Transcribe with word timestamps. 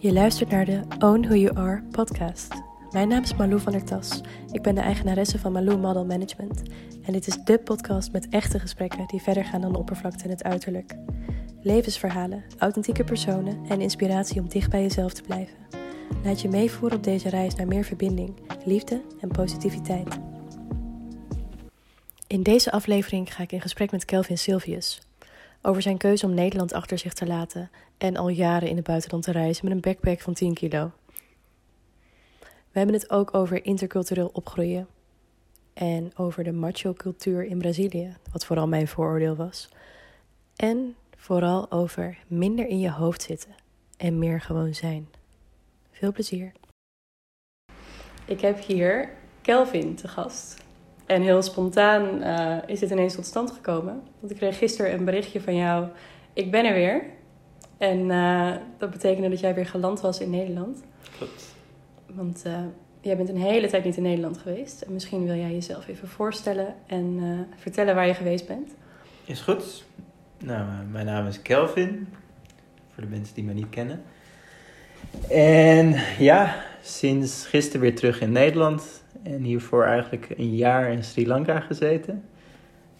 Je 0.00 0.12
luistert 0.12 0.50
naar 0.50 0.64
de 0.64 0.80
Own 0.98 1.20
Who 1.20 1.34
You 1.34 1.56
Are 1.56 1.82
podcast. 1.90 2.54
Mijn 2.90 3.08
naam 3.08 3.22
is 3.22 3.34
Malou 3.34 3.60
van 3.60 3.72
der 3.72 3.84
Tas. 3.84 4.20
Ik 4.52 4.62
ben 4.62 4.74
de 4.74 4.80
eigenaresse 4.80 5.38
van 5.38 5.52
Malou 5.52 5.78
Model 5.78 6.04
Management. 6.04 6.62
En 7.02 7.12
dit 7.12 7.26
is 7.26 7.36
de 7.44 7.58
podcast 7.58 8.12
met 8.12 8.28
echte 8.28 8.58
gesprekken 8.58 9.06
die 9.06 9.22
verder 9.22 9.44
gaan 9.44 9.60
dan 9.60 9.72
de 9.72 9.78
oppervlakte 9.78 10.24
en 10.24 10.30
het 10.30 10.42
uiterlijk. 10.42 10.96
Levensverhalen, 11.62 12.44
authentieke 12.58 13.04
personen 13.04 13.58
en 13.68 13.80
inspiratie 13.80 14.40
om 14.40 14.48
dicht 14.48 14.70
bij 14.70 14.82
jezelf 14.82 15.12
te 15.12 15.22
blijven. 15.22 15.56
Laat 16.24 16.40
je 16.40 16.48
meevoeren 16.48 16.96
op 16.96 17.04
deze 17.04 17.28
reis 17.28 17.54
naar 17.54 17.66
meer 17.66 17.84
verbinding, 17.84 18.34
liefde 18.64 19.02
en 19.20 19.28
positiviteit. 19.28 20.18
In 22.26 22.42
deze 22.42 22.70
aflevering 22.72 23.34
ga 23.34 23.42
ik 23.42 23.52
in 23.52 23.60
gesprek 23.60 23.90
met 23.90 24.04
Kelvin 24.04 24.38
Silvius 24.38 25.00
over 25.62 25.82
zijn 25.82 25.96
keuze 25.96 26.26
om 26.26 26.34
Nederland 26.34 26.72
achter 26.72 26.98
zich 26.98 27.12
te 27.12 27.26
laten 27.26 27.70
en 27.98 28.16
al 28.16 28.28
jaren 28.28 28.68
in 28.68 28.76
het 28.76 28.86
buitenland 28.86 29.24
te 29.24 29.32
reizen 29.32 29.64
met 29.64 29.74
een 29.74 29.80
backpack 29.80 30.20
van 30.20 30.34
10 30.34 30.54
kilo. 30.54 30.90
We 32.40 32.78
hebben 32.78 32.94
het 32.94 33.10
ook 33.10 33.34
over 33.34 33.64
intercultureel 33.64 34.30
opgroeien 34.32 34.86
en 35.72 36.10
over 36.16 36.44
de 36.44 36.52
macho-cultuur 36.52 37.44
in 37.44 37.58
Brazilië, 37.58 38.16
wat 38.32 38.44
vooral 38.44 38.68
mijn 38.68 38.88
vooroordeel 38.88 39.36
was. 39.36 39.68
En 40.56 40.96
vooral 41.16 41.70
over 41.70 42.18
minder 42.26 42.66
in 42.66 42.80
je 42.80 42.90
hoofd 42.90 43.22
zitten 43.22 43.54
en 43.96 44.18
meer 44.18 44.40
gewoon 44.40 44.74
zijn. 44.74 45.08
Veel 45.90 46.12
plezier. 46.12 46.52
Ik 48.24 48.40
heb 48.40 48.64
hier 48.64 49.10
Kelvin 49.40 49.94
te 49.94 50.08
gast. 50.08 50.56
En 51.10 51.22
heel 51.22 51.42
spontaan 51.42 52.22
uh, 52.22 52.56
is 52.66 52.78
dit 52.78 52.90
ineens 52.90 53.14
tot 53.14 53.26
stand 53.26 53.50
gekomen. 53.50 54.02
Want 54.20 54.32
ik 54.32 54.38
kreeg 54.38 54.58
gisteren 54.58 54.92
een 54.92 55.04
berichtje 55.04 55.40
van 55.40 55.56
jou. 55.56 55.86
Ik 56.32 56.50
ben 56.50 56.64
er 56.64 56.74
weer. 56.74 57.02
En 57.78 57.98
uh, 57.98 58.52
dat 58.78 58.90
betekende 58.90 59.28
dat 59.28 59.40
jij 59.40 59.54
weer 59.54 59.66
geland 59.66 60.00
was 60.00 60.20
in 60.20 60.30
Nederland. 60.30 60.82
Klopt. 61.16 61.54
Want 62.06 62.42
uh, 62.46 62.58
jij 63.00 63.16
bent 63.16 63.28
een 63.28 63.40
hele 63.40 63.68
tijd 63.68 63.84
niet 63.84 63.96
in 63.96 64.02
Nederland 64.02 64.38
geweest. 64.38 64.80
En 64.80 64.92
misschien 64.92 65.24
wil 65.24 65.36
jij 65.36 65.52
jezelf 65.52 65.88
even 65.88 66.08
voorstellen 66.08 66.74
en 66.86 67.18
vertellen 67.56 67.94
waar 67.94 68.06
je 68.06 68.14
geweest 68.14 68.46
bent. 68.46 68.70
Is 69.24 69.40
goed. 69.40 69.84
Nou, 70.38 70.64
mijn 70.90 71.06
naam 71.06 71.26
is 71.26 71.42
Kelvin. 71.42 72.08
Voor 72.94 73.02
de 73.02 73.08
mensen 73.08 73.34
die 73.34 73.44
me 73.44 73.52
niet 73.52 73.70
kennen. 73.70 74.02
En 75.28 75.94
ja, 76.18 76.64
sinds 76.82 77.46
gisteren 77.46 77.80
weer 77.80 77.96
terug 77.96 78.20
in 78.20 78.32
Nederland 78.32 78.99
en 79.22 79.42
hiervoor 79.42 79.84
eigenlijk 79.84 80.28
een 80.36 80.56
jaar 80.56 80.92
in 80.92 81.04
Sri 81.04 81.26
Lanka 81.26 81.60
gezeten. 81.60 82.24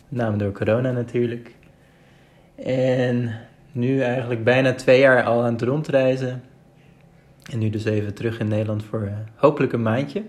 Met 0.08 0.20
name 0.20 0.36
door 0.36 0.52
corona 0.52 0.92
natuurlijk. 0.92 1.54
En 2.64 3.32
nu 3.72 4.00
eigenlijk 4.00 4.44
bijna 4.44 4.74
twee 4.74 5.00
jaar 5.00 5.22
al 5.24 5.42
aan 5.42 5.52
het 5.52 5.62
rondreizen. 5.62 6.42
En 7.50 7.58
nu 7.58 7.70
dus 7.70 7.84
even 7.84 8.14
terug 8.14 8.38
in 8.38 8.48
Nederland 8.48 8.84
voor 8.84 9.02
uh, 9.02 9.12
hopelijk 9.34 9.72
een 9.72 9.82
maandje. 9.82 10.22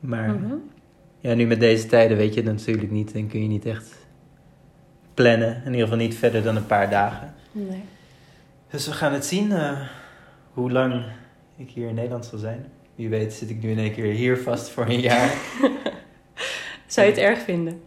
Maar 0.00 0.28
mm 0.28 0.44
-hmm. 0.44 0.62
ja, 1.18 1.34
nu 1.34 1.46
met 1.46 1.60
deze 1.60 1.86
tijden 1.86 2.16
weet 2.16 2.34
je 2.34 2.40
het 2.40 2.50
natuurlijk 2.50 2.90
niet 2.90 3.12
en 3.12 3.28
kun 3.28 3.42
je 3.42 3.48
niet 3.48 3.66
echt 3.66 4.06
plannen. 5.14 5.56
In 5.56 5.72
ieder 5.72 5.80
geval 5.80 5.96
niet 5.96 6.14
verder 6.14 6.42
dan 6.42 6.56
een 6.56 6.66
paar 6.66 6.90
dagen. 6.90 7.34
Nee. 7.52 7.82
Dus 8.70 8.86
we 8.86 8.92
gaan 8.92 9.12
het 9.12 9.24
zien 9.24 9.50
uh, 9.50 9.80
hoe 10.52 10.70
lang 10.70 11.04
ik 11.56 11.70
hier 11.70 11.88
in 11.88 11.94
Nederland 11.94 12.24
zal 12.24 12.38
zijn. 12.38 12.66
Wie 13.00 13.08
weet 13.08 13.32
zit 13.32 13.50
ik 13.50 13.62
nu 13.62 13.70
in 13.70 13.78
één 13.78 13.92
keer 13.92 14.12
hier 14.12 14.38
vast 14.38 14.70
voor 14.70 14.86
een 14.86 15.00
jaar. 15.00 15.34
Zou 16.86 17.06
je 17.06 17.12
het 17.12 17.22
erg 17.22 17.38
vinden? 17.38 17.82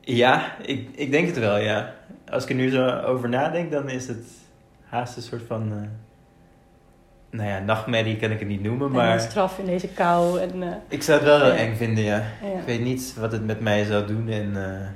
Ja, 0.00 0.56
ik, 0.62 0.88
ik 0.94 1.10
denk 1.10 1.26
het 1.26 1.38
wel, 1.38 1.58
ja. 1.58 1.94
Als 2.30 2.42
ik 2.42 2.48
er 2.48 2.54
nu 2.54 2.70
zo 2.70 3.00
over 3.00 3.28
nadenk, 3.28 3.70
dan 3.70 3.88
is 3.88 4.08
het 4.08 4.26
haast 4.84 5.16
een 5.16 5.22
soort 5.22 5.42
van... 5.46 5.72
Uh, 5.72 5.78
nou 7.30 7.48
ja, 7.48 7.58
nachtmerrie 7.58 8.16
kan 8.16 8.30
ik 8.30 8.38
het 8.38 8.48
niet 8.48 8.62
noemen, 8.62 8.90
maar... 8.90 9.12
En 9.12 9.20
straf 9.20 9.58
in 9.58 9.66
deze 9.66 9.88
kou 9.88 10.40
en... 10.40 10.62
Uh, 10.62 10.72
ik 10.88 11.02
zou 11.02 11.18
het 11.18 11.28
wel 11.28 11.40
heel 11.40 11.52
ja. 11.52 11.58
eng 11.58 11.76
vinden, 11.76 12.04
ja. 12.04 12.22
ja. 12.42 12.58
Ik 12.58 12.66
weet 12.66 12.80
niet 12.80 13.14
wat 13.18 13.32
het 13.32 13.46
met 13.46 13.60
mij 13.60 13.84
zou 13.84 14.06
doen 14.06 14.28
en... 14.28 14.48
Uh, 14.48 14.88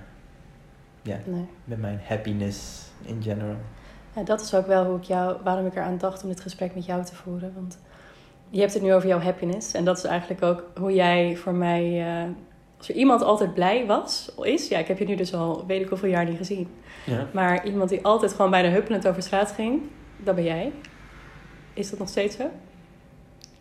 ja, 1.02 1.18
nee. 1.24 1.46
met 1.64 1.80
mijn 1.80 2.00
happiness 2.04 2.82
in 3.02 3.22
general. 3.22 3.56
Ja, 4.16 4.22
dat 4.22 4.40
is 4.40 4.54
ook 4.54 4.66
wel 4.66 4.84
hoe 4.84 4.96
ik 4.96 5.04
jou, 5.04 5.36
waarom 5.44 5.66
ik 5.66 5.74
eraan 5.74 5.98
dacht 5.98 6.22
om 6.22 6.28
dit 6.28 6.40
gesprek 6.40 6.74
met 6.74 6.84
jou 6.84 7.04
te 7.04 7.14
voeren. 7.14 7.52
Want 7.54 7.78
je 8.52 8.60
hebt 8.60 8.74
het 8.74 8.82
nu 8.82 8.94
over 8.94 9.08
jouw 9.08 9.20
happiness. 9.20 9.72
En 9.72 9.84
dat 9.84 9.98
is 9.98 10.04
eigenlijk 10.04 10.42
ook 10.42 10.64
hoe 10.78 10.92
jij 10.92 11.36
voor 11.36 11.54
mij. 11.54 12.00
Uh, 12.00 12.30
als 12.78 12.88
er 12.88 12.94
iemand 12.94 13.22
altijd 13.22 13.54
blij 13.54 13.86
was, 13.86 14.32
is. 14.40 14.68
Ja, 14.68 14.78
ik 14.78 14.88
heb 14.88 14.98
je 14.98 15.04
nu 15.04 15.14
dus 15.14 15.34
al 15.34 15.64
weet 15.66 15.80
ik 15.80 15.88
hoeveel 15.88 16.08
jaar 16.08 16.24
niet 16.24 16.36
gezien. 16.36 16.68
Ja. 17.04 17.26
Maar 17.32 17.66
iemand 17.66 17.90
die 17.90 18.04
altijd 18.04 18.32
gewoon 18.32 18.50
bijna 18.50 18.68
huppelend 18.68 19.08
over 19.08 19.22
straat 19.22 19.52
ging, 19.52 19.82
dat 20.16 20.34
ben 20.34 20.44
jij. 20.44 20.72
Is 21.72 21.90
dat 21.90 21.98
nog 21.98 22.08
steeds 22.08 22.36
zo? 22.36 22.50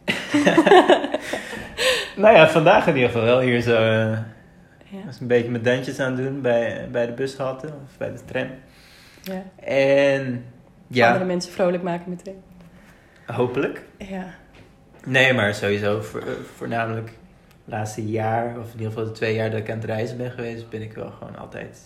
nou 2.21 2.35
ja, 2.35 2.49
vandaag 2.49 2.87
in 2.87 2.95
ieder 2.95 3.09
geval 3.09 3.25
wel 3.25 3.39
hier 3.39 3.61
zo. 3.61 3.73
Uh, 3.73 4.17
ja. 4.87 5.05
Was 5.05 5.19
een 5.19 5.27
beetje 5.27 5.51
met 5.51 5.63
dansjes 5.63 5.99
aan 5.99 6.13
het 6.13 6.25
doen 6.25 6.41
bij, 6.41 6.87
bij 6.91 7.05
de 7.05 7.11
bushalte 7.11 7.67
of 7.67 7.97
bij 7.97 8.11
de 8.11 8.25
tram. 8.25 8.49
Ja. 9.21 9.43
En 9.65 10.45
ja. 10.87 11.07
Andere 11.07 11.25
mensen 11.25 11.51
vrolijk 11.51 11.83
maken 11.83 12.09
meteen. 12.09 12.41
Hopelijk. 13.25 13.85
Ja. 13.97 14.39
Nee, 15.05 15.33
maar 15.33 15.53
sowieso 15.53 16.01
voor, 16.01 16.23
voornamelijk 16.55 17.07
het 17.07 17.73
laatste 17.73 18.09
jaar, 18.09 18.59
of 18.59 18.65
in 18.65 18.79
ieder 18.79 18.87
geval 18.87 19.05
de 19.05 19.11
twee 19.11 19.35
jaar 19.35 19.49
dat 19.49 19.59
ik 19.59 19.69
aan 19.69 19.75
het 19.75 19.85
reizen 19.85 20.17
ben 20.17 20.31
geweest, 20.31 20.69
ben 20.69 20.81
ik 20.81 20.93
wel 20.93 21.11
gewoon 21.11 21.37
altijd 21.37 21.79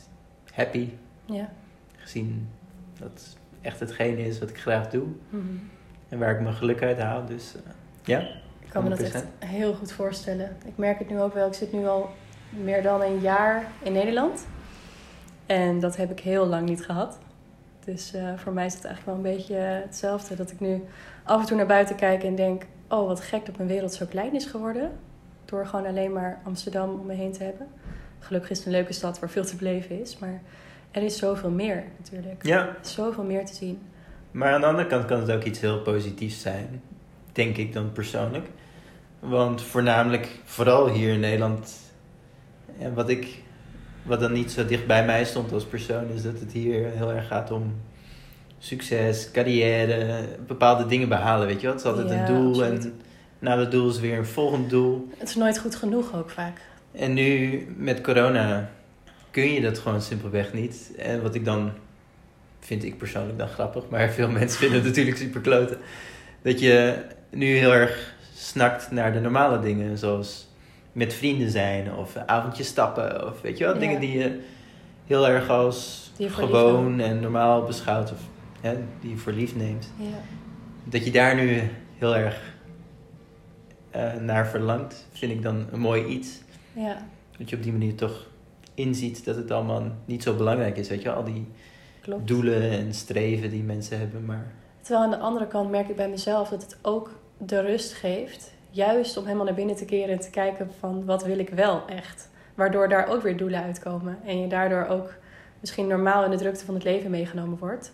happy. 0.54 0.90
Ja. 1.26 1.50
Gezien 1.98 2.50
dat 3.00 3.38
echt 3.62 3.80
hetgene 3.80 4.28
is 4.28 4.40
wat 4.40 4.50
ik 4.50 4.60
graag 4.60 4.90
doe. 4.90 5.04
Mm 5.04 5.18
-hmm. 5.30 5.70
En 6.10 6.20
waar 6.20 6.36
ik 6.36 6.42
mijn 6.42 6.56
geluk 6.56 6.82
uit 6.82 7.00
haal. 7.00 7.26
Dus 7.26 7.54
uh, 7.56 7.62
ja. 8.04 8.20
Ik 8.60 8.70
kan 8.70 8.84
me 8.84 8.90
dat 8.90 9.00
echt 9.00 9.26
heel 9.40 9.74
goed 9.74 9.92
voorstellen. 9.92 10.58
Ik 10.66 10.78
merk 10.78 11.00
het 11.00 11.10
nu 11.10 11.20
ook 11.20 11.34
wel. 11.34 11.48
Ik 11.48 11.54
zit 11.54 11.74
nu 11.74 11.88
al 11.88 12.10
meer 12.50 12.84
dan 12.84 13.02
een 13.02 13.20
jaar 13.20 13.66
in 13.84 13.92
Nederland. 13.92 14.48
En 15.46 15.80
dat 15.80 15.96
heb 15.96 16.12
ik 16.12 16.20
heel 16.20 16.46
lang 16.46 16.70
niet 16.70 16.86
gehad. 16.86 17.18
Dus 17.86 18.16
uh, 18.16 18.38
voor 18.38 18.54
mij 18.54 18.66
is 18.66 18.74
het 18.74 18.86
eigenlijk 18.86 19.18
wel 19.18 19.32
een 19.32 19.38
beetje 19.38 19.56
hetzelfde. 19.56 20.36
Dat 20.36 20.52
ik 20.52 20.60
nu 20.60 20.84
af 21.24 21.42
en 21.42 21.48
toe 21.48 21.58
naar 21.58 21.66
buiten 21.66 21.96
kijk 21.96 22.24
en 22.24 22.36
denk: 22.36 22.64
oh, 22.88 23.08
wat 23.08 23.22
gek 23.22 23.46
dat 23.46 23.58
mijn 23.58 23.70
wereld 23.70 23.94
zo 23.94 24.06
klein 24.06 24.36
is 24.36 24.46
geworden. 24.46 24.92
Door 25.46 25.66
gewoon 25.66 25.86
alleen 25.86 26.14
maar 26.14 26.42
Amsterdam 26.44 26.90
om 26.90 27.06
me 27.06 27.14
heen 27.14 27.32
te 27.32 27.44
hebben. 27.44 27.68
Gelukkig 28.20 28.50
is 28.50 28.58
het 28.58 28.66
een 28.66 28.72
leuke 28.72 28.94
stad 28.94 29.20
waar 29.20 29.30
veel 29.30 29.46
te 29.46 29.56
beleven 29.56 30.02
is. 30.02 30.18
Maar 30.18 30.42
er 30.92 31.04
is 31.04 31.18
zoveel 31.18 31.50
meer 31.50 31.84
natuurlijk. 31.98 32.46
Ja. 32.46 32.76
Zoveel 32.82 33.24
meer 33.24 33.46
te 33.46 33.54
zien. 33.54 33.82
Maar 34.32 34.54
aan 34.54 34.62
de 34.62 34.68
andere 34.68 34.88
kant 34.88 35.06
kan 35.06 35.20
het 35.20 35.32
ook 35.32 35.44
iets 35.44 35.60
heel 35.60 35.82
positiefs 35.82 36.42
zijn. 36.42 36.82
Denk 37.32 37.58
ik 37.58 37.74
dan 37.74 37.92
persoonlijk. 37.92 38.48
Want 39.20 39.62
voornamelijk, 39.62 40.40
vooral 40.44 40.90
hier 40.90 41.14
in 41.14 41.20
Nederland. 41.20 41.76
En 42.80 42.94
wat 42.94 43.10
ik. 43.10 43.44
Wat 44.04 44.20
dan 44.20 44.32
niet 44.32 44.52
zo 44.52 44.66
dicht 44.66 44.88
bij 44.88 45.06
mij 45.06 45.26
stond 45.26 45.52
als 45.52 45.66
persoon, 45.66 46.10
is 46.10 46.24
dat 46.24 46.40
het 46.40 46.52
hier 46.52 46.90
heel 46.90 47.12
erg 47.12 47.28
gaat 47.28 47.52
om 47.52 47.76
succes, 48.60 49.32
carrière, 49.32 50.22
bepaalde 50.48 50.86
dingen 50.88 51.10
behalen, 51.10 51.48
weet 51.48 51.62
je 51.62 51.68
wel. 51.68 51.76
Het 51.76 51.86
is 51.86 51.90
altijd 51.92 52.10
Ja, 52.10 52.20
een 52.20 52.26
doel 52.36 52.50
absoluut. 52.64 52.84
en 52.84 53.02
na 53.40 53.56
dat 53.56 53.72
doel 53.72 53.90
is 53.90 54.00
weer 54.00 54.18
een 54.18 54.26
volgend 54.26 54.70
doel. 54.70 55.10
Het 55.18 55.30
is 55.30 55.36
nooit 55.36 55.60
goed 55.60 55.76
genoeg 55.76 56.16
ook 56.16 56.30
vaak. 56.30 56.62
En 56.92 57.14
nu 57.14 57.60
met 57.78 58.02
corona 58.02 58.70
kun 59.32 59.52
je 59.54 59.62
dat 59.62 59.78
gewoon 59.80 60.02
simpelweg 60.02 60.54
niet. 60.54 60.92
En 60.98 61.22
wat 61.22 61.36
ik 61.36 61.46
dan, 61.46 61.72
vind 62.60 62.84
ik 62.84 62.98
persoonlijk 62.98 63.38
dan 63.38 63.48
grappig, 63.48 63.84
maar 63.90 64.10
veel 64.10 64.30
mensen 64.40 64.60
vinden 64.60 64.78
het 64.78 64.88
natuurlijk 64.88 65.18
super 65.18 65.42
kloten. 65.42 65.78
Dat 66.42 66.60
je 66.60 66.98
nu 67.30 67.46
heel 67.58 67.74
erg 67.74 68.14
snakt 68.36 68.92
naar 68.92 69.14
de 69.14 69.20
normale 69.20 69.60
dingen, 69.60 69.98
zoals 69.98 70.48
met 70.92 71.14
vrienden 71.14 71.50
zijn 71.50 71.94
of 71.94 72.16
avondjes 72.26 72.68
stappen 72.68 73.28
of 73.28 73.42
weet 73.42 73.58
je 73.58 73.64
wel, 73.64 73.74
Ja. 73.74 73.80
dingen 73.80 74.00
die 74.00 74.18
je 74.18 74.40
heel 75.06 75.28
erg 75.28 75.50
als 75.50 76.12
gewoon 76.20 77.00
en 77.00 77.20
normaal 77.20 77.64
beschouwt 77.64 78.12
of 78.12 78.18
hè, 78.66 78.78
die 79.02 79.10
je 79.10 79.18
voor 79.18 79.32
lief 79.32 79.56
neemt. 79.56 79.92
Ja. 79.98 80.18
Dat 80.84 81.06
je 81.06 81.12
daar 81.12 81.36
nu 81.36 81.62
heel 81.98 82.16
erg 82.16 82.54
eh, 83.92 84.14
naar 84.14 84.48
verlangt, 84.48 85.08
vind 85.12 85.32
ik 85.32 85.42
dan 85.42 85.66
een 85.72 85.80
mooi 85.80 86.06
iets. 86.06 86.42
ja, 86.74 86.98
Dat 87.38 87.50
je 87.50 87.56
op 87.56 87.64
die 87.64 87.72
manier 87.72 87.96
toch 87.96 88.28
inziet 88.74 89.26
dat 89.26 89.36
het 89.36 89.52
allemaal 89.52 89.84
niet 90.06 90.24
zo 90.24 90.36
belangrijk 90.36 90.78
is. 90.78 90.90
Weet 90.90 91.02
je, 91.02 91.12
al 91.12 91.24
die 91.24 91.48
klopt. 92.02 92.28
doelen 92.28 92.72
en 92.72 92.94
streven 92.94 93.50
die 93.50 93.64
mensen 93.64 94.00
hebben. 94.00 94.26
Maar 94.26 94.52
Terwijl 94.82 95.04
aan 95.06 95.12
de 95.12 95.18
andere 95.26 95.48
kant 95.48 95.70
merk 95.72 95.90
ik 95.90 95.96
bij 95.96 96.10
mezelf 96.10 96.50
dat 96.50 96.62
het 96.62 96.78
ook 96.82 97.10
de 97.38 97.62
rust 97.62 97.94
geeft. 97.94 98.54
Juist 98.70 99.18
om 99.18 99.24
helemaal 99.24 99.46
naar 99.46 99.54
binnen 99.54 99.76
te 99.76 99.86
keren 99.86 100.10
en 100.14 100.20
te 100.20 100.30
kijken 100.30 100.70
van 100.80 101.06
wat 101.06 101.24
wil 101.26 101.40
ik 101.40 101.50
wel 101.50 101.84
echt. 101.88 102.30
Waardoor 102.56 102.90
daar 102.90 103.08
ook 103.08 103.22
weer 103.22 103.38
doelen 103.38 103.64
uitkomen. 103.64 104.18
En 104.26 104.40
je 104.42 104.48
daardoor 104.48 104.86
ook 104.88 105.14
misschien 105.60 105.88
normaal 105.88 106.24
in 106.24 106.32
de 106.32 106.38
drukte 106.38 106.66
van 106.66 106.74
het 106.74 106.84
leven 106.84 107.12
meegenomen 107.12 107.58
wordt. 107.58 107.94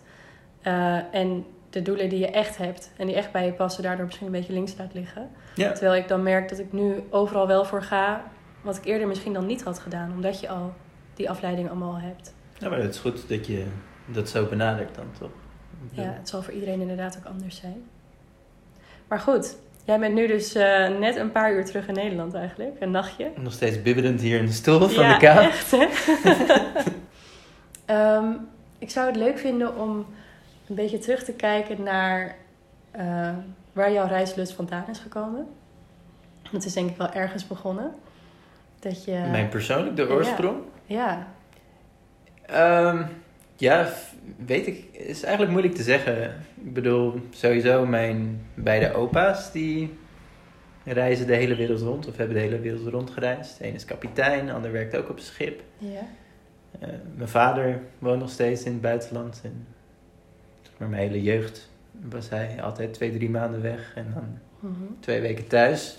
Eh, 0.62 1.14
en 1.14 1.44
de 1.70 1.82
doelen 1.82 2.08
die 2.08 2.18
je 2.18 2.30
echt 2.30 2.56
hebt 2.56 2.90
en 2.96 3.06
die 3.06 3.16
echt 3.16 3.32
bij 3.32 3.44
je 3.46 3.52
passen, 3.52 3.82
daardoor 3.82 4.04
misschien 4.04 4.26
een 4.26 4.32
beetje 4.32 4.52
links 4.52 4.74
laat 4.78 4.94
liggen. 4.94 5.30
ja, 5.54 5.72
Terwijl 5.72 6.02
ik 6.02 6.08
dan 6.08 6.22
merk 6.22 6.48
dat 6.48 6.58
ik 6.58 6.72
nu 6.72 7.02
overal 7.10 7.46
wel 7.46 7.64
voor 7.64 7.82
ga, 7.82 8.24
wat 8.60 8.76
ik 8.76 8.84
eerder 8.84 9.08
misschien 9.08 9.32
dan 9.32 9.46
niet 9.46 9.62
had 9.62 9.78
gedaan. 9.78 10.12
Omdat 10.12 10.40
je 10.40 10.48
al 10.48 10.72
die 11.14 11.30
afleiding 11.30 11.68
allemaal 11.68 11.98
hebt. 11.98 12.34
ja, 12.58 12.68
maar 12.68 12.78
het 12.78 12.94
is 12.94 13.00
goed 13.00 13.28
dat 13.28 13.46
je 13.46 13.66
dat 14.06 14.28
zo 14.28 14.46
benadert 14.46 14.94
dan 14.94 15.06
toch? 15.18 15.30
Ja, 15.90 16.02
het 16.18 16.28
zal 16.28 16.42
voor 16.42 16.52
iedereen 16.54 16.80
inderdaad 16.80 17.16
ook 17.18 17.32
anders 17.32 17.56
zijn. 17.56 17.82
Maar 19.08 19.20
goed, 19.20 19.56
jij 19.84 19.98
bent 19.98 20.14
nu 20.14 20.26
dus 20.26 20.54
eh, 20.54 20.88
net 20.98 21.16
een 21.16 21.32
paar 21.32 21.52
uur 21.52 21.64
terug 21.64 21.88
in 21.88 21.94
Nederland 21.94 22.34
eigenlijk. 22.34 22.76
Een 22.80 22.90
nachtje. 22.90 23.30
Nog 23.36 23.52
steeds 23.52 23.82
bibberend 23.82 24.20
hier 24.20 24.38
in 24.38 24.46
de 24.46 24.52
stoel 24.52 24.88
van 24.88 25.04
ja, 25.04 25.12
de 25.12 25.18
kamer. 25.26 25.42
echt 25.42 25.70
hè? 25.70 25.86
Ehm, 27.86 28.30
ik 28.78 28.90
zou 28.90 29.06
het 29.06 29.16
leuk 29.16 29.38
vinden 29.38 29.76
om 29.76 30.06
een 30.72 30.82
beetje 30.82 30.98
terug 30.98 31.24
te 31.24 31.32
kijken 31.32 31.82
naar 31.82 32.36
eh, 32.90 33.34
waar 33.72 33.92
jouw 33.92 34.06
reislust 34.06 34.52
vandaan 34.52 34.84
is 34.90 34.98
gekomen. 34.98 35.46
Dat 36.50 36.64
is 36.64 36.72
denk 36.72 36.90
ik 36.90 36.96
wel 36.96 37.12
ergens 37.12 37.46
begonnen. 37.46 37.94
Dat 38.78 39.04
je... 39.04 39.26
Mijn 39.30 39.48
persoonlijk, 39.48 39.96
de 39.96 40.08
oorsprong. 40.08 40.56
Ja, 40.84 41.26
Ehm, 42.46 43.02
ja, 43.56 43.88
weet 44.46 44.66
ik. 44.66 44.84
Is 44.92 45.22
eigenlijk 45.22 45.52
moeilijk 45.52 45.74
te 45.74 45.82
zeggen. 45.82 46.34
Ik 46.64 46.74
bedoel, 46.74 47.20
sowieso 47.30 47.86
mijn 47.86 48.46
beide 48.54 48.94
opa's 48.94 49.52
die 49.52 49.98
reizen 50.84 51.26
de 51.26 51.34
hele 51.34 51.54
wereld 51.54 51.80
rond. 51.80 52.08
Of 52.08 52.16
hebben 52.16 52.36
de 52.36 52.42
hele 52.42 52.60
wereld 52.60 52.86
rond 52.86 53.10
gereisd. 53.10 53.58
De 53.58 53.66
een 53.66 53.74
is 53.74 53.84
kapitein, 53.84 54.46
de 54.46 54.52
ander 54.52 54.72
werkt 54.72 54.96
ook 54.96 55.08
op 55.08 55.16
een 55.16 55.22
schip. 55.22 55.62
ja. 55.78 56.00
Eh, 56.80 56.88
mijn 57.16 57.28
vader 57.28 57.80
woont 57.98 58.20
nog 58.20 58.30
steeds 58.30 58.62
in 58.62 58.72
het 58.72 58.80
buitenland. 58.80 59.40
En, 59.44 59.66
zeg 59.71 59.71
maar 60.82 60.90
mijn 60.90 61.08
hele 61.08 61.22
jeugd 61.22 61.68
was 62.10 62.28
hij 62.28 62.62
altijd 62.62 62.94
twee, 62.94 63.12
drie 63.12 63.30
maanden 63.30 63.62
weg. 63.62 63.92
En 63.94 64.06
dan 64.14 64.38
Mhm. 64.70 64.82
twee 65.00 65.20
weken 65.20 65.46
thuis. 65.46 65.96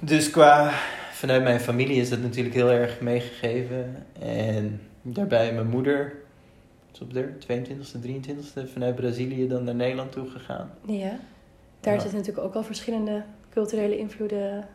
Dus 0.00 0.30
qua 0.30 0.70
vanuit 1.12 1.42
mijn 1.42 1.60
familie 1.60 1.96
is 2.00 2.08
dat 2.10 2.20
natuurlijk 2.22 2.54
heel 2.54 2.70
erg 2.70 3.00
meegegeven. 3.00 3.96
En 4.20 4.80
daarbij 5.02 5.52
mijn 5.52 5.68
moeder, 5.68 6.12
is 6.92 7.00
op 7.00 7.12
de 7.12 7.38
22e, 7.38 7.98
23e, 8.00 8.66
vanuit 8.66 8.94
Brazilië 8.94 9.48
dan 9.48 9.64
naar 9.64 9.74
Nederland 9.74 10.12
toe 10.12 10.30
gegaan. 10.30 10.70
Ja. 10.86 11.18
Daar 11.80 11.94
Ja. 11.94 12.00
zitten 12.00 12.18
natuurlijk 12.18 12.46
ook 12.46 12.54
al 12.54 12.62
verschillende 12.64 13.22
culturele 13.50 13.98
invloeden 13.98 14.66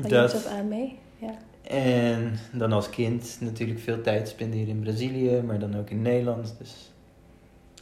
van 0.00 0.10
Dat. 0.10 0.32
jezelf 0.32 0.46
aan 0.54 0.68
mee. 0.68 0.98
Ja. 1.18 1.34
En 1.70 2.32
dan 2.52 2.72
als 2.72 2.90
kind 2.90 3.36
natuurlijk 3.40 3.80
veel 3.80 4.00
tijd 4.00 4.28
spenderen 4.28 4.66
in 4.68 4.80
Brazilië, 4.80 5.40
maar 5.42 5.58
dan 5.58 5.76
ook 5.76 5.90
in 5.90 6.02
Nederland. 6.02 6.54
Dus 6.58 6.92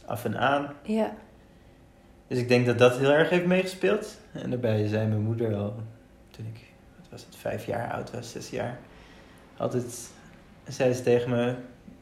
af 0.05 0.25
en 0.25 0.37
aan. 0.39 0.73
ja. 0.83 1.13
Dus 2.27 2.37
ik 2.37 2.47
denk 2.47 2.65
dat 2.65 2.77
dat 2.79 2.97
heel 2.97 3.11
erg 3.11 3.29
heeft 3.29 3.45
meegespeeld. 3.45 4.17
En 4.31 4.49
daarbij 4.49 4.87
zei 4.87 5.07
mijn 5.07 5.21
moeder 5.21 5.55
al, 5.55 5.75
toen 6.31 6.45
ik, 6.53 6.61
wat 6.97 7.07
was 7.11 7.25
het, 7.25 7.35
vijf 7.35 7.65
jaar 7.65 7.91
oud 7.93 8.11
was, 8.11 8.31
zes 8.31 8.49
jaar. 8.49 8.77
Altijd 9.57 10.09
zei 10.67 10.93
ze 10.93 11.01
tegen 11.03 11.29
me, 11.29 11.53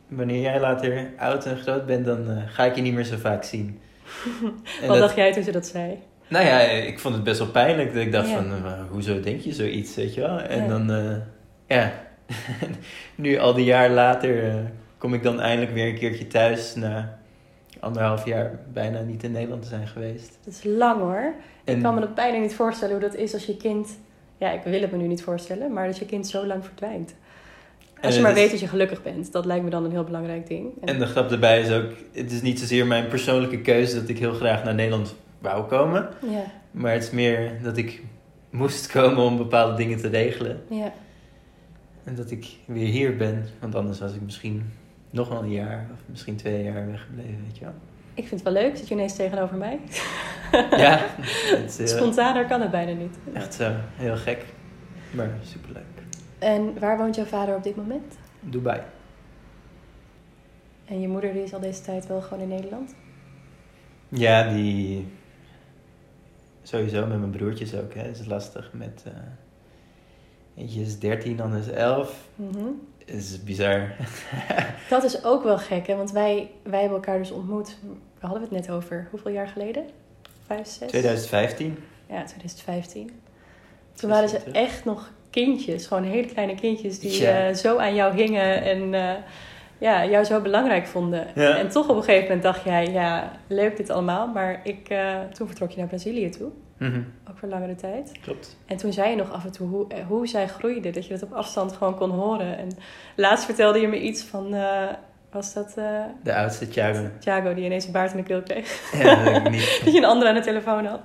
wanneer 0.08 0.42
jij 0.42 0.60
later 0.60 1.10
oud 1.18 1.46
en 1.46 1.58
groot 1.58 1.86
bent, 1.86 2.06
dan 2.06 2.30
eh, 2.30 2.38
ga 2.48 2.64
ik 2.64 2.76
je 2.76 2.82
niet 2.82 2.94
meer 2.94 3.04
zo 3.04 3.18
vaak 3.18 3.44
zien. 3.44 3.80
En 4.82 4.88
Wat 4.88 4.98
dat- 4.98 5.00
dacht 5.00 5.16
jij 5.16 5.32
toen 5.34 5.44
ze 5.44 5.52
dat 5.52 5.66
zei? 5.68 5.98
Nou 6.28 6.46
ja, 6.46 6.60
ik 6.60 7.00
vond 7.00 7.16
het 7.16 7.24
best 7.24 7.40
wel 7.40 7.48
pijnlijk. 7.52 7.94
Dat 7.94 8.02
ik 8.04 8.12
dacht 8.12 8.30
Ja. 8.30 8.36
van, 8.36 8.66
eh, 8.66 8.72
hoezo 8.90 9.20
denk 9.20 9.42
je 9.42 9.54
zoiets, 9.54 9.96
weet 9.96 10.14
je 10.14 10.22
wel? 10.22 10.40
En 10.40 10.62
Ja. 10.62 10.68
dan, 10.68 10.92
eh, 10.92 11.16
ja, 11.78 11.94
nu 13.16 13.38
al 13.38 13.54
die 13.54 13.66
jaar 13.66 13.90
later 13.90 14.54
kom 14.98 15.14
ik 15.14 15.24
dan 15.24 15.40
eindelijk 15.42 15.74
weer 15.74 15.88
een 15.88 15.98
keertje 15.98 16.28
thuis 16.28 16.76
na 16.76 17.18
anderhalf 17.84 18.26
jaar 18.26 18.60
bijna 18.74 19.02
niet 19.02 19.24
in 19.24 19.32
Nederland 19.32 19.62
te 19.62 19.68
zijn 19.68 19.88
geweest. 19.88 20.38
Dat 20.44 20.54
is 20.54 20.64
lang 20.64 21.00
hoor. 21.00 21.34
En 21.64 21.76
Ik 21.76 21.84
kan 21.84 21.94
me 21.94 22.00
dat 22.00 22.16
bijna 22.16 22.38
niet 22.38 22.56
voorstellen 22.56 22.94
hoe 23.00 23.10
dat 23.10 23.16
is 23.16 23.34
als 23.34 23.46
je 23.46 23.58
kind... 23.58 23.98
Ja, 24.38 24.52
ik 24.52 24.62
wil 24.64 24.82
het 24.82 24.92
me 24.92 24.98
nu 24.98 25.08
niet 25.08 25.24
voorstellen, 25.24 25.74
maar 25.74 25.86
dat 25.88 25.98
je 25.98 26.06
kind 26.06 26.28
zo 26.28 26.46
lang 26.46 26.66
verdwijnt. 26.66 27.14
Als 28.02 28.16
je 28.16 28.22
maar 28.22 28.34
weet 28.34 28.52
dat 28.52 28.60
je 28.60 28.68
gelukkig 28.68 29.04
bent, 29.04 29.32
dat 29.32 29.46
lijkt 29.46 29.64
me 29.64 29.70
dan 29.70 29.86
een 29.86 29.92
heel 29.92 30.04
belangrijk 30.04 30.48
ding. 30.48 30.72
En 30.86 31.00
de 31.00 31.06
grap 31.06 31.30
daarbij 31.30 31.62
is 31.62 31.72
ook, 31.72 31.92
het 32.12 32.32
is 32.32 32.42
niet 32.42 32.60
zozeer 32.60 32.88
mijn 32.88 33.08
persoonlijke 33.08 33.62
keuze 33.62 34.00
dat 34.00 34.10
ik 34.10 34.20
heel 34.20 34.34
graag 34.34 34.64
naar 34.64 34.74
Nederland 34.74 35.16
wou 35.40 35.64
komen. 35.68 36.10
Ja, 36.30 36.44
Maar 36.72 36.94
het 36.94 37.04
is 37.04 37.12
meer 37.12 37.52
dat 37.64 37.78
ik 37.78 38.02
moest 38.50 38.88
komen 38.92 39.24
om 39.24 39.38
bepaalde 39.38 39.76
dingen 39.76 39.98
te 39.98 40.08
regelen. 40.08 40.62
ja. 40.70 40.94
En 42.04 42.16
dat 42.16 42.32
ik 42.32 42.48
weer 42.66 42.88
hier 42.88 43.18
ben. 43.18 43.46
Want 43.60 43.76
anders 43.76 44.00
was 44.00 44.14
ik 44.14 44.22
misschien 44.22 44.72
nog 45.14 45.30
wel 45.30 45.44
een 45.44 45.52
jaar 45.52 45.88
of 45.94 46.00
misschien 46.06 46.36
twee 46.36 46.64
jaar 46.64 46.86
weggebleven, 46.88 47.44
weet 47.46 47.58
je 47.58 47.64
wel. 47.64 47.74
Ik 48.14 48.28
vind 48.28 48.44
het 48.44 48.54
wel 48.54 48.64
leuk. 48.64 48.78
Zit 48.78 48.88
je 48.88 48.94
ineens 48.94 49.16
tegenover 49.16 49.58
mij? 49.58 49.80
Ja, 50.78 51.00
het 51.18 51.78
heel- 51.78 51.88
Spontaner 51.88 52.46
kan 52.46 52.62
het 52.62 52.72
bijna 52.72 52.92
niet. 52.92 53.18
echt 53.34 53.54
zo 53.54 53.72
heel 53.96 54.16
gek. 54.18 54.46
Maar 55.12 55.30
superleuk. 55.44 55.84
En 56.40 56.80
waar 56.80 56.98
woont 56.98 57.16
jouw 57.16 57.26
vader 57.26 57.56
op 57.56 57.64
dit 57.64 57.76
moment? 57.76 58.18
Dubai. 58.40 58.82
En 60.86 61.02
je 61.02 61.08
moeder 61.08 61.34
die 61.34 61.44
is 61.44 61.54
al 61.54 61.60
deze 61.60 61.82
tijd 61.82 62.08
wel 62.08 62.22
gewoon 62.22 62.44
in 62.44 62.50
Nederland? 62.50 62.96
Ja, 64.10 64.54
die... 64.54 65.08
Sowieso 66.64 67.06
met 67.08 67.20
mijn 67.20 67.32
broertjes 67.32 67.76
ook, 67.76 67.94
hè. 67.94 68.10
is 68.10 68.26
lastig 68.26 68.70
met... 68.74 69.04
eh 69.06 69.14
Eentje 70.56 70.82
is 70.82 71.00
13, 71.00 71.42
ander 71.42 71.60
is 71.60 71.68
11. 71.70 72.28
Mhm. 72.36 72.58
Het 72.58 72.93
is 73.06 73.44
bizar. 73.44 73.90
Dat 74.90 75.04
is 75.04 75.24
ook 75.24 75.44
wel 75.44 75.58
gek, 75.58 75.88
hè? 75.88 75.96
Want 75.96 76.12
wij, 76.12 76.50
wij 76.64 76.80
hebben 76.80 76.98
elkaar 76.98 77.18
dus 77.18 77.32
ontmoet. 77.32 77.78
Waar 78.20 78.30
hadden 78.32 78.50
we 78.50 78.56
het 78.56 78.66
net 78.68 78.76
over? 78.76 79.08
Hoeveel 79.12 79.32
jaar 79.32 79.48
geleden? 79.48 79.84
Vijf, 80.48 80.68
zes? 80.68 80.88
2015. 80.90 81.78
Ja, 82.10 82.24
2015. 82.24 83.12
Toen 83.94 84.10
waren 84.10 84.30
ze 84.30 84.38
echt 84.52 84.86
nog 84.86 85.12
kindjes. 85.30 85.86
Gewoon 85.88 86.04
hele 86.04 86.28
kleine 86.28 86.56
kindjes 86.56 87.00
die 87.00 87.22
Ja. 87.22 87.48
eh, 87.48 87.56
zo 87.56 87.78
aan 87.78 87.96
jou 87.96 88.16
hingen 88.16 88.64
en 88.64 88.94
eh, 88.94 89.14
ja, 89.78 90.06
jou 90.06 90.24
zo 90.24 90.42
belangrijk 90.42 90.88
vonden. 90.88 91.28
Ja. 91.36 91.58
En 91.58 91.70
toch 91.70 91.90
op 91.90 91.96
een 91.96 92.04
gegeven 92.04 92.24
moment 92.26 92.44
dacht 92.44 92.64
jij, 92.64 92.86
ja, 92.92 93.32
leuk 93.48 93.78
dit 93.78 93.90
allemaal. 93.90 94.28
Maar 94.28 94.60
ik, 94.64 94.90
eh, 94.90 95.20
toen 95.34 95.48
vertrok 95.48 95.72
je 95.72 95.78
naar 95.78 95.88
Brazilië 95.88 96.30
toe. 96.30 96.50
Mhm, 96.90 97.02
Ook 97.30 97.38
voor 97.38 97.50
langere 97.50 97.76
tijd. 97.76 98.12
Klopt. 98.22 98.58
En 98.66 98.78
toen 98.78 98.94
zei 98.94 99.10
je 99.10 99.16
nog 99.16 99.32
af 99.32 99.46
en 99.46 99.52
toe 99.52 99.68
hoe, 99.68 99.88
eh, 99.88 100.06
hoe 100.08 100.28
zij 100.28 100.48
groeide. 100.48 100.90
Dat 100.90 101.06
je 101.08 101.14
dat 101.14 101.24
op 101.24 101.34
afstand 101.34 101.74
gewoon 101.74 101.96
kon 101.96 102.10
horen. 102.10 102.58
En 102.58 102.68
laatst 103.16 103.46
vertelde 103.46 103.80
je 103.80 103.88
me 103.88 104.00
iets 104.02 104.24
van... 104.24 104.54
eh, 104.54 104.84
was 105.32 105.54
dat 105.54 105.74
eh 105.78 106.02
De 106.24 106.36
oudste 106.36 106.68
Thiago. 106.68 107.08
Thiago 107.20 107.54
die 107.54 107.66
ineens 107.66 107.86
een 107.86 107.92
baard 107.92 108.12
in 108.12 108.18
de 108.18 108.24
keel 108.24 108.42
kreeg? 108.42 108.92
Ja, 109.04 109.24
dat 109.24 109.36
ik 109.36 109.50
niet. 109.50 109.80
Dat 109.84 109.94
je 109.94 110.00
een 110.00 110.06
andere 110.06 110.30
aan 110.30 110.36
de 110.36 110.42
telefoon 110.42 110.86
had. 110.86 111.00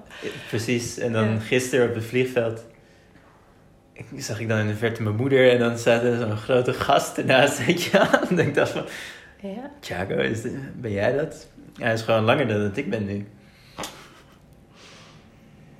Precies. 0.49 0.99
En 0.99 1.13
dan 1.13 1.29
Ja. 1.31 1.39
gisteren 1.39 1.89
op 1.89 1.95
het 1.95 2.05
vliegveld 2.05 2.65
zag 4.17 4.41
ik 4.41 4.49
dan 4.49 4.59
in 4.59 4.67
de 4.67 4.75
verte 4.75 5.03
mijn 5.03 5.17
moeder 5.17 5.51
en 5.53 5.59
dan 5.59 5.79
staat 5.79 6.03
er 6.03 6.17
zo'n 6.19 6.37
grote 6.37 6.73
gast 6.73 7.17
weet 7.67 7.83
je 7.83 7.91
wel. 7.91 8.21
En 8.29 8.39
ik 8.39 8.55
dacht 8.55 8.71
van, 8.71 8.85
Ja. 9.41 9.71
Thiago, 9.81 10.15
is 10.17 10.43
dit- 10.43 10.81
ben 10.81 10.93
jij 10.93 11.13
dat? 11.17 11.47
Hij 11.79 11.93
is 11.93 12.03
gewoon 12.03 12.25
langer 12.25 12.49
dan 12.49 12.61
dat 12.61 12.77
ik 12.77 12.91
ben 12.91 13.05
nu. 13.07 13.27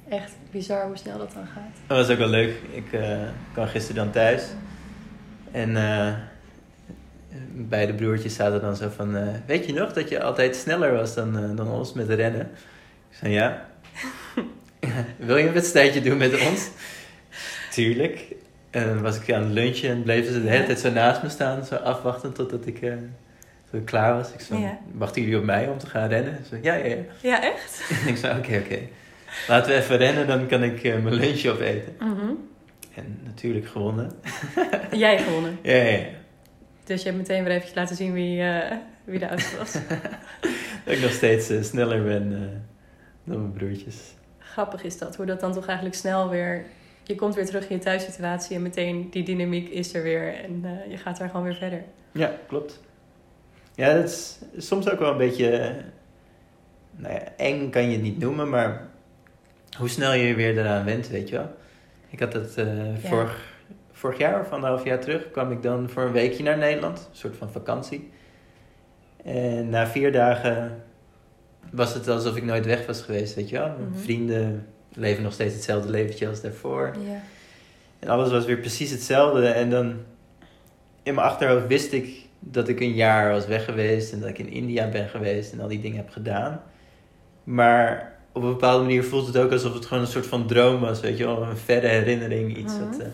Echt 0.09 0.33
bizar 0.51 0.87
hoe 0.87 0.97
snel 0.97 1.19
dat 1.19 1.33
dan 1.33 1.47
gaat. 1.47 1.73
Dat 1.87 1.97
was 1.99 2.09
ook 2.11 2.19
wel 2.19 2.29
leuk. 2.29 2.55
Ik 2.73 2.93
eh, 2.93 3.19
kwam 3.53 3.67
gisteren 3.67 3.97
dan 4.05 4.11
thuis. 4.13 4.43
En 5.51 5.77
eh, 5.77 6.13
beide 7.53 7.95
broertjes 7.95 8.35
zaten 8.35 8.61
dan 8.61 8.77
zo 8.77 8.89
van... 8.97 9.17
eh, 9.17 9.27
weet 9.47 9.67
je 9.67 9.73
nog 9.73 9.93
dat 9.93 10.09
je 10.09 10.23
altijd 10.23 10.57
sneller 10.57 10.93
was 10.93 11.15
dan, 11.15 11.57
dan 11.57 11.69
ons 11.71 11.93
met 11.93 12.09
rennen? 12.09 12.51
Ik 13.11 13.17
zei 13.21 13.33
ja. 13.33 13.67
Wil 15.17 15.37
je 15.37 15.47
een 15.47 15.53
wedstrijdje 15.53 16.01
doen 16.01 16.17
met 16.19 16.47
ons? 16.49 16.69
Tuurlijk. 17.71 18.25
En 18.71 18.87
dan 18.87 19.03
was 19.03 19.21
ik 19.21 19.33
aan 19.33 19.43
het 19.43 19.53
lunchen 19.53 19.91
en 19.91 20.03
bleven 20.03 20.33
ze 20.33 20.43
de 20.43 20.49
hele 20.49 20.65
tijd 20.65 20.81
zo 20.81 20.91
naast 20.91 21.23
me 21.23 21.29
staan. 21.29 21.65
Zo 21.65 21.75
afwachten 21.75 22.33
totdat 22.33 22.67
ik, 22.67 22.93
klaar 23.85 24.15
was. 24.15 24.33
Ik 24.33 24.41
zei, 24.41 24.61
Ja. 24.61 24.79
wachten 24.93 25.23
jullie 25.23 25.39
op 25.39 25.45
mij 25.45 25.69
om 25.69 25.79
te 25.79 25.87
gaan 25.87 26.09
rennen? 26.09 26.37
Ze 26.43 26.49
zei, 26.49 26.63
ja, 26.63 26.75
ja, 26.75 26.85
ja. 26.95 27.03
Ja, 27.21 27.43
echt? 27.43 27.91
ik 28.13 28.17
zei, 28.17 28.39
oké, 28.39 28.57
oké. 28.65 28.79
Laten 29.47 29.71
we 29.71 29.79
even 29.79 29.97
rennen, 29.97 30.27
dan 30.27 30.47
kan 30.47 30.63
ik 30.63 30.83
eh, 30.85 31.03
mijn 31.03 31.15
lunch 31.15 31.47
opeten. 31.47 31.97
Mhm. 31.99 32.33
En 32.95 33.21
natuurlijk 33.25 33.67
gewonnen. 33.67 34.13
Jij 34.93 35.19
gewonnen. 35.19 35.59
Ja, 35.63 35.75
ja, 35.75 35.85
ja. 35.85 36.07
Dus 36.85 37.03
je 37.03 37.07
hebt 37.07 37.21
meteen 37.21 37.43
weer 37.43 37.53
eventjes 37.53 37.77
laten 37.77 37.97
zien 37.97 38.13
wie, 38.13 38.43
eh, 38.43 38.77
wie 39.05 39.19
de 39.19 39.29
oudste 39.29 39.57
was. 39.57 39.73
Dat 40.85 40.97
ik 40.97 41.01
nog 41.01 41.13
steeds 41.13 41.49
eh, 41.49 41.63
sneller 41.63 42.03
ben 42.03 42.31
dan 43.25 43.41
mijn 43.41 43.53
broertjes. 43.53 43.97
Grappig 44.39 44.83
is 44.83 44.99
dat. 44.99 45.17
Hoe 45.17 45.27
dat 45.27 45.41
dan 45.41 45.53
toch 45.53 45.67
eigenlijk 45.67 45.97
snel 45.97 46.29
weer... 46.29 46.65
Je 47.03 47.15
komt 47.15 47.35
weer 47.35 47.47
terug 47.47 47.69
in 47.69 47.77
je 47.77 47.83
thuissituatie 47.83 48.57
en 48.57 48.63
meteen 48.63 49.09
die 49.11 49.23
dynamiek 49.23 49.69
is 49.69 49.95
er 49.95 50.03
weer. 50.03 50.35
En 50.35 50.65
je 50.89 50.97
gaat 50.97 51.19
daar 51.19 51.29
gewoon 51.29 51.45
weer 51.45 51.55
verder. 51.55 51.85
Ja, 52.13 52.33
klopt. 52.47 52.81
Ja, 53.75 53.95
dat 53.95 54.05
is 54.05 54.39
soms 54.57 54.91
ook 54.91 54.99
wel 54.99 55.11
een 55.11 55.17
beetje... 55.17 55.75
nou 56.97 57.15
ja, 57.15 57.23
eng 57.37 57.71
kan 57.71 57.83
je 57.83 57.93
het 57.93 58.03
niet 58.03 58.19
noemen, 58.19 58.49
maar 58.49 58.89
hoe 59.79 59.89
snel 59.89 60.13
je 60.13 60.27
je 60.27 60.35
weer 60.35 60.59
eraan 60.59 60.85
went, 60.85 61.09
weet 61.09 61.29
je 61.29 61.37
wel. 61.37 61.51
Ik 62.11 62.21
had 62.21 62.33
het 62.33 62.57
eh, 62.57 63.03
Ja. 63.03 63.09
vorig, 63.09 63.57
vorig 63.93 64.19
jaar 64.19 64.41
of 64.41 64.51
anderhalf 64.51 64.85
jaar 64.85 65.01
terug, 65.01 65.31
kwam 65.31 65.53
ik 65.53 65.63
dan 65.63 65.89
voor 65.91 66.03
een 66.03 66.13
weekje 66.13 66.43
naar 66.43 66.59
Nederland. 66.59 66.99
Een 67.11 67.17
soort 67.17 67.37
van 67.37 67.51
vakantie. 67.51 68.11
En 69.25 69.69
na 69.69 69.87
vier 69.87 70.13
dagen 70.13 70.83
was 71.73 71.95
het 71.95 72.09
alsof 72.09 72.37
ik 72.37 72.45
nooit 72.45 72.67
weg 72.67 72.87
was 72.87 73.03
geweest, 73.03 73.35
weet 73.35 73.49
je 73.49 73.59
wel. 73.59 73.69
Mijn 73.79 73.89
Mhm. 73.91 73.99
vrienden 73.99 74.67
leven 74.95 75.23
nog 75.23 75.33
steeds 75.33 75.55
hetzelfde 75.55 75.91
leventje 75.91 76.29
als 76.29 76.41
daarvoor. 76.41 76.93
Ja. 77.07 77.21
En 77.99 78.09
alles 78.09 78.31
was 78.31 78.45
weer 78.45 78.59
precies 78.59 78.91
hetzelfde. 78.91 79.47
En 79.49 79.71
dan 79.71 79.87
in 81.03 81.15
mijn 81.15 81.27
achterhoofd 81.27 81.67
wist 81.67 81.93
ik 81.93 82.27
dat 82.39 82.69
ik 82.69 82.81
een 82.81 82.93
jaar 82.95 83.31
was 83.31 83.47
weg 83.47 83.65
geweest. 83.65 84.13
En 84.13 84.21
dat 84.21 84.29
ik 84.29 84.39
in 84.39 84.49
India 84.51 84.89
ben 84.89 85.09
geweest 85.09 85.53
en 85.53 85.61
al 85.61 85.69
die 85.69 85.81
dingen 85.81 85.97
heb 85.97 86.11
gedaan. 86.11 86.63
Maar 87.45 88.18
op 88.33 88.43
een 88.43 88.49
bepaalde 88.49 88.83
manier 88.85 89.05
voelt 89.05 89.27
het 89.27 89.37
ook 89.37 89.53
alsof 89.53 89.75
het 89.75 89.87
gewoon 89.87 90.03
een 90.03 90.09
soort 90.11 90.27
van 90.27 90.47
droom 90.47 90.81
was, 90.81 91.01
weet 91.01 91.19
je 91.19 91.25
wel. 91.25 91.43
Een 91.43 91.57
verre 91.57 91.87
herinnering, 91.87 92.57
iets 92.57 92.75
Mhm. 92.75 92.85
wat... 92.89 92.99
eh, 92.99 93.07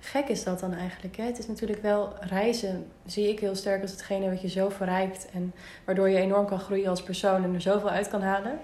Gek 0.00 0.28
is 0.28 0.44
dat 0.44 0.60
dan 0.60 0.72
eigenlijk. 0.74 1.16
Hè? 1.16 1.24
Het 1.24 1.38
is 1.38 1.46
natuurlijk 1.46 1.82
wel 1.82 2.12
reizen, 2.20 2.86
zie 3.06 3.28
ik 3.28 3.40
heel 3.40 3.54
sterk 3.54 3.82
als 3.82 3.90
hetgene 3.90 4.28
wat 4.30 4.40
je 4.42 4.48
zo 4.48 4.68
verrijkt. 4.68 5.26
En 5.32 5.52
waardoor 5.84 6.08
je 6.08 6.16
enorm 6.18 6.46
kan 6.46 6.58
groeien 6.60 6.88
als 6.88 7.02
persoon 7.02 7.44
en 7.44 7.54
er 7.54 7.60
zoveel 7.60 7.88
uit 7.90 8.08
kan 8.08 8.22
halen. 8.22 8.58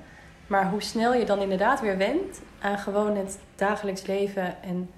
Maar 0.46 0.70
hoe 0.70 0.82
snel 0.82 1.14
je 1.14 1.24
dan 1.24 1.40
inderdaad 1.40 1.80
weer 1.80 1.96
wendt 1.96 2.40
aan 2.60 2.78
gewoon 2.78 3.16
het 3.16 3.38
dagelijks 3.56 4.06
leven. 4.06 4.62
En 4.62 4.90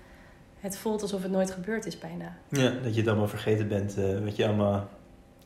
het 0.61 0.77
voelt 0.79 1.03
alsof 1.03 1.23
het 1.23 1.31
nooit 1.33 1.51
gebeurd 1.51 1.87
is 1.87 1.99
bijna. 1.99 2.37
ja, 2.49 2.71
dat 2.83 2.95
je 2.95 3.01
het 3.01 3.09
allemaal 3.09 3.29
vergeten 3.29 3.69
bent, 3.69 3.97
eh, 3.99 4.05
wat 4.25 4.37
je 4.37 4.47
allemaal 4.47 4.89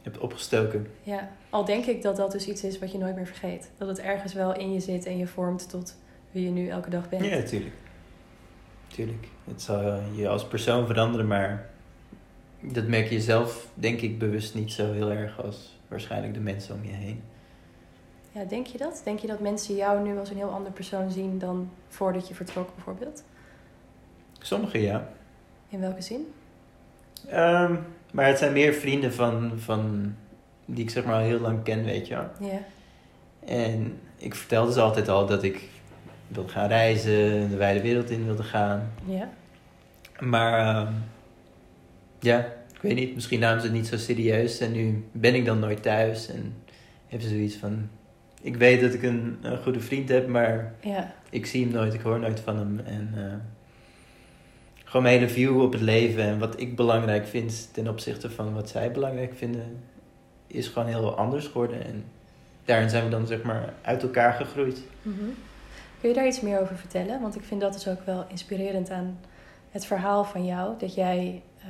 hebt 0.02 0.18
opgestoken. 0.18 0.86
Ja, 1.02 1.30
al 1.50 1.64
denk 1.64 1.84
ik 1.84 2.02
dat 2.02 2.16
dat 2.16 2.32
dus 2.32 2.48
iets 2.48 2.64
is 2.64 2.78
wat 2.78 2.92
je 2.92 2.98
nooit 2.98 3.16
meer 3.16 3.26
vergeet. 3.26 3.70
Dat 3.78 3.88
het 3.88 3.98
ergens 3.98 4.32
wel 4.32 4.56
in 4.56 4.72
je 4.72 4.80
zit 4.80 5.06
en 5.06 5.18
je 5.18 5.26
vormt 5.26 5.70
tot 5.70 5.96
wie 6.30 6.44
je 6.44 6.50
nu 6.50 6.68
elke 6.68 6.90
dag 6.90 7.08
bent. 7.08 7.24
Ja, 7.24 7.42
tuurlijk. 7.42 7.74
Tuurlijk. 8.88 9.28
Het 9.44 9.62
zal 9.62 9.80
eh, 9.80 9.98
je 10.16 10.28
als 10.28 10.46
persoon 10.46 10.86
veranderen, 10.86 11.26
maar 11.26 11.70
dat 12.60 12.86
merk 12.86 13.08
je 13.08 13.20
zelf, 13.20 13.68
denk 13.74 14.00
ik, 14.00 14.18
bewust 14.18 14.54
niet 14.54 14.72
zo 14.72 14.92
heel 14.92 15.10
erg 15.10 15.42
als 15.42 15.78
waarschijnlijk 15.88 16.34
de 16.34 16.40
mensen 16.40 16.74
om 16.74 16.84
je 16.84 16.92
heen. 16.92 17.22
Ja, 18.32 18.44
denk 18.44 18.66
je 18.66 18.78
dat? 18.78 19.00
Denk 19.04 19.18
je 19.18 19.26
dat 19.26 19.40
mensen 19.40 19.74
jou 19.74 20.08
nu 20.08 20.18
als 20.18 20.30
een 20.30 20.36
heel 20.36 20.50
ander 20.50 20.72
persoon 20.72 21.10
zien 21.10 21.38
dan 21.38 21.70
voordat 21.88 22.28
je 22.28 22.34
vertrok 22.34 22.74
bijvoorbeeld? 22.74 23.24
Sommigen 24.38 24.80
ja. 24.80 25.08
In 25.68 25.80
welke 25.80 26.02
zin? 26.02 26.32
Ehm, 27.26 27.76
maar 28.12 28.26
het 28.26 28.38
zijn 28.38 28.52
meer 28.52 28.72
vrienden 28.72 29.12
van, 29.12 29.52
van 29.56 30.14
die 30.64 30.84
ik 30.84 30.90
zeg 30.90 31.04
maar 31.04 31.14
al 31.14 31.20
heel 31.20 31.40
lang 31.40 31.62
ken, 31.62 31.84
weet 31.84 32.06
je 32.08 32.14
wel. 32.14 32.48
Ja. 32.50 32.58
En 33.46 33.98
ik 34.16 34.34
vertelde 34.34 34.72
ze 34.72 34.80
altijd 34.80 35.08
al 35.08 35.26
dat 35.26 35.42
ik 35.42 35.68
wilde 36.28 36.48
gaan 36.52 36.68
reizen, 36.68 37.50
de 37.50 37.56
wijde 37.56 37.80
wereld 37.80 38.10
in 38.10 38.24
wilde 38.24 38.42
gaan. 38.42 38.90
Ja. 39.04 39.28
Maar 40.18 40.76
ehm, 40.76 40.92
ja, 42.20 42.38
ik 42.74 42.80
weet 42.80 42.94
niet, 42.94 43.14
misschien 43.14 43.40
namen 43.40 43.60
ze 43.60 43.66
het 43.66 43.76
niet 43.76 43.86
zo 43.86 43.96
serieus. 43.96 44.58
En 44.60 44.72
nu 44.72 45.04
ben 45.12 45.34
ik 45.34 45.44
dan 45.44 45.58
nooit 45.58 45.82
thuis 45.82 46.28
en 46.28 46.54
hebben 47.06 47.28
ze 47.28 47.34
zoiets 47.34 47.56
van... 47.56 47.88
Ik 48.42 48.56
weet 48.56 48.80
dat 48.80 48.94
ik 48.94 49.02
een, 49.02 49.38
een 49.42 49.58
goede 49.58 49.80
vriend 49.80 50.08
heb, 50.08 50.28
maar 50.28 50.74
Ja. 50.80 51.14
ik 51.30 51.46
zie 51.46 51.64
hem 51.64 51.72
nooit, 51.72 51.94
ik 51.94 52.00
hoor 52.00 52.18
nooit 52.18 52.40
van 52.40 52.56
hem. 52.58 52.80
En 52.84 53.10
eh, 53.16 53.22
gewoon 54.88 55.02
mijn 55.02 55.18
hele 55.18 55.30
view 55.30 55.60
op 55.60 55.72
het 55.72 55.80
leven 55.80 56.22
en 56.22 56.38
wat 56.38 56.60
ik 56.60 56.76
belangrijk 56.76 57.26
vind 57.26 57.68
ten 57.72 57.88
opzichte 57.88 58.30
van 58.30 58.54
wat 58.54 58.68
zij 58.68 58.92
belangrijk 58.92 59.34
vinden, 59.34 59.84
is 60.46 60.68
gewoon 60.68 60.88
heel 60.88 61.16
anders 61.16 61.46
geworden. 61.46 61.84
En 61.84 62.04
daarin 62.64 62.90
zijn 62.90 63.04
we 63.04 63.10
dan 63.10 63.26
zeg 63.26 63.42
maar 63.42 63.74
uit 63.82 64.02
elkaar 64.02 64.32
gegroeid. 64.32 64.82
Mhm. 65.02 65.24
Kun 66.00 66.08
je 66.08 66.14
daar 66.14 66.26
iets 66.26 66.40
meer 66.40 66.60
over 66.60 66.76
vertellen? 66.76 67.20
Want 67.20 67.36
ik 67.36 67.42
vind 67.42 67.60
dat 67.60 67.72
dus 67.72 67.88
ook 67.88 68.06
wel 68.06 68.24
inspirerend 68.28 68.90
aan 68.90 69.18
het 69.70 69.86
verhaal 69.86 70.24
van 70.24 70.44
jou. 70.46 70.78
Dat 70.78 70.94
jij 70.94 71.42
eh, 71.58 71.66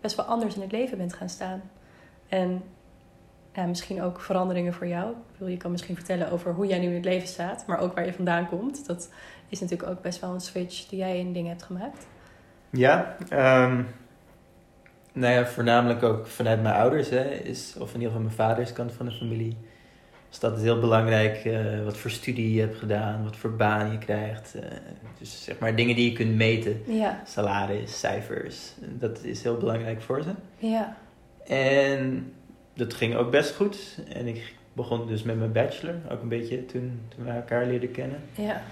best 0.00 0.16
wel 0.16 0.26
anders 0.26 0.54
in 0.54 0.60
het 0.60 0.72
leven 0.72 0.98
bent 0.98 1.14
gaan 1.14 1.28
staan. 1.28 1.62
En 2.28 2.62
ja, 3.52 3.64
misschien 3.64 4.02
ook 4.02 4.20
veranderingen 4.20 4.74
voor 4.74 4.86
jou. 4.86 5.14
Je 5.44 5.56
kan 5.56 5.70
misschien 5.70 5.94
vertellen 5.96 6.30
over 6.30 6.52
hoe 6.52 6.66
jij 6.66 6.78
nu 6.78 6.86
in 6.86 6.94
het 6.94 7.04
leven 7.04 7.28
staat. 7.28 7.66
Maar 7.66 7.78
ook 7.78 7.94
waar 7.94 8.06
je 8.06 8.12
vandaan 8.12 8.48
komt. 8.48 8.86
Dat 8.86 9.08
is 9.48 9.60
natuurlijk 9.60 9.90
ook 9.90 10.02
best 10.02 10.20
wel 10.20 10.34
een 10.34 10.40
switch 10.40 10.88
die 10.88 10.98
jij 10.98 11.18
in 11.18 11.32
dingen 11.32 11.50
hebt 11.50 11.62
gemaakt. 11.62 12.06
Ja, 12.74 13.16
ehm, 13.28 13.82
nou 15.12 15.32
ja, 15.34 15.46
voornamelijk 15.46 16.02
ook 16.02 16.26
vanuit 16.26 16.62
mijn 16.62 16.74
ouders, 16.74 17.10
hè, 17.10 17.24
is, 17.30 17.74
of 17.78 17.88
in 17.88 17.94
ieder 17.94 18.06
geval 18.08 18.20
mijn 18.22 18.34
vaders 18.34 18.72
kant 18.72 18.92
van 18.92 19.06
de 19.06 19.12
familie, 19.12 19.56
is 20.30 20.38
dat 20.38 20.60
heel 20.60 20.80
belangrijk 20.80 21.44
eh, 21.44 21.84
wat 21.84 21.96
voor 21.96 22.10
studie 22.10 22.54
je 22.54 22.60
hebt 22.60 22.78
gedaan, 22.78 23.24
wat 23.24 23.36
voor 23.36 23.56
baan 23.56 23.92
je 23.92 23.98
krijgt. 23.98 24.54
eh, 24.54 24.62
dus 25.18 25.44
zeg 25.44 25.58
maar 25.58 25.76
dingen 25.76 25.96
die 25.96 26.10
je 26.10 26.16
kunt 26.16 26.34
meten, 26.34 26.82
Ja, 26.86 27.22
salaris, 27.26 27.98
cijfers, 28.00 28.72
dat 28.80 29.22
is 29.22 29.42
heel 29.42 29.56
belangrijk 29.56 30.02
voor 30.02 30.22
ze. 30.22 30.30
ja, 30.58 30.96
En 31.46 32.32
dat 32.74 32.94
ging 32.94 33.14
ook 33.16 33.30
best 33.30 33.54
goed. 33.54 33.98
En 34.12 34.26
ik 34.26 34.54
begon 34.72 35.06
dus 35.06 35.22
met 35.22 35.38
mijn 35.38 35.52
bachelor, 35.52 35.94
ook 36.10 36.22
een 36.22 36.28
beetje 36.28 36.66
toen, 36.66 37.00
toen 37.16 37.24
we 37.24 37.30
elkaar 37.30 37.66
leerden 37.66 37.90
kennen. 37.90 38.18
ja. 38.34 38.62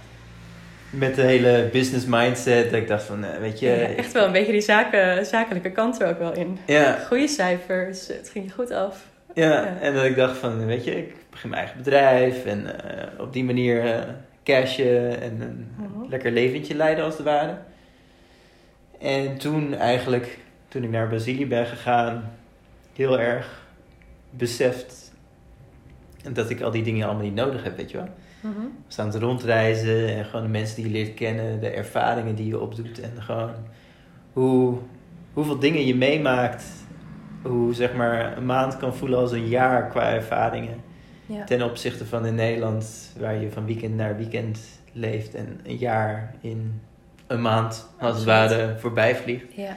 Met 0.92 1.14
de 1.14 1.22
hele 1.22 1.68
business 1.72 2.06
mindset, 2.06 2.64
dat 2.70 2.80
ik 2.80 2.88
dacht 2.88 3.02
van, 3.04 3.24
eh, 3.24 3.38
weet 3.38 3.58
je... 3.60 3.66
ja 3.66 3.74
echt 3.86 4.12
wel 4.12 4.26
een 4.26 4.32
beetje 4.32 4.52
die 4.52 4.60
zaken, 4.60 5.26
zakelijke 5.26 5.70
kant 5.70 6.00
er 6.00 6.08
ook 6.08 6.18
wel 6.18 6.32
in. 6.34 6.58
Ja, 6.66 6.98
Goede 7.06 7.28
cijfers, 7.28 8.06
het 8.06 8.28
ging 8.32 8.52
goed 8.54 8.70
af. 8.70 9.06
Ja, 9.34 9.50
Ja. 9.50 9.78
en 9.80 9.94
dat 9.94 10.04
ik 10.04 10.16
dacht 10.16 10.36
van, 10.36 10.66
weet 10.66 10.84
je, 10.84 10.96
ik 10.96 11.14
begin 11.30 11.50
mijn 11.50 11.62
eigen 11.62 11.82
bedrijf 11.82 12.44
en 12.44 12.84
eh, 12.90 13.20
op 13.20 13.32
die 13.32 13.44
manier 13.44 13.84
eh 13.84 14.00
cashen 14.44 15.20
en 15.20 15.40
een 15.40 15.66
Mhm. 15.76 16.08
lekker 16.10 16.30
leventje 16.32 16.74
leiden 16.74 17.04
als 17.04 17.14
het 17.16 17.24
ware. 17.26 17.54
En 19.00 19.36
toen 19.38 19.74
eigenlijk, 19.74 20.38
toen 20.68 20.82
ik 20.84 20.90
naar 20.90 21.08
Brazilië 21.08 21.46
ben 21.46 21.66
gegaan, 21.66 22.32
heel 22.96 23.20
erg 23.20 23.62
beseft 24.30 25.12
dat 26.32 26.50
ik 26.50 26.60
al 26.60 26.70
die 26.70 26.82
dingen 26.82 27.06
allemaal 27.06 27.24
niet 27.24 27.34
nodig 27.34 27.62
heb, 27.62 27.76
weet 27.76 27.90
je 27.90 27.96
wel. 27.96 28.08
We 28.50 28.68
staan 28.88 29.10
te 29.10 29.18
rondreizen 29.18 30.16
en 30.16 30.24
gewoon 30.24 30.42
de 30.42 30.50
mensen 30.50 30.76
die 30.76 30.84
je 30.84 30.90
leert 30.90 31.14
kennen, 31.14 31.60
de 31.60 31.68
ervaringen 31.68 32.34
die 32.34 32.46
je 32.46 32.60
opdoet 32.60 33.00
en 33.00 33.22
gewoon 33.22 33.54
hoe, 34.32 34.78
hoeveel 35.32 35.58
dingen 35.58 35.86
je 35.86 35.94
meemaakt. 35.94 36.64
Hoe 37.42 37.74
zeg 37.74 37.94
maar 37.94 38.36
een 38.36 38.46
maand 38.46 38.76
kan 38.76 38.94
voelen 38.94 39.18
als 39.18 39.32
een 39.32 39.48
jaar 39.48 39.88
qua 39.88 40.12
ervaringen. 40.12 40.80
Ja. 41.26 41.44
Ten 41.44 41.62
opzichte 41.62 42.06
van 42.06 42.26
in 42.26 42.34
Nederland, 42.34 43.12
waar 43.18 43.34
je 43.34 43.50
van 43.50 43.66
weekend 43.66 43.96
naar 43.96 44.16
weekend 44.16 44.60
leeft 44.92 45.34
en 45.34 45.60
een 45.62 45.76
jaar 45.76 46.34
in 46.40 46.80
een 47.26 47.42
maand 47.42 47.88
als 47.98 48.16
het 48.16 48.24
ware 48.24 48.74
voorbij 48.78 49.16
vliegt. 49.16 49.54
ja. 49.54 49.76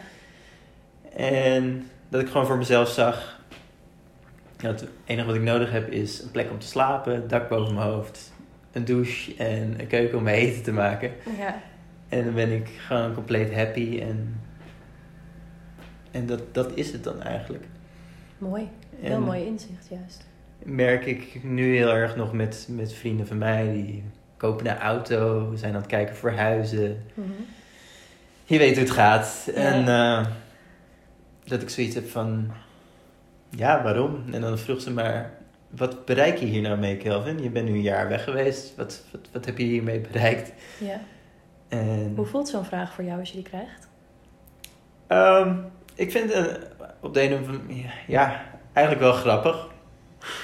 En 1.15 1.89
dat 2.09 2.21
ik 2.21 2.27
gewoon 2.27 2.45
voor 2.45 2.57
mezelf 2.57 2.89
zag. 2.89 3.39
Dat 4.57 4.79
het 4.79 4.89
enige 5.05 5.27
wat 5.27 5.35
ik 5.35 5.41
nodig 5.41 5.71
heb 5.71 5.91
is 5.91 6.21
een 6.21 6.31
plek 6.31 6.51
om 6.51 6.59
te 6.59 6.67
slapen, 6.67 7.27
dak 7.27 7.49
boven 7.49 7.73
mijn 7.73 7.87
hoofd, 7.87 8.33
een 8.75 8.85
douche 8.85 9.35
en 9.37 9.79
een 9.79 9.87
keuken 9.87 10.17
om 10.17 10.23
mijn 10.23 10.37
eten 10.37 10.63
te 10.63 10.71
maken. 10.71 11.11
ja. 11.37 11.61
En 12.09 12.23
dan 12.23 12.33
ben 12.33 12.51
ik 12.51 12.67
gewoon 12.67 13.13
compleet 13.13 13.53
happy. 13.53 13.99
En, 14.01 14.41
en 16.11 16.25
dat, 16.25 16.53
dat 16.53 16.71
is 16.75 16.91
het 16.91 17.03
dan 17.03 17.21
eigenlijk. 17.21 17.63
Mooi. 18.37 18.69
Heel 18.99 19.21
mooi 19.21 19.45
inzicht, 19.45 19.87
juist. 19.89 20.27
merk 20.63 21.05
ik 21.05 21.43
nu 21.43 21.75
heel 21.75 21.93
erg 21.93 22.15
nog 22.15 22.33
met, 22.33 22.67
met 22.69 22.93
vrienden 22.93 23.27
van 23.27 23.37
mij 23.37 23.71
die 23.71 24.03
kopen 24.37 24.67
een 24.67 24.77
auto, 24.77 25.51
zijn 25.55 25.73
aan 25.73 25.79
het 25.79 25.89
kijken 25.89 26.15
voor 26.15 26.31
huizen. 26.31 27.03
Mhm. 27.13 27.29
Je 28.43 28.57
weet 28.57 28.73
hoe 28.75 28.83
het 28.83 28.93
gaat. 28.93 29.43
Ja. 29.45 29.53
En 29.53 29.87
eh, 29.87 30.25
dat 31.43 31.61
ik 31.61 31.69
zoiets 31.69 31.95
heb 31.95 32.09
van, 32.09 32.51
ja, 33.49 33.83
waarom? 33.83 34.23
En 34.31 34.41
dan 34.41 34.57
vroeg 34.57 34.81
ze 34.81 34.91
maar, 34.91 35.31
wat 35.69 36.05
bereik 36.05 36.37
je 36.37 36.45
hier 36.45 36.61
nou 36.61 36.77
mee, 36.77 36.97
Kelvin? 36.97 37.43
Je 37.43 37.49
bent 37.49 37.65
nu 37.69 37.71
een 37.73 37.81
jaar 37.81 38.07
weg 38.07 38.23
geweest. 38.23 38.75
Wat, 38.75 39.03
wat, 39.11 39.21
wat 39.31 39.45
heb 39.45 39.57
je 39.57 39.63
hiermee 39.63 39.99
bereikt? 39.99 40.51
Ja. 40.79 40.99
En, 41.67 42.13
Hoe 42.15 42.25
voelt 42.25 42.49
zo'n 42.49 42.65
vraag 42.65 42.93
voor 42.93 43.03
jou 43.03 43.19
als 43.19 43.29
je 43.29 43.35
die 43.35 43.43
krijgt? 43.43 43.87
Ehm, 45.07 45.55
ik 45.95 46.11
vind 46.11 46.33
het 46.33 46.59
op 47.01 47.13
de 47.13 47.21
een 47.21 47.33
of 47.33 47.39
andere 47.39 47.57
manier, 47.57 47.93
ja, 48.07 48.45
eigenlijk 48.73 49.05
wel 49.05 49.13
grappig. 49.13 49.67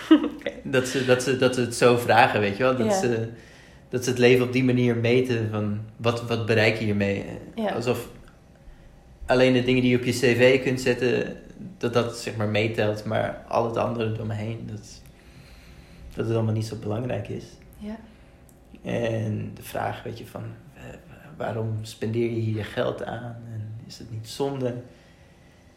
dat, 0.63 0.87
ze, 0.87 1.05
dat, 1.05 1.23
ze, 1.23 1.37
dat 1.37 1.55
ze 1.55 1.61
het 1.61 1.75
zo 1.75 1.97
vragen, 1.97 2.39
weet 2.39 2.57
je 2.57 2.63
wel. 2.63 2.75
Dat, 2.77 2.85
Ja. 2.85 2.99
ze, 2.99 3.29
dat 3.89 4.03
ze 4.03 4.09
het 4.09 4.19
leven 4.19 4.45
op 4.45 4.53
die 4.53 4.63
manier 4.63 4.95
meten 4.97 5.49
van, 5.51 5.79
wat, 5.97 6.27
wat 6.27 6.45
bereik 6.45 6.77
je 6.77 6.85
hiermee? 6.85 7.25
Ja. 7.55 7.69
Alsof 7.71 8.07
alleen 9.25 9.53
de 9.53 9.63
dingen 9.63 9.81
die 9.81 9.91
je 9.91 9.97
op 9.97 10.03
je 10.03 10.11
cv 10.11 10.63
kunt 10.63 10.81
zetten, 10.81 11.37
dat 11.77 11.93
dat 11.93 12.17
zeg 12.17 12.35
maar 12.35 12.47
meetelt. 12.49 13.05
Maar 13.05 13.43
al 13.47 13.65
het 13.65 13.77
andere 13.77 14.11
door 14.11 14.25
me 14.25 14.33
heen, 14.33 14.69
dat, 14.71 15.00
dat 16.15 16.25
het 16.25 16.35
allemaal 16.35 16.53
niet 16.53 16.65
zo 16.65 16.75
belangrijk 16.75 17.27
is. 17.27 17.45
Ja. 17.77 17.99
En 18.81 19.51
de 19.55 19.63
vraag, 19.63 20.03
weet 20.03 20.17
je, 20.17 20.25
van 20.25 20.43
eh, 20.75 20.83
waarom 21.37 21.77
spendeer 21.81 22.29
je 22.29 22.39
hier 22.39 22.55
je 22.55 22.63
geld 22.63 23.03
aan? 23.03 23.35
En 23.53 23.75
is 23.87 23.97
het 23.97 24.11
niet 24.11 24.29
zonde? 24.29 24.73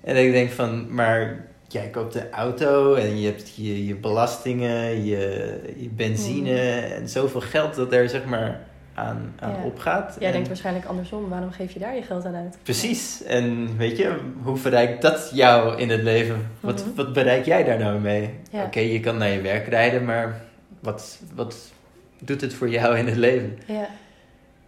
En 0.00 0.16
ik 0.16 0.32
denk 0.32 0.50
van, 0.50 0.94
maar 0.94 1.46
jij 1.68 1.90
koopt 1.90 2.14
een 2.14 2.30
auto 2.30 2.94
en 2.94 3.20
je 3.20 3.26
hebt 3.26 3.54
je, 3.54 3.86
je 3.86 3.94
belastingen, 3.94 5.04
je, 5.04 5.74
je 5.76 5.88
benzine 5.88 6.60
en 6.80 7.08
zoveel 7.08 7.40
geld 7.40 7.74
dat 7.74 7.92
er 7.92 8.08
zeg 8.08 8.24
maar 8.24 8.66
aan, 8.94 9.34
aan 9.38 9.50
Ja. 9.50 9.62
opgaat. 9.64 10.16
Jij 10.18 10.26
En- 10.26 10.32
denkt 10.32 10.48
waarschijnlijk 10.48 10.86
andersom. 10.86 11.28
Waarom 11.28 11.50
geef 11.50 11.72
je 11.72 11.78
daar 11.78 11.94
je 11.94 12.02
geld 12.02 12.24
aan 12.24 12.34
uit? 12.34 12.58
Precies. 12.62 13.22
En 13.22 13.76
weet 13.76 13.96
je, 13.96 14.18
hoe 14.42 14.56
verrijkt 14.56 15.02
dat 15.02 15.30
jou 15.34 15.78
in 15.78 15.90
het 15.90 16.02
leven? 16.02 16.46
Wat, 16.60 16.84
Mhm. 16.86 16.94
wat 16.94 17.12
bereik 17.12 17.44
jij 17.44 17.64
daar 17.64 17.78
nou 17.78 18.00
mee? 18.00 18.30
Ja. 18.50 18.64
Oké, 18.64 18.80
je 18.80 19.00
kan 19.00 19.18
naar 19.18 19.28
je 19.30 19.40
werk 19.40 19.66
rijden, 19.66 20.04
maar 20.04 20.40
wat, 20.80 21.18
wat 21.34 21.72
doet 22.20 22.40
het 22.40 22.54
voor 22.54 22.68
jou 22.70 22.98
in 22.98 23.06
het 23.06 23.16
leven? 23.16 23.58
Ja. 23.66 23.88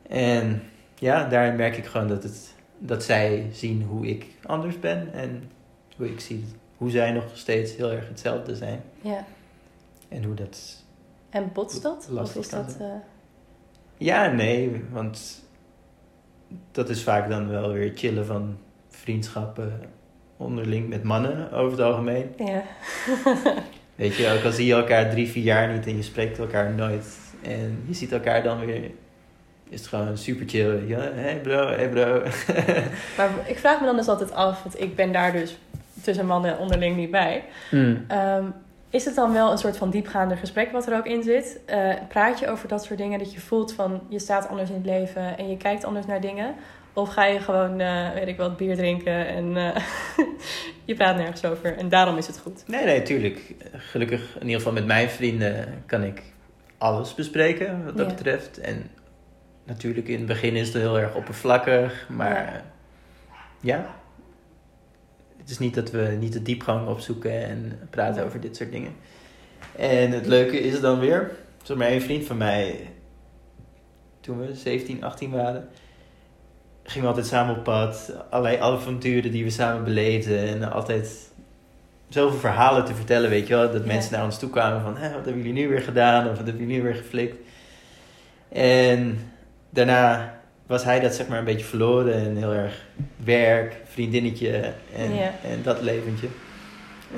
En 0.09 0.63
ja, 0.95 1.25
daarin 1.29 1.57
merk 1.57 1.77
ik 1.77 1.87
gewoon 1.87 2.09
dat, 2.09 2.23
het, 2.23 2.55
dat 2.79 3.03
zij 3.05 3.47
zien 3.53 3.83
hoe 3.83 4.07
ik 4.07 4.27
anders 4.47 4.81
ben. 4.81 5.13
En 5.13 5.51
hoe 5.97 6.07
ik 6.11 6.21
zie 6.21 6.45
hoe 6.77 6.91
zij 6.91 7.13
nog 7.13 7.25
steeds 7.35 7.77
heel 7.77 7.91
erg 7.93 8.09
hetzelfde 8.09 8.57
zijn. 8.57 8.83
Ja. 9.01 9.25
En 10.09 10.25
hoe 10.25 10.35
dat... 10.35 10.85
En 11.31 11.51
botst 11.53 11.83
dat? 11.83 12.07
Lastig 12.11 12.37
of 12.39 12.45
is 12.45 12.51
dat... 12.51 12.75
zijn. 12.79 13.03
Ja, 13.99 14.27
nee, 14.27 14.85
want 14.91 15.45
dat 16.73 16.89
is 16.89 17.03
vaak 17.03 17.29
dan 17.29 17.49
wel 17.49 17.73
weer 17.73 17.93
chillen 17.95 18.27
van 18.27 18.59
vriendschappen 18.89 19.81
onderling 20.37 20.89
met 20.89 21.03
mannen 21.03 21.53
over 21.53 21.71
het 21.71 21.87
algemeen. 21.87 22.35
ja. 22.39 22.63
Weet 23.95 24.17
je, 24.17 24.33
ook 24.39 24.45
al 24.45 24.53
zie 24.53 24.67
je 24.67 24.75
elkaar 24.75 25.11
drie, 25.11 25.29
vier 25.29 25.43
jaar 25.43 25.73
niet 25.73 25.87
en 25.87 25.97
je 25.97 26.03
spreekt 26.03 26.39
elkaar 26.39 26.73
nooit 26.73 27.19
en 27.43 27.83
je 27.87 27.95
ziet 27.95 28.13
elkaar 28.13 28.43
dan 28.43 28.67
weer, 28.67 28.91
is 29.69 29.81
het 29.81 29.89
gewoon 29.89 30.19
super 30.19 30.49
chill. 30.49 30.71
weet 30.71 30.89
je 30.89 30.97
wel. 30.97 31.13
Hey 31.15 31.41
bro, 31.41 31.67
hey 31.67 31.89
bro. 31.89 32.23
Maar 33.17 33.31
ik 33.47 33.59
vraag 33.59 33.81
me 33.81 33.87
dan 33.87 33.97
dus 33.97 34.09
altijd 34.09 34.33
af, 34.33 34.63
want 34.63 34.81
ik 34.81 34.97
ben 34.97 35.13
daar 35.13 35.33
dus 35.33 35.59
tussen 36.03 36.27
mannen 36.27 36.59
onderling 36.59 36.97
niet 36.97 37.11
bij. 37.11 37.45
Hmm. 37.71 38.05
Ehm, 38.09 38.45
is 38.91 39.05
het 39.05 39.15
dan 39.15 39.33
wel 39.33 39.51
een 39.53 39.59
soort 39.59 39.77
van 39.77 39.91
diepgaander 39.91 40.37
gesprek 40.37 40.73
wat 40.73 40.87
er 40.87 40.97
ook 40.97 41.07
in 41.07 41.23
zit? 41.23 41.61
Eh, 41.67 41.95
praat 42.09 42.39
je 42.39 42.49
over 42.49 42.69
dat 42.69 42.85
soort 42.85 42.99
dingen 42.99 43.19
dat 43.19 43.33
je 43.33 43.41
voelt 43.41 43.73
van 43.73 44.01
je 44.09 44.19
staat 44.19 44.49
anders 44.49 44.69
in 44.69 44.75
het 44.77 44.85
leven 44.87 45.39
en 45.39 45.49
je 45.51 45.57
kijkt 45.57 45.85
anders 45.85 46.07
naar 46.07 46.21
dingen? 46.21 46.55
Of 46.93 47.09
ga 47.13 47.25
je 47.25 47.41
gewoon, 47.41 47.81
eh, 47.81 48.13
weet 48.13 48.29
ik 48.29 48.37
wat, 48.37 48.57
bier 48.57 48.77
drinken 48.77 49.27
en 49.27 49.57
eh, 49.57 49.83
je 50.85 50.95
praat 50.95 51.17
nergens 51.17 51.45
over 51.45 51.77
en 51.77 51.89
daarom 51.89 52.17
is 52.17 52.27
het 52.27 52.39
goed? 52.39 52.63
Nee, 52.67 52.85
nee, 52.85 53.03
tuurlijk. 53.03 53.55
Gelukkig, 53.73 54.35
in 54.35 54.43
ieder 54.43 54.57
geval 54.57 54.73
met 54.73 54.87
mijn 54.87 55.09
vrienden, 55.11 55.83
kan 55.87 56.03
ik 56.03 56.23
alles 56.79 57.15
bespreken 57.15 57.85
wat 57.85 57.97
dat 57.97 58.07
Ja. 58.07 58.15
betreft. 58.15 58.59
En 58.59 58.91
natuurlijk, 59.65 60.09
in 60.09 60.19
het 60.19 60.27
begin 60.27 60.57
is 60.57 60.67
het 60.67 60.77
heel 60.77 60.99
erg 60.99 61.15
oppervlakkig, 61.15 62.07
maar 62.09 62.63
ja. 63.61 63.95
Het 65.47 65.55
is 65.55 65.61
niet 65.61 65.75
dat 65.75 65.91
we 65.91 66.17
niet 66.21 66.33
de 66.33 66.43
diepgang 66.43 66.89
opzoeken 66.89 67.45
en 67.47 67.79
praten 67.91 68.25
over 68.25 68.41
dit 68.41 68.57
soort 68.57 68.73
dingen. 68.73 68.93
En 69.77 70.11
het 70.11 70.27
leuke 70.27 70.61
is 70.61 70.81
dan 70.81 70.99
weer, 70.99 71.31
zeg 71.63 71.77
maar, 71.77 71.91
een 71.91 72.03
vriend 72.03 72.25
van 72.25 72.37
mij, 72.37 72.91
toen 74.21 74.39
we 74.47 74.55
17, 74.55 75.05
18 75.05 75.31
waren, 75.31 75.69
gingen 76.83 77.03
we 77.03 77.15
altijd 77.15 77.27
samen 77.27 77.57
op 77.57 77.65
pad. 77.65 78.13
Allerlei 78.31 78.57
avonturen 78.61 79.31
die 79.31 79.45
we 79.45 79.51
samen 79.51 79.85
beleefden. 79.85 80.39
En 80.49 80.73
altijd 80.73 81.31
zoveel 82.09 82.39
verhalen 82.39 82.85
te 82.85 82.95
vertellen, 82.95 83.31
weet 83.31 83.47
je 83.47 83.55
wel. 83.55 83.73
Dat 83.73 83.81
Ja. 83.81 83.93
mensen 83.93 84.13
naar 84.13 84.25
ons 84.25 84.39
toe 84.39 84.51
kwamen 84.51 84.81
van, 84.81 84.93
wat 84.93 85.01
hebben 85.25 85.37
jullie 85.37 85.53
nu 85.53 85.69
weer 85.69 85.83
gedaan? 85.83 86.23
Of 86.23 86.37
wat 86.37 86.47
hebben 86.47 86.63
jullie 86.63 86.77
nu 86.77 86.83
weer 86.83 86.95
geflikt? 86.95 87.37
En 88.49 89.19
daarna 89.71 90.36
was 90.67 90.85
hij 90.85 91.01
dat 91.01 91.15
zeg 91.15 91.29
maar 91.29 91.39
een 91.39 91.45
beetje 91.45 91.65
verloren. 91.67 92.15
En 92.15 92.37
heel 92.37 92.53
erg 92.53 92.85
werk, 93.25 93.77
vriendinnetje 93.85 94.73
en, 94.97 95.15
Ja. 95.15 95.33
en 95.51 95.63
dat 95.63 95.81
leventje. 95.83 96.27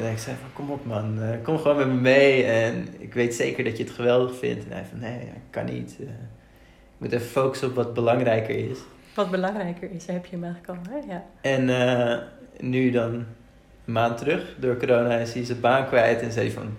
En 0.02 0.10
ik 0.12 0.18
zei 0.18 0.36
van, 0.40 0.52
kom 0.52 0.70
op 0.70 0.84
man, 0.86 1.22
eh, 1.22 1.28
kom 1.42 1.58
gewoon 1.58 1.76
met 1.76 1.86
me 1.86 1.94
mee. 1.94 2.44
En 2.44 2.88
ik 2.98 3.14
weet 3.14 3.34
zeker 3.34 3.64
dat 3.64 3.76
je 3.76 3.84
het 3.84 3.92
geweldig 3.92 4.36
vindt. 4.38 4.64
En 4.64 4.72
hij 4.72 4.84
van, 4.90 4.98
nee, 4.98 5.18
ik 5.20 5.40
kan 5.50 5.64
niet. 5.64 5.96
eh, 6.00 6.06
ik 6.06 7.04
moet 7.04 7.12
even 7.12 7.26
focussen 7.26 7.68
op 7.68 7.74
wat 7.74 7.94
belangrijker 7.94 8.70
is. 8.70 8.78
Wat 9.14 9.30
belangrijker 9.30 9.88
is, 9.94 10.06
heb 10.06 10.26
je 10.26 10.36
hem 10.36 10.44
eigenlijk 10.44 10.78
al, 10.78 10.92
hè? 10.92 11.12
Ja. 11.14 11.24
En 11.40 11.68
eh, 11.70 12.18
nu 12.60 12.90
dan 12.90 13.12
een 13.14 13.92
maand 13.92 14.18
terug, 14.18 14.54
door 14.58 14.76
corona, 14.76 15.16
is 15.16 15.32
hij 15.34 15.44
zijn 15.44 15.60
baan 15.60 15.86
kwijt. 15.86 16.20
En 16.20 16.32
zei 16.32 16.50
van, 16.50 16.76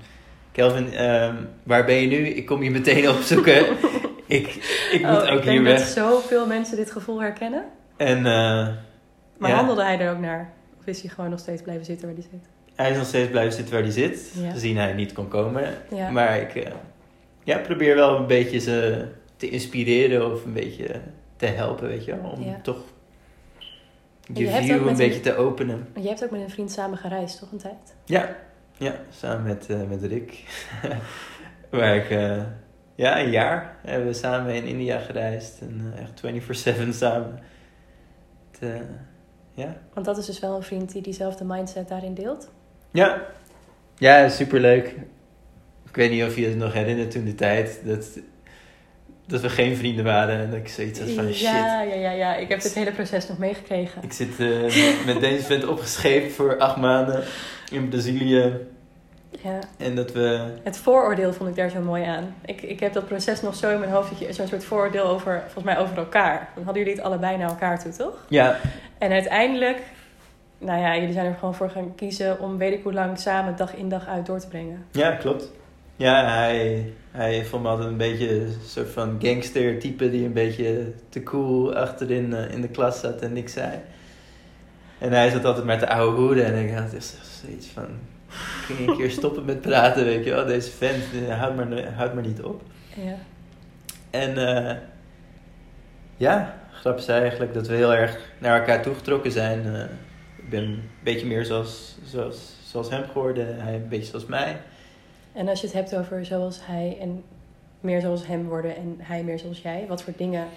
Kelvin, 0.52 0.94
ehm, 0.94 1.36
waar 1.64 1.86
ben 1.86 1.96
je 1.96 2.08
nu? 2.08 2.28
Ik 2.28 2.46
kom 2.46 2.64
je 2.64 2.72
meteen 2.72 3.10
opzoeken. 3.16 3.66
Ik, 4.38 4.48
ik 4.92 5.02
moet 5.02 5.12
Oh, 5.12 5.18
ook 5.18 5.24
ik 5.38 5.44
hier 5.44 5.52
denk 5.54 5.66
dat 5.66 5.78
weg. 5.78 5.88
zoveel 5.88 6.48
mensen 6.48 6.78
dit 6.78 6.92
gevoel 6.92 7.22
herkennen. 7.22 7.64
En 7.98 8.18
eh, 8.18 8.68
Maar 9.38 9.50
Ja. 9.50 9.56
handelde 9.56 9.84
hij 9.84 10.00
er 10.00 10.12
ook 10.12 10.20
naar? 10.20 10.54
Of 10.80 10.86
is 10.86 11.02
hij 11.02 11.10
gewoon 11.10 11.30
nog 11.30 11.40
steeds 11.40 11.62
blijven 11.62 11.86
zitten 11.86 12.06
waar 12.08 12.16
hij 12.16 12.26
zit? 12.32 12.42
hij 12.76 12.92
is 12.92 12.98
nog 12.98 13.06
steeds 13.06 13.30
blijven 13.30 13.54
zitten 13.54 13.74
waar 13.74 13.84
hij 13.84 13.92
zit. 13.92 14.32
Ja. 14.34 14.52
Gezien 14.52 14.78
hij 14.78 14.94
niet 14.94 15.14
kon 15.14 15.28
komen. 15.28 15.74
Ja. 15.96 16.10
Maar 16.10 16.38
ik 16.40 16.56
eh, 16.56 16.72
ja, 17.44 17.58
probeer 17.58 17.96
wel 17.96 18.16
een 18.18 18.28
beetje 18.28 18.60
ze 18.60 19.06
te 19.38 19.50
inspireren 19.50 20.32
of 20.34 20.46
een 20.46 20.54
beetje 20.54 21.02
te 21.36 21.46
helpen, 21.46 21.88
weet 21.88 22.06
je 22.06 22.16
wel. 22.22 22.30
Om 22.32 22.62
toch 22.62 22.78
je 24.34 24.48
view 24.50 24.88
een 24.88 24.96
beetje 24.96 25.16
een- 25.16 25.22
te 25.22 25.36
openen. 25.36 25.88
Je 26.02 26.08
hebt 26.08 26.24
ook 26.24 26.32
met 26.32 26.42
een 26.42 26.50
vriend 26.50 26.72
samen 26.72 26.98
gereisd, 26.98 27.40
toch 27.40 27.52
een 27.52 27.58
tijd? 27.58 27.96
Ja, 28.06 28.36
ja 28.78 28.96
samen 29.10 29.44
met, 29.44 29.68
eh, 29.70 29.78
met 29.90 30.04
Rick. 30.04 30.44
Waar 31.70 31.96
ik, 31.96 32.10
ja, 33.00 33.20
een 33.20 33.30
jaar 33.30 33.76
hebben 33.82 34.08
we 34.08 34.14
samen 34.14 34.54
in 34.54 34.66
India 34.66 35.00
gereisd. 35.00 35.62
En 35.62 35.94
eh, 35.96 36.02
echt 36.02 36.78
24-7 36.88 36.90
samen. 36.94 37.40
Het, 38.52 38.62
eh, 38.62 38.82
ja. 39.54 39.78
Want 39.94 40.06
dat 40.06 40.18
is 40.18 40.26
dus 40.26 40.40
wel 40.40 40.56
een 40.56 40.64
vriend 40.64 40.92
die 40.92 41.02
diezelfde 41.02 41.46
mindset 41.46 41.88
daarin 41.88 42.14
deelt. 42.14 42.52
Ja. 42.92 43.22
Ja, 43.98 44.30
superleuk. 44.30 44.96
Ik 45.88 45.96
weet 45.96 46.12
niet 46.12 46.24
of 46.24 46.36
je 46.36 46.46
het 46.46 46.58
nog 46.58 46.74
herinnert 46.74 47.12
toen 47.12 47.26
de 47.26 47.36
tijd. 47.36 47.82
Dat, 47.84 48.20
dat 49.28 49.42
we 49.42 49.50
geen 49.50 49.76
vrienden 49.76 50.06
waren. 50.06 50.40
En 50.40 50.50
dat 50.50 50.60
ik 50.60 50.68
zoiets 50.68 51.00
had 51.00 51.10
van 51.10 51.34
shit. 51.34 51.40
Ja, 51.40 51.82
ja, 51.82 51.96
ja, 51.96 52.12
ja. 52.12 52.36
Ik 52.36 52.50
heb 52.50 52.62
dit 52.62 52.74
hele 52.74 52.92
proces 52.92 53.28
nog 53.28 53.38
meegekregen. 53.38 54.04
Ik 54.04 54.14
zit 54.14 54.40
eh, 54.40 55.06
met 55.06 55.20
deze 55.20 55.44
vent 55.44 55.68
opgescheept 55.68 56.34
voor 56.34 56.58
acht 56.58 56.78
maanden 56.78 57.24
in 57.72 57.90
Brazilië. 57.90 58.68
Ja. 59.44 59.60
En 59.78 59.96
dat 59.96 60.12
we... 60.12 60.54
Het 60.64 60.78
vooroordeel 60.78 61.34
vond 61.34 61.50
ik 61.50 61.56
daar 61.56 61.70
zo 61.70 61.80
mooi 61.80 62.04
aan. 62.04 62.36
Ik, 62.46 62.62
ik 62.62 62.80
heb 62.80 62.94
dat 62.94 63.08
proces 63.08 63.42
nog 63.42 63.56
zo 63.56 63.70
in 63.74 63.80
mijn 63.80 63.92
hoofd. 63.92 64.10
dat 64.10 64.20
je 64.20 64.34
Zo'n 64.34 64.48
soort 64.48 64.64
vooroordeel 64.64 65.06
over, 65.06 65.42
volgens 65.44 65.64
mij 65.64 65.78
over 65.78 65.98
elkaar. 65.98 66.50
Dan 66.56 66.64
hadden 66.64 66.84
jullie 66.84 66.98
het 66.98 67.08
allebei 67.08 67.38
naar 67.38 67.50
elkaar 67.50 67.82
toe, 67.82 67.92
toch? 67.92 68.26
Ja, 68.28 68.58
En 68.98 69.12
uiteindelijk, 69.12 69.82
nou 70.58 70.80
ja, 70.82 70.98
jullie 70.98 71.14
zijn 71.14 71.26
er 71.26 71.36
gewoon 71.40 71.56
voor 71.56 71.70
gaan 71.70 71.96
kiezen 71.96 72.40
om 72.40 72.58
weet 72.58 72.74
ik 72.74 72.84
hoe 72.84 72.94
lang 72.94 73.20
samen 73.20 73.56
dag 73.56 73.76
in 73.76 73.90
dag 73.90 74.08
uit 74.08 74.26
door 74.26 74.40
te 74.40 74.48
brengen. 74.48 74.86
Ja, 74.92 75.12
klopt. 75.12 75.52
Ja, 75.96 76.34
hij, 76.36 76.94
hij 77.12 77.46
vond 77.46 77.64
me 77.64 77.70
altijd 77.70 77.90
een 77.90 77.98
beetje 77.98 78.42
een 78.42 78.56
soort 78.66 78.90
van 78.90 79.18
gangster 79.22 79.80
type 79.80 80.10
die 80.10 80.26
een 80.26 80.34
beetje 80.34 80.92
te 81.10 81.24
cool 81.24 81.76
achterin 81.76 82.34
eh, 82.34 82.54
in 82.54 82.62
de 82.62 82.68
klas 82.68 83.00
zat 83.00 83.22
en 83.22 83.34
niks 83.34 83.54
zei. 83.54 83.80
En 84.98 85.12
hij 85.12 85.30
zat 85.30 85.46
altijd 85.46 85.66
met 85.66 85.80
de 85.80 85.90
oude 85.90 86.22
hoede 86.22 86.44
en 86.44 86.66
ik 86.68 86.74
had 86.74 86.94
echt 86.94 87.18
zoiets 87.42 87.68
van, 87.68 87.88
kun 88.68 88.84
je 88.84 88.88
een 88.88 88.98
keer 88.98 89.12
stoppen 89.12 89.46
met 89.46 89.62
praten, 89.62 90.06
weet 90.06 90.26
je 90.26 90.32
wel. 90.32 90.46
Deze 90.46 90.72
vent, 90.72 91.04
eh, 91.28 91.40
houd 91.40 91.56
maar, 91.56 91.94
houd 91.94 92.14
maar 92.14 92.26
niet 92.26 92.42
op. 92.42 92.62
Ja. 92.96 93.16
En 94.10 94.48
eh, 94.48 94.76
ja, 96.18 96.60
grap 96.72 96.98
is 96.98 97.08
eigenlijk 97.08 97.54
dat 97.54 97.68
we 97.68 97.76
heel 97.76 97.94
erg 97.94 98.20
naar 98.38 98.60
elkaar 98.60 98.82
toegetrokken 98.82 99.32
zijn. 99.32 99.76
Eh, 99.76 99.82
ik 100.36 100.50
ben 100.50 100.64
een 100.64 100.90
beetje 101.04 101.28
meer 101.28 101.46
zoals, 101.46 101.98
zoals, 102.04 102.54
zoals 102.64 102.90
hem 102.90 103.04
geworden, 103.04 103.62
hij 103.62 103.76
een 103.76 103.88
beetje 103.88 104.10
zoals 104.10 104.26
mij. 104.26 104.62
En 105.34 105.48
als 105.48 105.62
je 105.62 105.68
het 105.68 105.76
hebt 105.76 105.96
over 105.96 106.26
zoals 106.26 106.60
hij 106.66 106.98
en 107.02 107.24
meer 107.80 108.02
zoals 108.02 108.28
hem 108.28 108.48
worden 108.48 108.76
en 108.76 108.96
hij 108.98 109.24
meer 109.24 109.40
zoals 109.40 109.62
jij, 109.62 109.86
wat 109.88 110.04
voor 110.04 110.14
dingen 110.18 110.48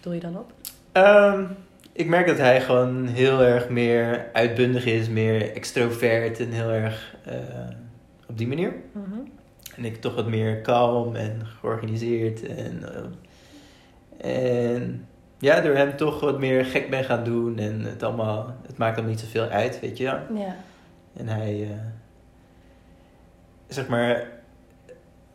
doe 0.00 0.14
je 0.14 0.20
dan 0.20 0.38
op? 0.38 0.52
Ehm, 0.92 1.44
ik 1.92 2.06
merk 2.06 2.26
dat 2.26 2.38
hij 2.38 2.60
gewoon 2.60 3.06
heel 3.06 3.42
erg 3.42 3.68
meer 3.68 4.30
uitbundig 4.32 4.84
is, 4.84 5.08
meer 5.08 5.54
extrovert 5.54 6.40
en 6.40 6.50
heel 6.50 6.70
erg 6.70 7.16
eh, 7.24 7.34
op 8.28 8.38
die 8.38 8.48
manier. 8.48 8.74
Mhm. 8.92 9.18
En 9.76 9.84
ik 9.84 10.00
toch 10.00 10.14
wat 10.14 10.28
meer 10.28 10.60
kalm 10.60 11.16
en 11.16 11.46
georganiseerd. 11.60 12.46
En, 12.46 12.82
eh, 14.18 14.74
en 14.74 15.08
ja, 15.38 15.60
door 15.60 15.74
hem 15.74 15.96
toch 15.96 16.20
wat 16.20 16.38
meer 16.38 16.64
gek 16.64 16.90
ben 16.90 17.04
gaan 17.04 17.24
doen. 17.24 17.58
En 17.58 17.80
het, 17.80 18.02
allemaal, 18.02 18.54
het 18.66 18.76
maakt 18.76 18.96
hem 18.96 19.06
niet 19.06 19.20
zoveel 19.20 19.46
uit, 19.46 19.80
weet 19.80 19.96
je. 19.96 20.04
Ja. 20.04 20.56
En 21.16 21.28
hij, 21.28 21.62
eh, 21.62 21.76
zeg 23.68 23.88
maar, 23.88 24.28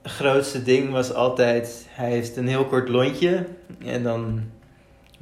het 0.01 0.11
grootste 0.11 0.63
ding 0.63 0.91
was 0.91 1.13
altijd, 1.13 1.87
hij 1.89 2.09
heeft 2.09 2.37
een 2.37 2.47
heel 2.47 2.65
kort 2.65 2.89
lontje. 2.89 3.45
En 3.85 4.03
dan 4.03 4.41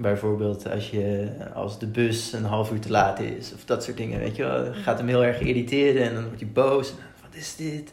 bijvoorbeeld 0.04 0.70
als, 0.72 0.90
je, 0.90 1.28
als 1.54 1.80
de 1.80 1.88
bus 1.88 2.34
een 2.34 2.44
half 2.44 2.72
uur 2.72 2.80
te 2.80 2.90
laat 2.92 3.20
is, 3.20 3.54
of 3.54 3.66
dat 3.66 3.84
soort 3.84 3.98
dingen, 3.98 4.20
weet 4.20 4.36
je 4.36 4.44
wel. 4.44 4.74
gaat 4.74 4.98
hem 4.98 5.08
heel 5.08 5.24
erg 5.24 5.40
irriteren 5.40 6.04
en 6.04 6.14
dan 6.14 6.24
wordt 6.24 6.40
hij 6.40 6.50
boos. 6.54 6.94
Wat 7.22 7.36
is 7.36 7.56
dit? 7.56 7.92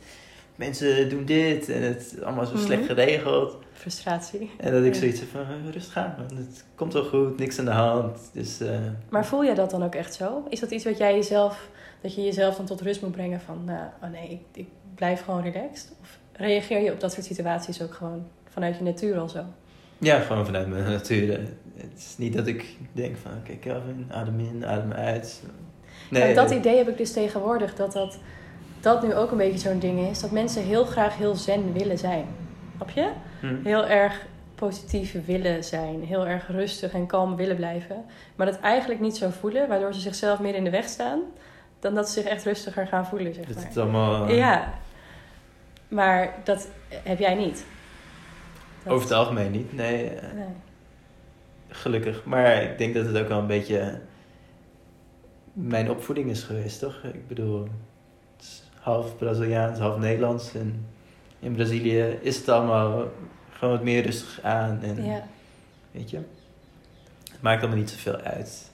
Mensen 0.57 1.09
doen 1.09 1.25
dit 1.25 1.68
en 1.68 1.83
het 1.83 2.12
is 2.12 2.23
allemaal 2.23 2.46
zo 2.46 2.57
slecht 2.57 2.81
Mhm. 2.81 2.88
geregeld. 2.88 3.57
Frustratie. 3.73 4.51
En 4.59 4.73
dat 4.73 4.85
ik 4.85 4.94
zoiets 4.94 5.20
heb 5.20 5.29
van, 5.29 5.40
eh, 5.40 5.73
rustig 5.73 5.96
aan 5.96 6.14
het 6.35 6.64
komt 6.75 6.92
wel 6.92 7.05
goed, 7.05 7.38
niks 7.38 7.59
aan 7.59 7.64
de 7.64 7.70
hand. 7.70 8.18
Dus, 8.33 8.61
eh, 8.61 8.79
Maar 9.09 9.27
voel 9.27 9.44
jij 9.44 9.55
dat 9.55 9.70
dan 9.70 9.83
ook 9.83 9.94
echt 9.94 10.14
zo? 10.14 10.42
Is 10.49 10.61
dat 10.61 10.70
iets 10.70 10.85
wat 10.85 10.99
jij 10.99 11.14
jezelf, 11.14 11.68
dat 12.03 12.14
je 12.14 12.23
jezelf 12.23 12.57
dan 12.57 12.66
tot 12.66 12.81
rust 12.81 13.03
moet 13.03 13.12
brengen 13.12 13.40
van, 13.40 13.64
nou, 13.64 13.87
oh 14.03 14.11
nee, 14.11 14.29
ik, 14.31 14.40
ik 14.53 14.68
blijf 14.94 15.25
gewoon 15.25 15.42
relaxed? 15.42 15.92
Of 16.01 16.18
reageer 16.33 16.81
je 16.81 16.92
op 16.92 17.01
dat 17.01 17.12
soort 17.12 17.27
situaties 17.27 17.83
ook 17.83 17.94
gewoon 17.94 18.27
vanuit 18.49 18.77
je 18.77 18.83
natuur 18.85 19.18
al 19.18 19.29
zo? 19.29 19.44
Ja, 20.01 20.19
gewoon 20.21 20.47
vanuit 20.47 20.69
mijn 20.69 20.85
natuur. 20.85 21.41
Het 21.77 21.93
is 21.99 22.15
niet 22.19 22.33
dat 22.37 22.47
ik 22.47 22.65
denk 22.93 23.17
van, 23.17 23.31
oké 23.41 23.53
Kelvin, 23.57 24.07
adem 24.11 24.39
in, 24.41 24.67
adem 24.67 24.93
uit. 24.93 25.43
Nee, 26.11 26.35
dat 26.35 26.51
eh, 26.51 26.57
idee 26.57 26.77
heb 26.77 26.89
ik 26.89 26.97
dus 26.97 27.13
tegenwoordig, 27.13 27.75
dat, 27.75 27.93
dat 27.93 28.19
dat 28.81 29.03
nu 29.03 29.15
ook 29.15 29.31
een 29.31 29.37
beetje 29.37 29.59
zo'n 29.59 29.79
ding 29.79 30.09
is. 30.11 30.21
Dat 30.21 30.31
mensen 30.31 30.63
heel 30.63 30.85
graag 30.85 31.17
heel 31.17 31.35
zen 31.35 31.73
willen 31.73 31.99
zijn. 31.99 32.25
Snap 32.77 32.91
je? 32.91 33.11
hm. 33.41 33.55
Heel 33.65 33.87
erg 33.87 34.27
positief 34.55 35.17
willen 35.27 35.65
zijn. 35.65 36.05
Heel 36.05 36.27
erg 36.27 36.49
rustig 36.49 36.93
en 36.93 37.07
kalm 37.07 37.37
willen 37.37 37.57
blijven. 37.57 38.05
Maar 38.37 38.47
dat 38.47 38.61
eigenlijk 38.61 39.01
niet 39.01 39.17
zo 39.17 39.31
voelen, 39.41 39.69
waardoor 39.69 39.95
ze 39.95 40.01
zichzelf 40.01 40.39
meer 40.41 40.55
in 40.55 40.65
de 40.65 40.71
weg 40.71 40.85
staan. 40.89 41.21
Dan 41.81 41.95
dat 41.95 42.09
ze 42.11 42.21
zich 42.21 42.31
echt 42.31 42.45
rustiger 42.45 42.87
gaan 42.87 43.07
voelen, 43.07 43.35
zeg 43.35 43.45
Dat 43.47 43.57
maar. 43.57 43.65
het 43.67 43.77
allemaal... 43.77 44.27
eh, 44.29 44.37
Ja, 44.37 44.73
Maar 45.89 46.35
dat 46.45 46.69
heb 47.05 47.19
jij 47.19 47.35
niet. 47.35 47.65
Dat- 48.85 48.93
Over 48.93 49.09
het 49.09 49.16
algemeen 49.16 49.51
niet, 49.51 49.73
nee. 49.73 50.07
eh, 50.09 50.33
Nee. 50.35 50.45
Gelukkig. 51.69 52.25
Maar 52.25 52.62
ik 52.62 52.79
denk 52.79 52.95
dat 52.95 53.07
het 53.07 53.16
ook 53.19 53.29
wel 53.29 53.38
een 53.38 53.47
beetje 53.47 54.01
mijn 55.53 55.90
opvoeding 55.90 56.31
is 56.31 56.43
geweest, 56.43 56.79
toch? 56.81 57.03
Ik 57.12 57.29
bedoel, 57.29 57.62
het 58.37 58.45
is 58.45 58.62
half 58.81 59.16
Braziliaans, 59.19 59.79
half 59.79 59.99
Nederlands. 59.99 60.55
En 60.55 60.87
in 61.40 61.53
Brazilië 61.53 62.01
is 62.21 62.37
het 62.37 62.49
allemaal 62.49 63.09
gewoon 63.51 63.75
wat 63.75 63.83
meer 63.83 64.03
rustig 64.03 64.40
aan. 64.43 64.83
En 64.83 65.05
Ja. 65.05 65.27
weet 65.90 66.11
je, 66.11 66.16
het 67.33 67.43
maakt 67.43 67.61
allemaal 67.61 67.79
niet 67.79 67.90
zoveel 67.90 68.16
uit. 68.16 68.71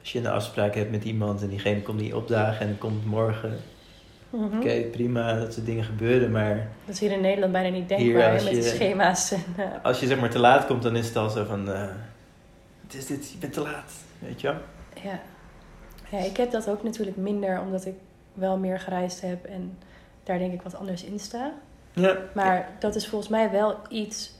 Als 0.00 0.12
je 0.12 0.18
een 0.18 0.26
afspraak 0.26 0.74
hebt 0.74 0.90
met 0.90 1.04
iemand 1.04 1.42
en 1.42 1.48
diegene 1.48 1.82
komt 1.82 2.00
niet 2.00 2.14
opdagen 2.14 2.66
en 2.66 2.78
komt 2.78 2.94
het 2.94 3.04
Mhm. 4.32 4.56
Oké, 4.56 4.80
prima, 4.80 5.34
dat 5.38 5.52
soort 5.54 5.66
dingen 5.66 5.84
gebeuren. 5.84 6.30
Maar 6.30 6.68
Dat 6.84 6.94
is 6.94 7.00
hier 7.00 7.10
in 7.12 7.20
Nederland 7.20 7.52
bijna 7.52 7.68
niet 7.68 7.88
Hier, 7.88 7.98
denkbaar 7.98 8.32
als 8.32 8.44
met 8.44 8.52
je- 8.52 8.60
de 8.60 8.68
schema's. 8.68 9.32
En, 9.32 9.44
eh, 9.56 9.64
als 9.82 10.00
je 10.00 10.06
zeg 10.06 10.20
maar 10.20 10.30
te 10.30 10.38
laat 10.38 10.66
komt, 10.66 10.82
dan 10.82 10.96
is 10.96 11.06
het 11.06 11.16
al 11.16 11.30
zo 11.30 11.44
van... 11.44 11.64
wat 11.66 12.94
is 12.94 13.06
dit? 13.06 13.30
Je 13.30 13.38
bent 13.38 13.52
te 13.52 13.60
laat, 13.60 13.92
weet 14.18 14.40
je 14.40 14.46
wel? 14.46 14.56
ja. 15.02 15.20
ja, 16.10 16.18
ik 16.24 16.36
heb 16.36 16.50
dat 16.50 16.68
ook 16.68 16.82
natuurlijk 16.82 17.16
minder 17.16 17.60
omdat 17.60 17.84
ik 17.86 17.94
wel 18.34 18.56
meer 18.58 18.80
gereisd 18.80 19.20
heb 19.20 19.44
en 19.44 19.78
daar 20.24 20.38
denk 20.38 20.52
ik 20.52 20.62
wat 20.62 20.74
anders 20.74 21.04
in 21.04 21.18
sta. 21.18 21.52
Ja. 21.92 22.16
Maar 22.34 22.68
dat 22.78 22.94
is 22.94 23.08
volgens 23.08 23.30
mij 23.30 23.50
wel 23.50 23.76
iets. 23.88 24.32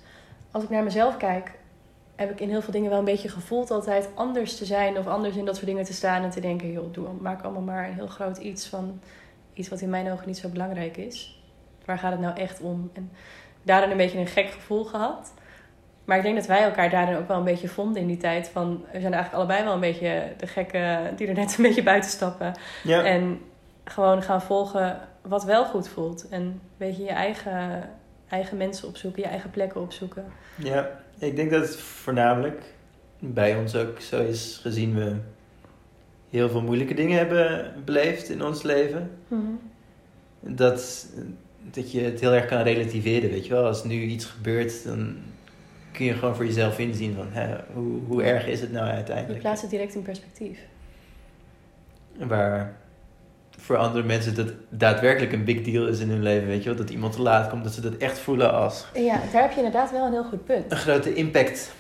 Als 0.51 0.63
ik 0.65 0.71
naar 0.71 0.83
mezelf 0.85 1.17
kijk, 1.17 1.51
heb 2.17 2.31
ik 2.31 2.41
in 2.41 2.49
heel 2.49 2.63
veel 2.63 2.73
dingen 2.73 2.91
wel 2.91 2.99
een 2.99 3.05
beetje 3.05 3.29
gevoeld 3.29 3.71
altijd 3.71 4.09
anders 4.15 4.57
te 4.57 4.65
zijn 4.65 4.99
of 4.99 5.07
anders 5.07 5.37
in 5.37 5.45
dat 5.45 5.55
soort 5.55 5.67
dingen 5.67 5.85
te 5.85 5.93
staan 5.93 6.23
en 6.23 6.31
te 6.31 6.41
denken, 6.41 6.73
joh, 6.73 6.93
doe, 6.93 7.09
maak 7.21 7.43
allemaal 7.43 7.63
maar 7.63 7.89
een 7.89 7.95
heel 7.95 8.07
groot 8.07 8.37
iets 8.39 8.67
van 8.67 9.01
iets 9.55 9.69
wat 9.69 9.81
in 9.81 9.91
mijn 9.91 10.11
ogen 10.13 10.27
niet 10.27 10.39
zo 10.39 10.49
belangrijk 10.49 10.97
is. 10.97 11.43
Waar 11.85 11.99
gaat 11.99 12.13
het 12.13 12.21
nou 12.21 12.37
echt 12.37 12.61
om? 12.61 12.91
En 12.93 13.11
daarin 13.63 13.91
een 13.91 13.97
beetje 13.97 14.19
een 14.19 14.27
gek 14.27 14.51
gevoel 14.51 14.85
gehad. 14.85 15.33
Maar 16.05 16.17
ik 16.17 16.23
denk 16.23 16.37
dat 16.37 16.47
wij 16.47 16.63
elkaar 16.63 16.91
daarin 16.91 17.17
ook 17.17 17.29
wel 17.29 17.37
een 17.37 17.45
beetje 17.45 17.69
vonden 17.69 18.03
in 18.03 18.09
die 18.09 18.17
tijd. 18.17 18.49
Van, 18.49 18.85
we 18.93 19.01
zijn 19.01 19.13
eigenlijk 19.13 19.35
allebei 19.35 19.65
wel 19.65 19.73
een 19.73 19.81
beetje 19.81 20.33
de 20.37 20.47
gekken 20.47 21.17
die 21.17 21.27
er 21.27 21.35
net 21.35 21.57
een 21.57 21.65
beetje 21.65 21.83
buiten 21.83 22.11
stappen. 22.11 22.53
Ja. 22.85 23.05
En 23.05 23.41
gewoon 23.85 24.23
gaan 24.23 24.43
volgen 24.43 25.01
wat 25.23 25.45
wel 25.45 25.65
goed 25.65 25.89
voelt. 25.89 26.29
En 26.29 26.43
een 26.43 26.61
beetje 26.77 27.03
je 27.03 27.11
eigen, 27.11 27.91
eigen 28.29 28.57
mensen 28.57 28.89
opzoeken, 28.89 29.23
je 29.23 29.29
eigen 29.29 29.51
plekken 29.51 29.81
opzoeken. 29.81 30.25
Ja, 30.57 30.91
ik 31.19 31.37
denk 31.37 31.51
dat 31.51 31.61
het 31.61 31.77
voornamelijk 31.77 32.63
bij 33.19 33.57
ons 33.57 33.77
ook 33.77 34.01
zo 34.01 34.23
is, 34.23 34.59
gezien 34.63 34.95
we 34.95 35.17
heel 36.33 36.49
veel 36.49 36.63
moeilijke 36.63 36.95
dingen 36.95 37.19
hebben 37.19 37.73
beleefd 37.85 38.29
in 38.29 38.45
ons 38.45 38.63
leven. 38.63 39.11
Dat, 40.41 41.07
dat 41.71 41.93
je 41.93 42.01
het 42.01 42.21
heel 42.21 42.33
erg 42.33 42.47
kan 42.47 42.63
relativeren, 42.63 43.31
weet 43.31 43.47
je 43.47 43.53
wel. 43.53 43.67
Als 43.67 43.85
nu 43.85 44.03
iets 44.03 44.25
gebeurt, 44.25 44.85
dan 44.85 45.17
kun 45.93 46.05
je 46.05 46.13
gewoon 46.15 46.37
voor 46.37 46.45
jezelf 46.45 46.79
inzien 46.79 47.15
van 47.15 47.27
hè, 47.31 47.55
hoe, 47.73 48.01
hoe 48.07 48.23
erg 48.23 48.47
is 48.47 48.61
het 48.61 48.73
nou 48.73 48.87
Je 48.87 48.93
uiteindelijk. 48.93 49.41
plaatst 49.41 49.63
het 49.63 49.71
direct 49.71 49.95
in 49.95 50.03
perspectief. 50.03 50.59
Waar 52.19 52.77
voor 53.59 53.77
andere 53.77 54.05
mensen 54.05 54.35
dat 54.35 54.53
daadwerkelijk 54.69 55.33
een 55.33 55.45
big 55.45 55.63
deal 55.63 55.87
is 55.87 55.99
in 56.01 56.09
hun 56.11 56.23
leven, 56.23 56.49
weet 56.49 56.63
je 56.63 56.69
wel. 56.69 56.79
Dat 56.79 56.91
iemand 56.91 57.13
te 57.13 57.23
laat 57.23 57.49
komt, 57.51 57.65
dat 57.65 57.73
ze 57.73 57.81
dat 57.81 57.97
echt 57.97 58.19
voelen 58.19 58.53
als 58.53 58.87
Ja, 58.95 59.21
daar 59.33 59.43
heb 59.43 59.51
je 59.51 59.57
inderdaad 59.57 59.91
wel 59.91 60.07
een 60.07 60.13
heel 60.13 60.25
goed 60.25 60.45
punt. 60.45 60.71
een 60.73 60.77
grote 60.77 61.15
impact 61.15 61.73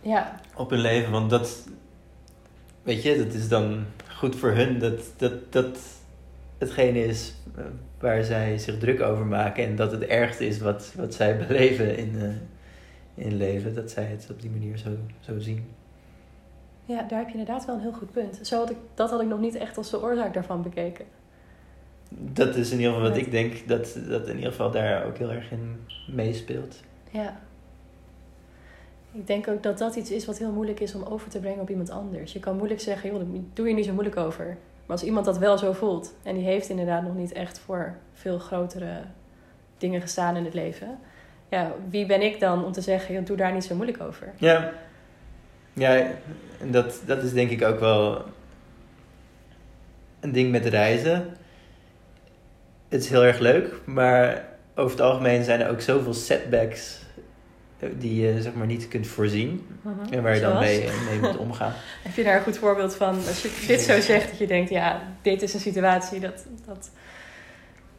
Ja, 0.00 0.40
op 0.56 0.70
hun 0.70 0.80
leven. 0.80 1.12
Want 1.12 1.30
dat, 1.30 1.68
weet 2.82 3.02
je, 3.02 3.24
dat 3.24 3.34
is 3.34 3.48
dan 3.48 3.84
goed 4.08 4.36
voor 4.36 4.50
hun 4.50 4.78
dat 4.78 5.12
dat, 5.16 5.52
dat 5.52 5.78
hetgene 6.58 7.04
is 7.04 7.34
eh, 7.56 7.64
waar 7.98 8.24
zij 8.24 8.58
zich 8.58 8.78
druk 8.78 9.00
over 9.00 9.26
maken. 9.26 9.64
En 9.64 9.76
dat 9.76 9.92
het 9.92 10.04
ergste 10.04 10.46
is 10.46 10.58
wat, 10.58 10.92
wat 10.96 11.14
zij 11.14 11.36
beleven 11.46 11.96
in, 11.96 12.14
eh, 12.20 13.24
in 13.26 13.36
leven. 13.36 13.74
Dat 13.74 13.90
zij 13.90 14.04
het 14.04 14.28
op 14.30 14.40
die 14.40 14.50
manier 14.50 14.78
zo, 14.78 14.88
zo 15.20 15.38
zien. 15.38 15.64
ja, 16.84 17.02
daar 17.02 17.18
heb 17.18 17.28
je 17.28 17.38
inderdaad 17.38 17.66
wel 17.66 17.74
een 17.74 17.80
heel 17.80 17.92
goed 17.92 18.12
punt. 18.12 18.38
Zo 18.42 18.58
had 18.58 18.70
ik, 18.70 18.76
dat 18.94 19.10
had 19.10 19.20
ik 19.20 19.28
nog 19.28 19.40
niet 19.40 19.54
echt 19.54 19.76
als 19.76 19.90
de 19.90 20.02
oorzaak 20.02 20.34
daarvan 20.34 20.62
bekeken. 20.62 21.04
Dat 22.10 22.56
is 22.56 22.70
in 22.70 22.78
ieder 22.78 22.92
geval 22.92 23.08
wat 23.08 23.18
ik 23.18 23.30
denk 23.30 23.68
dat, 23.68 23.98
dat 24.08 24.28
in 24.28 24.34
ieder 24.34 24.50
geval 24.50 24.70
daar 24.70 25.06
ook 25.06 25.18
heel 25.18 25.30
erg 25.30 25.50
in 25.50 25.76
meespeelt. 26.06 26.80
Ja. 27.10 27.40
Ik 29.12 29.26
denk 29.26 29.48
ook 29.48 29.62
dat 29.62 29.78
dat 29.78 29.96
iets 29.96 30.10
is 30.10 30.26
wat 30.26 30.38
heel 30.38 30.52
moeilijk 30.52 30.80
is 30.80 30.94
om 30.94 31.02
over 31.02 31.30
te 31.30 31.40
brengen 31.40 31.60
op 31.60 31.70
iemand 31.70 31.90
anders. 31.90 32.32
Je 32.32 32.40
kan 32.40 32.56
moeilijk 32.56 32.80
zeggen, 32.80 33.10
joh, 33.10 33.22
doe 33.52 33.68
je 33.68 33.74
niet 33.74 33.84
zo 33.84 33.92
moeilijk 33.92 34.16
over. 34.16 34.44
Maar 34.86 34.96
als 34.98 35.02
iemand 35.02 35.24
dat 35.24 35.38
wel 35.38 35.58
zo 35.58 35.72
voelt 35.72 36.14
en 36.22 36.34
die 36.34 36.44
heeft 36.44 36.68
inderdaad 36.68 37.02
nog 37.02 37.14
niet 37.14 37.32
echt 37.32 37.58
voor 37.58 37.96
veel 38.12 38.38
grotere 38.38 39.02
dingen 39.78 40.00
gestaan 40.00 40.36
in 40.36 40.44
het 40.44 40.54
leven. 40.54 40.98
Ja, 41.48 41.72
wie 41.88 42.06
ben 42.06 42.22
ik 42.22 42.40
dan 42.40 42.64
om 42.64 42.72
te 42.72 42.80
zeggen, 42.80 43.14
joh, 43.14 43.24
doe 43.24 43.36
daar 43.36 43.52
niet 43.52 43.64
zo 43.64 43.74
moeilijk 43.74 44.00
over. 44.00 44.32
Ja, 44.36 44.72
ja 45.72 46.10
dat, 46.70 47.02
dat 47.06 47.22
is 47.22 47.32
denk 47.32 47.50
ik 47.50 47.62
ook 47.62 47.80
wel 47.80 48.24
een 50.20 50.32
ding 50.32 50.50
met 50.50 50.66
reizen. 50.66 51.36
Het 52.88 53.02
is 53.02 53.08
heel 53.08 53.24
erg 53.24 53.38
leuk, 53.38 53.80
maar 53.84 54.48
over 54.74 54.90
het 54.90 55.00
algemeen 55.00 55.44
zijn 55.44 55.60
er 55.60 55.70
ook 55.70 55.80
zoveel 55.80 56.14
setbacks 56.14 57.02
die 57.98 58.20
je 58.20 58.42
zeg 58.42 58.54
maar 58.54 58.66
niet 58.66 58.88
kunt 58.88 59.06
voorzien. 59.06 59.66
En 60.10 60.22
waar 60.22 60.34
je 60.34 60.40
dan 60.40 60.58
mee, 60.58 60.88
mee 61.08 61.20
moet 61.20 61.36
omgaan. 61.36 61.72
Heb 62.02 62.14
je 62.14 62.22
daar 62.22 62.36
een 62.36 62.42
goed 62.42 62.58
voorbeeld 62.58 62.94
van? 62.94 63.14
Als 63.14 63.42
je 63.42 63.64
dit 63.66 63.80
zo 63.80 64.00
zegt, 64.00 64.28
dat 64.30 64.38
je 64.38 64.46
denkt, 64.46 64.70
ja, 64.70 65.02
dit 65.22 65.42
is 65.42 65.54
een 65.54 65.60
situatie 65.60 66.20
dat... 66.20 66.46
dat 66.66 66.90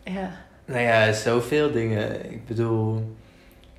ja, 0.04 0.32
Nou 0.66 0.82
ja, 0.82 1.14
zoveel 1.14 1.72
dingen. 1.72 2.32
Ik 2.32 2.46
bedoel, 2.46 3.16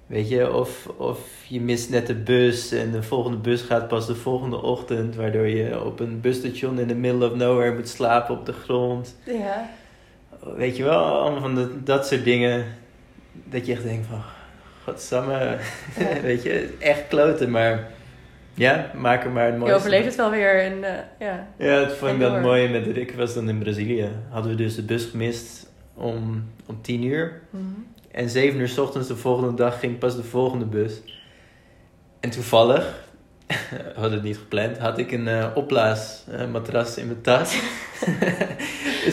weet 0.07 0.29
je, 0.29 0.55
of, 0.55 0.87
of 0.97 1.19
je 1.47 1.61
mist 1.61 1.91
net 1.91 2.07
de 2.07 2.15
bus 2.15 2.73
en 2.73 2.91
de 2.91 3.03
volgende 3.03 3.37
bus 3.37 3.63
gaat 3.63 3.89
pas 3.89 4.07
de 4.07 4.15
volgende 4.15 4.63
ochtend, 4.63 5.17
waardoor 5.17 5.47
je 5.47 5.85
op 5.85 6.01
een 6.01 6.21
busstation 6.21 6.79
in 6.79 6.87
the 6.87 6.95
middle 6.95 7.31
of 7.31 7.35
nowhere 7.35 7.75
moet 7.75 7.89
slapen 7.89 8.39
op 8.39 8.47
de 8.47 8.53
grond. 8.53 9.17
ja, 9.25 9.71
Weet 10.57 10.77
je 10.77 10.83
wel, 10.83 11.05
allemaal 11.05 11.41
van 11.41 11.55
de, 11.55 11.83
dat 11.83 12.07
soort 12.07 12.25
dingen. 12.25 12.67
Dat 13.33 13.67
je 13.67 13.73
echt 13.73 13.83
denkt 13.83 14.07
van, 14.07 14.23
godsamme, 14.85 15.57
weet 16.23 16.43
je, 16.43 16.75
echt 16.79 17.09
kloten, 17.09 17.51
maar 17.51 17.91
ja, 18.55 18.91
maak 18.95 19.25
er 19.25 19.31
maar 19.31 19.49
een 19.49 19.59
mooi. 19.59 19.71
je 19.71 19.77
overleeft 19.77 20.05
het 20.05 20.17
wel 20.17 20.31
weer. 20.31 20.63
En, 20.63 20.85
eh, 20.85 21.05
ja. 21.19 21.49
Ja, 21.59 21.79
dat 21.79 21.97
vond 21.97 22.13
ik 22.13 22.21
dat 22.21 22.41
mooi 22.41 22.69
met 22.69 22.87
Rick 22.87 23.13
was 23.13 23.35
dan 23.35 23.49
in 23.49 23.59
Brazilië. 23.59 24.09
Hadden 24.31 24.51
we 24.51 24.57
dus 24.57 24.75
de 24.75 24.83
bus 24.83 25.05
gemist 25.05 25.71
om, 25.95 26.45
om 26.67 26.83
tien 26.83 27.05
uur. 27.05 27.41
Mhm. 27.51 27.65
En 28.11 28.29
zeven 28.29 28.61
uur 28.61 28.69
s 28.69 28.79
ochtends 28.79 29.09
de 29.09 29.17
volgende 29.17 29.55
dag 29.55 29.79
ging 29.79 29.99
pas 29.99 30.17
de 30.17 30.23
volgende 30.23 30.65
bus. 30.65 31.03
En 32.21 32.31
toevallig, 32.31 32.95
we 33.47 33.93
hadden 33.95 34.13
het 34.13 34.23
niet 34.23 34.39
gepland, 34.39 34.79
had 34.79 34.99
ik 34.99 35.13
een 35.13 35.29
eh 35.29 35.47
opblaasmatras 35.55 36.97
in 36.97 37.07
mijn 37.07 37.21
tas. 37.21 37.61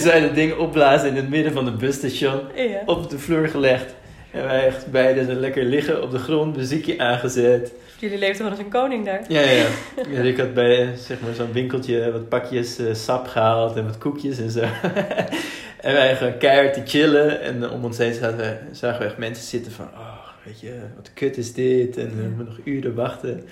wij 0.04 0.22
dat 0.22 0.36
ding 0.36 0.58
opblazen 0.58 1.10
in 1.10 1.16
het 1.16 1.30
midden 1.30 1.54
van 1.54 1.66
het 1.66 1.78
busstation, 1.78 2.42
op 2.86 3.10
de 3.10 3.20
vloer 3.20 3.48
gelegd. 3.48 3.96
En 4.32 4.44
wij 4.44 4.66
echt 4.66 4.92
beiden 4.92 5.26
zo 5.26 5.34
lekker 5.34 5.64
liggen 5.64 6.04
op 6.04 6.12
de 6.12 6.20
grond, 6.20 6.56
muziekje 6.56 7.00
aangezet. 7.00 7.74
Jullie 8.00 8.18
leefden 8.18 8.42
wel 8.42 8.52
als 8.52 8.60
een 8.60 8.70
koning 8.70 9.06
daar. 9.06 9.26
Ja, 9.28 9.42
ja. 9.42 9.68
ja 10.10 10.22
ik 10.34 10.38
had 10.38 10.54
bij 10.54 10.82
eh, 10.82 10.94
zeg 10.98 11.22
maar, 11.22 11.34
zo'n 11.34 11.52
winkeltje 11.52 12.12
wat 12.12 12.30
pakjes 12.30 12.78
eh, 12.78 12.94
sap 12.94 13.28
gehaald 13.28 13.76
en 13.76 13.86
wat 13.86 13.98
koekjes 13.98 14.40
en 14.40 14.50
zo. 14.50 14.60
en 15.88 15.94
wij 15.94 16.16
gewoon 16.16 16.38
keihard 16.38 16.74
te 16.74 16.82
chillen. 16.86 17.42
En 17.42 17.64
eh, 17.64 17.74
om 17.74 17.84
ons 17.84 17.98
heen 17.98 18.14
zaten 18.14 18.38
we, 18.38 18.58
zagen 18.72 19.00
we 19.00 19.06
echt 19.06 19.18
mensen 19.18 19.46
zitten 19.46 19.72
van... 19.72 19.86
Oh, 19.86 20.28
weet 20.46 20.60
je, 20.60 20.74
wat 20.96 21.14
kut 21.14 21.38
is 21.38 21.54
dit? 21.54 21.98
En 21.98 22.16
we 22.16 22.22
moeten 22.22 22.46
nog 22.46 22.60
uren 22.64 22.96
wachten. 22.96 23.44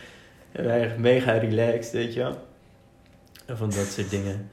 En 0.51 0.65
wij 0.65 0.83
echt 0.83 0.97
mega 0.97 1.31
relaxed, 1.31 1.91
weet 1.91 2.13
je 2.13 2.19
wel. 2.19 2.37
En 3.45 3.57
van 3.57 3.69
dat 3.69 3.85
soort 3.85 4.09
dingen. 4.09 4.49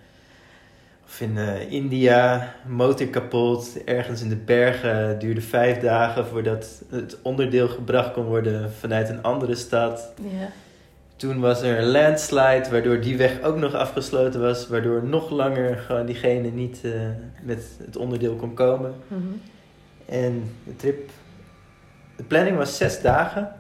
Of 1.15 1.21
in 1.21 1.39
eh, 1.39 1.73
India, 1.73 2.55
motor 2.67 3.07
kapot, 3.07 3.85
ergens 3.85 4.23
in 4.23 4.29
de 4.29 4.37
bergen. 4.37 5.19
duurde 5.19 5.41
vijf 5.41 5.79
dagen 5.79 6.27
voordat 6.27 6.83
het 6.91 7.19
onderdeel 7.23 7.69
gebracht 7.69 8.13
kon 8.13 8.25
worden 8.25 8.73
vanuit 8.73 9.09
een 9.09 9.23
andere 9.23 9.55
stad. 9.55 10.13
Ja. 10.17 10.49
Toen 11.17 11.41
was 11.41 11.63
er 11.63 11.79
een 11.79 11.91
landslide, 11.91 12.71
waardoor 12.71 13.01
die 13.01 13.17
weg 13.17 13.43
ook 13.43 13.57
nog 13.57 13.75
afgesloten 13.75 14.41
was. 14.41 14.69
Waardoor 14.69 15.05
nog 15.05 15.31
langer 15.31 15.77
gewoon 15.77 16.07
diegene 16.07 16.49
niet 16.49 16.81
eh, 16.85 16.93
met 17.43 17.65
het 17.85 17.97
onderdeel 17.97 18.35
kon 18.35 18.55
komen. 18.55 18.95
Mhm. 19.09 19.21
En 20.07 20.51
de 20.65 20.77
trip, 20.77 21.11
de 22.17 22.25
planning 22.25 22.57
was 22.57 22.77
zes 22.77 23.01
dagen. 23.01 23.53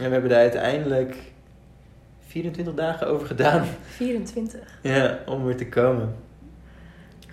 En 0.00 0.04
we 0.04 0.12
hebben 0.12 0.30
daar 0.30 0.40
uiteindelijk 0.40 1.16
24 2.26 2.74
dagen 2.74 3.06
over 3.06 3.26
gedaan 3.26 3.64
24. 3.86 4.78
ja, 4.82 5.18
om 5.26 5.44
weer 5.44 5.56
te 5.56 5.68
komen. 5.68 6.30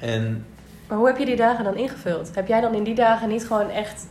En 0.02 0.46
Maar 0.88 0.98
hoe 0.98 1.08
heb 1.08 1.18
je 1.18 1.26
die 1.26 1.36
dagen 1.36 1.64
dan 1.64 1.78
ingevuld? 1.78 2.36
Heb 2.36 2.48
jij 2.48 2.62
dan 2.62 2.74
in 2.74 2.84
die 2.84 2.96
dagen 2.96 3.30
niet 3.30 3.46
gewoon 3.46 3.70
echt 3.70 4.08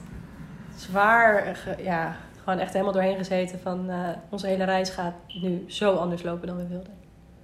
zwaar, 0.76 1.44
eh, 1.46 1.84
ja, 1.84 2.16
gewoon 2.44 2.58
echt 2.58 2.72
helemaal 2.72 2.92
doorheen 2.92 3.16
gezeten 3.16 3.58
van 3.62 3.90
eh, 3.90 3.96
onze 4.28 4.46
hele 4.46 4.64
reis 4.64 4.90
gaat 4.90 5.14
nu 5.42 5.64
zo 5.66 5.94
anders 5.94 6.22
lopen 6.22 6.46
dan 6.48 6.56
we 6.56 6.66
wilden? 6.68 6.92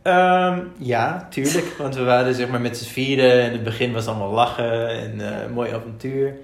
Ehm, 0.03 0.61
ja, 0.79 1.27
tuurlijk. 1.31 1.67
Want 1.79 1.95
we 1.95 2.03
waren 2.05 2.35
zeg 2.35 2.49
maar 2.49 2.61
met 2.61 2.77
z'n 2.77 2.85
vieren. 2.93 3.33
En 3.41 3.47
in 3.47 3.53
het 3.53 3.63
begin 3.65 3.93
was 3.93 4.07
allemaal 4.07 4.31
lachen 4.31 4.89
en 4.89 5.21
eh, 5.21 5.31
Ja. 5.43 5.49
mooi 5.53 5.73
avontuur. 5.73 6.35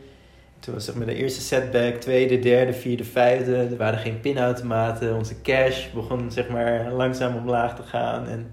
toen 0.60 0.74
was 0.74 0.84
zeg 0.84 0.94
maar 0.94 1.06
de 1.06 1.14
eerste 1.14 1.40
setback, 1.40 1.94
tweede, 1.94 2.38
derde, 2.38 2.72
vierde, 2.72 3.04
vijfde. 3.04 3.56
Er 3.56 3.76
waren 3.76 3.98
geen 3.98 4.20
pinautomaten. 4.20 5.16
Onze 5.16 5.40
cash 5.42 5.90
begon 5.94 6.30
zeg 6.30 6.48
maar 6.48 6.90
langzaam 6.92 7.36
omlaag 7.36 7.76
te 7.76 7.82
gaan. 7.82 8.26
En 8.28 8.50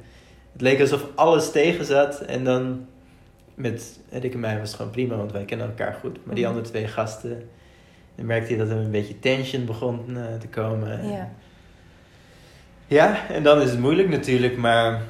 het 0.53 0.61
leek 0.61 0.79
alsof 0.79 1.05
alles 1.15 1.51
tegen 1.51 1.85
zat. 1.85 2.19
En 2.21 2.43
dan 2.43 2.85
met 3.57 3.99
Rick 4.09 4.33
en 4.33 4.39
mij 4.39 4.59
was 4.59 4.67
het 4.67 4.77
gewoon 4.77 4.91
prima, 4.91 5.15
want 5.15 5.31
wij 5.31 5.45
kennen 5.45 5.67
elkaar 5.67 5.93
goed. 5.93 6.25
Maar 6.25 6.35
die 6.35 6.43
Mhm. 6.43 6.53
andere 6.53 6.71
twee 6.71 6.87
gasten, 6.87 7.49
dan 8.15 8.25
merkte 8.25 8.51
je 8.51 8.57
dat 8.57 8.69
er 8.69 8.77
een 8.77 8.91
beetje 8.91 9.19
tension 9.19 9.65
begon 9.65 10.17
eh, 10.17 10.23
te 10.39 10.47
komen. 10.47 11.09
Ja. 11.09 11.31
Ja, 12.87 13.27
en 13.29 13.43
dan 13.43 13.61
is 13.61 13.69
het 13.69 13.79
moeilijk 13.79 14.09
natuurlijk, 14.09 14.57
maar 14.57 15.01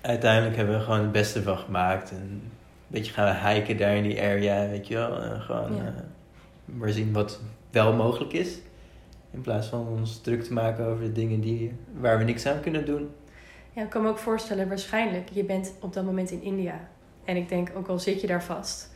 uiteindelijk 0.00 0.56
hebben 0.56 0.78
we 0.78 0.84
gewoon 0.84 1.00
het 1.00 1.12
beste 1.12 1.42
van 1.42 1.58
gemaakt. 1.58 2.10
En 2.10 2.16
een 2.16 2.50
beetje 2.86 3.12
gaan 3.12 3.48
hiken 3.52 3.76
daar 3.76 3.96
in 3.96 4.02
die 4.02 4.22
area, 4.22 4.68
weet 4.68 4.86
je 4.88 4.94
wel. 4.94 5.22
En 5.22 5.40
gewoon 5.40 5.76
eh, 5.78 5.84
maar 6.64 6.90
zien 6.90 7.12
wat 7.12 7.40
wel 7.70 7.92
mogelijk 7.92 8.32
is. 8.32 8.58
In 9.30 9.40
plaats 9.40 9.66
van 9.66 9.86
ons 9.88 10.20
druk 10.20 10.42
te 10.42 10.52
maken 10.52 10.84
over 10.86 11.04
de 11.04 11.12
dingen 11.12 11.40
die, 11.40 11.72
waar 12.00 12.18
we 12.18 12.24
niks 12.24 12.46
aan 12.46 12.60
kunnen 12.60 12.86
doen. 12.86 13.08
Ja, 13.72 13.82
ik 13.82 13.90
kan 13.90 14.02
me 14.02 14.08
ook 14.08 14.18
voorstellen, 14.18 14.68
waarschijnlijk, 14.68 15.28
je 15.32 15.44
bent 15.44 15.72
op 15.80 15.92
dat 15.92 16.04
moment 16.04 16.30
in 16.30 16.42
India. 16.42 16.88
En 17.28 17.36
ik 17.36 17.48
denk, 17.48 17.70
ook 17.76 17.88
al 17.88 17.98
zit 17.98 18.20
je 18.20 18.26
daar 18.26 18.42
vast, 18.44 18.90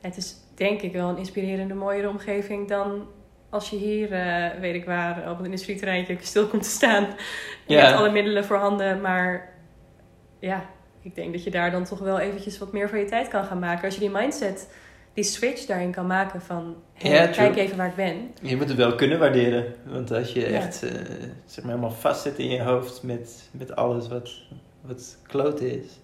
het 0.00 0.16
is 0.16 0.36
denk 0.54 0.80
ik 0.80 0.92
wel 0.92 1.08
een 1.08 1.16
inspirerende, 1.16 1.74
mooiere 1.74 2.08
omgeving 2.08 2.68
dan 2.68 3.06
als 3.50 3.70
je 3.70 3.76
hier, 3.76 4.12
eh, 4.12 4.60
weet 4.60 4.74
ik 4.74 4.84
waar, 4.84 5.30
op 5.30 5.38
een 5.38 5.44
industrieterreintje 5.44 6.16
stil 6.20 6.46
komt 6.46 6.62
te 6.62 6.68
staan. 6.68 7.06
Je 7.66 7.76
hebt 7.76 7.96
alle 7.96 8.10
middelen 8.10 8.44
voorhanden, 8.44 9.00
maar 9.00 9.54
ja, 10.38 10.64
ik 11.02 11.14
denk 11.14 11.32
dat 11.32 11.44
je 11.44 11.50
daar 11.50 11.70
dan 11.70 11.84
toch 11.84 11.98
wel 11.98 12.18
eventjes 12.18 12.58
wat 12.58 12.72
meer 12.72 12.88
van 12.88 12.98
je 12.98 13.04
tijd 13.04 13.28
kan 13.28 13.44
gaan 13.44 13.58
maken. 13.58 13.84
Als 13.84 13.94
je 13.94 14.00
die 14.00 14.10
mindset, 14.10 14.70
die 15.14 15.24
switch 15.24 15.66
daarin 15.66 15.92
kan 15.92 16.06
maken 16.06 16.42
van, 16.42 16.76
hey, 16.92 17.30
kijk 17.30 17.56
even 17.56 17.76
waar 17.76 17.88
ik 17.88 17.94
ben. 17.94 18.30
Je 18.42 18.56
moet 18.56 18.68
het 18.68 18.76
wel 18.76 18.94
kunnen 18.94 19.18
waarderen. 19.18 19.74
Want 19.84 20.10
als 20.10 20.32
je 20.32 20.40
Ja. 20.40 20.46
echt 20.46 20.82
eh, 20.82 20.90
zeg 21.46 21.64
maar 21.64 21.74
helemaal 21.74 21.96
vast 21.96 22.22
zit 22.22 22.38
in 22.38 22.50
je 22.50 22.62
hoofd 22.62 23.02
met, 23.02 23.48
met 23.50 23.76
alles 23.76 24.08
wat, 24.08 24.30
wat 24.80 25.16
kloten 25.26 25.82
is. 25.82 25.98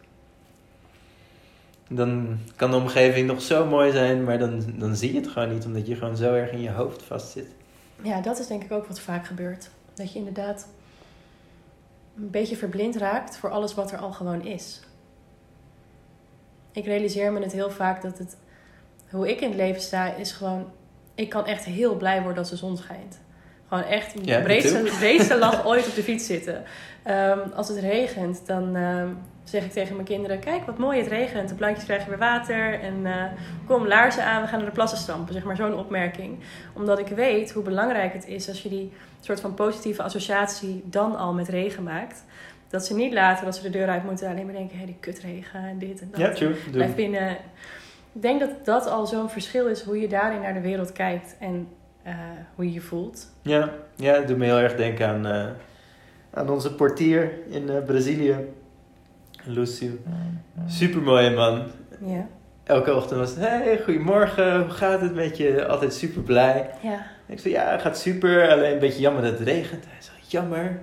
Dan 1.89 2.39
kan 2.57 2.71
de 2.71 2.77
omgeving 2.77 3.27
nog 3.27 3.43
zo 3.43 3.67
mooi 3.67 3.93
zijn, 3.93 4.25
maar 4.25 4.39
dan, 4.39 4.65
dan 4.75 4.97
zie 4.97 5.13
je 5.13 5.21
het 5.21 5.29
gewoon 5.29 5.53
niet. 5.53 5.65
Omdat 5.65 5.87
je 5.87 5.95
gewoon 5.95 6.17
zo 6.17 6.35
erg 6.35 6.51
in 6.51 6.61
je 6.61 6.71
hoofd 6.71 7.03
vast 7.03 7.31
zit. 7.31 7.49
Ja, 8.03 8.21
dat 8.21 8.39
is 8.39 8.47
denk 8.47 8.65
ik 8.65 8.73
ook 8.73 8.87
wat 8.87 9.01
vaak 9.01 9.27
gebeurt. 9.27 9.71
Dat 9.95 10.13
je 10.13 10.19
inderdaad 10.19 10.69
een 12.17 12.31
beetje 12.31 12.57
verblind 12.57 12.97
raakt 12.97 13.37
voor 13.37 13.51
alles 13.51 13.75
wat 13.75 13.93
er 13.93 13.99
al 13.99 14.13
gewoon 14.13 14.45
is. 14.45 14.81
Ik 16.73 16.85
realiseer 16.85 17.33
me 17.33 17.41
het 17.41 17.53
heel 17.53 17.71
vaak 17.71 18.03
dat 18.03 18.19
het, 18.19 18.37
hoe 19.11 19.31
ik 19.31 19.41
in 19.41 19.49
het 19.49 19.57
leven 19.57 19.81
sta, 19.81 20.15
is 20.15 20.33
gewoon, 20.33 20.71
ik 21.15 21.29
kan 21.29 21.47
echt 21.47 21.65
heel 21.65 21.97
blij 21.97 22.21
worden 22.21 22.39
als 22.39 22.51
de 22.51 22.57
zon 22.57 22.77
schijnt. 22.77 23.21
Gewoon 23.69 23.85
echt 23.85 24.15
Ja, 24.23 24.37
de 24.37 24.43
breedste, 24.43 24.83
breedste 24.99 25.39
lach 25.45 25.67
ooit 25.67 25.87
op 25.87 25.95
de 25.95 26.03
fiets 26.03 26.27
zitten. 26.27 26.63
Ehm, 27.03 27.39
als 27.55 27.69
het 27.69 27.79
regent, 27.79 28.47
dan 28.47 28.77
ehm, 28.77 29.09
zeg 29.45 29.65
ik 29.65 29.73
tegen 29.73 29.95
mijn 29.95 30.07
kinderen: 30.07 30.39
Kijk 30.39 30.65
wat 30.67 30.79
mooi 30.79 30.99
het 30.99 31.09
regent. 31.09 31.49
De 31.49 31.55
plantjes 31.55 31.85
krijgen 31.85 32.09
weer 32.09 32.19
water. 32.19 32.81
En 32.81 33.07
eh, 33.07 33.25
kom, 33.67 33.87
laarzen 33.87 34.25
aan, 34.25 34.43
we 34.43 34.49
gaan 34.49 34.59
naar 34.59 34.69
de 34.69 34.75
plassen 34.75 34.99
stampen. 34.99 35.35
Zeg 35.35 35.45
maar 35.45 35.57
zo'n 35.57 35.79
opmerking. 35.79 36.39
Omdat 36.73 36.99
ik 36.99 37.09
weet 37.09 37.53
hoe 37.53 37.63
belangrijk 37.63 38.13
het 38.13 38.27
is 38.27 38.49
als 38.49 38.63
je 38.63 38.69
die 38.69 38.93
soort 39.21 39.41
van 39.41 39.55
positieve 39.55 40.03
associatie 40.03 40.83
dan 40.85 41.17
al 41.17 41.33
met 41.33 41.49
regen 41.49 41.83
maakt. 41.83 42.25
Dat 42.69 42.87
ze 42.87 42.95
niet 42.95 43.13
later, 43.13 43.47
als 43.47 43.57
ze 43.57 43.63
de 43.63 43.71
deur 43.71 43.89
uit 43.89 44.05
moeten, 44.05 44.29
alleen 44.29 44.45
maar 44.45 44.55
denken: 44.55 44.79
hé, 44.79 44.87
die 44.87 44.97
kutregen 45.01 45.61
en 45.61 45.79
dit 45.79 46.01
en 46.01 46.09
dat. 46.11 46.21
Ja, 46.21 46.31
true. 46.31 46.55
Blijf 46.71 46.95
binnen. 46.95 47.31
Ik 48.13 48.23
denk 48.23 48.41
dat 48.41 48.65
dat 48.65 48.87
al 48.87 49.07
zo'n 49.07 49.31
verschil 49.31 49.67
is 49.67 49.83
hoe 49.83 50.01
je 50.01 50.09
daarin 50.09 50.41
naar 50.41 50.55
de 50.55 50.61
wereld 50.61 50.93
kijkt 50.93 51.37
en 51.41 51.69
eh, 52.03 52.15
hoe 52.55 52.65
je 52.65 52.73
je 52.73 52.81
voelt. 52.81 53.31
Ja, 53.43 53.71
ja, 53.97 54.15
het 54.15 54.29
doet 54.29 54.37
me 54.37 54.45
heel 54.45 54.59
erg 54.59 54.77
denken 54.77 55.09
aan, 55.09 55.27
eh, 55.27 55.47
aan 56.31 56.49
onze 56.49 56.75
portier 56.75 57.33
in 57.49 57.71
Brazilië. 57.87 58.37
Lucio. 59.47 59.91
Super 60.67 61.03
mooie 61.03 61.31
man. 61.31 61.63
Ja. 62.05 62.27
Elke 62.65 62.95
ochtend 62.95 63.21
was 63.21 63.31
het, 63.31 63.39
hey, 63.39 63.81
goedemorgen, 63.85 64.61
hoe 64.61 64.71
gaat 64.71 65.01
het 65.01 65.15
met 65.15 65.37
je? 65.37 65.67
Altijd 65.67 65.95
super 65.95 66.23
blij. 66.23 66.71
Ja. 66.83 67.07
Ik 67.27 67.39
zei, 67.39 67.55
ja, 67.55 67.71
het 67.73 67.81
gaat 67.83 67.99
super, 67.99 68.51
alleen 68.51 68.73
een 68.73 68.79
beetje 68.79 69.01
jammer 69.01 69.23
dat 69.23 69.39
het 69.39 69.49
regent. 69.49 69.85
Hij 69.89 70.03
zei, 70.03 70.17
jammer? 70.29 70.79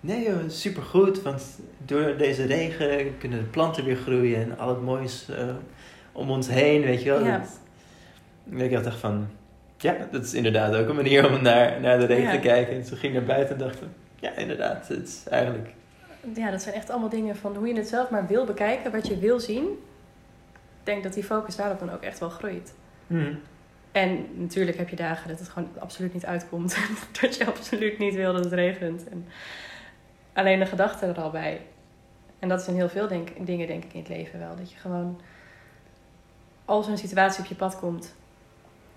Nee 0.00 0.22
joh, 0.24 0.36
super 0.48 0.82
goed, 0.82 1.22
want 1.22 1.42
door 1.84 2.14
deze 2.16 2.44
regen 2.46 3.18
kunnen 3.18 3.38
de 3.38 3.44
planten 3.44 3.84
weer 3.84 3.96
groeien 3.96 4.40
en 4.42 4.58
al 4.58 4.68
het 4.68 4.82
moois 4.82 5.28
eh, 5.28 5.44
om 6.12 6.30
ons 6.30 6.48
heen, 6.48 6.82
weet 6.82 7.02
je 7.02 7.10
wel. 7.10 7.24
Ja. 7.24 7.38
Dat- 7.38 7.60
En 8.50 8.60
ik 8.60 8.84
dacht 8.84 8.98
van, 8.98 9.26
ja, 9.78 9.96
dat 10.10 10.24
is 10.24 10.34
inderdaad 10.34 10.74
ook 10.76 10.88
een 10.88 10.94
manier 10.96 11.26
om 11.34 11.42
naar, 11.42 11.80
naar 11.80 11.98
de 11.98 12.06
regen 12.06 12.24
Ja. 12.24 12.30
te 12.32 12.38
kijken. 12.38 12.74
En 12.74 12.82
toen 12.82 12.98
ging 12.98 13.12
ik 13.12 13.18
naar 13.18 13.36
buiten 13.36 13.54
en 13.56 13.62
dacht 13.62 13.78
ja, 14.20 14.30
inderdaad, 14.36 14.88
het 14.88 15.08
is 15.08 15.22
eigenlijk... 15.30 15.68
ja, 16.34 16.50
dat 16.50 16.62
zijn 16.62 16.74
echt 16.74 16.90
allemaal 16.90 17.08
dingen 17.08 17.36
van 17.36 17.56
hoe 17.56 17.68
je 17.68 17.74
het 17.74 17.88
zelf 17.88 18.10
maar 18.10 18.26
wil 18.26 18.44
bekijken, 18.44 18.92
wat 18.92 19.06
je 19.06 19.18
wil 19.18 19.40
zien. 19.40 19.64
Ik 20.52 20.84
denk 20.84 21.02
dat 21.02 21.14
die 21.14 21.24
focus 21.24 21.56
daarop 21.56 21.78
dan 21.78 21.90
ook 21.90 22.02
echt 22.02 22.18
wel 22.18 22.30
groeit. 22.30 22.74
hmm, 23.06 23.40
En 23.92 24.26
natuurlijk 24.34 24.76
heb 24.78 24.88
je 24.88 24.96
dagen 24.96 25.28
dat 25.28 25.38
het 25.38 25.48
gewoon 25.48 25.68
absoluut 25.78 26.12
niet 26.12 26.26
uitkomt. 26.26 26.76
dat 27.20 27.36
je 27.36 27.46
absoluut 27.46 27.98
niet 27.98 28.14
wil 28.14 28.32
dat 28.32 28.44
het 28.44 28.52
regent. 28.52 29.08
En 29.08 29.26
alleen 30.32 30.58
de 30.58 30.66
gedachte 30.66 31.06
er 31.06 31.20
al 31.20 31.30
bij. 31.30 31.60
En 32.38 32.48
dat 32.48 32.60
is 32.60 32.68
in 32.68 32.74
heel 32.74 32.88
veel 32.88 33.08
denk, 33.08 33.46
dingen 33.46 33.66
denk 33.66 33.84
ik 33.84 33.92
in 33.92 34.00
het 34.00 34.08
leven 34.08 34.38
wel. 34.38 34.56
Dat 34.56 34.72
je 34.72 34.78
gewoon, 34.78 35.20
als 36.64 36.86
er 36.86 36.92
een 36.92 36.98
situatie 36.98 37.42
op 37.42 37.48
je 37.48 37.54
pad 37.54 37.78
komt 37.78 38.14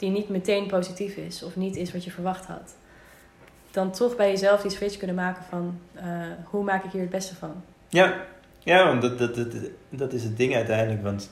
die 0.02 0.10
niet 0.10 0.30
meteen 0.30 0.68
positief 0.68 1.16
is 1.16 1.44
of 1.44 1.56
niet 1.56 1.76
is 1.76 1.92
wat 1.92 2.04
je 2.04 2.12
verwacht 2.12 2.46
had, 2.46 2.76
dan 3.72 3.92
toch 3.92 4.16
bij 4.16 4.30
jezelf 4.30 4.62
die 4.62 4.72
switch 4.72 4.98
kunnen 4.98 5.16
maken 5.16 5.44
van 5.44 5.80
eh, 5.94 6.04
hoe 6.44 6.64
maak 6.64 6.84
ik 6.84 6.92
hier 6.92 7.02
het 7.02 7.10
beste 7.10 7.36
van. 7.36 7.64
Ja, 7.90 8.26
ja 8.60 8.86
want 8.88 9.02
dat, 9.02 9.18
dat, 9.18 9.36
dat, 9.36 9.54
dat 9.90 10.14
is 10.14 10.24
het 10.24 10.38
ding 10.38 10.56
uiteindelijk. 10.56 11.04
Want 11.04 11.32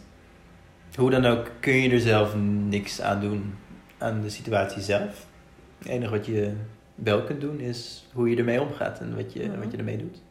hoe 0.95 1.09
dan 1.09 1.25
ook 1.25 1.51
kun 1.59 1.73
je 1.73 1.89
er 1.89 1.99
zelf 1.99 2.35
niks 2.67 3.01
aan 3.01 3.19
doen 3.21 3.55
aan 3.97 4.21
de 4.21 4.29
situatie 4.29 4.81
zelf. 4.81 5.25
Het 5.77 5.87
enige 5.87 6.11
wat 6.11 6.25
je 6.25 6.53
wel 6.95 7.23
kunt 7.23 7.41
doen 7.41 7.59
is 7.59 8.05
hoe 8.13 8.29
je 8.29 8.35
ermee 8.37 8.61
omgaat 8.61 8.99
en 8.99 9.15
wat 9.15 9.33
je, 9.33 9.47
Mhm. 9.47 9.59
wat 9.59 9.71
je 9.71 9.77
ermee 9.77 9.97
doet. 9.97 10.21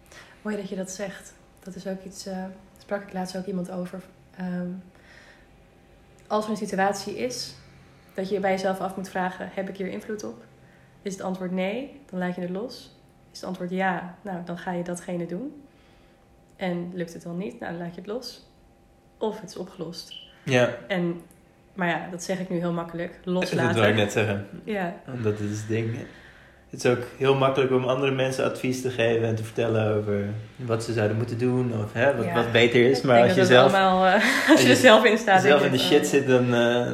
Mooi 0.43 0.57
dat 0.57 0.69
je 0.69 0.77
dat 0.77 0.91
zegt. 0.91 1.35
Dat 1.63 1.75
is 1.75 1.87
ook 1.87 2.05
iets, 2.05 2.27
eh 2.27 2.45
sprak 2.79 3.03
ik 3.03 3.13
laatst 3.13 3.37
ook 3.37 3.47
iemand 3.47 3.71
over. 3.71 4.03
Ehm, 4.37 4.69
als 6.27 6.45
er 6.45 6.51
een 6.51 6.57
situatie 6.57 7.19
is 7.19 7.55
dat 8.15 8.29
je 8.29 8.41
bij 8.41 8.51
jezelf 8.51 8.79
af 8.81 8.97
moet 8.97 9.09
vragen: 9.09 9.49
heb 9.53 9.69
ik 9.69 9.77
hier 9.77 9.89
invloed 9.89 10.25
op? 10.25 10.45
Is 11.03 11.13
het 11.13 11.23
antwoord 11.23 11.51
nee, 11.53 12.01
dan 12.11 12.19
laat 12.19 12.35
je 12.35 12.41
het 12.41 12.51
los. 12.51 12.91
Is 13.33 13.39
het 13.41 13.49
antwoord 13.49 13.71
ja, 13.71 14.15
nou 14.23 14.39
dan 14.45 14.59
ga 14.59 14.73
je 14.73 14.83
datgene 14.83 15.27
doen. 15.27 15.63
En 16.57 16.91
lukt 16.95 17.13
het 17.13 17.23
dan 17.23 17.37
niet, 17.37 17.61
nou 17.61 17.73
dan 17.73 17.83
laat 17.83 17.95
je 17.95 18.01
het 18.01 18.11
los. 18.11 18.47
Of 19.19 19.41
het 19.41 19.51
is 19.51 19.57
opgelost. 19.57 20.15
Ja, 20.43 20.71
En, 20.89 21.21
maar 21.75 21.89
ja, 21.89 22.09
dat 22.11 22.23
zeg 22.23 22.39
ik 22.41 22.49
nu 22.51 22.59
heel 22.59 22.73
makkelijk. 22.73 23.13
dat 23.25 23.33
wou 23.33 23.45
ik 23.45 23.53
Loslaten. 23.55 23.97
net 23.97 24.13
zeggen. 24.13 24.47
Ja, 24.65 24.95
Want 25.07 25.23
dat 25.23 25.39
is 25.39 25.59
het 25.59 25.69
ding. 25.69 25.97
Het 26.71 26.85
is 26.85 26.91
ook 26.91 27.03
heel 27.17 27.35
makkelijk 27.35 27.73
om 27.73 27.85
andere 27.85 28.13
mensen 28.13 28.45
advies 28.45 28.83
te 28.83 28.91
geven 28.91 29.27
en 29.29 29.35
te 29.35 29.45
vertellen 29.45 29.95
over 29.97 30.25
wat 30.57 30.85
ze 30.85 30.93
zouden 30.93 31.17
moeten 31.17 31.39
doen 31.39 31.73
of 31.83 31.93
hè, 31.93 32.17
wat, 32.17 32.25
Ja. 32.25 32.35
wat 32.35 32.53
beter 32.53 32.91
is. 32.91 33.03
Maar 33.03 33.17
denk 33.17 33.29
als 33.29 33.37
je 33.37 33.45
zelf, 33.47 33.73
allemaal, 33.73 34.07
eh, 34.07 34.15
als 34.15 34.23
als 34.51 34.63
je 34.63 34.69
er 34.69 34.77
zelf 34.77 35.05
in 35.05 35.19
staat. 35.19 35.43
zelf 35.43 35.65
in 35.65 35.71
de 35.71 35.77
je, 35.79 35.83
shit 35.83 36.07
zit, 36.07 36.27
dan, 36.27 36.55
eh, 36.55 36.87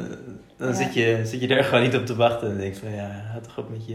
dan 0.57 0.69
Ja. 0.69 0.75
zit, 0.75 0.95
je, 0.95 1.21
zit 1.25 1.40
je 1.40 1.47
daar 1.49 1.64
gewoon 1.64 1.83
niet 1.85 1.97
op 1.97 2.07
te 2.07 2.17
wachten. 2.17 2.51
En 2.51 2.57
denk 2.59 2.75
je 2.75 2.81
van 2.81 2.95
ja, 2.95 3.11
houd 3.31 3.45
toch 3.45 3.59
op 3.59 3.71
met 3.71 3.87
je... 3.87 3.95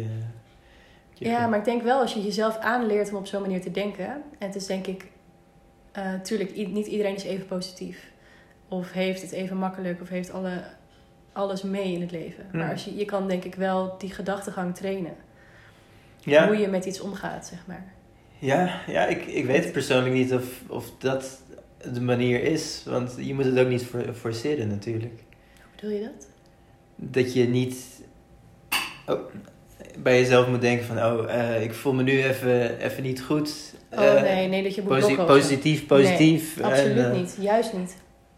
met 1.10 1.20
je 1.20 1.26
Ja, 1.26 1.48
maar 1.48 1.60
ik 1.60 1.66
denk 1.66 1.82
wel 1.84 2.00
als 2.02 2.14
je 2.14 2.22
jezelf 2.22 2.58
aanleert 2.58 3.10
om 3.10 3.16
op 3.16 3.28
zo'n 3.28 3.42
manier 3.42 3.62
te 3.62 3.72
denken. 3.72 4.06
En 4.08 4.48
het 4.48 4.56
is 4.56 4.66
denk 4.66 4.88
ik, 4.88 5.06
eh 5.92 6.14
tuurlijk, 6.24 6.56
niet 6.68 6.88
iedereen 6.88 7.16
is 7.16 7.24
even 7.24 7.46
positief. 7.46 8.12
Of 8.68 8.92
heeft 8.92 9.22
het 9.22 9.32
even 9.32 9.58
makkelijk, 9.58 10.02
of 10.02 10.10
heeft 10.10 10.32
alle, 10.32 10.64
alles 11.34 11.62
mee 11.62 11.94
in 11.94 12.02
het 12.02 12.12
leven. 12.12 12.46
Hmm. 12.52 12.60
Maar 12.60 12.72
als 12.72 12.86
je, 12.86 12.96
je 12.96 13.06
kan 13.06 13.28
denk 13.28 13.44
ik 13.44 13.56
wel 13.56 13.96
die 13.98 14.12
gedachtegang 14.12 14.76
trainen. 14.76 15.14
Ja. 16.20 16.48
Hoe 16.48 16.58
je 16.58 16.68
met 16.68 16.86
iets 16.86 17.00
omgaat, 17.02 17.46
zeg 17.48 17.60
maar. 17.68 17.86
Ja, 18.40 18.82
ja 18.88 19.06
ik, 19.06 19.26
ik 19.26 19.46
weet 19.46 19.64
het 19.64 19.74
persoonlijk 19.74 20.14
niet 20.16 20.34
of, 20.34 20.62
of 20.68 20.92
dat 20.98 21.42
de 21.94 22.02
manier 22.02 22.44
is. 22.44 22.84
Want 22.86 23.16
je 23.18 23.34
moet 23.34 23.46
het 23.46 23.60
ook 23.60 23.68
niet 23.68 23.86
for- 23.86 24.14
forceren 24.14 24.68
natuurlijk. 24.68 25.20
Hoe 25.56 25.76
bedoel 25.76 25.92
je 25.92 26.02
dat? 26.02 26.28
Dat 27.02 27.34
je 27.34 27.48
niet 27.48 27.76
oh, 29.08 29.20
bij 29.98 30.20
jezelf 30.20 30.48
moet 30.48 30.62
denken 30.62 30.86
van... 30.86 30.98
Oh, 30.98 31.34
eh, 31.34 31.64
ik 31.64 31.74
voel 31.74 31.94
me 31.94 32.04
nu 32.04 32.24
even, 32.24 32.80
even 32.80 33.04
niet 33.04 33.22
goed. 33.22 33.74
Oh 33.92 34.04
Eh, 34.04 34.22
nee, 34.22 34.48
nee, 34.48 34.64
dat 34.64 34.76
je 34.76 34.82
moet 34.82 35.00
posi- 35.00 35.16
positief, 35.16 35.86
positief. 35.86 36.56
Nee, 36.56 36.66
absoluut 36.66 36.98
en, 36.98 37.12
eh, 37.12 37.18
niet. 37.18 37.38
Juist 37.40 37.74
niet. 37.74 37.96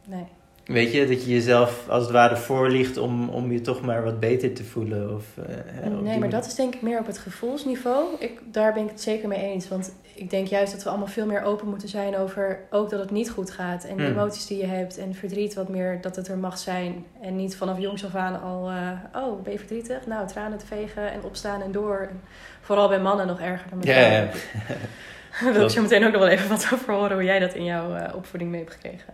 Nee. 0.08 0.24
Weet 0.66 0.92
je, 0.94 1.08
dat 1.08 1.24
je 1.26 1.32
jezelf 1.32 1.86
als 1.90 2.04
het 2.04 2.12
ware 2.12 2.38
voorliegt 2.38 2.98
om, 2.98 3.30
om 3.30 3.52
je 3.52 3.62
toch 3.62 3.82
maar 3.82 4.04
wat 4.04 4.20
beter 4.20 4.54
te 4.54 4.64
voelen. 4.64 5.16
Of, 5.16 5.26
eh, 5.38 5.56
Nee, 5.84 5.92
maar 6.00 6.04
manier. 6.04 6.30
dat 6.30 6.46
is 6.46 6.56
denk 6.56 6.76
ik 6.76 6.82
meer 6.82 7.00
op 7.00 7.06
het 7.08 7.18
gevoelsniveau. 7.18 8.06
Ik, 8.20 8.40
daar 8.52 8.74
ben 8.74 8.84
ik 8.84 8.90
het 8.90 9.02
zeker 9.02 9.28
mee 9.28 9.40
eens. 9.42 9.68
Want 9.68 9.94
ik 10.14 10.30
denk 10.30 10.48
juist 10.48 10.72
dat 10.74 10.84
we 10.84 10.90
allemaal 10.90 11.08
veel 11.08 11.26
meer 11.26 11.44
open 11.44 11.68
moeten 11.68 11.88
zijn 11.90 12.18
over 12.18 12.60
ook 12.70 12.90
dat 12.90 13.00
het 13.00 13.12
niet 13.12 13.30
goed 13.30 13.52
gaat. 13.52 13.84
En 13.84 13.98
de 13.98 14.04
Hmm. 14.04 14.12
emoties 14.12 14.46
die 14.48 14.58
je 14.58 14.66
hebt 14.66 14.98
en 14.98 15.16
verdriet 15.16 15.54
wat 15.54 15.70
meer 15.70 16.02
dat 16.02 16.16
het 16.16 16.28
er 16.28 16.38
mag 16.38 16.58
zijn. 16.58 17.06
En 17.22 17.36
niet 17.36 17.56
vanaf 17.56 17.80
jongs 17.80 18.06
af 18.06 18.16
aan 18.16 18.42
al, 18.42 18.70
eh, 18.70 19.22
oh, 19.24 19.44
ben 19.44 19.52
je 19.52 19.60
verdrietig? 19.60 20.06
Nou, 20.08 20.28
tranen 20.28 20.58
te 20.58 20.66
vegen 20.66 21.12
en 21.12 21.24
opstaan 21.24 21.62
en 21.62 21.72
door. 21.72 22.08
En 22.10 22.22
vooral 22.62 22.88
bij 22.88 23.00
mannen 23.00 23.28
nog 23.28 23.40
erger 23.40 23.70
dan 23.70 23.80
bij 23.80 23.94
Ja, 23.94 24.02
vrouwen. 24.10 24.32
Daar 25.44 25.54
wil 25.54 25.64
ik 25.64 25.70
zo 25.70 25.82
meteen 25.82 26.06
ook 26.06 26.12
nog 26.12 26.22
wel 26.22 26.30
even 26.32 26.50
wat 26.50 26.70
over 26.74 26.94
horen 26.94 27.14
hoe 27.14 27.24
jij 27.24 27.40
dat 27.40 27.54
in 27.54 27.64
jouw 27.64 27.96
eh, 27.96 28.16
opvoeding 28.16 28.52
mee 28.52 28.60
hebt 28.62 28.74
gekregen. 28.74 29.14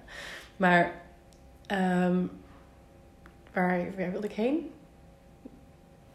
Maar 0.58 0.92
ehm, 1.67 2.17
waar, 3.53 3.86
waar 3.97 4.12
wilde 4.12 4.27
ik 4.27 4.34
heen? 4.34 4.71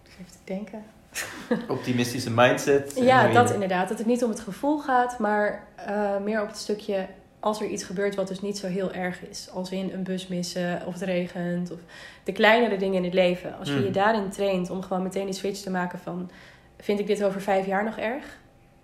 Even 0.04 0.32
te 0.32 0.38
denken. 0.44 0.84
Optimistische 1.68 2.30
mindset. 2.30 2.92
Ja, 2.96 3.28
dat 3.28 3.50
inderdaad. 3.52 3.88
Dat 3.88 3.98
het 3.98 4.06
niet 4.06 4.24
om 4.24 4.30
het 4.30 4.40
gevoel 4.40 4.78
gaat, 4.78 5.18
maar 5.18 5.66
eh, 5.76 6.18
meer 6.18 6.42
op 6.42 6.48
het 6.48 6.56
stukje 6.56 7.06
als 7.40 7.60
er 7.60 7.66
iets 7.66 7.84
gebeurt 7.84 8.14
wat 8.14 8.28
dus 8.28 8.40
niet 8.40 8.58
zo 8.58 8.66
heel 8.66 8.92
erg 8.92 9.28
is. 9.28 9.50
Als 9.50 9.70
in 9.70 9.90
een 9.92 10.02
bus 10.02 10.26
missen 10.26 10.82
of 10.86 10.92
het 10.92 11.02
regent 11.02 11.70
of 11.70 11.78
de 12.24 12.32
kleinere 12.32 12.76
dingen 12.76 12.96
in 12.96 13.04
het 13.04 13.14
leven. 13.14 13.58
Als 13.58 13.68
je 13.68 13.74
Mm. 13.74 13.84
je 13.84 13.90
daarin 13.90 14.30
traint 14.30 14.70
om 14.70 14.82
gewoon 14.82 15.02
meteen 15.02 15.24
die 15.24 15.34
switch 15.34 15.60
te 15.60 15.70
maken 15.70 15.98
van... 15.98 16.30
vind 16.78 16.98
ik 16.98 17.06
dit 17.06 17.24
over 17.24 17.40
vijf 17.40 17.66
jaar 17.66 17.84
nog 17.84 17.98
erg? 17.98 18.38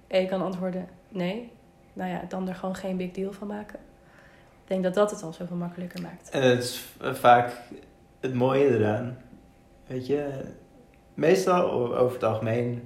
En 0.06 0.20
je 0.20 0.26
kan 0.28 0.42
antwoorden 0.42 0.88
nee. 1.08 1.50
Nou 1.92 2.10
ja, 2.10 2.22
dan 2.28 2.48
er 2.48 2.54
gewoon 2.54 2.74
geen 2.76 2.96
big 2.96 3.10
deal 3.10 3.32
van 3.32 3.46
maken. 3.46 3.78
Ik 4.68 4.74
denk 4.74 4.82
dat 4.86 4.94
dat 4.94 5.10
het 5.10 5.22
al 5.22 5.32
zoveel 5.32 5.56
makkelijker 5.56 6.02
maakt. 6.02 6.30
En 6.30 6.42
het 6.42 6.62
is 6.62 6.76
v- 6.78 7.18
vaak 7.18 7.52
het 8.20 8.34
mooie 8.34 8.78
eraan. 8.78 9.16
Weet 9.86 10.06
je, 10.06 10.28
meestal 11.14 11.70
over 11.96 12.12
het 12.14 12.24
algemeen, 12.24 12.82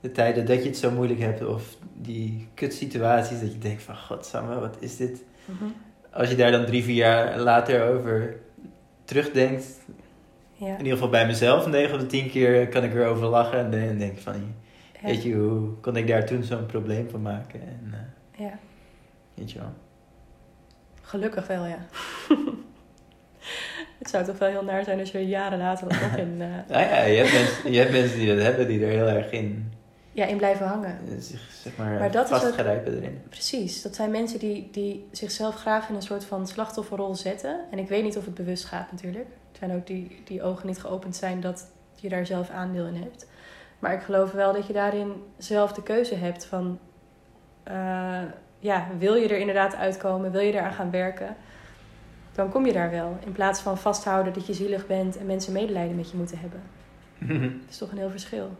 de 0.00 0.12
tijden 0.12 0.46
dat 0.46 0.62
je 0.62 0.68
het 0.68 0.78
zo 0.78 0.90
moeilijk 0.90 1.20
hebt 1.20 1.46
of 1.46 1.76
die 1.94 2.48
kutsituaties 2.54 3.40
dat 3.40 3.52
je 3.52 3.58
denkt 3.58 3.82
van 3.82 3.96
godsamme, 3.96 4.60
wat 4.60 4.76
is 4.80 4.96
dit? 4.96 5.24
Mhm. 5.44 5.64
Als 6.12 6.30
je 6.30 6.36
daar 6.36 6.50
dan 6.50 6.64
drie, 6.66 6.82
vier 6.84 6.94
jaar 6.94 7.38
later 7.38 7.92
over 7.94 8.36
terugdenkt, 9.04 9.66
Ja. 10.52 10.66
in 10.66 10.78
ieder 10.78 10.92
geval 10.92 11.08
bij 11.08 11.26
mezelf, 11.26 11.66
9 11.66 11.94
op 11.94 12.00
de 12.00 12.06
10 12.06 12.30
keer 12.30 12.68
kan 12.68 12.84
ik 12.84 12.94
erover 12.94 13.26
lachen 13.26 13.58
en 13.58 13.70
dan 13.88 13.98
denk 13.98 14.12
ik 14.12 14.18
van, 14.22 14.34
Ja. 14.34 15.06
weet 15.08 15.22
je, 15.22 15.34
hoe 15.34 15.70
kon 15.80 15.96
ik 15.96 16.06
daar 16.06 16.26
toen 16.26 16.42
zo'n 16.42 16.66
probleem 16.66 17.10
van 17.10 17.22
maken? 17.22 17.60
En, 17.60 17.90
eh, 17.92 18.40
ja. 18.46 18.58
weet 19.34 19.50
je 19.52 19.58
wel. 19.58 19.72
Gelukkig 21.08 21.46
wel, 21.46 21.64
ja. 21.66 21.78
het 23.98 24.10
zou 24.10 24.24
toch 24.24 24.38
wel 24.38 24.48
heel 24.48 24.64
naar 24.64 24.84
zijn 24.84 24.98
als 25.00 25.10
je 25.10 25.26
jaren 25.26 25.58
later 25.58 25.88
er 25.88 26.00
nog 26.02 26.16
in, 26.16 26.36
Nou 26.68 26.82
ja, 26.82 27.02
je 27.02 27.16
hebt, 27.16 27.32
mensen, 27.32 27.72
je 27.72 27.78
hebt 27.78 27.92
mensen 27.92 28.18
die 28.18 28.28
dat 28.34 28.44
hebben, 28.44 28.66
die 28.68 28.84
er 28.84 28.90
heel 28.90 29.06
erg 29.08 29.30
in 29.30 29.72
ja, 30.12 30.26
in 30.26 30.36
blijven 30.36 30.66
hangen. 30.66 30.98
zeg 31.62 31.76
maar, 31.76 31.98
Maar 31.98 32.10
dat 32.10 32.32
ook- 32.32 32.40
vastgrijpen 32.40 32.96
erin. 32.96 33.22
Precies, 33.28 33.82
dat 33.82 33.94
zijn 33.94 34.10
mensen 34.10 34.38
die, 34.38 34.68
die 34.72 35.08
zichzelf 35.12 35.54
graag 35.54 35.88
in 35.88 35.94
een 35.94 36.02
soort 36.02 36.24
van 36.24 36.46
slachtofferrol 36.46 37.14
zetten. 37.14 37.60
En 37.70 37.78
ik 37.78 37.88
weet 37.88 38.02
niet 38.02 38.16
of 38.16 38.24
het 38.24 38.34
bewust 38.34 38.64
gaat 38.64 38.90
natuurlijk. 38.92 39.24
Er 39.52 39.58
zijn 39.58 39.72
ook 39.74 39.86
die, 39.86 40.22
die 40.24 40.42
ogen 40.42 40.66
niet 40.66 40.78
geopend 40.80 41.16
zijn 41.16 41.40
dat 41.40 41.66
je 41.94 42.08
daar 42.08 42.26
zelf 42.26 42.50
aandeel 42.50 42.86
in 42.86 42.94
hebt. 43.02 43.26
Maar 43.78 43.92
ik 43.94 44.02
geloof 44.02 44.32
wel 44.32 44.52
dat 44.52 44.66
je 44.66 44.72
daarin 44.72 45.12
zelf 45.36 45.72
de 45.72 45.82
keuze 45.82 46.14
hebt 46.14 46.44
van... 46.44 46.78
eh, 47.62 48.22
ja, 48.58 48.86
wil 48.98 49.14
je 49.14 49.28
er 49.28 49.38
inderdaad 49.38 49.74
uitkomen? 49.76 50.30
Wil 50.30 50.40
je 50.40 50.52
eraan 50.52 50.72
gaan 50.72 50.90
werken? 50.90 51.36
Dan 52.32 52.50
kom 52.50 52.66
je 52.66 52.72
daar 52.72 52.90
wel. 52.90 53.16
In 53.24 53.32
plaats 53.32 53.60
van 53.60 53.78
vasthouden 53.78 54.32
dat 54.32 54.46
je 54.46 54.54
zielig 54.54 54.86
bent 54.86 55.18
en 55.18 55.26
mensen 55.26 55.52
medelijden 55.52 55.96
met 55.96 56.10
je 56.10 56.16
moeten 56.16 56.38
hebben. 56.38 56.62
Dat 57.60 57.70
is 57.70 57.78
toch 57.78 57.90
een 57.90 57.98
heel 57.98 58.10
verschil. 58.10 58.50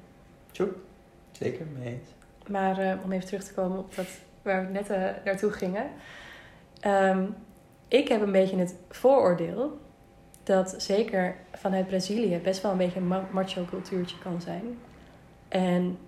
Zeker, 1.32 1.66
mee 1.78 1.88
eens. 1.88 2.08
Maar 2.48 2.78
eh, 2.78 2.92
om 3.04 3.12
even 3.12 3.26
terug 3.26 3.44
te 3.44 3.54
komen 3.54 3.78
op 3.78 3.94
dat 3.94 4.06
waar 4.42 4.66
we 4.66 4.72
net 4.72 4.90
eh, 4.90 5.02
naartoe 5.24 5.50
gingen. 5.50 5.86
Ehm, 6.80 7.24
ik 7.88 8.08
heb 8.08 8.20
een 8.20 8.32
beetje 8.32 8.56
het 8.56 8.74
vooroordeel 8.90 9.78
dat 10.42 10.74
zeker 10.78 11.36
vanuit 11.52 11.86
Brazilië 11.86 12.38
best 12.38 12.62
wel 12.62 12.70
een 12.70 12.78
beetje 12.78 13.00
een 13.00 13.06
ma- 13.08 13.28
macho 13.30 13.64
cultuurtje 13.64 14.18
kan 14.18 14.40
zijn. 14.40 14.78
En 15.48 15.98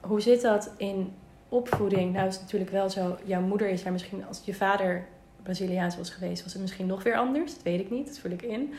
hoe 0.00 0.20
zit 0.20 0.42
dat 0.42 0.72
in 0.76 1.14
opvoeding? 1.52 2.12
Nou 2.12 2.26
is 2.26 2.34
het 2.34 2.42
natuurlijk 2.42 2.70
wel 2.70 2.90
zo, 2.90 3.16
jouw 3.24 3.40
moeder 3.40 3.68
is 3.68 3.82
daar 3.82 3.92
misschien, 3.92 4.24
als 4.26 4.40
je 4.44 4.54
vader 4.54 5.04
Braziliaans 5.42 5.96
was 5.96 6.10
geweest, 6.10 6.42
was 6.42 6.52
het 6.52 6.62
misschien 6.62 6.86
nog 6.86 7.02
weer 7.02 7.16
anders. 7.16 7.54
Dat 7.54 7.62
weet 7.62 7.80
ik 7.80 7.90
niet, 7.90 8.06
dat 8.06 8.18
vul 8.18 8.30
ik 8.30 8.42
in. 8.42 8.74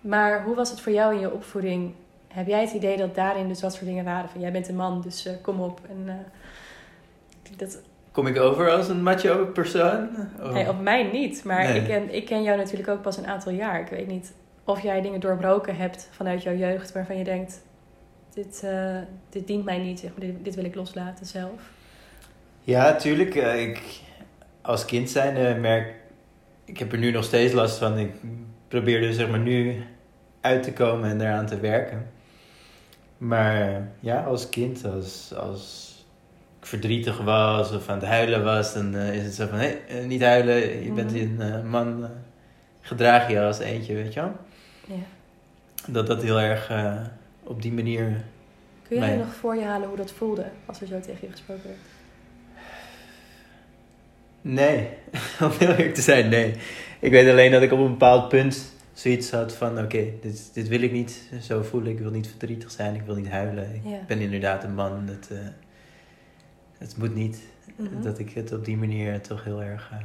Maar 0.00 0.44
hoe 0.44 0.54
was 0.54 0.70
het 0.70 0.80
voor 0.80 0.92
jou 0.92 1.14
in 1.14 1.20
je 1.20 1.32
opvoeding? 1.32 1.92
Heb 2.28 2.46
jij 2.46 2.60
het 2.60 2.72
idee 2.72 2.96
dat 2.96 3.14
daarin 3.14 3.48
dus 3.48 3.60
dat 3.60 3.72
soort 3.72 3.86
dingen 3.86 4.04
waren? 4.04 4.28
Van 4.28 4.40
jij 4.40 4.52
bent 4.52 4.68
een 4.68 4.76
man, 4.76 5.00
dus 5.00 5.26
eh, 5.26 5.32
kom 5.42 5.60
op. 5.60 5.80
En, 5.88 6.04
eh, 6.06 6.14
dat, 7.56 7.82
Kom 8.10 8.26
ik 8.26 8.38
over 8.38 8.70
als 8.70 8.88
een 8.88 9.02
macho 9.02 9.44
persoon? 9.46 10.08
Oh. 10.40 10.52
nee, 10.52 10.68
op 10.68 10.80
mij 10.80 11.02
niet. 11.02 11.44
Maar 11.44 11.64
Nee. 11.64 11.80
ik, 11.80 11.86
ken, 11.86 12.14
ik 12.14 12.24
ken 12.26 12.42
jou 12.42 12.58
natuurlijk 12.58 12.88
ook 12.88 13.02
pas 13.02 13.16
een 13.16 13.26
aantal 13.26 13.52
jaar. 13.52 13.80
Ik 13.80 13.88
weet 13.88 14.06
niet 14.06 14.32
of 14.64 14.80
jij 14.80 15.00
dingen 15.00 15.20
doorbroken 15.20 15.76
hebt 15.76 16.08
vanuit 16.10 16.42
jouw 16.42 16.54
jeugd 16.54 16.92
waarvan 16.92 17.18
je 17.18 17.24
denkt: 17.24 17.62
dit, 18.34 18.62
eh, 18.64 18.96
dit 19.30 19.46
dient 19.46 19.64
mij 19.64 19.78
niet, 19.78 20.00
zeg 20.00 20.10
maar, 20.10 20.26
dit, 20.26 20.44
dit 20.44 20.54
wil 20.54 20.64
ik 20.64 20.74
loslaten 20.74 21.26
zelf. 21.26 21.70
Ja, 22.64 22.96
tuurlijk. 22.96 23.34
eh, 23.34 23.62
ik, 23.62 23.82
als 24.62 24.84
kind 24.84 25.10
zijn 25.10 25.60
merk 25.60 25.94
ik 26.64 26.78
heb 26.78 26.92
er 26.92 26.98
nu 26.98 27.10
nog 27.10 27.24
steeds 27.24 27.52
last 27.52 27.78
van. 27.78 27.98
Ik 27.98 28.12
probeer 28.68 29.02
er 29.02 29.12
zeg 29.12 29.28
maar 29.28 29.38
nu 29.38 29.82
uit 30.40 30.62
te 30.62 30.72
komen 30.72 31.10
en 31.10 31.18
daaraan 31.18 31.46
te 31.46 31.60
werken. 31.60 32.06
Maar 33.18 33.88
ja, 34.00 34.22
als 34.22 34.48
kind, 34.48 34.84
als, 34.84 35.34
als 35.36 35.92
ik 36.60 36.66
verdrietig 36.66 37.20
was 37.22 37.72
of 37.72 37.88
aan 37.88 37.98
het 37.98 38.06
huilen 38.08 38.44
was, 38.44 38.74
dan 38.74 38.94
eh, 38.94 39.14
is 39.14 39.24
het 39.24 39.34
zo 39.34 39.46
van: 39.46 39.58
hé, 39.58 39.66
eh, 39.66 40.04
niet 40.06 40.22
huilen, 40.22 40.82
je 40.84 40.92
bent 40.92 41.12
Mhm. 41.12 41.20
een 41.40 41.40
eh, 41.54 41.62
man, 41.62 42.08
gedraag 42.80 43.30
je 43.30 43.40
als 43.42 43.58
eentje, 43.58 43.94
weet 43.94 44.14
je 44.14 44.20
wel. 44.20 44.32
Ja. 44.86 45.02
Dat 45.88 46.06
dat 46.06 46.22
heel 46.22 46.40
erg 46.40 46.72
op 47.42 47.62
die 47.62 47.72
manier 47.72 48.24
Kun 48.88 48.98
jij 48.98 49.08
Nee. 49.08 49.18
nog 49.18 49.34
voor 49.34 49.54
je 49.56 49.64
halen 49.64 49.88
hoe 49.88 49.96
dat 49.96 50.12
voelde 50.12 50.44
als 50.66 50.80
er 50.80 50.86
zo 50.86 51.00
tegen 51.00 51.18
je 51.26 51.30
gesproken 51.30 51.64
werd? 51.64 51.78
Nee, 54.46 54.88
om 55.44 55.50
heel 55.58 55.68
eerlijk 55.70 55.94
te 55.94 56.02
zijn, 56.02 56.28
nee. 56.28 56.54
Ik 57.00 57.10
weet 57.10 57.30
alleen 57.30 57.50
dat 57.50 57.62
ik 57.62 57.72
op 57.72 57.78
een 57.78 57.90
bepaald 57.90 58.28
punt 58.28 58.72
zoiets 58.92 59.30
had 59.30 59.54
van... 59.54 59.78
Oké, 59.78 60.04
dit, 60.20 60.50
dit 60.54 60.68
wil 60.68 60.82
ik 60.82 60.92
niet 60.92 61.30
zo 61.40 61.62
voelen. 61.62 61.92
Ik 61.92 61.98
wil 61.98 62.10
niet 62.10 62.28
verdrietig 62.28 62.70
zijn. 62.70 62.94
Ik 62.94 63.02
wil 63.02 63.14
niet 63.14 63.28
huilen. 63.28 63.74
Ik 63.74 64.06
ben 64.06 64.20
inderdaad 64.20 64.64
een 64.64 64.74
man. 64.74 65.06
Dat, 65.06 65.28
eh, 65.30 65.38
het 66.78 66.96
moet 66.96 67.14
niet. 67.14 67.42
Mhm. 67.76 68.02
Dat 68.02 68.18
ik 68.18 68.30
het 68.30 68.52
op 68.52 68.64
die 68.64 68.76
manier 68.76 69.20
toch 69.20 69.44
heel 69.44 69.62
erg... 69.62 69.90
eh, 69.92 69.98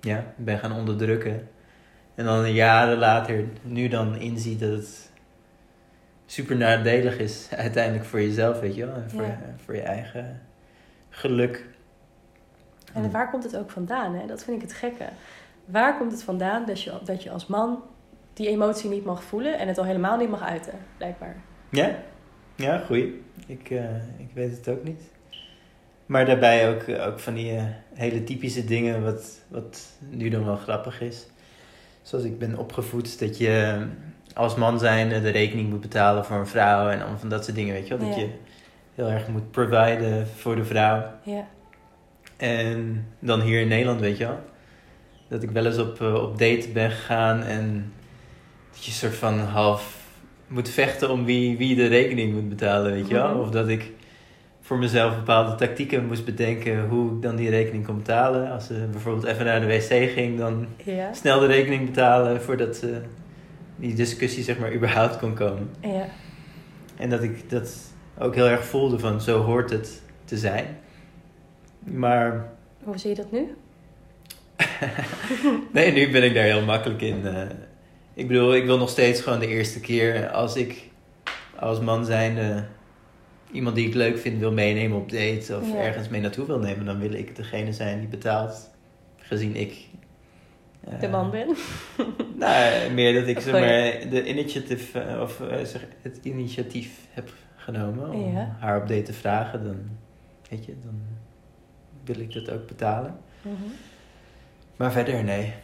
ja, 0.00 0.34
ben 0.36 0.58
gaan 0.58 0.72
onderdrukken. 0.72 1.48
En 2.14 2.24
dan 2.24 2.52
jaren 2.52 2.98
later 2.98 3.44
nu 3.62 3.88
dan 3.88 4.16
inzie 4.16 4.56
dat 4.56 4.70
het 4.70 5.10
super 6.26 6.56
nadelig 6.56 7.18
is. 7.18 7.48
Uiteindelijk 7.56 8.04
voor 8.04 8.20
jezelf, 8.20 8.60
weet 8.60 8.74
je 8.74 8.86
wel. 8.86 8.94
En 8.94 9.10
voor, 9.10 9.22
Ja. 9.22 9.38
voor 9.64 9.74
je 9.74 9.82
eigen 9.82 10.40
geluk. 11.08 11.64
En 12.94 13.10
waar 13.10 13.30
komt 13.30 13.44
het 13.44 13.56
ook 13.56 13.70
vandaan? 13.70 14.14
Hè? 14.14 14.26
Dat 14.26 14.44
vind 14.44 14.56
ik 14.56 14.68
het 14.68 14.76
gekke. 14.76 15.04
Waar 15.64 15.98
komt 15.98 16.12
het 16.12 16.22
vandaan 16.22 16.64
dat 16.66 16.82
je, 16.82 16.92
dat 17.04 17.22
je 17.22 17.30
als 17.30 17.46
man 17.46 17.82
die 18.32 18.48
emotie 18.48 18.90
niet 18.90 19.04
mag 19.04 19.22
voelen 19.22 19.58
en 19.58 19.68
het 19.68 19.78
al 19.78 19.84
helemaal 19.84 20.16
niet 20.16 20.30
mag 20.30 20.42
uiten, 20.42 20.72
blijkbaar? 20.96 21.36
Ja, 21.68 21.90
ja, 22.54 22.78
goeie. 22.78 23.22
Ik, 23.46 23.70
eh, 23.70 23.94
ik 24.16 24.28
weet 24.34 24.56
het 24.56 24.68
ook 24.68 24.84
niet. 24.84 25.02
Maar 26.06 26.26
daarbij 26.26 26.68
ook, 26.70 26.88
ook 27.08 27.18
van 27.18 27.34
die 27.34 27.56
eh, 27.56 27.62
hele 27.94 28.24
typische 28.24 28.64
dingen, 28.64 29.04
wat, 29.04 29.40
wat 29.48 29.88
nu 30.08 30.28
dan 30.28 30.44
wel 30.44 30.56
grappig 30.56 31.00
is. 31.00 31.26
Zoals 32.02 32.24
ik 32.24 32.38
ben 32.38 32.58
opgevoed, 32.58 33.18
dat 33.18 33.38
je 33.38 33.86
als 34.34 34.54
man 34.54 34.78
zijn 34.78 35.08
de 35.08 35.30
rekening 35.30 35.70
moet 35.70 35.80
betalen 35.80 36.24
voor 36.24 36.36
een 36.36 36.46
vrouw 36.46 36.88
en 36.88 37.18
van 37.18 37.28
dat 37.28 37.44
soort 37.44 37.56
dingen, 37.56 37.74
weet 37.74 37.88
je 37.88 37.96
wel. 37.96 38.06
Dat 38.08 38.16
Ja. 38.16 38.22
je 38.22 38.28
heel 38.94 39.08
erg 39.08 39.28
moet 39.28 39.50
providen 39.50 40.26
voor 40.28 40.56
de 40.56 40.64
vrouw. 40.64 41.02
Ja, 41.22 41.44
En 42.40 43.06
dan 43.18 43.40
hier 43.40 43.60
in 43.60 43.68
Nederland, 43.68 44.00
weet 44.00 44.16
je 44.18 44.24
wel. 44.24 44.38
Dat 45.28 45.42
ik 45.42 45.50
wel 45.50 45.66
eens 45.66 45.78
op, 45.78 46.00
eh, 46.00 46.14
op 46.14 46.38
date 46.38 46.68
ben 46.72 46.90
gegaan 46.90 47.42
en 47.42 47.92
dat 48.72 48.84
je 48.84 48.90
soort 48.90 49.14
van 49.14 49.38
half 49.38 49.98
moet 50.46 50.68
vechten 50.68 51.10
om 51.10 51.24
wie, 51.24 51.56
wie 51.56 51.76
de 51.76 51.86
rekening 51.86 52.32
moet 52.34 52.48
betalen, 52.48 52.92
weet 52.92 53.08
je 53.08 53.14
wel. 53.14 53.28
Mhm. 53.28 53.38
Of 53.38 53.50
dat 53.50 53.68
ik 53.68 53.92
voor 54.60 54.78
mezelf 54.78 55.16
bepaalde 55.16 55.54
tactieken 55.54 56.06
moest 56.06 56.24
bedenken 56.24 56.88
hoe 56.88 57.14
ik 57.14 57.22
dan 57.22 57.36
die 57.36 57.50
rekening 57.50 57.86
kon 57.86 57.96
betalen. 57.96 58.50
Als 58.50 58.66
ze 58.66 58.88
bijvoorbeeld 58.90 59.24
even 59.24 59.44
naar 59.44 59.60
de 59.60 59.66
wc 59.66 60.10
ging, 60.10 60.38
dan 60.38 60.66
ja, 60.84 61.12
snel 61.12 61.40
de 61.40 61.46
rekening 61.46 61.86
betalen 61.86 62.42
voordat 62.42 62.76
ze 62.76 63.00
die 63.76 63.94
discussie 63.94 64.42
zeg 64.42 64.58
maar 64.58 64.74
überhaupt 64.78 65.18
kon 65.18 65.34
komen. 65.34 65.70
ja. 65.80 66.06
En 66.96 67.10
dat 67.10 67.22
ik 67.22 67.50
dat 67.50 67.76
ook 68.18 68.34
heel 68.34 68.48
erg 68.48 68.64
voelde 68.64 68.98
van 68.98 69.20
zo 69.20 69.42
hoort 69.42 69.70
het 69.70 70.02
te 70.24 70.36
zijn. 70.36 70.66
Maar 71.84 72.52
Hoe 72.82 72.98
zie 72.98 73.10
je 73.10 73.16
dat 73.16 73.32
nu? 73.32 73.54
nee, 75.72 75.92
nu 75.92 76.10
ben 76.10 76.22
ik 76.24 76.34
daar 76.34 76.44
heel 76.44 76.64
makkelijk 76.64 77.00
in. 77.02 77.26
eh. 77.26 77.42
ik 78.14 78.28
bedoel, 78.28 78.54
ik 78.54 78.64
wil 78.64 78.78
nog 78.78 78.88
steeds 78.88 79.20
gewoon 79.20 79.38
de 79.40 79.46
eerste 79.46 79.80
keer 79.80 80.28
als 80.28 80.56
ik 80.56 80.88
als 81.58 81.80
man 81.80 82.04
zijnde 82.04 82.64
iemand 83.52 83.76
die 83.76 83.86
ik 83.88 83.94
leuk 83.94 84.18
vind 84.18 84.38
wil 84.38 84.52
meenemen 84.52 84.98
op 84.98 85.10
date 85.10 85.58
of 85.60 85.72
Ja. 85.72 85.76
ergens 85.76 86.08
mee 86.08 86.20
naartoe 86.20 86.46
wil 86.46 86.58
nemen, 86.58 86.84
dan 86.84 86.98
wil 86.98 87.12
ik 87.12 87.36
degene 87.36 87.72
zijn 87.72 87.98
die 87.98 88.08
betaalt, 88.08 88.70
gezien 89.16 89.56
ik. 89.56 89.86
eh, 90.84 91.00
De 91.00 91.08
man 91.08 91.30
ben. 91.30 91.48
Nou, 92.38 92.90
meer 92.92 93.14
dat 93.20 93.28
ik 93.28 93.40
zeg 93.40 93.52
maar, 93.52 94.10
de 94.10 94.24
initiatief, 94.28 94.94
eh, 94.94 95.20
of, 95.20 95.40
eh, 95.40 95.64
zeg, 95.64 95.86
het 96.02 96.18
initiatief 96.22 96.90
heb 97.10 97.32
genomen 97.56 98.10
om 98.10 98.32
Ja. 98.32 98.56
haar 98.60 98.80
op 98.82 98.88
date 98.88 99.02
te 99.02 99.12
vragen, 99.12 99.64
dan, 99.64 99.76
weet 100.50 100.64
je, 100.64 100.74
dan 100.84 101.00
wil 102.04 102.18
ik 102.20 102.32
dat 102.32 102.50
ook 102.50 102.66
betalen. 102.66 103.16
Mhm. 103.42 103.54
Maar 104.76 104.92
verder, 104.92 105.24
nee. 105.24 105.54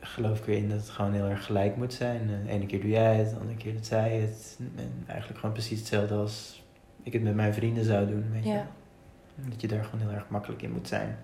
Geloof 0.00 0.38
ik 0.38 0.44
weer 0.44 0.56
in 0.56 0.68
dat 0.68 0.78
het 0.78 0.88
gewoon 0.88 1.12
heel 1.12 1.24
erg 1.28 1.44
gelijk 1.44 1.76
moet 1.76 1.92
zijn. 1.92 2.20
Eh, 2.20 2.46
De 2.46 2.52
ene 2.52 2.66
keer 2.66 2.80
doe 2.80 2.90
jij 2.90 3.16
het, 3.16 3.30
de 3.30 3.36
andere 3.36 3.56
keer 3.56 3.72
doet 3.72 3.86
zij 3.86 4.10
het. 4.10 4.58
En 4.76 5.04
eigenlijk 5.06 5.38
gewoon 5.40 5.54
precies 5.54 5.78
hetzelfde 5.78 6.14
als 6.14 6.62
ik 7.02 7.12
het 7.12 7.22
met 7.22 7.34
mijn 7.34 7.54
vrienden 7.54 7.84
zou 7.84 8.06
doen, 8.06 8.30
weet 8.32 8.44
je. 8.44 8.50
Ja. 8.50 8.66
Dat 9.34 9.60
je 9.60 9.68
daar 9.68 9.84
gewoon 9.84 10.00
heel 10.00 10.14
erg 10.16 10.28
makkelijk 10.28 10.62
in 10.62 10.72
moet 10.72 10.88
zijn. 10.88 11.18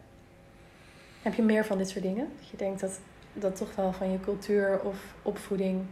Heb 1.23 1.35
je 1.35 1.43
meer 1.43 1.65
van 1.65 1.79
dit 1.79 1.89
soort 1.89 2.05
dingen? 2.05 2.29
Dat 2.39 2.49
je 2.49 2.57
denkt 2.57 2.81
dat 2.81 3.01
dat 3.33 3.57
toch 3.57 3.75
wel 3.75 3.93
van 3.93 4.11
je 4.11 4.21
cultuur 4.21 4.81
of 4.81 5.15
opvoeding 5.23 5.83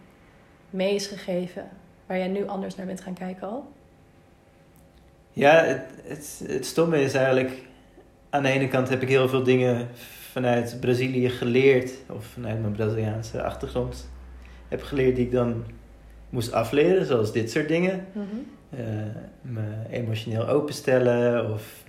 mee 0.71 0.95
is 0.95 1.07
gegeven, 1.07 1.69
waar 2.07 2.19
jij 2.19 2.29
nu 2.29 2.47
anders 2.47 2.75
naar 2.75 2.87
bent 2.87 3.01
gaan 3.01 3.15
kijken 3.15 3.49
al? 3.49 3.73
Ja, 5.33 5.65
het, 5.65 5.85
het, 6.05 6.43
het 6.47 6.67
stomme 6.67 7.01
is 7.01 7.15
eigenlijk... 7.15 7.67
Aan 8.31 8.43
de 8.43 8.49
ene 8.49 8.69
kant 8.69 8.89
heb 8.89 9.03
ik 9.03 9.09
heel 9.09 9.29
veel 9.29 9.43
dingen 9.43 9.89
vanuit 10.31 10.77
Brazilië 10.81 11.29
geleerd. 11.29 11.93
Of 12.11 12.25
vanuit 12.25 12.61
mijn 12.61 12.73
Braziliaanse 12.73 13.43
achtergrond. 13.43 14.11
Heb 14.69 14.83
geleerd 14.83 15.17
die 15.17 15.25
ik 15.25 15.33
dan 15.33 15.65
moest 16.29 16.53
afleren. 16.53 17.07
Zoals 17.07 17.33
dit 17.33 17.51
soort 17.51 17.69
dingen. 17.69 18.07
Mhm. 18.13 18.25
eh, 18.71 18.87
me 19.41 19.63
emotioneel 19.91 20.49
openstellen 20.49 21.53
of 21.53 21.85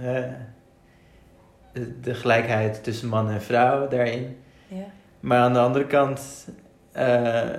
de, 2.01 2.13
gelijkheid 2.13 2.83
tussen 2.83 3.07
man 3.07 3.29
en 3.29 3.41
vrouw 3.41 3.87
daarin. 3.87 4.37
Maar 5.19 5.39
aan 5.39 5.53
de 5.53 5.59
andere 5.59 5.85
kant, 5.85 6.49
eh, 6.91 7.49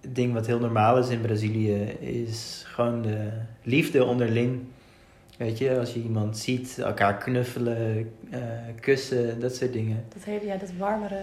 het 0.00 0.14
ding 0.14 0.32
wat 0.32 0.46
heel 0.46 0.58
normaal 0.58 0.98
is 0.98 1.08
in 1.08 1.20
Brazilië 1.20 1.82
is 2.00 2.64
gewoon 2.66 3.02
de 3.02 3.28
liefde 3.62 4.04
onderling. 4.04 4.64
Weet 5.36 5.58
je, 5.58 5.78
als 5.78 5.92
je 5.94 6.02
iemand 6.02 6.38
ziet, 6.38 6.78
elkaar 6.78 7.16
knuffelen, 7.18 8.10
eh, 8.30 8.40
kussen, 8.80 9.40
dat 9.40 9.54
soort 9.56 9.72
dingen. 9.72 10.04
Dat 10.14 10.24
hele, 10.24 10.46
ja, 10.46 10.56
dat 10.56 10.70
warmere. 10.78 11.20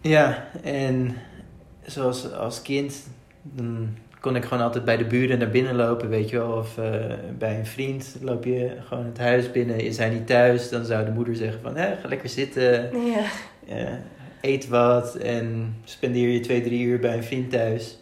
Ja, 0.00 0.44
en 0.62 1.14
zoals 1.86 2.32
als 2.32 2.62
kind, 2.62 3.08
dan 3.42 3.88
kon 4.20 4.36
ik 4.36 4.44
gewoon 4.44 4.62
altijd 4.64 4.84
bij 4.84 4.96
de 4.96 5.04
buren 5.04 5.38
naar 5.38 5.50
binnen 5.50 5.74
lopen, 5.76 6.08
weet 6.08 6.30
je 6.30 6.36
wel. 6.38 6.52
Of 6.52 6.78
eh, 6.78 7.04
bij 7.38 7.58
een 7.58 7.66
vriend 7.66 8.16
loop 8.20 8.44
je 8.44 8.76
gewoon 8.84 9.04
het 9.06 9.18
huis 9.18 9.50
binnen, 9.50 9.78
is 9.80 9.96
hij 9.98 10.08
niet 10.10 10.26
thuis, 10.26 10.68
dan 10.68 10.84
zou 10.84 11.04
de 11.04 11.10
moeder 11.10 11.36
zeggen 11.36 11.60
van, 11.60 11.76
hé, 11.76 11.96
ga 11.96 12.08
lekker 12.08 12.28
zitten, 12.28 12.72
Ja. 13.06 13.24
eh, 13.68 13.92
eet 14.40 14.68
wat 14.68 15.14
en 15.14 15.74
spendeer 15.84 16.28
je 16.28 16.40
twee, 16.40 16.62
drie 16.62 16.82
uur 16.84 16.98
bij 17.00 17.16
een 17.16 17.24
vriend 17.24 17.50
thuis. 17.50 17.98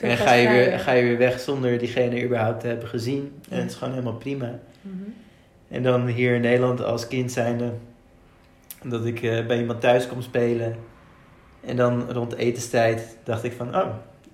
En 0.00 0.16
ga 0.16 0.32
je, 0.32 0.48
weer, 0.48 0.78
ga 0.78 0.92
je 0.92 1.02
weer 1.02 1.18
weg 1.18 1.40
zonder 1.40 1.78
diegene 1.78 2.24
überhaupt 2.24 2.60
te 2.60 2.66
hebben 2.66 2.88
gezien. 2.88 3.40
En 3.48 3.60
het 3.60 3.70
is 3.70 3.76
gewoon 3.76 3.92
helemaal 3.92 4.16
prima. 4.16 4.58
Mhm. 4.80 4.94
En 5.68 5.82
dan 5.82 6.06
hier 6.06 6.34
in 6.34 6.40
Nederland 6.40 6.82
als 6.82 7.08
kind 7.08 7.32
zijnde, 7.32 7.72
dat 8.84 9.04
ik 9.04 9.22
eh, 9.22 9.46
bij 9.46 9.58
iemand 9.58 9.80
thuis 9.80 10.06
kom 10.06 10.22
spelen. 10.22 10.76
En 11.60 11.76
dan 11.76 12.10
rond 12.10 12.34
etenstijd 12.34 13.16
dacht 13.24 13.44
ik 13.44 13.52
van, 13.52 13.76
oh, 13.76 13.88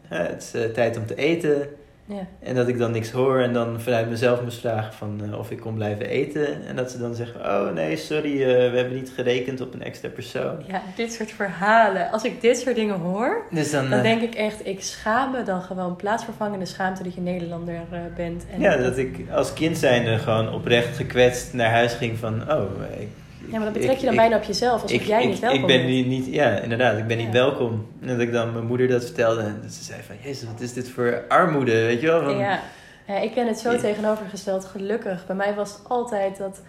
het 0.08 0.42
is 0.42 0.62
eh, 0.62 0.70
tijd 0.70 0.96
om 0.96 1.06
te 1.06 1.14
eten. 1.14 1.68
Ja. 2.08 2.26
En 2.42 2.54
dat 2.54 2.68
ik 2.68 2.78
dan 2.78 2.90
niks 2.90 3.10
hoor 3.10 3.40
en 3.40 3.52
dan 3.52 3.80
vanuit 3.80 4.08
mezelf 4.08 4.42
moest 4.42 4.58
vragen 4.58 4.92
van 4.92 5.20
eh, 5.24 5.38
of 5.38 5.50
ik 5.50 5.60
kon 5.60 5.74
blijven 5.74 6.06
eten. 6.06 6.66
En 6.66 6.76
dat 6.76 6.90
ze 6.90 6.98
dan 6.98 7.14
zeggen, 7.14 7.40
oh 7.40 7.72
nee, 7.72 7.96
sorry, 7.96 8.42
eh, 8.42 8.70
we 8.70 8.76
hebben 8.76 8.94
niet 8.94 9.12
gerekend 9.14 9.60
op 9.60 9.74
een 9.74 9.82
extra 9.82 10.08
persoon. 10.08 10.62
ja, 10.66 10.82
dit 10.96 11.12
soort 11.12 11.30
verhalen. 11.30 12.10
Als 12.10 12.24
ik 12.24 12.40
dit 12.40 12.58
soort 12.58 12.74
dingen 12.76 12.98
hoor, 12.98 13.46
Dus 13.50 13.70
dan, 13.70 13.90
dan 13.90 13.98
eh, 13.98 14.04
denk 14.04 14.22
ik 14.22 14.34
echt, 14.34 14.66
ik 14.66 14.82
schaam 14.82 15.30
me 15.30 15.42
dan 15.42 15.62
gewoon 15.62 15.96
plaatsvervangende 15.96 16.64
schaamte 16.66 17.02
dat 17.02 17.14
je 17.14 17.20
Nederlander 17.20 17.80
bent. 18.16 18.46
En 18.52 18.60
ja, 18.60 18.76
dat 18.76 18.98
ik 18.98 19.24
als 19.30 19.52
kind 19.52 19.78
zijnde 19.78 20.18
gewoon 20.18 20.52
oprecht 20.52 20.96
gekwetst 20.96 21.52
naar 21.52 21.70
huis 21.70 21.92
ging 21.92 22.18
van, 22.18 22.52
oh, 22.52 22.62
ik, 23.00 23.08
ja, 23.50 23.56
maar 23.56 23.64
dat 23.64 23.72
betrek 23.72 23.96
je 23.96 24.04
dan 24.04 24.14
ik- 24.14 24.20
bijna 24.20 24.36
op 24.36 24.42
jezelf, 24.42 24.82
alsof 24.82 25.00
ik, 25.00 25.06
jij 25.06 25.26
niet 25.26 25.38
welkom 25.38 25.60
ik 25.60 25.66
ben 25.66 25.86
niet, 25.86 26.06
niet, 26.06 26.26
ja, 26.26 26.58
inderdaad, 26.58 26.98
ik 26.98 27.06
ben 27.06 27.16
niet 27.16 27.32
welkom. 27.32 27.86
En 28.00 28.08
dat 28.08 28.18
ik 28.20 28.32
dan 28.32 28.52
mijn 28.52 28.66
moeder 28.66 28.88
dat 28.88 29.04
vertelde 29.04 29.40
en 29.40 29.58
dat 29.62 29.72
ze 29.72 29.84
zei 29.84 30.02
van, 30.06 30.16
jezus, 30.22 30.48
wat 30.48 30.60
is 30.60 30.72
dit 30.72 30.88
voor 30.90 31.24
armoede, 31.28 31.72
weet 31.72 32.00
je 32.00 32.06
wel? 32.06 32.22
Van, 32.22 32.36
Ja. 32.38 32.60
ja, 33.06 33.18
ik 33.18 33.32
ken 33.32 33.46
het 33.46 33.58
zo 33.58 33.76
tegenovergesteld, 33.76 34.64
gelukkig. 34.64 35.26
Bij 35.26 35.36
mij 35.36 35.54
was 35.54 35.70
het 35.72 35.80
altijd 35.88 36.38
dat 36.38 36.60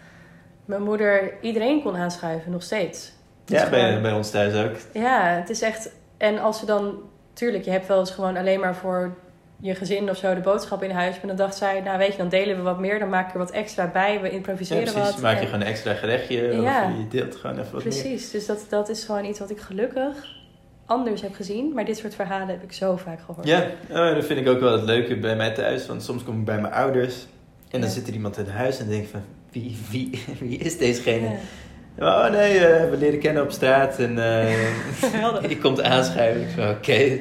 mijn 0.66 0.84
moeder 0.84 1.34
iedereen 1.42 1.82
kon 1.84 1.96
aanschuiven, 1.96 2.52
nog 2.52 2.64
steeds. 2.64 3.12
Is 3.48 3.60
ja 3.60 3.70
bij 4.02 4.12
ons 4.12 4.30
thuis 4.32 4.66
ook. 4.66 4.76
Ja, 4.94 5.24
het 5.28 5.50
is 5.50 5.62
echt... 5.62 5.90
En 6.18 6.40
als 6.40 6.60
ze 6.60 6.66
dan... 6.66 6.94
Tuurlijk, 7.34 7.64
je 7.66 7.72
hebt 7.72 7.88
wel 7.88 8.00
eens 8.00 8.12
gewoon 8.12 8.38
alleen 8.38 8.60
maar 8.60 8.76
voor 8.76 9.16
je 9.60 9.76
gezin 9.76 10.10
of 10.10 10.18
zo 10.18 10.34
de 10.36 10.42
boodschap 10.42 10.84
in 10.84 10.90
huis. 10.92 11.16
Maar 11.16 11.28
dan 11.28 11.36
dacht 11.36 11.56
zij, 11.56 11.82
nou 11.82 11.98
weet 11.98 12.12
je, 12.12 12.18
dan 12.18 12.30
delen 12.30 12.56
we 12.56 12.62
wat 12.62 12.80
meer. 12.80 13.00
Dan 13.00 13.10
maak 13.10 13.28
ik 13.28 13.34
er 13.34 13.40
wat 13.40 13.52
extra 13.52 13.88
bij. 13.94 14.20
We 14.22 14.28
Ja, 14.28 14.34
improviseren 14.34 14.84
precies, 14.84 15.02
wat. 15.12 15.22
maak 15.22 15.34
je 15.36 15.40
En- 15.40 15.46
gewoon 15.46 15.62
een 15.62 15.68
extra 15.68 15.94
gerechtje 15.94 16.42
Ja. 16.62 16.84
of 16.86 16.98
je 16.98 17.08
deelt 17.10 17.36
gewoon 17.36 17.60
even 17.60 17.72
wat 17.74 17.84
meer. 17.84 17.94
Precies, 17.94 18.32
dus 18.32 18.46
dat, 18.46 18.66
dat 18.70 18.90
is 18.90 19.04
gewoon 19.04 19.26
iets 19.26 19.40
wat 19.40 19.50
ik 19.50 19.60
gelukkig 19.60 20.36
anders 20.86 21.22
heb 21.22 21.36
gezien. 21.36 21.74
Maar 21.74 21.86
dit 21.86 21.98
soort 21.98 22.16
verhalen 22.16 22.48
heb 22.48 22.64
ik 22.64 22.72
zo 22.74 22.96
vaak 22.98 23.20
gehoord. 23.26 23.48
Ja, 23.48 23.66
oh, 23.90 24.14
dat 24.16 24.26
vind 24.26 24.40
ik 24.40 24.48
ook 24.48 24.60
wel 24.60 24.72
het 24.72 24.84
leuke 24.84 25.18
bij 25.18 25.36
mij 25.36 25.54
thuis. 25.54 25.86
Want 25.88 26.04
soms 26.04 26.24
kom 26.24 26.40
ik 26.40 26.46
bij 26.46 26.60
mijn 26.62 26.74
ouders 26.74 27.16
en 27.70 27.80
dan 27.82 27.90
Ja. 27.90 27.96
zit 27.96 28.08
er 28.08 28.14
iemand 28.14 28.38
in 28.38 28.48
huis 28.48 28.80
en 28.80 28.88
denk 28.88 29.04
ik 29.04 29.10
van, 29.10 29.22
wie, 29.52 29.78
wie, 29.90 30.24
wie 30.40 30.58
is 30.58 30.78
dezegene? 30.78 31.28
Ja. 31.98 32.26
Oh 32.26 32.32
nee, 32.32 32.58
eh, 32.66 32.90
we 32.90 32.98
leren 32.98 33.20
kennen 33.20 33.44
op 33.44 33.52
straat 33.52 34.00
en 34.00 34.20
eh 34.44 34.54
Geweldig. 35.12 35.50
je 35.54 35.58
komt 35.58 35.82
aanschuiven. 35.82 36.42
Ik 36.42 36.48
zo, 36.56 36.70
oké, 36.70 37.20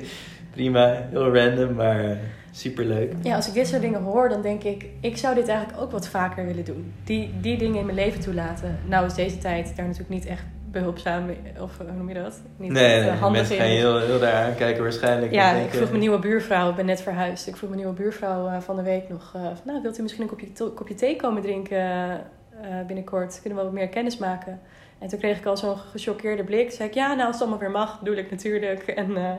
prima, 0.57 1.03
heel 1.11 1.35
random, 1.37 1.75
maar 1.75 2.05
eh, 2.05 2.17
superleuk. 2.51 3.13
Ja, 3.23 3.37
als 3.37 3.49
ik 3.49 3.55
dit 3.55 3.67
soort 3.67 3.81
dingen 3.83 4.03
hoor, 4.03 4.29
dan 4.29 4.43
denk 4.43 4.63
ik... 4.63 4.87
Ik 5.01 5.17
zou 5.17 5.35
dit 5.35 5.49
eigenlijk 5.49 5.81
ook 5.83 5.91
wat 5.91 6.09
vaker 6.09 6.47
willen 6.47 6.65
doen. 6.65 6.93
Die, 7.05 7.31
die 7.41 7.57
dingen 7.59 7.79
in 7.79 7.85
mijn 7.85 7.97
leven 7.99 8.21
toelaten. 8.21 8.79
Nou 8.87 9.07
is 9.07 9.15
deze 9.15 9.39
tijd 9.39 9.73
daar 9.77 9.85
natuurlijk 9.87 10.11
niet 10.15 10.27
echt 10.27 10.43
behulpzaam... 10.71 11.25
Of 11.61 11.77
hoe 11.79 11.93
noem 11.97 12.09
je 12.09 12.15
dat? 12.15 12.41
Niet 12.57 12.71
Nee, 12.73 12.85
echt, 12.95 13.03
nee, 13.05 13.11
eh, 13.11 13.21
handig 13.21 13.39
mensen 13.41 13.57
in. 13.57 13.63
gaan 13.63 13.71
je 13.73 13.79
heel, 13.79 13.99
heel 14.01 14.19
daar 14.19 14.45
aankijken 14.45 14.83
waarschijnlijk. 14.83 15.33
Ja, 15.33 15.53
ik 15.53 15.71
vroeg 15.71 15.89
mijn 15.89 16.01
nieuwe 16.01 16.19
buurvrouw, 16.19 16.71
ik 16.71 16.77
ben 16.77 16.87
net 16.87 17.03
verhuisd. 17.03 17.47
Ik 17.47 17.57
vroeg 17.57 17.69
mijn 17.71 17.81
nieuwe 17.83 17.97
buurvrouw 17.97 18.49
eh, 18.49 18.61
van 18.61 18.77
de 18.77 18.83
week 18.83 19.09
nog... 19.09 19.33
eh, 19.35 19.43
van, 19.43 19.57
nou, 19.65 19.83
wilt 19.83 19.99
u 19.99 20.03
misschien 20.03 20.29
een 20.53 20.75
kopje, 20.75 20.95
thee 20.95 21.17
komen 21.17 21.43
drinken 21.43 21.79
eh, 21.79 22.13
eh, 22.13 22.87
binnenkort? 22.87 23.39
Kunnen 23.41 23.59
we 23.59 23.65
wat 23.65 23.75
meer 23.75 23.89
kennis 23.89 24.17
maken? 24.19 24.61
En 24.99 25.09
toen 25.09 25.19
kreeg 25.19 25.39
ik 25.39 25.47
al 25.47 25.57
zo'n 25.57 25.77
gechoqueerde 25.77 26.45
blik. 26.45 26.71
Zei 26.71 26.89
ik, 26.89 26.95
ja, 26.95 27.07
nou, 27.15 27.21
als 27.27 27.31
het 27.31 27.41
allemaal 27.41 27.59
weer 27.61 27.71
mag, 27.71 27.99
doe 28.03 28.17
ik 28.17 28.31
natuurlijk. 28.31 28.83
En 29.03 29.17
eh, 29.17 29.31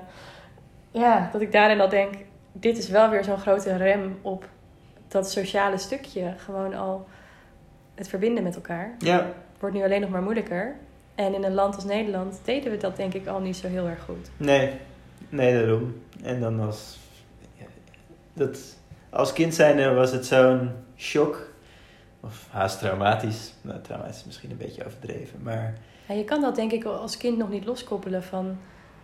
ja, 0.91 1.29
dat 1.31 1.41
ik 1.41 1.51
daarin 1.51 1.81
al 1.81 1.89
denk... 1.89 2.13
Dit 2.51 2.77
is 2.77 2.89
wel 2.89 3.09
weer 3.09 3.23
zo'n 3.23 3.37
grote 3.37 3.75
rem 3.75 4.19
op 4.21 4.45
dat 5.07 5.31
sociale 5.31 5.77
stukje. 5.77 6.33
Gewoon 6.37 6.73
al 6.73 7.07
het 7.95 8.07
verbinden 8.09 8.43
met 8.43 8.55
elkaar. 8.55 8.95
Ja, 8.99 9.33
Wordt 9.59 9.75
nu 9.75 9.83
alleen 9.83 10.01
nog 10.01 10.09
maar 10.09 10.21
moeilijker. 10.21 10.75
En 11.15 11.33
in 11.33 11.43
een 11.43 11.53
land 11.53 11.75
als 11.75 11.83
Nederland 11.83 12.39
deden 12.43 12.71
we 12.71 12.77
dat 12.77 12.95
denk 12.95 13.13
ik 13.13 13.27
al 13.27 13.39
niet 13.39 13.55
zo 13.55 13.67
heel 13.67 13.87
erg 13.87 14.03
goed. 14.03 14.29
nee, 14.37 14.73
nee, 15.29 15.53
daarom. 15.53 16.01
En 16.23 16.39
dan 16.39 16.59
als, 16.59 16.97
dat, 18.33 18.77
als 19.09 19.33
kind 19.33 19.53
zijnde 19.55 19.93
was 19.93 20.11
het 20.11 20.25
zo'n 20.25 20.71
shock, 20.97 21.49
of 22.21 22.47
haast 22.49 22.79
traumatisch. 22.79 23.53
Nou, 23.61 23.81
traumatisch 23.81 24.17
is 24.17 24.25
misschien 24.25 24.51
een 24.51 24.57
beetje 24.57 24.85
overdreven, 24.85 25.39
maar 25.43 25.77
Ja, 26.07 26.15
je 26.15 26.23
kan 26.23 26.41
dat 26.41 26.55
denk 26.55 26.71
ik 26.71 26.83
als 26.83 27.17
kind 27.17 27.37
nog 27.37 27.49
niet 27.49 27.65
loskoppelen 27.65 28.23
van... 28.23 28.57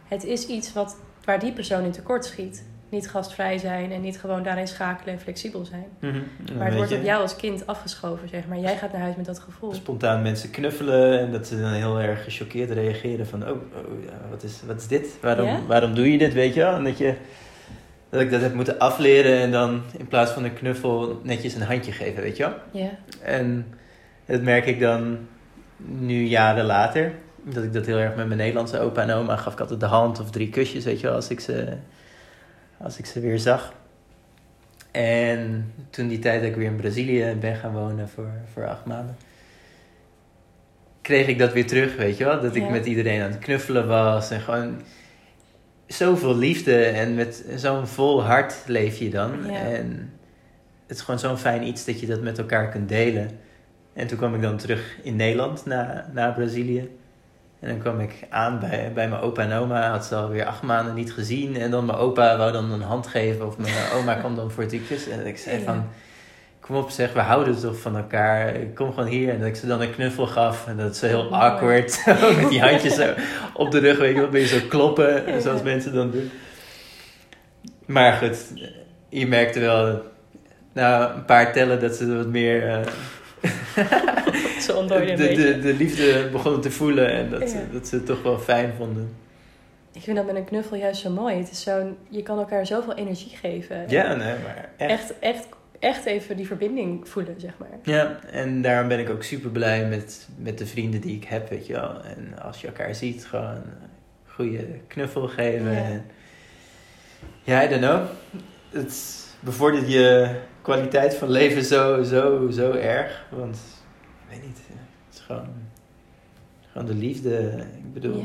Het 0.07 0.23
is 0.23 0.47
iets 0.47 0.73
wat, 0.73 0.97
waar 1.23 1.39
die 1.39 1.51
persoon 1.51 1.83
in 1.83 1.91
tekort 1.91 2.25
schiet. 2.25 2.63
Niet 2.89 3.09
gastvrij 3.09 3.57
zijn 3.57 3.91
en 3.91 4.01
niet 4.01 4.19
gewoon 4.19 4.43
daarin 4.43 4.67
schakelen 4.67 5.13
en 5.13 5.19
flexibel 5.19 5.65
zijn. 5.65 5.85
Mhm. 5.99 6.57
Maar 6.57 6.67
het 6.67 6.75
wordt 6.75 6.91
op 6.91 7.03
jou 7.03 7.21
als 7.21 7.35
kind 7.35 7.67
afgeschoven, 7.67 8.29
zeg 8.29 8.47
maar. 8.47 8.59
Jij 8.59 8.77
gaat 8.77 8.91
naar 8.91 9.01
huis 9.01 9.15
met 9.15 9.25
dat 9.25 9.39
gevoel. 9.39 9.73
Spontaan 9.73 10.21
mensen 10.21 10.49
knuffelen 10.49 11.19
en 11.19 11.31
dat 11.31 11.47
ze 11.47 11.61
dan 11.61 11.71
heel 11.71 11.99
erg 11.99 12.23
gechoqueerd 12.23 12.69
reageren 12.71 13.27
van... 13.27 13.43
Oh, 13.43 13.49
oh 13.49 14.03
ja, 14.05 14.29
wat, 14.29 14.43
is, 14.43 14.59
wat 14.65 14.79
is 14.79 14.87
dit? 14.87 15.07
Waarom, 15.21 15.45
Ja? 15.47 15.59
waarom 15.67 15.93
doe 15.95 16.11
je 16.11 16.17
dit, 16.17 16.33
weet 16.33 16.53
je 16.53 16.59
wel? 16.59 16.75
En 16.75 16.83
dat, 16.83 16.97
je, 16.97 17.13
dat 18.09 18.21
ik 18.21 18.31
dat 18.31 18.41
heb 18.41 18.53
moeten 18.53 18.79
afleren 18.79 19.37
en 19.39 19.51
dan 19.51 19.81
in 19.97 20.07
plaats 20.07 20.31
van 20.31 20.43
een 20.43 20.53
knuffel 20.53 21.19
netjes 21.23 21.53
een 21.53 21.61
handje 21.61 21.91
geven, 21.91 22.23
weet 22.23 22.37
je 22.37 22.43
wel? 22.43 22.53
Ja, 22.83 22.89
En 23.21 23.73
dat 24.25 24.41
merk 24.41 24.65
ik 24.65 24.79
dan 24.79 25.17
nu 25.77 26.23
jaren 26.23 26.65
later. 26.65 27.13
Dat 27.43 27.63
ik 27.63 27.73
dat 27.73 27.85
heel 27.85 27.97
erg 27.97 28.15
met 28.15 28.25
mijn 28.27 28.39
Nederlandse 28.39 28.79
opa 28.79 29.01
en 29.01 29.11
oma 29.11 29.35
gaf 29.37 29.53
ik 29.53 29.59
altijd 29.59 29.79
de 29.79 29.85
hand 29.85 30.19
of 30.19 30.31
drie 30.31 30.49
kusjes, 30.49 30.83
weet 30.83 30.99
je 30.99 31.07
wel, 31.07 31.15
als 31.15 31.29
ik 31.29 31.39
ze, 31.39 31.73
als 32.77 32.97
ik 32.97 33.05
ze 33.05 33.19
weer 33.19 33.39
zag. 33.39 33.73
En 34.91 35.73
toen 35.89 36.07
die 36.07 36.19
tijd 36.19 36.41
dat 36.41 36.49
ik 36.49 36.55
weer 36.55 36.65
in 36.67 36.75
Brazilië 36.75 37.35
ben 37.39 37.55
gaan 37.55 37.73
wonen 37.73 38.09
voor, 38.09 38.31
voor 38.53 38.67
acht 38.67 38.85
maanden. 38.85 39.15
kreeg 41.01 41.27
ik 41.27 41.37
dat 41.39 41.53
weer 41.53 41.67
terug, 41.67 41.95
weet 41.95 42.17
je 42.17 42.23
wel. 42.23 42.41
Dat 42.41 42.55
ik 42.55 42.63
Ja. 42.63 42.69
met 42.69 42.85
iedereen 42.85 43.21
aan 43.21 43.31
het 43.31 43.39
knuffelen 43.39 43.87
was. 43.87 44.31
En 44.31 44.39
gewoon 44.41 44.81
zoveel 45.87 46.35
liefde. 46.37 46.85
En 46.85 47.15
met 47.15 47.45
zo'n 47.55 47.87
vol 47.87 48.23
hart 48.23 48.55
leef 48.65 48.97
je 48.97 49.09
dan. 49.09 49.31
Ja. 49.45 49.51
En 49.59 50.13
het 50.87 50.97
is 50.97 51.03
gewoon 51.03 51.19
zo'n 51.19 51.37
fijn 51.37 51.67
iets 51.67 51.85
dat 51.85 51.99
je 51.99 52.05
dat 52.07 52.21
met 52.21 52.37
elkaar 52.37 52.69
kunt 52.69 52.89
delen. 52.89 53.29
En 53.93 54.07
toen 54.07 54.17
kwam 54.17 54.35
ik 54.35 54.41
dan 54.41 54.57
terug 54.57 54.97
in 55.03 55.15
Nederland, 55.15 55.65
na, 55.65 56.09
na 56.13 56.31
Brazilië. 56.31 56.89
En 57.63 57.69
dan 57.69 57.77
kwam 57.77 57.99
ik 57.99 58.13
aan 58.29 58.59
bij, 58.59 58.91
bij 58.93 59.09
mijn 59.09 59.21
opa 59.21 59.41
en 59.41 59.53
oma. 59.53 59.89
Had 59.89 60.05
ze 60.05 60.15
alweer 60.15 60.45
acht 60.45 60.61
maanden 60.61 60.93
niet 60.93 61.13
gezien. 61.13 61.55
En 61.57 61.71
dan 61.71 61.85
mijn 61.85 61.97
opa 61.97 62.37
wou 62.37 62.51
dan 62.51 62.71
een 62.71 62.81
hand 62.81 63.07
geven. 63.07 63.47
Of 63.47 63.57
mijn 63.57 63.73
oma 63.95 64.13
kwam 64.19 64.35
dan 64.35 64.51
voor 64.51 64.63
het 64.63 64.75
kus. 64.87 65.07
En 65.09 65.25
ik 65.25 65.37
zei 65.37 65.57
Ja. 65.57 65.63
van... 65.63 65.87
Kom 66.59 66.75
op 66.75 66.89
zeg, 66.89 67.13
we 67.13 67.19
houden 67.19 67.59
toch 67.61 67.77
van 67.79 67.97
elkaar. 67.97 68.53
Kom 68.75 68.93
gewoon 68.93 69.09
hier. 69.09 69.29
En 69.29 69.39
dat 69.39 69.47
ik 69.47 69.55
ze 69.55 69.67
dan 69.67 69.81
een 69.81 69.91
knuffel 69.93 70.27
gaf. 70.27 70.67
En 70.67 70.77
dat 70.77 70.91
is 70.91 70.99
zo 70.99 71.05
heel 71.05 71.23
Mooi. 71.29 71.35
awkward. 71.41 72.03
Met 72.39 72.49
die 72.49 72.61
handjes 72.61 72.95
zo 72.95 73.13
op 73.53 73.71
de 73.71 73.79
rug. 73.79 73.97
Weet 73.97 74.13
je 74.15 74.21
wel, 74.21 74.29
ben 74.29 74.41
je 74.41 74.47
zo 74.47 74.57
kloppen. 74.69 75.23
Ja. 75.31 75.39
Zoals 75.39 75.61
mensen 75.61 75.93
dan 75.93 76.11
doen. 76.11 76.31
Maar 77.85 78.13
goed, 78.13 78.37
je 79.09 79.27
merkte 79.27 79.59
wel... 79.59 80.01
Na 80.73 81.13
een 81.13 81.25
paar 81.25 81.53
tellen 81.53 81.79
dat 81.79 81.95
ze 81.95 82.15
wat 82.17 82.27
meer... 82.27 82.67
eh, 82.69 82.79
Ontdooide 84.75 85.11
een 85.11 85.17
de, 85.17 85.23
beetje. 85.27 85.43
de, 85.53 85.59
de 85.59 85.73
liefde 85.73 86.29
begonnen 86.31 86.61
te 86.61 86.71
voelen. 86.71 87.09
En 87.11 87.29
dat, 87.29 87.41
Ja. 87.41 87.47
ze, 87.47 87.57
dat 87.71 87.87
ze 87.87 87.95
het 87.95 88.05
toch 88.05 88.23
wel 88.23 88.39
fijn 88.39 88.73
vonden. 88.77 89.15
Ik 89.91 90.01
vind 90.01 90.17
dat 90.17 90.25
met 90.25 90.35
een 90.35 90.43
knuffel 90.45 90.77
juist 90.77 91.01
zo 91.01 91.09
mooi. 91.09 91.35
Het 91.35 91.51
is 91.51 91.61
zo'n, 91.63 91.97
je 92.09 92.23
kan 92.23 92.37
elkaar 92.37 92.65
zoveel 92.65 92.93
energie 92.95 93.37
geven. 93.37 93.85
Ja, 93.89 94.15
nee, 94.15 94.33
maar 94.43 94.69
echt. 94.77 94.91
Echt, 94.91 95.19
echt, 95.19 95.47
echt 95.79 96.05
even 96.05 96.37
die 96.37 96.47
verbinding 96.47 97.07
voelen, 97.09 97.35
zeg 97.39 97.51
maar. 97.57 97.69
Ja, 97.83 98.19
en 98.31 98.61
daarom 98.61 98.87
ben 98.87 98.99
ik 98.99 99.09
ook 99.09 99.23
super 99.23 99.49
blij 99.49 99.85
met, 99.87 100.27
met 100.37 100.57
de 100.57 100.65
vrienden 100.65 101.01
die 101.01 101.15
ik 101.15 101.23
heb, 101.23 101.49
weet 101.49 101.67
je 101.67 101.73
wel. 101.73 102.01
En 102.03 102.39
als 102.41 102.61
je 102.61 102.67
elkaar 102.67 102.95
ziet, 102.95 103.25
gewoon 103.25 103.45
een 103.55 103.89
goede 104.25 104.65
knuffel 104.87 105.27
geven. 105.27 105.71
Ja. 105.71 105.77
En, 105.83 106.05
ja, 107.43 107.63
I 107.63 107.67
don't 107.69 107.81
know. 107.81 108.01
Het 108.69 109.22
bevordert 109.43 109.91
je 109.91 110.35
kwaliteit 110.61 111.15
van 111.15 111.29
leven 111.29 111.63
zo, 111.63 112.03
zo, 112.03 112.49
zo 112.49 112.71
erg. 112.71 113.25
Want, 113.29 113.57
ik 113.97 114.29
weet 114.29 114.47
niet, 114.47 114.57
het 114.67 115.13
is 115.13 115.19
gewoon, 115.19 115.47
gewoon 116.71 116.87
de 116.87 116.95
liefde. 116.95 117.65
Ik 117.77 117.93
bedoel, 117.93 118.23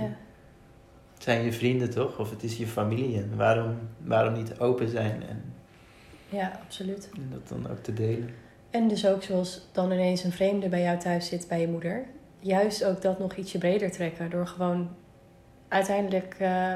het 1.14 1.22
zijn 1.22 1.44
je 1.44 1.52
vrienden 1.52 1.90
toch? 1.90 2.18
Of 2.18 2.30
het 2.30 2.42
is 2.42 2.56
je 2.56 2.66
familie. 2.66 3.16
En 3.16 3.36
waarom, 3.36 3.78
waarom 4.04 4.32
niet 4.32 4.58
open 4.58 4.88
zijn 4.88 5.22
en, 5.28 5.54
ja, 6.28 6.60
absoluut. 6.64 7.10
en 7.14 7.28
dat 7.32 7.48
dan 7.48 7.70
ook 7.70 7.82
te 7.82 7.92
delen? 7.92 8.30
En 8.70 8.88
dus 8.88 9.06
ook 9.06 9.22
zoals 9.22 9.68
dan 9.72 9.92
ineens 9.92 10.24
een 10.24 10.32
vreemde 10.32 10.68
bij 10.68 10.82
jou 10.82 10.98
thuis 10.98 11.28
zit, 11.28 11.48
bij 11.48 11.60
je 11.60 11.68
moeder. 11.68 12.04
Juist 12.40 12.84
ook 12.84 13.02
dat 13.02 13.18
nog 13.18 13.34
ietsje 13.34 13.58
breder 13.58 13.90
trekken. 13.90 14.30
Door 14.30 14.46
gewoon... 14.46 14.88
Uiteindelijk 15.68 16.36
eh, 16.38 16.72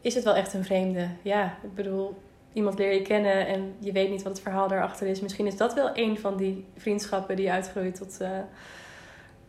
is 0.00 0.14
het 0.14 0.24
wel 0.24 0.34
echt 0.34 0.54
een 0.54 0.64
vreemde. 0.64 1.08
Ja, 1.22 1.58
ik 1.62 1.74
bedoel... 1.74 2.16
Iemand 2.52 2.78
leer 2.78 2.92
je 2.94 3.02
kennen 3.02 3.46
en 3.46 3.72
je 3.78 3.92
weet 3.92 4.10
niet 4.10 4.22
wat 4.22 4.32
het 4.32 4.42
verhaal 4.42 4.68
daarachter 4.68 5.06
is. 5.06 5.20
Misschien 5.20 5.46
is 5.46 5.56
dat 5.56 5.74
wel 5.74 5.90
een 5.94 6.18
van 6.18 6.36
die 6.36 6.64
vriendschappen 6.76 7.36
die 7.36 7.50
uitgroeit 7.50 7.94
tot, 7.94 8.20
eh, 8.20 8.30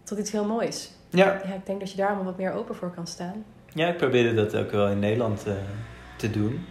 tot 0.04 0.18
iets 0.18 0.32
heel 0.32 0.46
moois. 0.46 0.92
Ja, 1.10 1.26
Ja, 1.26 1.54
ik 1.54 1.66
denk 1.66 1.80
dat 1.80 1.92
je 1.92 1.98
daar 1.98 2.08
allemaal 2.08 2.26
wat 2.26 2.38
meer 2.38 2.54
open 2.54 2.76
voor 2.76 2.92
kan 2.94 3.08
staan. 3.08 3.44
Ja, 3.74 3.88
ik 3.88 3.98
probeerde 3.98 4.34
dat 4.34 4.56
ook 4.56 4.72
wel 4.72 4.88
in 4.88 5.00
Nederland 5.00 5.46
eh, 5.48 5.54
te 6.16 6.32
doen. 6.32 6.66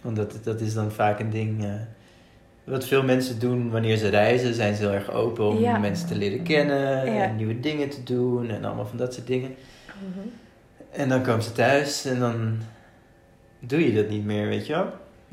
Want 0.00 0.16
dat, 0.16 0.38
dat 0.44 0.60
is 0.60 0.74
dan 0.74 0.92
vaak 0.92 1.18
een 1.20 1.30
ding. 1.30 1.64
eh, 1.64 1.70
wat 2.64 2.86
veel 2.86 3.02
mensen 3.02 3.38
doen 3.38 3.70
wanneer 3.70 3.96
ze 3.96 4.08
reizen, 4.08 4.54
zijn 4.54 4.74
ze 4.74 4.82
heel 4.82 4.92
erg 4.92 5.10
open 5.12 5.46
om 5.48 5.58
Ja. 5.58 5.78
mensen 5.78 6.08
te 6.08 6.14
leren 6.16 6.42
kennen 6.42 7.12
Ja. 7.14 7.24
en 7.24 7.36
nieuwe 7.36 7.60
dingen 7.60 7.88
te 7.90 8.02
doen 8.02 8.50
en 8.50 8.64
allemaal 8.64 8.86
van 8.86 8.96
dat 8.98 9.14
soort 9.14 9.26
dingen. 9.26 9.54
En 10.90 11.08
dan 11.08 11.22
komen 11.22 11.42
ze 11.42 11.52
thuis 11.52 12.04
en 12.04 12.18
dan 12.18 12.58
doe 13.58 13.84
je 13.86 13.94
dat 14.02 14.08
niet 14.08 14.24
meer, 14.24 14.46
weet 14.48 14.66
je 14.66 14.72
wel. 14.72 14.86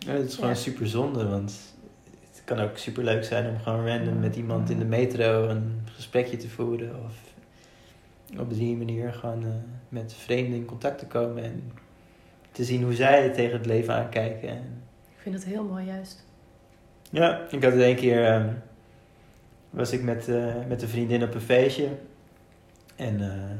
En 0.08 0.16
het 0.16 0.28
is 0.28 0.36
gewoon 0.36 0.50
Ja. 0.50 0.56
super 0.56 0.88
zonde, 0.88 1.28
want 1.28 1.76
het 2.32 2.42
kan 2.46 2.60
ook 2.60 2.78
super 2.78 3.04
leuk 3.04 3.24
zijn 3.24 3.50
om 3.50 3.60
gewoon 3.60 3.88
random 3.88 4.20
met 4.20 4.36
iemand 4.36 4.70
in 4.70 4.80
de 4.80 4.86
metro 4.86 5.48
een 5.48 5.80
gesprekje 5.96 6.38
te 6.38 6.50
voeren. 6.50 7.04
Of 7.06 7.14
op 8.40 8.54
die 8.54 8.76
manier 8.78 9.14
gewoon 9.14 9.44
eh, 9.44 9.50
met 9.90 10.14
vreemden 10.14 10.56
in 10.56 10.66
contact 10.66 11.00
te 11.00 11.06
komen 11.06 11.44
en 11.44 11.72
te 12.52 12.64
zien 12.64 12.84
hoe 12.84 12.94
zij 12.96 13.30
tegen 13.30 13.58
het 13.58 13.66
leven 13.66 13.94
aankijken. 13.94 14.50
En 14.50 14.84
Ik 15.16 15.22
vind 15.22 15.36
dat 15.36 15.44
heel 15.44 15.64
mooi 15.64 15.86
juist. 15.86 16.26
ja, 17.10 17.42
ik 17.50 17.64
had 17.64 17.72
het 17.74 17.82
een 17.82 17.96
keer. 17.96 18.26
ehm, 18.26 18.48
was 19.70 19.92
ik 19.92 20.04
met, 20.04 20.28
eh, 20.28 20.54
met 20.68 20.82
een 20.82 20.88
vriendin 20.88 21.24
op 21.24 21.34
een 21.34 21.42
feestje. 21.42 21.88
En 22.96 23.22
eh, 23.22 23.58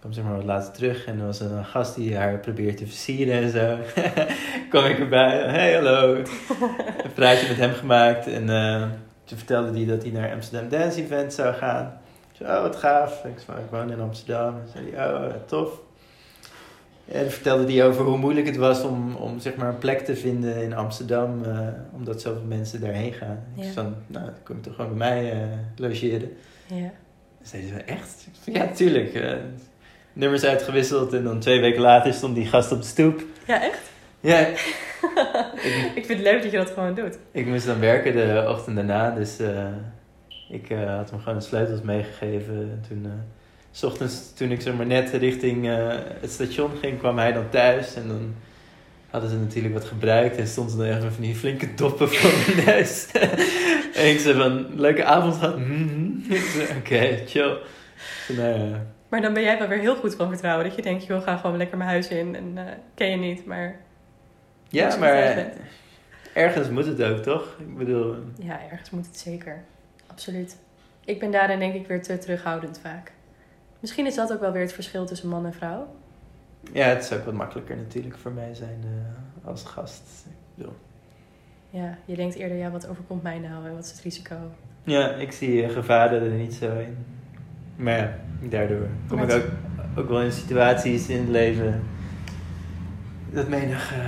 kwam 0.00 0.12
zeg 0.12 0.24
maar 0.24 0.34
wat 0.36 0.44
later 0.44 0.72
terug. 0.72 1.04
En 1.06 1.18
er 1.18 1.26
was 1.26 1.40
een 1.40 1.64
gast 1.64 1.94
die 1.94 2.16
haar 2.16 2.38
probeerde 2.38 2.74
te 2.74 2.86
versieren 2.86 3.42
en 3.42 3.50
zo. 3.50 3.78
kwam 4.70 4.84
ik 4.84 4.98
erbij. 4.98 5.38
Hey, 5.38 5.74
hallo. 5.74 6.14
een 7.04 7.12
praatje 7.14 7.48
met 7.48 7.56
hem 7.56 7.72
gemaakt. 7.72 8.26
En 8.26 8.50
eh, 8.50 8.82
toen 9.24 9.38
vertelde 9.38 9.72
hij 9.76 9.86
dat 9.86 10.02
hij 10.02 10.12
naar 10.12 10.32
Amsterdam 10.32 10.68
Dance 10.68 11.02
Event 11.02 11.32
zou 11.32 11.54
gaan. 11.54 11.98
Ik 12.30 12.36
zei, 12.36 12.56
oh, 12.56 12.62
wat 12.62 12.76
gaaf. 12.76 13.24
Ik 13.24 13.42
zei, 13.46 13.58
ik 13.58 13.70
woon 13.70 13.90
in 13.90 14.00
Amsterdam. 14.00 14.54
En 14.54 14.68
zei 14.72 14.90
hij, 14.94 15.12
oh, 15.14 15.26
tof. 15.46 15.80
En 17.08 17.20
dan 17.22 17.30
vertelde 17.30 17.72
hij 17.72 17.86
over 17.86 18.04
hoe 18.04 18.16
moeilijk 18.18 18.46
het 18.46 18.56
was 18.56 18.82
om, 18.82 19.14
om 19.14 19.38
zeg 19.40 19.56
maar 19.56 19.68
een 19.68 19.78
plek 19.78 19.98
te 20.00 20.16
vinden 20.16 20.62
in 20.62 20.74
Amsterdam, 20.74 21.44
eh, 21.44 21.58
omdat 21.92 22.20
zoveel 22.20 22.44
mensen 22.48 22.80
daarheen 22.80 23.12
gaan. 23.12 23.42
Ik 23.56 23.62
Ja. 23.62 23.62
zei 23.62 23.74
van, 23.74 23.94
nou, 24.06 24.24
dan 24.24 24.34
kom 24.44 24.56
je 24.56 24.62
toch 24.62 24.74
gewoon 24.74 24.98
bij 24.98 25.08
mij 25.08 25.32
eh, 25.32 25.38
logeren. 25.76 26.32
Ja. 26.66 26.90
Zei 27.42 27.70
hij, 27.70 27.84
echt? 27.84 28.26
Ik 28.32 28.38
zei, 28.42 28.56
ja, 28.56 28.72
tuurlijk. 28.72 29.14
Nummers 30.12 30.44
uitgewisseld 30.44 31.12
en 31.12 31.24
dan 31.24 31.40
twee 31.40 31.60
weken 31.60 31.80
later 31.80 32.12
stond 32.12 32.34
die 32.34 32.46
gast 32.46 32.72
op 32.72 32.80
de 32.80 32.86
stoep. 32.86 33.22
ja, 33.46 33.62
echt? 33.62 33.80
Ja, 34.20 34.38
Ik 35.94 36.06
vind 36.06 36.08
het 36.08 36.20
leuk 36.20 36.42
dat 36.42 36.50
je 36.50 36.56
dat 36.56 36.70
gewoon 36.70 36.94
doet. 36.94 37.18
ik 37.32 37.46
moest 37.46 37.66
dan 37.66 37.80
werken 37.80 38.12
de 38.12 38.44
ochtend 38.48 38.76
daarna, 38.76 39.10
dus 39.10 39.38
eh, 39.38 39.66
ik 40.50 40.70
eh, 40.70 40.96
had 40.96 41.10
hem 41.10 41.18
gewoon 41.20 41.38
de 41.38 41.44
sleutels 41.44 41.80
meegegeven. 41.82 42.54
En 42.54 42.84
toen, 42.88 43.04
eh, 43.04 43.10
s 43.70 43.82
ochtends, 43.82 44.32
toen 44.34 44.50
ik 44.50 44.60
zeg 44.60 44.74
maar 44.74 44.86
net 44.86 45.10
richting 45.10 45.66
het 46.20 46.30
station 46.30 46.70
ging, 46.80 46.98
kwam 46.98 47.18
hij 47.18 47.32
dan 47.32 47.48
thuis. 47.50 47.94
En 47.94 48.08
dan 48.08 48.34
hadden 49.10 49.30
ze 49.30 49.36
natuurlijk 49.36 49.74
wat 49.74 49.84
gebruikt 49.84 50.36
en 50.36 50.46
stond 50.46 50.70
ze 50.70 50.76
dan 50.76 50.86
echt 50.86 51.02
met 51.02 51.12
van 51.12 51.22
die 51.22 51.34
flinke 51.34 51.74
doppen 51.74 52.08
voor 52.08 52.54
mijn 52.54 52.66
neus. 52.76 53.06
en 53.94 54.08
ik 54.10 54.18
zei 54.18 54.34
van, 54.34 54.66
leuke 54.80 55.04
avond 55.04 55.34
gehad. 55.34 55.58
Mhm. 55.58 56.10
Zei, 56.56 56.78
Oké, 56.78 57.22
chill. 57.26 57.56
Nou 58.36 58.58
ja. 58.58 58.86
Maar 59.10 59.20
dan 59.20 59.32
ben 59.34 59.42
jij 59.42 59.58
wel 59.58 59.68
weer 59.68 59.78
heel 59.78 59.96
goed 59.96 60.14
van 60.14 60.28
vertrouwen. 60.28 60.64
Dat 60.66 60.74
je 60.74 60.82
denkt, 60.82 61.04
joh, 61.06 61.22
ga 61.22 61.36
gewoon 61.36 61.56
lekker 61.56 61.76
mijn 61.76 61.90
huis 61.90 62.08
in. 62.08 62.36
En 62.36 62.58
eh, 62.58 62.72
ken 62.94 63.10
je 63.10 63.16
niet, 63.16 63.46
maar 63.46 63.80
Ja, 64.68 64.96
maar 64.96 65.46
ergens 66.34 66.68
moet 66.68 66.86
het 66.86 67.02
ook, 67.02 67.18
toch? 67.18 67.56
Ik 67.58 67.76
bedoel, 67.76 68.14
ja, 68.38 68.60
ergens 68.70 68.90
moet 68.90 69.06
het 69.06 69.18
zeker. 69.18 69.62
Absoluut. 70.06 70.56
Ik 71.04 71.18
ben 71.18 71.30
daarin 71.30 71.58
denk 71.58 71.74
ik 71.74 71.86
weer 71.86 72.02
te 72.02 72.18
terughoudend 72.18 72.78
vaak. 72.82 73.12
Misschien 73.80 74.06
is 74.06 74.14
dat 74.14 74.32
ook 74.32 74.40
wel 74.40 74.52
weer 74.52 74.62
het 74.62 74.72
verschil 74.72 75.06
tussen 75.06 75.28
man 75.28 75.46
en 75.46 75.52
vrouw. 75.52 75.94
ja, 76.72 76.84
het 76.86 77.02
is 77.04 77.12
ook 77.12 77.24
wat 77.24 77.34
makkelijker 77.34 77.76
natuurlijk 77.76 78.18
voor 78.18 78.32
mij 78.32 78.54
zijn 78.54 78.80
eh, 78.84 79.48
als 79.48 79.64
gast. 79.64 80.02
Ik 80.26 80.32
bedoel, 80.54 80.74
Ja, 81.70 81.98
je 82.04 82.16
denkt 82.16 82.34
eerder, 82.34 82.56
ja, 82.56 82.70
wat 82.70 82.88
overkomt 82.88 83.22
mij 83.22 83.38
nou 83.38 83.66
en 83.66 83.74
wat 83.74 83.84
is 83.84 83.90
het 83.90 84.00
risico? 84.00 84.36
Ja, 84.84 85.08
ik 85.14 85.32
zie 85.32 85.62
eh, 85.64 85.70
gevaren 85.70 86.22
er 86.22 86.30
niet 86.30 86.54
zo 86.54 86.78
in. 86.78 86.96
Maar 87.80 87.96
ja, 87.98 88.10
daardoor 88.40 88.86
kom 89.08 89.22
ik 89.22 89.32
ook, 89.32 89.44
ook 89.96 90.08
wel 90.08 90.20
in 90.20 90.32
situaties 90.32 91.08
in 91.08 91.18
het 91.18 91.28
leven 91.28 91.82
dat 93.32 93.48
menig... 93.48 93.92
eh, 93.92 93.98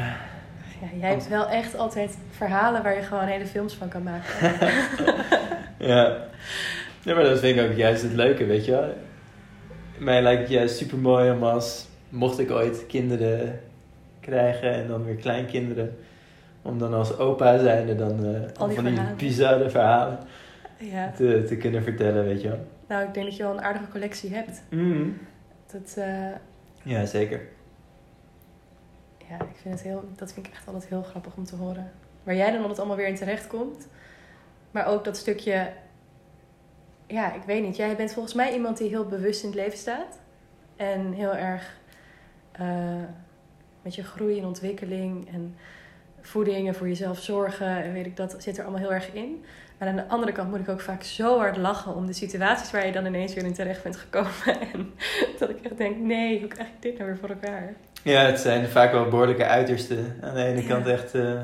Ja, 0.81 0.99
jij 1.01 1.11
hebt 1.11 1.29
wel 1.29 1.49
echt 1.49 1.77
altijd 1.77 2.19
verhalen 2.31 2.83
waar 2.83 2.97
je 2.97 3.03
gewoon 3.03 3.25
hele 3.25 3.47
films 3.47 3.75
van 3.75 3.89
kan 3.89 4.03
maken. 4.03 4.33
ja. 5.93 6.17
ja, 7.03 7.15
maar 7.15 7.25
dat 7.25 7.39
vind 7.39 7.59
ik 7.59 7.71
ook 7.71 7.77
juist 7.77 8.03
het 8.03 8.13
leuke, 8.13 8.45
weet 8.45 8.65
je 8.65 8.71
wel. 8.71 8.95
Mij 9.99 10.23
lijkt 10.23 10.41
het 10.41 10.51
juist 10.51 10.77
super 10.77 10.99
mooi 10.99 11.31
om 11.31 11.43
als, 11.43 11.87
mocht 12.09 12.39
ik 12.39 12.51
ooit 12.51 12.87
kinderen 12.87 13.61
krijgen 14.21 14.73
en 14.73 14.89
dan 14.89 15.05
weer 15.05 15.15
kleinkinderen, 15.15 15.97
om 16.63 16.79
dan 16.79 16.95
als 16.95 17.19
opa 17.19 17.59
zijnde 17.59 17.95
dan 17.95 18.25
eh, 18.25 18.61
Al 18.61 18.67
die 18.67 18.77
van 18.77 18.85
die 18.85 18.99
bizarre 19.17 19.71
verhalen 19.71 20.19
ja. 20.77 21.13
te, 21.17 21.45
te 21.49 21.57
kunnen 21.57 21.83
vertellen, 21.83 22.25
weet 22.25 22.43
je 22.43 22.49
wel. 22.49 22.67
Nou, 22.93 23.05
ik 23.05 23.15
denk 23.15 23.27
dat 23.27 23.37
je 23.37 23.43
wel 23.43 23.53
een 23.53 23.63
aardige 23.63 23.89
collectie 23.89 24.35
hebt. 24.35 24.63
Mhm. 24.71 25.11
Dat, 25.73 25.95
eh, 25.97 26.31
Ja, 26.83 27.05
zeker. 27.07 27.41
ja, 29.29 29.35
ik 29.35 29.57
vind 29.57 29.75
het 29.75 29.83
heel, 29.83 30.05
dat 30.17 30.33
vind 30.33 30.47
ik 30.47 30.53
echt 30.53 30.67
altijd 30.67 30.87
heel 30.87 31.03
grappig 31.03 31.37
om 31.37 31.45
te 31.45 31.57
horen. 31.57 31.93
Waar 32.23 32.35
jij 32.35 32.51
dan 32.51 32.61
altijd 32.61 32.79
allemaal 32.79 32.97
weer 32.97 33.07
in 33.07 33.15
terecht 33.15 33.47
komt. 33.47 33.89
Maar 34.71 34.87
ook 34.87 35.05
dat 35.05 35.17
stukje... 35.17 35.73
Ja, 37.07 37.33
ik 37.33 37.43
weet 37.43 37.63
niet. 37.63 37.77
Jij 37.77 37.97
bent 37.97 38.13
volgens 38.13 38.35
mij 38.35 38.53
iemand 38.53 38.79
die 38.79 38.89
heel 38.89 39.07
bewust 39.07 39.43
in 39.43 39.49
het 39.49 39.59
leven 39.59 39.79
staat. 39.79 40.19
En 40.77 41.13
heel 41.13 41.35
erg 41.35 41.81
eh, 42.53 43.03
met 43.83 43.95
je 43.95 44.05
groei 44.05 44.39
en 44.39 44.47
ontwikkeling 44.47 45.29
en 45.33 45.57
voeding 46.21 46.69
en 46.69 46.75
voor 46.75 46.89
jezelf 46.89 47.19
zorgen. 47.19 47.83
En 47.83 47.93
weet 47.93 48.07
ik, 48.07 48.17
dat 48.17 48.35
zit 48.39 48.57
er 48.57 48.63
allemaal 48.63 48.81
heel 48.81 48.93
erg 48.93 49.13
in. 49.13 49.45
Maar 49.83 49.91
aan 49.91 49.97
de 49.97 50.09
andere 50.09 50.33
kant 50.33 50.51
moet 50.51 50.59
ik 50.61 50.69
ook 50.69 50.81
vaak 50.81 51.03
zo 51.03 51.39
hard 51.39 51.57
lachen 51.57 51.95
om 51.95 52.07
de 52.07 52.13
situaties 52.13 52.71
waar 52.71 52.87
je 52.87 52.93
dan 52.93 53.07
ineens 53.07 53.35
weer 53.35 53.45
in 53.45 53.53
terecht 53.53 53.83
bent 53.83 53.97
gekomen. 53.97 54.31
En 54.73 54.93
dat 55.39 55.51
ik 55.51 55.57
echt 55.63 55.77
denk, 55.79 55.97
nee, 55.97 56.39
hoe 56.41 56.49
krijg 56.49 56.69
ik 56.69 56.75
dit 56.83 56.99
nou 56.99 57.07
weer 57.11 57.19
voor 57.19 57.29
elkaar? 57.29 57.75
Ja, 58.03 58.21
het 58.21 58.41
zijn 58.41 58.69
vaak 58.69 58.93
wel 58.93 59.09
behoorlijke 59.09 59.45
uitersten. 59.45 60.17
Aan 60.21 60.35
de 60.35 60.43
ene 60.45 60.63
Ja. 60.63 60.69
kant 60.69 60.87
echt 60.87 61.15
eh, 61.15 61.41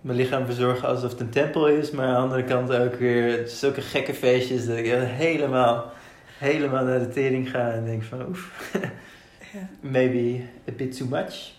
mijn 0.00 0.16
lichaam 0.16 0.44
verzorgen 0.44 0.88
alsof 0.88 1.10
het 1.10 1.20
een 1.20 1.30
tempel 1.30 1.68
is. 1.68 1.90
Maar 1.90 2.06
aan 2.06 2.14
de 2.14 2.20
andere 2.20 2.44
kant 2.44 2.72
ook 2.72 2.94
weer 2.94 3.48
zulke 3.48 3.80
gekke 3.80 4.14
feestjes 4.14 4.66
dat 4.66 4.76
ik 4.76 4.84
helemaal, 5.06 5.92
helemaal 6.38 6.84
naar 6.84 6.98
de 6.98 7.08
tering 7.08 7.50
ga. 7.50 7.70
En 7.70 7.84
denk 7.84 8.02
van 8.02 8.26
oef, 8.28 8.70
Ja. 9.52 9.68
maybe 9.80 10.40
a 10.68 10.72
bit 10.76 10.96
too 10.96 11.06
much. 11.08 11.52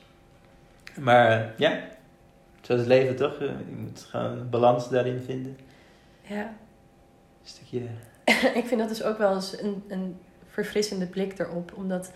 Maar 0.99 1.53
ja, 1.57 1.79
zo 2.61 2.73
is 2.73 2.79
het 2.79 2.87
leven 2.87 3.15
toch? 3.15 3.33
Eh, 3.33 3.47
Je 3.47 3.75
moet 3.77 4.05
gewoon 4.09 4.25
een 4.37 4.49
balans 4.49 4.89
daarin 4.89 5.21
vinden. 5.25 5.57
ja. 6.21 6.53
Een 7.41 7.47
stukje... 7.47 7.79
ik 8.59 8.65
vind 8.65 8.79
dat 8.79 8.89
dus 8.89 9.03
ook 9.03 9.17
wel 9.17 9.33
eens 9.33 9.61
een, 9.61 9.83
een 9.87 10.19
verfrissende 10.47 11.05
blik 11.05 11.39
erop. 11.39 11.71
Omdat 11.75 12.11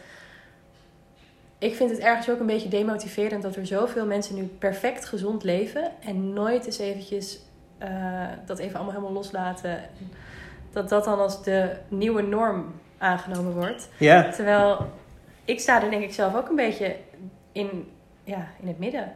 ik 1.57 1.75
vind 1.75 1.89
het 1.89 1.99
ergens 1.99 2.29
ook 2.29 2.39
een 2.39 2.45
beetje 2.45 2.69
demotiverend 2.69 3.41
dat 3.43 3.55
er 3.55 3.65
zoveel 3.65 4.05
mensen 4.05 4.35
nu 4.35 4.43
perfect 4.43 5.05
gezond 5.05 5.43
leven. 5.43 5.91
En 5.99 6.33
nooit 6.33 6.65
eens 6.65 6.77
eventjes 6.77 7.39
eh, 7.77 8.27
dat 8.45 8.59
even 8.59 8.75
allemaal 8.75 8.93
helemaal 8.93 9.13
loslaten. 9.13 9.79
Dat 10.71 10.89
dat 10.89 11.03
dan 11.03 11.19
als 11.19 11.43
de 11.43 11.75
nieuwe 11.87 12.21
norm 12.21 12.73
aangenomen 12.97 13.53
wordt. 13.53 13.89
Ja, 13.97 14.29
Terwijl 14.31 14.85
ik 15.45 15.59
sta 15.59 15.83
er 15.83 15.89
denk 15.89 16.03
ik 16.03 16.13
zelf 16.13 16.35
ook 16.35 16.49
een 16.49 16.55
beetje 16.55 16.95
in, 17.51 17.91
ja, 18.23 18.47
in 18.61 18.67
het 18.67 18.79
midden. 18.79 19.13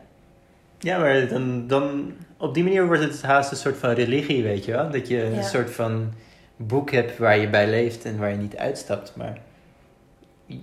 Ja, 0.80 0.98
maar 1.00 1.28
dan, 1.28 1.68
dan 1.68 2.14
op 2.38 2.54
die 2.54 2.64
manier 2.64 2.86
wordt 2.86 3.02
het 3.02 3.22
haast 3.22 3.52
een 3.52 3.58
soort 3.58 3.78
van 3.78 3.90
religie, 3.90 4.44
weet 4.44 4.66
je 4.66 4.72
wel? 4.72 4.90
Dat 4.92 5.08
je 5.08 5.18
Ja. 5.18 5.24
een 5.24 5.44
soort 5.44 5.72
van 5.72 6.14
boek 6.56 6.92
hebt 6.92 7.18
waar 7.18 7.38
je 7.38 7.50
bij 7.50 7.70
leeft 7.70 8.06
en 8.06 8.18
waar 8.18 8.30
je 8.30 8.38
niet 8.38 8.58
uitstapt. 8.58 9.16
Maar 9.16 9.38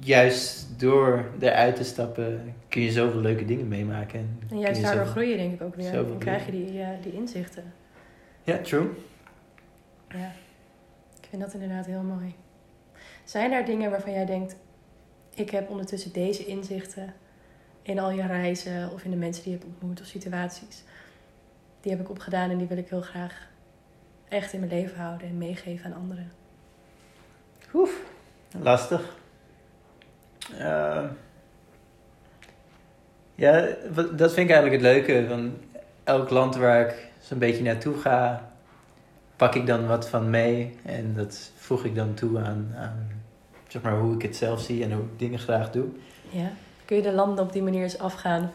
juist 0.01 0.81
door 0.81 1.25
eruit 1.41 1.77
te 1.77 1.85
stappen 1.85 2.55
kun 2.69 2.83
je 2.83 2.91
zoveel 2.91 3.21
leuke 3.21 3.45
dingen 3.45 3.69
meemaken. 3.69 4.39
En, 4.51 4.59
juist 4.59 4.83
daardoor 4.83 4.99
zoveel- 5.07 5.13
groei 5.13 5.29
je 5.31 5.37
denk 5.37 5.53
ik 5.53 5.63
ook 5.63 5.75
weer. 5.75 5.93
Dan 5.93 6.19
krijg 6.19 6.45
je 6.47 6.51
die, 6.53 6.81
die 7.03 7.13
inzichten. 7.13 7.73
Ja, 8.43 8.57
true. 8.59 8.89
Ja, 10.09 10.33
ik 11.21 11.27
vind 11.31 11.43
dat 11.43 11.53
inderdaad 11.55 11.87
heel 11.87 12.03
mooi. 12.03 12.35
Zijn 13.25 13.53
er 13.53 13.65
dingen 13.65 13.91
waarvan 13.91 14.13
jij 14.13 14.27
denkt, 14.27 14.57
ik 15.35 15.51
heb 15.51 15.71
ondertussen 15.71 16.13
deze 16.13 16.45
inzichten 16.47 17.15
in 17.87 17.99
al 17.99 18.11
je 18.11 18.27
reizen 18.27 18.91
of 18.93 19.05
in 19.05 19.11
de 19.11 19.17
mensen 19.17 19.43
die 19.43 19.53
je 19.53 19.59
hebt 19.59 19.71
ontmoet 19.71 20.01
of 20.01 20.07
situaties, 20.07 20.83
die 21.81 21.93
heb 21.93 22.01
ik 22.01 22.11
opgedaan 22.11 22.51
en 22.51 22.59
die 22.59 22.67
wil 22.67 22.77
ik 22.77 22.89
heel 22.89 23.01
graag 23.01 23.49
echt 24.29 24.53
in 24.53 24.61
mijn 24.61 24.73
leven 24.73 24.99
houden 24.99 25.29
en 25.29 25.39
meegeven 25.39 25.87
aan 25.87 26.01
anderen? 26.01 26.33
Oef, 27.75 28.01
lastig. 28.63 29.17
Eh, 30.59 31.05
ja, 33.35 33.61
dat 33.95 34.33
vind 34.33 34.49
ik 34.49 34.55
eigenlijk 34.55 34.73
het 34.73 34.81
leuke. 34.81 35.29
Van 35.29 35.59
elk 36.05 36.31
land 36.31 36.57
waar 36.57 36.81
ik 36.81 37.09
zo'n 37.21 37.39
beetje 37.39 37.63
naartoe 37.63 37.97
ga, 37.97 38.51
pak 39.37 39.55
ik 39.55 39.67
dan 39.67 39.87
wat 39.87 40.09
van 40.09 40.31
mee. 40.31 40.77
En 40.83 41.15
dat 41.15 41.53
voeg 41.57 41.85
ik 41.85 41.95
dan 41.95 42.15
toe 42.15 42.39
aan, 42.39 42.75
aan 42.77 43.09
zeg 43.69 43.83
maar, 43.83 43.99
hoe 43.99 44.15
ik 44.15 44.23
het 44.23 44.37
zelf 44.37 44.61
zie 44.61 44.85
en 44.85 44.93
hoe 44.93 45.05
ik 45.05 45.19
dingen 45.19 45.39
graag 45.39 45.71
doe. 45.71 45.87
Ja? 46.31 46.51
Kun 46.87 46.97
je 46.97 47.03
de 47.03 47.13
landen 47.13 47.45
op 47.45 47.53
die 47.53 47.63
manier 47.63 47.83
eens 47.83 47.99
afgaan? 47.99 48.51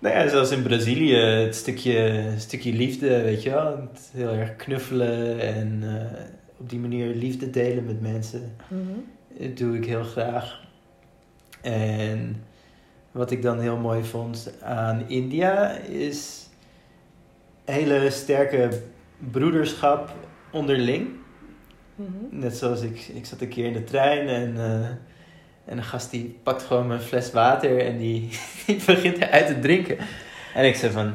Nou 0.00 0.14
ja, 0.14 0.28
zoals 0.28 0.50
in 0.50 0.62
Brazilië, 0.62 1.16
het 1.16 1.54
stukje, 1.54 1.98
het 1.98 2.40
stukje 2.40 2.72
liefde, 2.72 3.22
weet 3.22 3.42
je 3.42 3.50
wel. 3.50 3.76
Het 3.76 4.10
heel 4.12 4.32
erg 4.32 4.56
knuffelen 4.56 5.40
en 5.40 5.82
eh, 5.82 6.20
op 6.56 6.70
die 6.70 6.78
manier 6.78 7.14
liefde 7.14 7.50
delen 7.50 7.84
met 7.84 8.00
mensen. 8.00 8.56
Mhm. 8.68 8.82
Dat 9.38 9.56
doe 9.56 9.76
ik 9.76 9.84
heel 9.84 10.04
graag. 10.04 10.60
En 11.60 12.42
wat 13.10 13.30
ik 13.30 13.42
dan 13.42 13.60
heel 13.60 13.76
mooi 13.76 14.04
vond 14.04 14.52
aan 14.62 15.08
India 15.08 15.70
is 15.76 16.48
hele 17.64 18.10
sterke 18.10 18.68
broederschap 19.30 20.14
onderling. 20.52 21.08
Mhm. 21.94 22.10
Net 22.30 22.56
zoals 22.56 22.82
ik, 22.82 22.98
ik 23.14 23.26
zat 23.26 23.40
een 23.40 23.48
keer 23.48 23.64
in 23.64 23.72
de 23.72 23.84
trein 23.84 24.28
en, 24.28 24.56
eh, 24.56 24.88
en 25.68 25.78
een 25.78 25.84
gast 25.84 26.10
die 26.10 26.38
pakt 26.42 26.62
gewoon 26.62 26.86
mijn 26.86 27.00
fles 27.00 27.32
water 27.32 27.84
en 27.84 27.98
die, 27.98 28.28
die 28.66 28.80
begint 28.86 29.16
eruit 29.16 29.46
te 29.46 29.58
drinken. 29.58 29.98
En 30.54 30.64
ik 30.64 30.74
zei 30.74 30.92
van, 30.92 31.14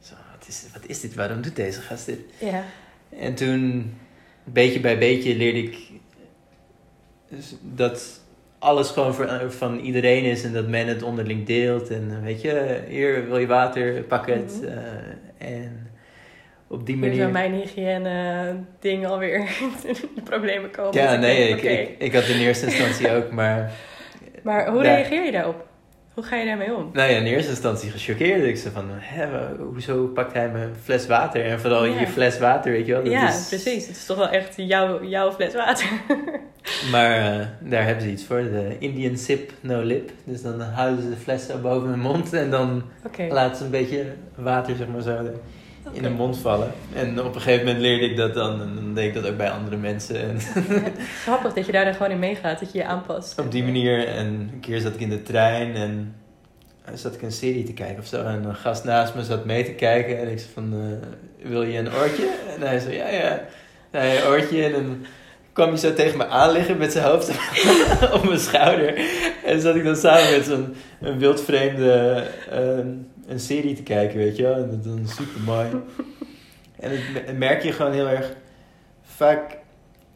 zo, 0.00 0.14
wat, 0.30 0.48
is, 0.48 0.64
wat 0.72 0.86
is 0.86 1.00
dit? 1.00 1.14
Waarom 1.14 1.42
doet 1.42 1.56
deze 1.56 1.80
gast 1.80 2.06
dit? 2.06 2.20
Ja. 2.38 2.64
En 3.08 3.34
toen, 3.34 3.94
beetje 4.44 4.80
bij 4.80 4.98
beetje, 4.98 5.36
leerde 5.36 5.62
ik 5.62 5.78
dus 7.28 7.54
dat 7.62 8.20
alles 8.58 8.90
gewoon 8.90 9.14
voor, 9.14 9.52
van 9.52 9.78
iedereen 9.78 10.24
is 10.24 10.44
en 10.44 10.52
dat 10.52 10.68
men 10.68 10.86
het 10.86 11.02
onderling 11.02 11.46
deelt. 11.46 11.90
En 11.90 12.22
weet 12.22 12.40
je, 12.40 12.82
hier 12.88 13.26
wil 13.26 13.38
je 13.38 13.46
water, 13.46 14.02
pak 14.02 14.26
het. 14.26 14.58
Mhm. 14.60 14.66
eh, 14.66 15.56
en 15.56 15.89
op 16.70 16.86
die 16.86 16.96
Hier 16.96 17.06
manier. 17.08 17.28
mijn 17.28 17.52
hygiëne 17.52 18.54
ding 18.80 19.06
alweer 19.06 19.34
in 19.84 19.94
de 20.14 20.22
problemen 20.24 20.70
komen. 20.70 20.92
Dus 20.92 21.02
Ja, 21.02 21.12
ik 21.12 21.20
nee, 21.20 21.48
ik, 21.48 21.62
ik, 21.62 21.94
ik 21.98 22.12
had 22.14 22.24
in 22.28 22.38
eerste 22.40 22.66
instantie 22.66 23.10
ook, 23.16 23.30
maar. 23.30 23.70
Maar 24.42 24.68
hoe 24.70 24.82
daar- 24.82 24.94
reageer 24.94 25.24
je 25.24 25.32
daarop? 25.32 25.68
Hoe 26.14 26.24
ga 26.24 26.36
je 26.36 26.44
daarmee 26.46 26.74
om? 26.74 26.90
Nou 26.92 27.10
ja, 27.10 27.16
in 27.16 27.24
eerste 27.26 27.50
instantie 27.50 27.90
gechoqueerd. 27.90 28.44
Ik 28.44 28.56
zei 28.56 28.74
van, 28.74 28.84
hè, 28.90 29.26
hoezo 29.58 30.06
pakt 30.06 30.32
hij 30.32 30.48
mijn 30.48 30.70
fles 30.82 31.06
water? 31.06 31.44
En 31.44 31.60
vooral 31.60 31.84
Ja. 31.84 32.00
je 32.00 32.06
fles 32.06 32.38
water, 32.38 32.72
weet 32.72 32.86
je 32.86 32.92
wel. 32.92 33.02
dat 33.02 33.12
ja, 33.12 33.28
is- 33.28 33.48
precies. 33.48 33.86
Het 33.86 33.96
is 33.96 34.06
toch 34.06 34.16
wel 34.16 34.28
echt 34.28 34.52
jouw, 34.56 35.04
jouw 35.04 35.32
fles 35.32 35.54
water. 35.54 35.86
Maar 36.90 37.16
eh, 37.16 37.46
daar 37.60 37.84
hebben 37.84 38.04
ze 38.04 38.10
iets 38.10 38.24
voor, 38.24 38.42
de 38.42 38.76
Indian 38.78 39.16
sip, 39.16 39.52
no 39.60 39.82
lip. 39.82 40.10
Dus 40.24 40.42
dan 40.42 40.60
houden 40.60 41.02
ze 41.02 41.10
de 41.10 41.16
fles 41.16 41.46
boven 41.62 41.88
hun 41.88 42.00
mond 42.00 42.32
en 42.32 42.50
dan 42.50 42.82
Oké. 43.06 43.26
laten 43.30 43.56
ze 43.56 43.64
een 43.64 43.70
beetje 43.70 44.04
water 44.34 44.76
zeg 44.76 44.86
maar 44.88 45.02
zo 45.02 45.16
in 45.92 46.02
de 46.02 46.10
mond 46.10 46.38
vallen. 46.38 46.72
En 46.94 47.20
op 47.24 47.34
een 47.34 47.40
gegeven 47.40 47.66
moment 47.66 47.82
leerde 47.82 48.04
ik 48.04 48.16
dat 48.16 48.34
dan 48.34 48.60
en 48.60 48.74
dan 48.74 48.94
deed 48.94 49.06
ik 49.06 49.22
dat 49.22 49.30
ook 49.30 49.36
bij 49.36 49.50
andere 49.50 49.76
mensen. 49.76 50.20
En 50.20 50.40
Grappig 51.22 51.52
dat 51.52 51.66
je 51.66 51.72
daar 51.72 51.84
dan 51.84 51.94
gewoon 51.94 52.12
in 52.12 52.18
meegaat, 52.18 52.60
dat 52.60 52.72
je 52.72 52.78
je 52.78 52.84
aanpast. 52.84 53.38
op 53.38 53.50
die 53.50 53.64
manier, 53.64 54.06
en 54.06 54.26
een 54.26 54.60
keer 54.60 54.80
zat 54.80 54.94
ik 54.94 55.00
in 55.00 55.10
de 55.10 55.22
trein 55.22 55.74
en 55.74 56.14
eh, 56.84 56.94
zat 56.94 57.14
ik 57.14 57.22
een 57.22 57.32
serie 57.32 57.64
te 57.64 57.72
kijken 57.72 57.98
of 57.98 58.06
zo. 58.06 58.24
En 58.24 58.44
een 58.44 58.54
gast 58.54 58.84
naast 58.84 59.14
me 59.14 59.24
zat 59.24 59.44
mee 59.44 59.64
te 59.64 59.72
kijken 59.72 60.18
en 60.18 60.30
ik 60.30 60.38
zei 60.38 60.50
van, 60.54 60.72
eh, 60.72 61.48
wil 61.50 61.62
je 61.62 61.78
een 61.78 61.94
oortje? 61.94 62.28
En 62.54 62.66
hij 62.66 62.78
zei, 62.78 62.94
ja, 62.94 63.08
ja. 63.08 63.42
Hij 63.90 64.16
een 64.16 64.26
oortje 64.26 64.64
en 64.64 64.72
dan 64.72 65.04
kwam 65.52 65.68
hij 65.68 65.78
zo 65.78 65.94
tegen 65.94 66.18
me 66.18 66.26
aanliggen 66.26 66.76
met 66.76 66.92
zijn 66.92 67.04
hoofd 67.04 67.30
op 68.16 68.24
mijn 68.24 68.38
schouder. 68.38 69.00
En 69.44 69.60
zat 69.60 69.74
ik 69.74 69.84
dan 69.84 69.96
samen 69.96 70.30
met 70.30 70.44
zo'n 70.44 70.74
een 71.00 71.18
wildvreemde 71.18 72.24
ehm, 72.50 72.88
een 73.26 73.40
serie 73.40 73.74
te 73.74 73.82
kijken, 73.82 74.18
weet 74.18 74.36
je 74.36 74.42
wel. 74.42 74.54
En 74.54 74.80
dat 74.84 74.98
is 75.08 75.14
super 75.14 75.40
mooi. 75.40 75.68
En 76.80 76.90
het 76.90 77.26
me- 77.26 77.32
merk 77.32 77.62
je 77.62 77.72
gewoon 77.72 77.92
heel 77.92 78.08
erg 78.08 78.34
vaak... 79.02 79.58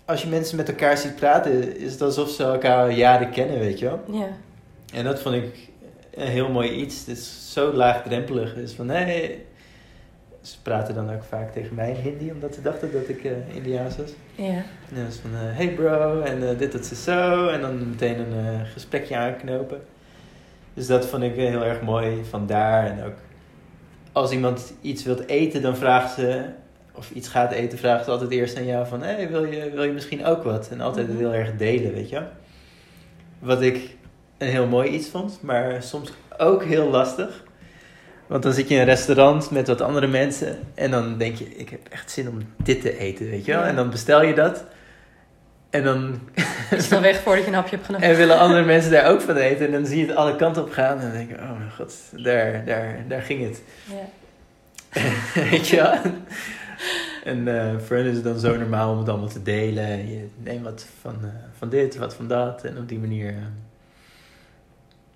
Als 0.05 0.23
je 0.23 0.29
mensen 0.29 0.57
met 0.57 0.69
elkaar 0.69 0.97
ziet 0.99 1.17
praten, 1.17 1.77
is 1.79 1.93
het 1.93 2.03
alsof 2.03 2.31
ze 2.31 2.43
elkaar 2.45 2.83
al 2.83 2.89
jaren 2.89 3.31
kennen, 3.31 3.59
weet 3.59 3.79
je 3.79 3.85
wel. 3.85 4.01
Ja. 4.11 4.29
En 4.93 5.05
dat 5.05 5.21
vond 5.21 5.35
ik 5.35 5.69
een 6.15 6.27
heel 6.27 6.49
mooi 6.51 6.71
iets. 6.71 6.99
Het 6.99 7.09
is 7.09 7.53
zo 7.53 7.73
laagdrempelig. 7.73 8.55
Dus 8.55 8.73
van, 8.73 8.87
nee... 8.87 9.45
Ze 10.41 10.63
praten 10.63 10.95
dan 10.95 11.15
ook 11.15 11.25
vaak 11.25 11.53
tegen 11.53 11.75
mij 11.75 11.91
in 11.91 11.97
Hindi, 12.01 12.31
omdat 12.31 12.55
ze 12.55 12.63
dachten 12.63 12.93
dat 12.93 13.09
ik 13.09 13.25
eh 13.25 13.57
Indiaas 13.57 13.97
was. 13.97 14.11
Ja. 14.35 14.45
En 14.89 14.95
dan 14.95 15.05
was 15.05 15.17
van, 15.17 15.31
eh, 15.35 15.57
hey 15.57 15.69
bro, 15.69 16.21
en 16.21 16.49
eh, 16.49 16.59
dit, 16.59 16.73
dat, 16.73 16.87
ze 16.87 16.95
zo. 16.95 17.49
En 17.49 17.61
dan 17.61 17.89
meteen 17.89 18.19
een 18.33 18.67
gesprekje 18.67 19.17
aanknopen. 19.17 19.81
Dus 20.75 20.87
dat 20.87 21.07
vond 21.07 21.23
ik 21.23 21.35
heel 21.35 21.65
erg 21.65 21.81
mooi 21.81 22.25
van 22.31 22.47
daar. 22.47 22.87
En 22.87 23.05
ook 23.05 23.15
als 24.13 24.31
iemand 24.31 24.73
iets 24.81 25.05
wilt 25.05 25.27
eten, 25.29 25.63
dan 25.63 25.77
vragen 25.77 26.11
ze... 26.23 26.45
Of 26.97 27.11
iets 27.11 27.29
gaat 27.29 27.53
eten, 27.53 27.79
vragen 27.79 28.05
ze 28.05 28.11
altijd 28.11 28.31
eerst 28.31 28.57
aan 28.57 28.67
jou 28.67 28.87
van... 28.87 29.03
Hey, 29.03 29.29
wil 29.31 29.45
je, 29.45 29.71
wil 29.71 29.85
je 29.85 29.93
misschien 29.93 30.25
ook 30.25 30.43
wat? 30.43 30.69
En 30.71 30.81
altijd 30.81 31.09
Mhm. 31.09 31.17
heel 31.17 31.33
erg 31.35 31.57
delen, 31.57 31.93
weet 31.93 32.09
je. 32.09 32.23
Wat 33.39 33.63
ik 33.63 33.97
een 34.39 34.49
heel 34.49 34.67
mooi 34.67 34.91
iets 34.91 35.09
vond, 35.09 35.39
maar 35.43 35.83
soms 35.83 36.13
ook 36.39 36.65
heel 36.65 36.91
lastig. 36.91 37.43
Want 38.27 38.43
dan 38.43 38.53
zit 38.53 38.69
je 38.69 38.75
in 38.75 38.81
een 38.81 38.87
restaurant 38.87 39.51
met 39.51 39.67
wat 39.69 39.81
andere 39.81 40.07
mensen. 40.07 40.59
En 40.75 40.91
dan 40.91 41.19
denk 41.19 41.37
je, 41.37 41.45
ik 41.57 41.69
heb 41.71 41.81
echt 41.91 42.11
zin 42.11 42.29
om 42.29 42.39
dit 42.63 42.81
te 42.81 42.99
eten, 42.99 43.31
weet 43.31 43.45
je 43.45 43.53
wel. 43.53 43.61
Ja. 43.61 43.67
En 43.69 43.77
dan 43.77 43.91
bestel 43.91 44.23
je 44.23 44.35
dat. 44.35 44.65
En 45.75 45.83
dan 45.85 46.21
Is 46.71 46.93
al 46.93 47.01
weg 47.01 47.21
voordat 47.21 47.45
je 47.45 47.49
een 47.51 47.57
hapje 47.57 47.75
hebt 47.75 47.87
genomen? 47.87 48.09
en 48.09 48.17
willen 48.17 48.39
andere 48.39 48.65
mensen 48.65 48.91
daar 48.91 49.11
ook 49.11 49.21
van 49.21 49.37
eten. 49.37 49.67
En 49.67 49.73
dan 49.73 49.87
zie 49.87 49.99
je 49.99 50.07
het 50.07 50.17
alle 50.17 50.37
kanten 50.37 50.63
op 50.63 50.71
gaan. 50.71 50.97
En 50.99 51.03
dan 51.03 51.13
denk 51.13 51.29
je, 51.29 51.35
oh 51.37 51.59
mijn 51.59 51.71
god, 51.71 51.95
daar, 52.25 52.65
daar, 52.65 53.05
daar 53.09 53.23
ging 53.23 53.43
het. 53.49 53.63
Ja. 53.85 54.05
weet 55.51 55.69
je 55.69 55.77
wel. 55.77 55.95
En 57.25 57.59
eh, 57.59 57.79
voor 57.79 57.97
hen 57.97 58.07
is 58.07 58.15
het 58.15 58.25
dan 58.25 58.39
zo 58.39 58.57
normaal 58.57 58.93
om 58.93 58.99
het 58.99 59.09
allemaal 59.09 59.29
te 59.29 59.43
delen. 59.43 60.09
Je 60.09 60.29
neemt 60.37 60.65
wat 60.65 60.87
van, 61.01 61.17
eh, 61.23 61.29
van 61.59 61.69
dit, 61.69 61.97
wat 61.97 62.15
van 62.15 62.29
dat. 62.29 62.65
En 62.65 62.79
op 62.79 62.89
die 62.89 62.99
manier 62.99 63.29
eh, 63.29 63.35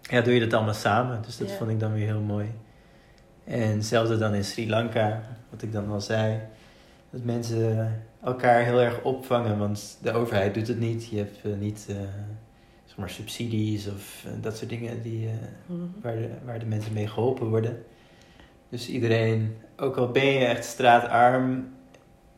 ja, 0.03 0.21
doe 0.21 0.35
je 0.35 0.41
dat 0.41 0.53
allemaal 0.53 0.75
samen. 0.75 1.23
Dus 1.27 1.37
dat 1.37 1.49
Ja. 1.49 1.55
vond 1.57 1.71
ik 1.71 1.81
dan 1.81 1.93
weer 1.93 2.07
heel 2.07 2.21
mooi. 2.21 2.53
En 3.45 3.61
hetzelfde 3.71 4.19
dan 4.19 4.35
in 4.35 4.45
Sri 4.45 4.69
Lanka, 4.69 5.23
wat 5.51 5.63
ik 5.63 5.73
dan 5.73 5.91
al 5.91 6.01
zei. 6.01 6.39
Dat 7.11 7.25
mensen 7.25 8.03
elkaar 8.23 8.65
heel 8.65 8.81
erg 8.81 9.03
opvangen, 9.03 9.59
want 9.59 9.99
de 10.03 10.13
overheid 10.13 10.55
doet 10.55 10.69
het 10.69 10.79
niet. 10.79 11.07
Je 11.07 11.17
hebt 11.17 11.39
eh, 11.45 11.53
niet 11.59 11.87
uh, 11.91 11.97
zeg 12.85 12.97
maar 12.97 13.11
subsidies 13.11 13.87
of 13.87 14.25
uh, 14.27 14.33
dat 14.43 14.57
soort 14.57 14.71
dingen 14.71 15.03
die, 15.03 15.29
mm. 15.67 15.93
waar, 16.03 16.17
de, 16.17 16.31
waar 16.45 16.59
de 16.59 16.67
mensen 16.67 16.93
mee 16.93 17.07
geholpen 17.07 17.47
worden. 17.49 17.85
Dus 18.69 18.89
iedereen, 18.89 19.57
ook 19.77 19.97
al 19.97 20.11
ben 20.11 20.27
je 20.27 20.45
echt 20.45 20.65
straatarm, 20.65 21.69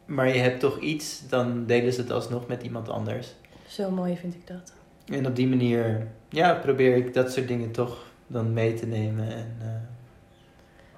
maar 0.04 0.28
je 0.28 0.40
hebt 0.40 0.60
toch 0.60 0.80
iets, 0.80 1.28
dan 1.28 1.66
delen 1.66 1.92
ze 1.92 2.00
het 2.00 2.10
alsnog 2.10 2.46
met 2.46 2.62
iemand 2.62 2.88
anders. 2.88 3.34
Zo 3.66 3.90
mooi 3.90 4.16
vind 4.16 4.34
ik 4.34 4.46
dat. 4.46 4.72
En 5.06 5.26
op 5.26 5.36
die 5.36 5.48
manier, 5.48 6.06
ja, 6.28 6.54
probeer 6.54 6.96
ik 6.96 7.14
dat 7.14 7.32
soort 7.32 7.48
dingen 7.48 7.70
toch 7.70 8.06
dan 8.26 8.52
mee 8.52 8.74
te 8.74 8.86
nemen. 8.86 9.28
En, 9.28 9.88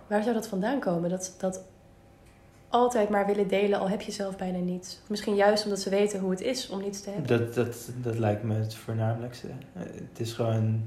Waar 0.07 0.23
zou 0.23 0.35
dat 0.35 0.49
vandaan 0.49 0.81
komen? 0.81 1.11
Dat, 1.11 1.35
dat 1.39 1.63
altijd 2.73 3.09
maar 3.09 3.27
willen 3.27 3.49
delen, 3.49 3.79
al 3.79 3.89
heb 3.89 4.01
je 4.01 4.13
zelf 4.13 4.37
bijna 4.37 4.59
niets. 4.59 5.01
Misschien 5.09 5.35
juist 5.35 5.65
omdat 5.65 5.81
ze 5.81 5.91
weten 5.91 6.21
hoe 6.21 6.31
het 6.31 6.41
is 6.41 6.69
om 6.69 6.81
niets 6.83 7.01
te 7.01 7.11
hebben. 7.11 7.39
Dat, 7.39 7.55
dat, 7.55 7.91
dat 8.03 8.19
lijkt 8.19 8.43
me 8.43 8.55
het 8.55 8.75
voornamelijkste. 8.75 9.47
Het 9.79 10.21
is 10.21 10.33
gewoon 10.33 10.83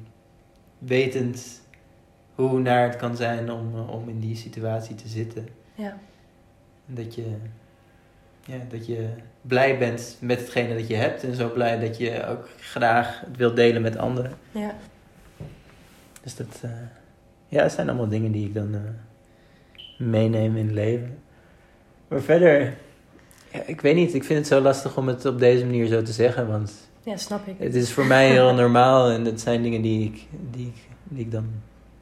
wetend 0.78 1.62
hoe 2.36 2.60
naar 2.60 2.88
het 2.88 2.96
kan 2.96 3.16
zijn 3.16 3.52
om, 3.52 3.80
om 3.80 4.10
in 4.10 4.20
die 4.20 4.36
situatie 4.36 4.96
te 4.96 5.08
zitten. 5.08 5.48
Ja. 5.76 5.98
Dat 6.86 7.16
je, 7.16 7.36
ja, 8.46 8.58
dat 8.70 8.86
je 8.86 9.10
blij 9.42 9.78
bent 9.78 10.18
met 10.20 10.40
hetgene 10.40 10.76
dat 10.76 10.88
je 10.88 10.96
hebt. 10.96 11.24
En 11.24 11.36
zo 11.36 11.50
blij 11.50 11.80
dat 11.80 11.98
je 11.98 12.26
ook 12.26 12.50
graag 12.60 13.22
het 13.26 13.38
wilt 13.38 13.56
delen 13.56 13.82
met 13.82 13.98
anderen. 13.98 14.34
Ja. 14.52 14.76
Dus 16.22 16.36
dat 16.36 16.62
uh, 16.66 16.72
ja, 17.48 17.62
dat 17.62 17.72
zijn 17.72 17.90
allemaal 17.90 18.08
dingen 18.08 18.32
die 18.32 18.48
ik 18.48 18.54
dan 18.54 18.74
uh, 18.74 18.80
meeneem 19.98 20.58
in 20.58 20.66
het 20.66 20.76
leven. 20.76 21.18
Maar 22.08 22.22
verder, 22.22 22.78
ja, 23.52 23.62
ik 23.66 23.82
weet 23.82 23.96
niet, 23.96 24.14
ik 24.14 24.24
vind 24.24 24.40
het 24.40 24.48
zo 24.48 24.62
lastig 24.62 24.98
om 24.98 25.08
het 25.08 25.26
op 25.26 25.40
deze 25.40 25.66
manier 25.66 25.88
zo 25.88 26.02
te 26.02 26.12
zeggen, 26.12 26.48
want 26.48 26.74
ja, 27.04 27.18
snap 27.18 27.48
ik. 27.48 27.56
het 27.60 27.76
is 27.76 27.92
voor 27.92 28.06
mij 28.06 28.30
heel 28.30 28.54
normaal 28.54 29.10
en 29.10 29.26
het 29.26 29.42
zijn 29.42 29.62
dingen 29.62 29.82
die 29.82 30.06
ik, 30.06 30.28
die 30.52 30.68
ik, 30.68 30.88
die 31.04 31.26
ik 31.26 31.32
dan 31.32 31.50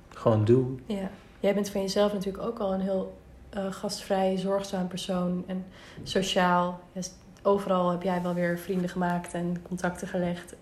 gewoon 0.10 0.45
doe. 0.45 0.66
Ja, 0.86 1.10
jij 1.39 1.54
bent 1.54 1.70
van 1.70 1.82
jezelf 1.82 2.14
natuurlijk 2.14 2.43
ook 2.43 2.60
al 2.60 2.74
een 2.74 2.82
heel 2.82 3.18
uh, 3.58 3.72
gastvrij, 3.72 4.38
zorgzaam 4.38 4.88
persoon 4.88 5.43
en 5.47 5.66
sociaal. 6.04 6.80
Dus 6.93 7.12
overal 7.41 7.91
heb 7.91 8.04
jij 8.04 8.22
wel 8.22 8.34
weer 8.34 8.60
vrienden 8.60 8.89
gemaakt 8.89 9.34
en 9.34 9.58
contacten 9.68 10.08
gelegd. 10.08 10.56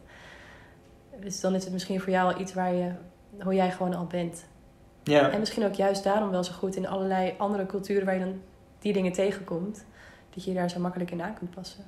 Dus 1.20 1.40
dan 1.40 1.56
is 1.56 1.64
het 1.64 1.74
misschien 1.74 2.02
voor 2.02 2.12
jou 2.12 2.34
al 2.34 2.40
iets 2.40 2.54
waar 2.54 2.74
je, 2.74 2.92
hoe 3.40 3.56
jij 3.56 3.72
gewoon 3.72 3.94
al 3.94 4.06
bent. 4.06 4.46
Ja. 5.04 5.30
En 5.30 5.40
misschien 5.40 5.66
ook 5.66 5.74
juist 5.74 6.04
daarom 6.04 6.30
wel 6.30 6.44
zo 6.44 6.54
goed 6.54 6.76
in 6.76 6.88
allerlei 6.88 7.34
andere 7.38 7.66
culturen 7.66 8.06
waar 8.06 8.14
je 8.14 8.20
dan 8.20 8.42
die 8.82 8.94
dingen 8.94 9.12
tegenkomt, 9.12 9.86
dat 10.30 10.44
je 10.44 10.52
je 10.52 10.58
daar 10.58 10.70
zo 10.70 10.80
makkelijk 10.80 11.12
in 11.12 11.22
aan 11.22 11.34
kunt 11.34 11.52
passen. 11.52 11.84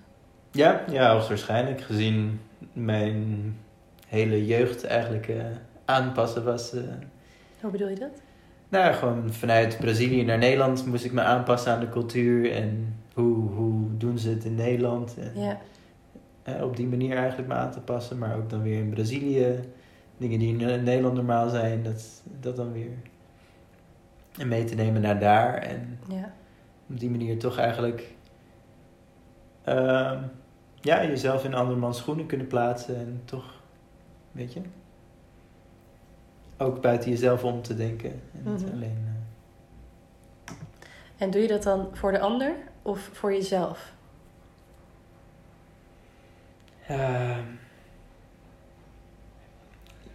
Ja, 0.52 0.84
ja, 0.91 1.12
hoogstwaarschijnlijk. 1.12 1.82
Gezien 1.82 2.39
mijn 2.74 3.56
hele 4.08 4.46
jeugd 4.46 4.84
eigenlijk 4.84 5.28
uh, 5.28 5.44
aanpassen 5.86 6.44
was. 6.44 6.74
Uh, 6.74 6.82
Hoe 7.62 7.72
bedoel 7.72 7.89
je 7.89 7.96
dat? 7.96 8.22
Nou, 8.70 8.94
gewoon 8.94 9.34
vanuit 9.34 9.78
Brazilië 9.80 10.24
naar 10.24 10.38
Nederland 10.38 10.86
moest 10.86 11.06
ik 11.06 11.12
me 11.12 11.22
aanpassen 11.22 11.72
aan 11.72 11.80
de 11.80 11.89
cultuur 11.89 12.52
en 12.52 12.96
hoe, 13.14 13.50
hoe 13.50 13.98
doen 13.98 14.18
ze 14.18 14.30
het 14.30 14.46
in 14.46 14.56
Nederland. 14.56 15.16
En, 15.18 15.41
ja. 15.41 15.60
uh, 16.48 16.64
op 16.64 16.76
die 16.76 16.88
manier 16.88 17.18
eigenlijk 17.18 17.48
me 17.48 17.54
aan 17.54 17.72
te 17.72 17.80
passen, 17.80 18.18
maar 18.18 18.38
ook 18.38 18.50
dan 18.50 18.62
weer 18.62 18.80
in 18.80 18.89
Brazilië. 18.89 19.60
Dingen 20.18 20.39
die 20.39 20.58
in 20.58 20.84
Nederland 20.84 21.16
normaal 21.16 21.50
zijn, 21.50 21.84
dat, 21.84 22.22
dat 22.39 22.56
dan 22.56 22.72
weer 22.72 22.91
en 24.38 24.48
mee 24.48 24.64
te 24.64 24.76
nemen 24.76 25.02
naar 25.02 25.20
daar. 25.20 25.54
En, 25.54 26.00
ja 26.10 26.34
op 26.90 27.00
die 27.00 27.10
manier 27.10 27.40
toch 27.40 27.58
eigenlijk 27.58 28.14
uh, 29.68 30.22
ja, 30.82 31.04
jezelf 31.06 31.44
in 31.44 31.54
andermans 31.54 31.98
schoenen 31.98 32.26
kunnen 32.26 32.48
plaatsen 32.48 32.96
en 32.96 33.22
toch, 33.26 33.62
weet 34.32 34.54
je, 34.54 34.62
ook 36.58 36.82
buiten 36.82 37.10
jezelf 37.10 37.44
om 37.44 37.62
te 37.62 37.76
denken. 37.76 38.12
En 38.12 38.52
niet 38.52 38.62
Mhm. 38.66 38.74
alleen. 38.74 39.06
Uh... 39.06 40.54
En 41.18 41.32
doe 41.32 41.42
je 41.42 41.48
dat 41.48 41.64
dan 41.64 41.88
voor 41.92 42.12
de 42.12 42.20
ander 42.20 42.56
of 42.82 43.10
voor 43.14 43.34
jezelf? 43.34 43.94
Uh, 46.92 47.38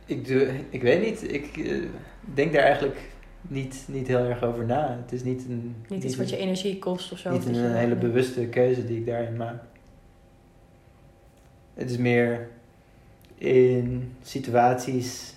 ik, 0.04 0.26
doe, 0.26 0.64
ik 0.70 0.82
weet 0.82 1.00
niet, 1.00 1.32
ik 1.32 1.56
uh, 1.56 1.88
denk 2.20 2.52
daar 2.52 2.62
eigenlijk 2.62 3.10
niet, 3.48 3.84
niet 3.86 4.06
heel 4.06 4.18
erg 4.24 4.42
over 4.42 4.64
na. 4.66 4.98
Het 5.02 5.12
is 5.12 5.22
niet 5.24 5.44
een. 5.48 5.74
Niet 5.88 6.04
iets 6.04 6.16
wat 6.16 6.30
je 6.30 6.36
energie 6.36 6.78
kost 6.78 7.12
of 7.12 7.18
zo. 7.18 7.30
Niet 7.30 7.46
een, 7.46 7.54
je- 7.54 7.60
hele 7.60 7.94
bewuste 7.96 8.46
keuze 8.46 8.84
die 8.86 8.98
ik 8.98 9.06
daarin 9.06 9.36
maak. 9.36 9.62
Het 11.74 11.90
is 11.90 11.96
meer 11.96 12.48
in 13.34 14.12
situaties 14.22 15.34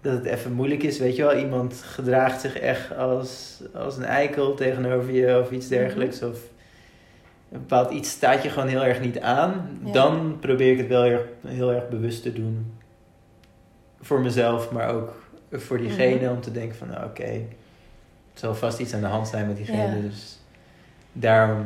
dat 0.00 0.12
het 0.12 0.24
even 0.24 0.52
moeilijk 0.52 0.82
is. 0.82 0.98
Weet 0.98 1.16
je 1.16 1.22
wel, 1.22 1.36
iemand 1.38 1.74
gedraagt 1.74 2.40
zich 2.40 2.58
echt 2.58 2.96
als, 2.96 3.62
als 3.74 3.96
een 3.96 4.04
eikel 4.04 4.54
tegenover 4.54 5.12
je 5.12 5.40
of 5.40 5.50
iets 5.50 5.68
dergelijks. 5.68 6.22
Of 6.22 6.38
een 7.52 7.58
bepaald 7.60 7.90
iets 7.90 8.10
staat 8.10 8.42
je 8.42 8.48
gewoon 8.48 8.68
heel 8.68 8.84
erg 8.84 9.00
niet 9.00 9.20
aan. 9.20 9.78
Ja. 9.84 9.92
Dan 9.92 10.36
probeer 10.40 10.72
ik 10.72 10.78
het 10.78 10.86
wel 10.88 11.02
heel, 11.02 11.22
heel 11.46 11.72
erg 11.72 11.88
bewust 11.88 12.22
te 12.22 12.32
doen. 12.32 12.72
Voor 14.00 14.20
mezelf, 14.20 14.70
maar 14.70 14.94
ook 14.94 15.24
voor 15.60 15.78
diegene 15.78 16.24
Mhm. 16.24 16.30
om 16.34 16.40
te 16.40 16.52
denken 16.52 16.76
van 16.76 16.88
nou, 16.88 17.04
oké, 17.04 17.22
er 17.22 17.42
zal 18.34 18.54
vast 18.54 18.78
iets 18.78 18.94
aan 18.94 19.00
de 19.00 19.06
hand 19.06 19.28
zijn 19.28 19.46
met 19.46 19.56
diegene. 19.56 19.96
Ja. 19.96 20.00
Dus 20.00 20.38
daarom 21.12 21.64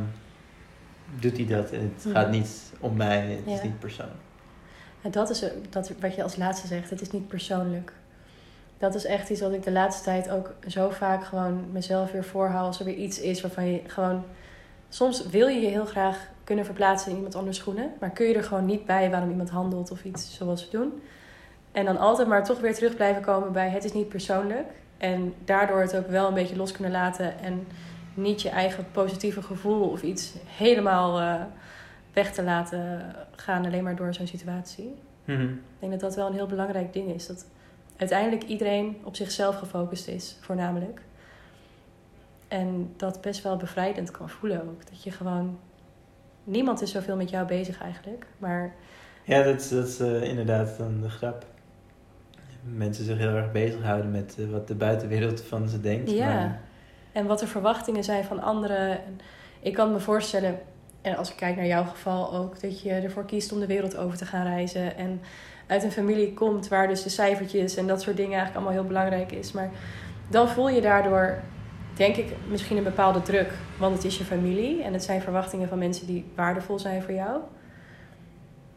doet 1.21 1.37
hij 1.37 1.47
dat. 1.47 1.71
En 1.71 1.81
het 1.95 2.05
Mhm. 2.05 2.15
gaat 2.15 2.31
niet 2.31 2.73
om 2.81 2.97
mij, 2.97 3.19
het 3.45 3.55
is 3.57 3.63
niet 3.63 3.79
persoonlijk. 3.79 4.19
En 5.03 5.11
dat 5.11 5.31
is 5.31 5.41
het- 5.41 5.55
dat, 5.71 5.93
wat 6.01 6.15
je 6.15 6.23
als 6.23 6.37
laatste 6.37 6.67
zegt, 6.67 6.91
het 6.91 7.01
is 7.01 7.11
niet 7.11 7.29
persoonlijk. 7.29 7.93
Dat 8.79 8.95
is 8.95 9.05
echt 9.05 9.31
iets 9.31 9.41
wat 9.41 9.53
ik 9.53 9.63
de 9.63 9.71
laatste 9.73 10.05
tijd 10.05 10.31
ook 10.31 10.55
zo 10.69 10.91
vaak 10.91 11.25
gewoon 11.25 11.65
mezelf 11.73 12.13
weer 12.13 12.25
voorhoud. 12.25 12.67
Als 12.67 12.79
er 12.79 12.85
weer 12.85 12.95
iets 12.95 13.21
is 13.21 13.41
waarvan 13.41 13.67
je 13.67 13.81
gewoon... 13.87 14.25
Soms 14.89 15.27
wil 15.29 15.47
je 15.47 15.61
je 15.61 15.69
heel 15.69 15.85
graag 15.85 16.29
kunnen 16.45 16.65
verplaatsen 16.65 17.11
in 17.11 17.17
iemand 17.17 17.35
anders 17.35 17.57
schoenen. 17.57 17.91
Maar 18.01 18.11
kun 18.11 18.27
je 18.27 18.35
er 18.35 18.45
gewoon 18.45 18.67
niet 18.67 18.85
bij 18.87 19.11
waarom 19.11 19.31
iemand 19.31 19.51
handelt 19.51 19.91
of 19.91 20.05
iets 20.05 20.37
zoals 20.37 20.63
ze 20.63 20.71
doen. 20.71 21.03
En 21.73 21.85
dan 21.85 21.99
altijd 21.99 22.29
maar 22.29 22.45
toch 22.45 22.61
weer 22.61 22.75
terug 22.75 22.95
blijven 22.95 23.23
komen 23.23 23.53
bij 23.53 23.69
het 23.69 23.85
is 23.85 23.93
niet 23.93 24.09
persoonlijk. 24.09 24.67
En 24.99 25.35
daardoor 25.45 25.81
het 25.81 25.97
ook 25.97 26.09
wel 26.09 26.29
een 26.29 26.35
beetje 26.35 26.57
los 26.57 26.73
kunnen 26.73 26.93
laten. 26.93 27.39
En 27.39 27.67
niet 28.15 28.43
je 28.43 28.49
eigen 28.49 28.87
positieve 28.93 29.43
gevoel 29.43 29.91
of 29.91 30.03
iets 30.03 30.35
helemaal 30.47 31.21
eh, 31.21 31.43
weg 32.13 32.33
te 32.33 32.43
laten 32.43 33.15
gaan. 33.37 33.65
Alleen 33.65 33.85
maar 33.85 33.97
door 33.97 34.15
zo'n 34.15 34.27
situatie. 34.27 34.95
Mhm. 35.25 35.43
Ik 35.43 35.59
denk 35.79 35.93
dat 35.93 36.01
dat 36.01 36.17
wel 36.17 36.27
een 36.27 36.35
heel 36.35 36.47
belangrijk 36.47 36.93
ding 36.93 37.15
is. 37.15 37.27
Dat 37.27 37.47
uiteindelijk 37.97 38.43
iedereen 38.43 38.97
op 39.05 39.17
zichzelf 39.17 39.57
gefocust 39.57 40.09
is, 40.09 40.37
voornamelijk. 40.41 41.01
En 42.49 42.93
dat 42.97 43.21
best 43.21 43.43
wel 43.43 43.57
bevrijdend 43.57 44.11
kan 44.11 44.29
voelen 44.29 44.63
ook. 44.63 44.91
Dat 44.91 45.03
je 45.03 45.11
gewoon... 45.11 45.59
Niemand 46.45 46.83
is 46.83 46.91
zoveel 46.91 47.17
met 47.17 47.31
jou 47.31 47.47
bezig 47.47 47.83
eigenlijk. 47.83 48.27
Maar 48.39 48.75
Ja, 49.25 49.43
dat 49.43 49.61
is, 49.61 49.69
dat 49.69 49.87
is 49.87 50.01
eh, 50.01 50.23
inderdaad 50.23 50.77
dan 50.79 51.01
de 51.01 51.11
grap. 51.11 51.47
Mensen 52.63 53.05
zich 53.05 53.19
heel 53.19 53.35
erg 53.35 53.53
bezighouden 53.53 54.11
met 54.11 54.37
eh, 54.39 54.51
wat 54.51 54.69
de 54.69 54.75
buitenwereld 54.75 55.43
van 55.43 55.69
ze 55.69 55.81
denkt. 55.81 56.11
ja. 56.11 56.35
Maar, 56.35 56.61
En 57.13 57.27
wat 57.27 57.39
de 57.39 57.47
verwachtingen 57.47 58.05
zijn 58.05 58.25
van 58.25 58.43
anderen. 58.43 58.91
En 58.91 59.21
ik 59.61 59.75
kan 59.75 59.93
me 59.93 60.01
voorstellen, 60.01 60.59
en 61.03 61.17
als 61.17 61.31
ik 61.31 61.37
kijk 61.37 61.57
naar 61.57 61.67
jouw 61.67 61.85
geval 61.85 62.35
ook... 62.35 62.61
dat 62.61 62.81
je 62.83 62.91
ervoor 62.91 63.25
kiest 63.25 63.53
om 63.53 63.61
de 63.61 63.67
wereld 63.67 63.97
over 63.97 64.19
te 64.19 64.27
gaan 64.27 64.47
reizen. 64.47 64.97
En 64.97 65.21
uit 65.67 65.83
een 65.83 65.93
familie 65.93 66.35
komt 66.35 66.69
waar 66.69 66.89
dus 66.89 67.03
de 67.03 67.09
cijfertjes 67.09 67.77
en 67.77 67.87
dat 67.87 68.03
soort 68.03 68.17
dingen 68.17 68.39
eigenlijk 68.39 68.57
allemaal 68.57 68.83
heel 68.83 68.89
belangrijk 68.89 69.33
is. 69.33 69.53
Maar 69.53 69.71
dan 70.29 70.49
voel 70.49 70.69
je 70.69 70.81
daardoor, 70.81 71.39
denk 71.95 72.17
ik, 72.17 72.33
misschien 72.49 72.77
een 72.77 72.85
bepaalde 72.85 73.23
druk. 73.23 73.53
Want 73.79 73.95
het 73.95 74.05
is 74.05 74.19
je 74.19 74.25
familie 74.25 74.83
en 74.83 74.93
het 74.93 75.05
zijn 75.05 75.21
verwachtingen 75.21 75.69
van 75.69 75.79
mensen 75.79 76.07
die 76.07 76.25
waardevol 76.35 76.79
zijn 76.79 77.03
voor 77.03 77.15
jou. 77.15 77.41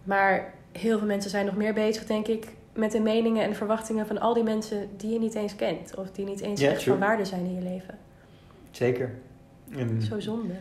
Maar 0.03 0.53
heel 0.71 0.97
veel 0.97 1.07
mensen 1.07 1.29
zijn 1.29 1.45
nog 1.45 1.55
meer 1.55 1.73
bezig, 1.73 2.05
denk 2.05 2.27
ik, 2.27 2.47
met 2.75 2.91
de 2.91 2.99
meningen 2.99 3.43
en 3.43 3.55
verwachtingen 3.55 4.07
van 4.07 4.19
al 4.19 4.33
die 4.33 4.43
mensen 4.43 4.89
die 4.97 5.11
je 5.13 5.19
niet 5.19 5.35
eens 5.35 5.55
kent. 5.55 5.95
Of 5.95 6.11
die 6.11 6.25
niet 6.25 6.39
eens 6.41 6.61
Ja, 6.61 6.69
echt 6.71 6.83
van 6.83 6.99
waarde 6.99 7.25
zijn 7.25 7.45
in 7.45 7.55
je 7.55 7.61
leven. 7.61 7.97
Zeker. 8.71 9.11
En 9.77 10.01
Zo 10.01 10.19
zonde. 10.19 10.53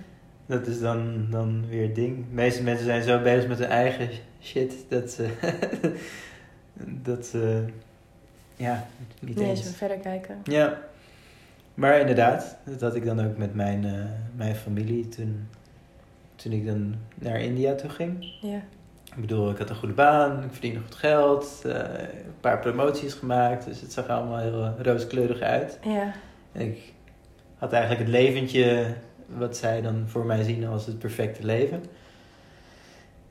dat 0.46 0.66
is 0.66 0.80
dan, 0.80 1.26
dan 1.30 1.64
weer 1.68 1.82
het 1.82 1.94
ding. 1.94 2.16
De 2.16 2.34
meeste 2.34 2.62
mensen 2.62 2.84
zijn 2.84 3.02
zo 3.02 3.22
bezig 3.22 3.48
met 3.48 3.58
hun 3.58 3.68
eigen 3.68 4.08
shit 4.42 4.74
dat 4.88 5.10
ze. 5.10 5.28
dat 7.08 7.26
ze. 7.26 7.64
Ja, 8.56 8.86
niet 9.20 9.36
Nee, 9.36 9.48
eens. 9.48 9.74
verder 9.76 9.96
kijken. 9.96 10.38
Ja, 10.44 10.80
maar 11.74 12.00
inderdaad, 12.00 12.56
dat 12.64 12.80
had 12.80 12.94
ik 12.94 13.04
dan 13.04 13.20
ook 13.26 13.36
met 13.36 13.54
mijn, 13.54 13.84
eh, 13.84 13.92
mijn 14.36 14.54
familie 14.54 15.08
toen, 15.08 15.48
toen 16.36 16.52
ik 16.52 16.66
dan 16.66 16.94
naar 17.14 17.40
India 17.40 17.74
toe 17.74 17.90
ging. 17.90 18.34
Ja. 18.40 18.62
Ik 19.14 19.20
bedoel, 19.20 19.50
ik 19.50 19.58
had 19.58 19.70
een 19.70 19.76
goede 19.76 19.94
baan, 19.94 20.42
ik 20.44 20.52
verdiende 20.52 20.80
goed 20.80 20.94
geld, 20.94 21.62
eh, 21.64 21.72
een 21.74 22.40
paar 22.40 22.58
promoties 22.58 23.14
gemaakt, 23.14 23.64
dus 23.64 23.80
het 23.80 23.92
zag 23.92 24.04
er 24.04 24.12
allemaal 24.12 24.38
heel 24.38 24.62
eh, 24.62 24.70
rooskleurig 24.82 25.40
uit. 25.40 25.78
Ja. 25.82 26.12
Ik 26.52 26.92
had 27.58 27.72
eigenlijk 27.72 28.02
het 28.02 28.12
leventje 28.12 28.94
wat 29.26 29.56
zij 29.56 29.82
dan 29.82 30.04
voor 30.06 30.26
mij 30.26 30.42
zien 30.42 30.66
als 30.66 30.86
het 30.86 30.98
perfecte 30.98 31.44
leven. 31.46 31.84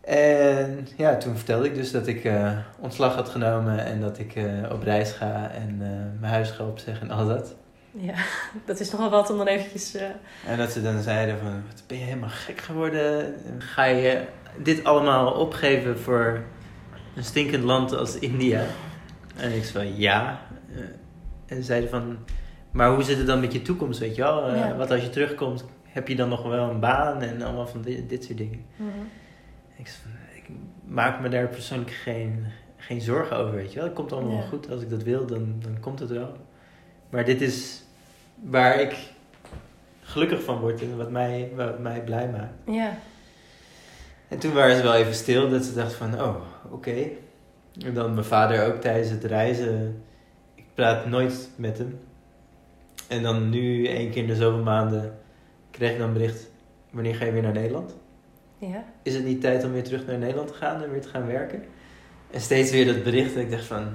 En 0.02 0.88
ja, 0.98 1.18
toen 1.18 1.36
vertelde 1.36 1.66
ik 1.66 1.76
dus 1.76 1.92
dat 1.92 2.08
ik 2.08 2.24
eh, 2.24 2.58
ontslag 2.80 3.16
had 3.16 3.30
genomen 3.30 3.86
en 3.86 4.02
dat 4.02 4.20
ik 4.20 4.34
op 4.72 4.84
reis 4.84 5.12
ga 5.12 5.52
en 5.52 5.78
mijn 6.20 6.34
huis 6.34 6.50
ga 6.50 6.66
opzeggen 6.66 7.10
en 7.10 7.18
al 7.18 7.28
dat. 7.28 7.56
Ja, 7.92 8.16
dat 8.66 8.80
is 8.80 8.92
nogal 8.92 9.10
wat 9.10 9.30
om 9.30 9.38
dan 9.38 9.48
eventjes... 9.48 9.96
En 10.48 10.58
dat 10.58 10.72
ze 10.72 10.82
dan 10.82 11.02
zeiden 11.02 11.38
van, 11.38 11.64
wat 11.68 11.84
ben 11.88 11.98
je 11.98 12.04
helemaal 12.04 12.30
gek 12.30 12.62
geworden? 12.62 13.36
Ga 13.58 13.84
je 13.84 14.22
dit 14.58 14.84
allemaal 14.84 15.32
opgeven 15.32 16.00
voor 16.00 16.42
een 17.16 17.24
stinkend 17.24 17.64
land 17.64 17.94
als 17.94 18.20
India? 18.20 18.66
En 19.38 19.56
ik 19.56 19.64
zei 19.64 19.94
ja. 19.98 20.40
En 21.46 21.56
ze 21.56 21.64
zeiden 21.64 21.90
van, 21.90 22.18
maar 22.72 22.94
hoe 22.94 23.04
zit 23.04 23.18
het 23.18 23.28
dan 23.28 23.40
met 23.40 23.54
je 23.54 23.62
toekomst, 23.62 24.00
weet 24.00 24.16
je 24.16 24.22
wel? 24.22 24.56
Ja. 24.56 24.76
Wat 24.76 24.92
als 24.92 25.02
je 25.02 25.10
terugkomt, 25.10 25.66
heb 25.88 26.08
je 26.08 26.16
dan 26.16 26.30
nog 26.30 26.44
wel 26.44 26.70
een 26.70 26.80
baan 26.80 27.22
en 27.22 27.42
allemaal 27.42 27.68
van 27.68 27.82
dit, 27.82 28.10
dit 28.10 28.24
soort 28.24 28.38
dingen. 28.38 28.66
Mhm. 28.76 28.88
Ik, 29.78 29.88
zei 29.88 30.02
van, 30.04 30.12
ik 30.36 30.50
maak 30.86 31.20
me 31.22 31.30
daar 31.30 31.48
persoonlijk 31.48 31.92
geen, 31.92 32.46
geen 32.78 33.02
zorgen 33.02 33.38
over, 33.38 33.56
weet 33.56 33.70
je 33.72 33.76
wel. 33.76 33.86
Het 33.88 33.96
komt 33.96 34.12
allemaal 34.12 34.32
Ja. 34.32 34.38
wel 34.38 34.48
goed. 34.48 34.70
Als 34.72 34.82
ik 34.82 34.90
dat 34.90 35.04
wil, 35.04 35.26
dan, 35.26 35.56
dan 35.60 35.80
komt 35.80 36.00
het 36.00 36.10
wel. 36.10 36.32
Maar 37.10 37.26
dit 37.26 37.42
is 37.42 37.84
waar 38.44 38.80
ik 38.80 38.96
gelukkig 40.02 40.44
van 40.44 40.60
word 40.60 40.82
en 40.82 40.98
wat 40.98 41.12
mij, 41.12 41.52
wat 41.56 41.80
mij 41.80 42.02
blij 42.04 42.30
maakt. 42.30 42.54
Ja, 42.76 42.98
En 44.32 44.40
toen 44.40 44.54
waren 44.54 44.76
ze 44.76 44.84
wel 44.84 44.96
even 44.96 45.14
stil, 45.14 45.50
dat 45.50 45.64
ze 45.64 45.74
dachten 45.74 45.98
van, 45.98 46.22
oh, 46.22 46.36
oké. 46.70 47.10
En 47.86 47.94
dan 47.94 48.14
mijn 48.14 48.26
vader 48.26 48.66
ook 48.66 48.82
tijdens 48.82 49.10
het 49.10 49.24
reizen. 49.24 50.04
Ik 50.56 50.64
praat 50.74 51.06
nooit 51.06 51.50
met 51.56 51.78
hem. 51.78 52.00
En 53.08 53.24
dan 53.24 53.50
nu, 53.50 53.88
één 53.88 54.12
keer 54.12 54.22
in 54.22 54.28
de 54.28 54.36
zoveel 54.36 54.64
maanden, 54.64 55.20
kreeg 55.72 55.92
ik 55.92 55.98
dan 55.98 56.08
een 56.08 56.14
bericht. 56.14 56.50
Wanneer 56.90 57.16
ga 57.16 57.26
je 57.26 57.32
weer 57.32 57.42
naar 57.42 57.54
Nederland? 57.54 57.96
ja. 58.58 58.86
Is 59.04 59.14
het 59.14 59.26
niet 59.26 59.42
tijd 59.42 59.64
om 59.64 59.72
weer 59.72 59.84
terug 59.84 60.06
naar 60.06 60.18
Nederland 60.18 60.48
te 60.48 60.54
gaan 60.54 60.84
en 60.84 60.92
weer 60.92 61.02
te 61.02 61.10
gaan 61.10 61.28
werken? 61.28 61.64
En 62.32 62.42
steeds 62.42 62.72
weer 62.72 62.86
dat 62.86 63.04
bericht. 63.04 63.36
En 63.36 63.42
ik 63.42 63.52
dacht 63.52 63.66
van... 63.66 63.88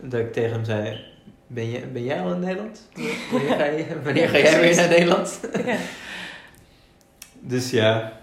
Dat 0.00 0.20
ik 0.20 0.32
tegen 0.32 0.52
hem 0.52 0.64
zei... 0.64 1.04
Ben, 1.46 1.70
je, 1.70 1.86
ben 1.86 2.04
jij 2.04 2.20
al 2.20 2.32
in 2.32 2.40
Nederland? 2.40 2.88
Wanneer 3.30 3.56
ga, 3.56 3.64
je, 3.64 4.02
wanneer 4.04 4.28
ga 4.28 4.38
jij 4.38 4.60
weer 4.60 4.76
naar 4.76 4.88
Nederland? 4.88 5.40
ja. 5.64 5.76
Dus 7.40 7.70
ja, 7.70 8.19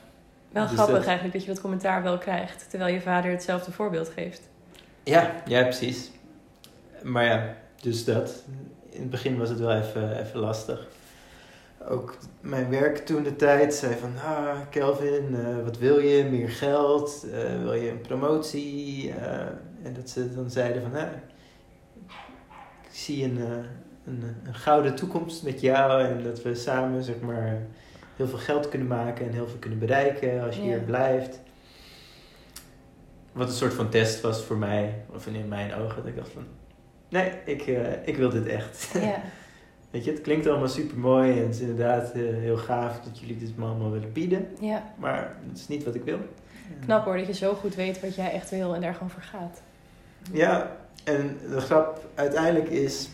Wel 0.51 0.63
Dus 0.65 0.73
grappig 0.73 0.95
dat- 0.95 1.05
eigenlijk 1.05 1.33
dat 1.37 1.45
je 1.45 1.51
dat 1.51 1.61
commentaar 1.61 2.03
wel 2.03 2.17
krijgt, 2.17 2.69
terwijl 2.69 2.93
je 2.93 3.01
vader 3.01 3.31
hetzelfde 3.31 3.71
voorbeeld 3.71 4.09
geeft. 4.09 4.41
Ja, 5.03 5.31
ja, 5.45 5.61
precies. 5.63 6.11
Maar 7.03 7.25
ja, 7.25 7.55
dus 7.81 8.05
dat. 8.05 8.43
In 8.89 9.01
het 9.01 9.09
begin 9.09 9.37
was 9.37 9.49
het 9.49 9.59
wel 9.59 9.71
even, 9.73 10.19
even 10.25 10.39
lastig. 10.39 10.87
Ook 11.89 12.17
mijn 12.41 12.69
werk 12.69 12.97
toen 12.97 13.23
de 13.23 13.35
tijd 13.35 13.73
zei 13.73 13.95
van, 13.95 14.11
ah, 14.25 14.57
Kelvin, 14.69 15.35
eh, 15.35 15.63
wat 15.63 15.77
wil 15.77 15.99
je? 15.99 16.23
Meer 16.23 16.49
geld? 16.49 17.25
Eh, 17.33 17.61
wil 17.61 17.73
je 17.73 17.89
een 17.89 18.01
promotie? 18.01 19.11
Eh, 19.11 19.39
en 19.83 19.93
dat 19.93 20.09
ze 20.09 20.33
dan 20.35 20.49
zeiden 20.51 20.81
van, 20.81 20.95
ah, 20.95 21.07
ik 22.83 22.89
zie 22.95 23.23
een, 23.23 23.37
een, 24.05 24.23
een 24.45 24.53
gouden 24.55 24.95
toekomst 24.95 25.43
met 25.43 25.61
jou 25.61 26.03
en 26.03 26.23
dat 26.23 26.41
we 26.43 26.55
samen, 26.55 27.03
zeg 27.03 27.19
maar, 27.19 27.61
heel 28.17 28.27
veel 28.27 28.37
geld 28.37 28.69
kunnen 28.69 28.87
maken 28.87 29.25
en 29.25 29.33
heel 29.33 29.47
veel 29.47 29.59
kunnen 29.59 29.79
bereiken 29.79 30.43
als 30.43 30.55
je 30.55 30.61
Ja. 30.61 30.67
hier 30.67 30.79
blijft. 30.79 31.39
Wat 33.31 33.47
een 33.47 33.53
soort 33.53 33.73
van 33.73 33.89
test 33.89 34.21
was 34.21 34.43
voor 34.43 34.57
mij, 34.57 34.93
of 35.13 35.27
in 35.27 35.47
mijn 35.47 35.73
ogen, 35.75 35.95
dat 35.95 36.05
ik 36.05 36.15
dacht 36.15 36.29
van, 36.31 36.43
nee, 37.09 37.31
ik, 37.45 37.61
eh, 37.61 38.07
ik 38.07 38.17
wil 38.17 38.29
dit 38.29 38.45
echt. 38.47 38.89
Ja, 38.93 39.21
Weet 39.91 40.05
je, 40.05 40.11
het 40.11 40.21
klinkt 40.21 40.47
allemaal 40.47 40.67
super 40.67 40.97
mooi 40.97 41.31
en 41.31 41.45
het 41.45 41.55
is 41.55 41.59
inderdaad 41.61 42.11
eh, 42.11 42.21
heel 42.21 42.57
gaaf 42.57 42.99
dat 43.01 43.19
jullie 43.19 43.37
dit 43.37 43.57
me 43.57 43.65
allemaal 43.65 43.91
willen 43.91 44.11
bieden, 44.13 44.47
ja. 44.59 44.83
maar 44.97 45.35
het 45.49 45.57
is 45.57 45.67
niet 45.67 45.83
wat 45.83 45.95
ik 45.95 46.03
wil. 46.03 46.19
Knap 46.85 47.05
hoor, 47.05 47.17
dat 47.17 47.27
je 47.27 47.33
zo 47.33 47.53
goed 47.53 47.75
weet 47.75 47.99
wat 48.01 48.15
jij 48.15 48.31
echt 48.31 48.49
wil 48.49 48.75
en 48.75 48.81
daar 48.81 48.93
gewoon 48.93 49.09
voor 49.09 49.21
gaat. 49.21 49.61
Ja, 50.31 50.75
en 51.03 51.37
de 51.49 51.59
grap 51.61 52.05
uiteindelijk 52.15 52.69
is, 52.69 53.09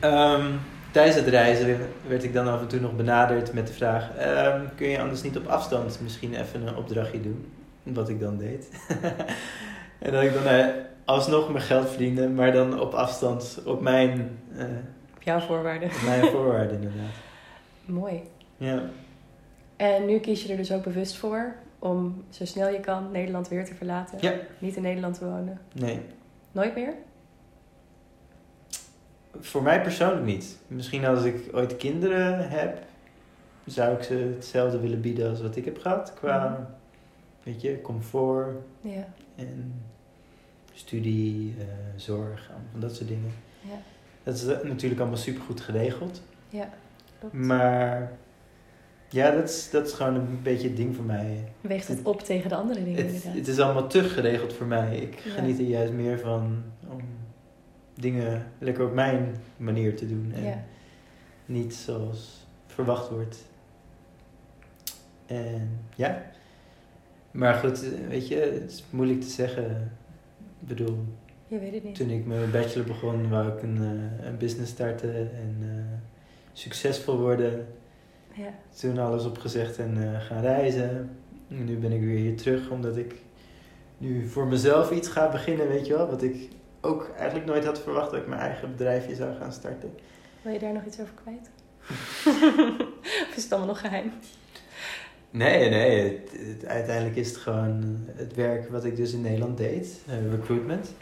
ehm, 0.00 0.52
tijdens 0.90 1.16
het 1.16 1.26
reizen 1.26 1.78
werd 2.06 2.24
ik 2.24 2.32
dan 2.32 2.48
af 2.48 2.60
en 2.60 2.66
toe 2.68 2.80
nog 2.80 2.96
benaderd 2.96 3.52
met 3.52 3.66
de 3.66 3.72
vraag, 3.72 4.16
ehm, 4.16 4.60
kun 4.76 4.88
je 4.88 5.00
anders 5.00 5.22
niet 5.22 5.36
op 5.36 5.46
afstand 5.46 5.98
misschien 6.02 6.34
even 6.34 6.66
een 6.66 6.76
opdrachtje 6.76 7.20
doen? 7.20 7.52
Wat 7.82 8.08
ik 8.08 8.20
dan 8.20 8.36
deed. 8.38 8.68
en 9.98 10.12
dat 10.12 10.22
ik 10.22 10.32
dan 10.34 10.44
eh, 10.46 10.66
alsnog 11.04 11.52
mijn 11.52 11.64
geld 11.64 11.88
verdiende, 11.88 12.28
maar 12.28 12.52
dan 12.52 12.80
op 12.80 12.92
afstand, 12.94 13.60
op 13.64 13.80
mijn, 13.80 14.38
eh, 14.56 14.64
Op 15.16 15.22
jouw 15.22 15.40
voorwaarden. 15.40 15.88
op 15.88 16.02
mijn 16.04 16.24
voorwaarden 16.24 16.74
inderdaad. 16.74 17.14
Mooi. 17.84 18.22
Ja. 18.56 18.82
En 19.76 20.06
nu 20.06 20.18
kies 20.18 20.42
je 20.42 20.50
er 20.50 20.56
dus 20.56 20.72
ook 20.72 20.82
bewust 20.82 21.16
voor 21.16 21.54
om 21.78 22.24
zo 22.30 22.44
snel 22.44 22.68
je 22.68 22.80
kan 22.80 23.10
Nederland 23.12 23.48
weer 23.48 23.64
te 23.64 23.74
verlaten. 23.74 24.18
Ja. 24.20 24.32
Niet 24.58 24.76
in 24.76 24.82
Nederland 24.82 25.18
te 25.18 25.24
wonen. 25.24 25.60
Nee, 25.72 26.00
Nooit 26.52 26.74
meer? 26.74 26.92
Voor 29.40 29.62
mij 29.62 29.82
persoonlijk 29.82 30.24
niet. 30.26 30.58
Misschien 30.66 31.04
als 31.04 31.24
ik 31.24 31.48
ooit 31.52 31.76
kinderen 31.76 32.48
heb, 32.48 32.82
zou 33.66 33.96
ik 33.96 34.02
ze 34.02 34.14
hetzelfde 34.14 34.80
willen 34.80 35.00
bieden 35.00 35.30
als 35.30 35.40
wat 35.42 35.56
ik 35.56 35.64
heb 35.64 35.78
gehad. 35.78 36.12
Qua, 36.14 36.48
Mhm. 36.48 36.60
weet 37.42 37.60
je, 37.60 37.80
comfort 37.80 38.56
Ja. 38.80 39.08
en 39.36 39.72
studie, 40.72 41.54
eh, 41.58 41.64
zorg, 41.96 42.50
van 42.72 42.80
dat 42.80 42.96
soort 42.96 43.08
dingen. 43.08 43.32
Ja. 43.60 43.76
Dat 44.22 44.34
is 44.34 44.44
natuurlijk 44.62 45.00
allemaal 45.00 45.18
super 45.18 45.42
goed 45.42 45.60
geregeld. 45.60 46.22
Ja, 46.48 46.68
klopt. 47.18 47.34
Maar 47.34 48.12
ja, 49.08 49.30
dat 49.30 49.48
is, 49.48 49.70
dat 49.70 49.86
is 49.86 49.92
gewoon 49.92 50.14
een 50.14 50.38
beetje 50.42 50.68
het 50.68 50.76
ding 50.76 50.96
voor 50.96 51.04
mij. 51.04 51.52
Weegt 51.60 51.88
het 51.88 52.00
op 52.02 52.20
tegen 52.20 52.48
de 52.48 52.54
andere 52.54 52.84
dingen 52.84 52.96
Het, 52.98 53.06
inderdaad. 53.06 53.34
het 53.34 53.48
is 53.48 53.58
allemaal 53.60 53.86
te 53.86 54.02
geregeld 54.04 54.52
voor 54.52 54.66
mij. 54.66 54.96
Ik 54.96 55.14
Ja. 55.18 55.30
geniet 55.30 55.58
er 55.58 55.64
juist 55.64 55.92
meer 55.92 56.18
van 56.18 56.62
om 56.88 57.00
dingen 58.00 58.46
lekker 58.58 58.84
op 58.86 58.94
mijn 58.94 59.36
manier 59.56 59.96
te 59.96 60.06
doen. 60.08 60.32
En 60.34 60.42
Ja. 60.44 60.64
niet 61.46 61.74
zoals 61.74 62.46
verwacht 62.66 63.10
wordt. 63.10 63.44
En 65.26 65.78
ja. 65.96 66.22
Maar 67.30 67.54
goed, 67.54 67.80
weet 68.08 68.28
je, 68.28 68.34
het 68.36 68.70
is 68.70 68.84
moeilijk 68.90 69.20
te 69.20 69.28
zeggen. 69.28 69.92
Ik 70.60 70.68
bedoel, 70.68 71.04
Je 71.46 71.58
weet 71.58 71.72
het 71.74 71.84
niet. 71.84 71.94
toen 71.94 72.10
ik 72.10 72.26
mijn 72.26 72.50
bachelor 72.50 72.86
begon, 72.86 73.28
wou 73.28 73.48
ik 73.52 73.62
een, 73.62 73.76
eh, 74.20 74.26
een 74.26 74.36
business 74.38 74.70
starten 74.72 75.14
en 75.14 75.56
eh, 75.60 75.98
succesvol 76.52 77.18
worden. 77.18 77.66
Ja. 78.34 78.54
Toen 78.80 78.98
alles 78.98 79.24
opgezegd 79.24 79.78
en 79.78 80.14
eh, 80.14 80.20
gaan 80.20 80.40
reizen. 80.40 81.10
En 81.48 81.64
nu 81.64 81.76
ben 81.76 81.92
ik 81.92 82.00
weer 82.00 82.18
hier 82.18 82.36
terug, 82.36 82.70
omdat 82.70 82.96
ik 82.96 83.14
nu 83.98 84.26
voor 84.28 84.46
mezelf 84.46 84.90
iets 84.90 85.08
ga 85.08 85.30
beginnen, 85.30 85.68
weet 85.68 85.86
je 85.86 85.96
wel. 85.96 86.08
Wat 86.10 86.22
ik 86.22 86.48
ook 86.88 87.10
eigenlijk 87.16 87.46
nooit 87.46 87.64
had 87.64 87.80
verwacht 87.80 88.10
dat 88.10 88.20
ik 88.20 88.26
mijn 88.26 88.40
eigen 88.40 88.70
bedrijfje 88.70 89.14
zou 89.14 89.34
gaan 89.40 89.52
starten. 89.52 89.94
Wil 90.42 90.52
je 90.52 90.58
daar 90.58 90.72
nog 90.72 90.84
iets 90.84 91.00
over 91.00 91.12
kwijt? 91.22 91.50
of 93.28 93.36
is 93.36 93.42
het 93.42 93.50
allemaal 93.52 93.68
nog 93.68 93.80
geheim? 93.80 94.12
Nee, 95.30 95.70
nee. 95.70 96.02
Het, 96.02 96.30
het- 96.32 96.66
uiteindelijk 96.66 97.16
is 97.16 97.28
het 97.28 97.36
gewoon 97.36 97.98
het 98.16 98.34
werk 98.34 98.68
wat 98.70 98.84
ik 98.84 98.96
dus 98.96 99.12
in 99.12 99.20
Nederland 99.20 99.56
deed. 99.56 99.98
eh, 100.08 100.30
recruitment. 100.30 100.92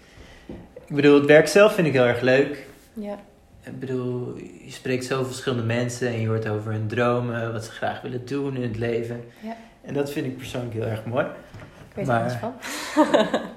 Ik 0.87 0.95
bedoel, 0.95 1.15
het 1.19 1.27
werk 1.27 1.49
zelf 1.49 1.75
vind 1.75 1.87
ik 1.87 1.93
heel 1.93 2.05
erg 2.07 2.21
leuk. 2.21 2.67
Ja. 2.93 3.19
Ik 3.63 3.79
bedoel, 3.81 4.37
je 4.37 4.71
spreekt 4.71 5.05
zoveel 5.05 5.25
verschillende 5.27 5.65
mensen 5.65 6.09
en 6.09 6.21
je 6.21 6.27
hoort 6.29 6.49
over 6.49 6.73
hun 6.73 6.87
dromen, 6.87 7.53
wat 7.53 7.65
ze 7.65 7.71
graag 7.71 8.01
willen 8.01 8.27
doen 8.27 8.57
in 8.57 8.63
het 8.63 8.77
leven. 8.77 9.25
Ja. 9.41 9.57
En 9.83 9.95
dat 9.95 10.13
vind 10.13 10.27
ik 10.27 10.37
persoonlijk 10.37 10.75
heel 10.75 10.85
erg 10.87 11.05
mooi. 11.05 11.25
Ik 11.89 11.95
weet 11.95 12.07
Maar- 12.07 12.21
er 12.21 12.27
niets 12.27 12.37
van. 12.37 12.55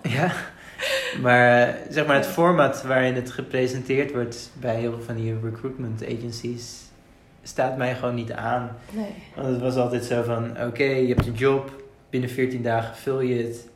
Ja, 0.11 0.31
maar 1.23 1.67
eh, 1.67 1.73
zeg 1.89 2.05
maar 2.05 2.15
het 2.15 2.25
format 2.25 2.83
waarin 2.83 3.15
het 3.15 3.31
gepresenteerd 3.31 4.11
wordt 4.11 4.51
bij 4.59 4.75
heel 4.75 4.91
veel 4.91 5.01
van 5.01 5.15
die 5.15 5.39
recruitment 5.43 6.03
agencies 6.03 6.87
staat 7.43 7.77
mij 7.77 7.95
gewoon 7.95 8.15
niet 8.15 8.31
aan. 8.31 8.77
Nee. 8.91 9.13
Want 9.35 9.47
het 9.47 9.61
was 9.61 9.75
altijd 9.75 10.03
zo 10.03 10.23
van, 10.23 10.63
oké, 10.65 10.83
je 10.83 11.07
hebt 11.07 11.27
een 11.27 11.33
job, 11.33 11.83
binnen 12.09 12.29
14 12.29 12.63
dagen 12.63 12.95
vul 12.95 13.21
je 13.21 13.43
het. 13.43 13.67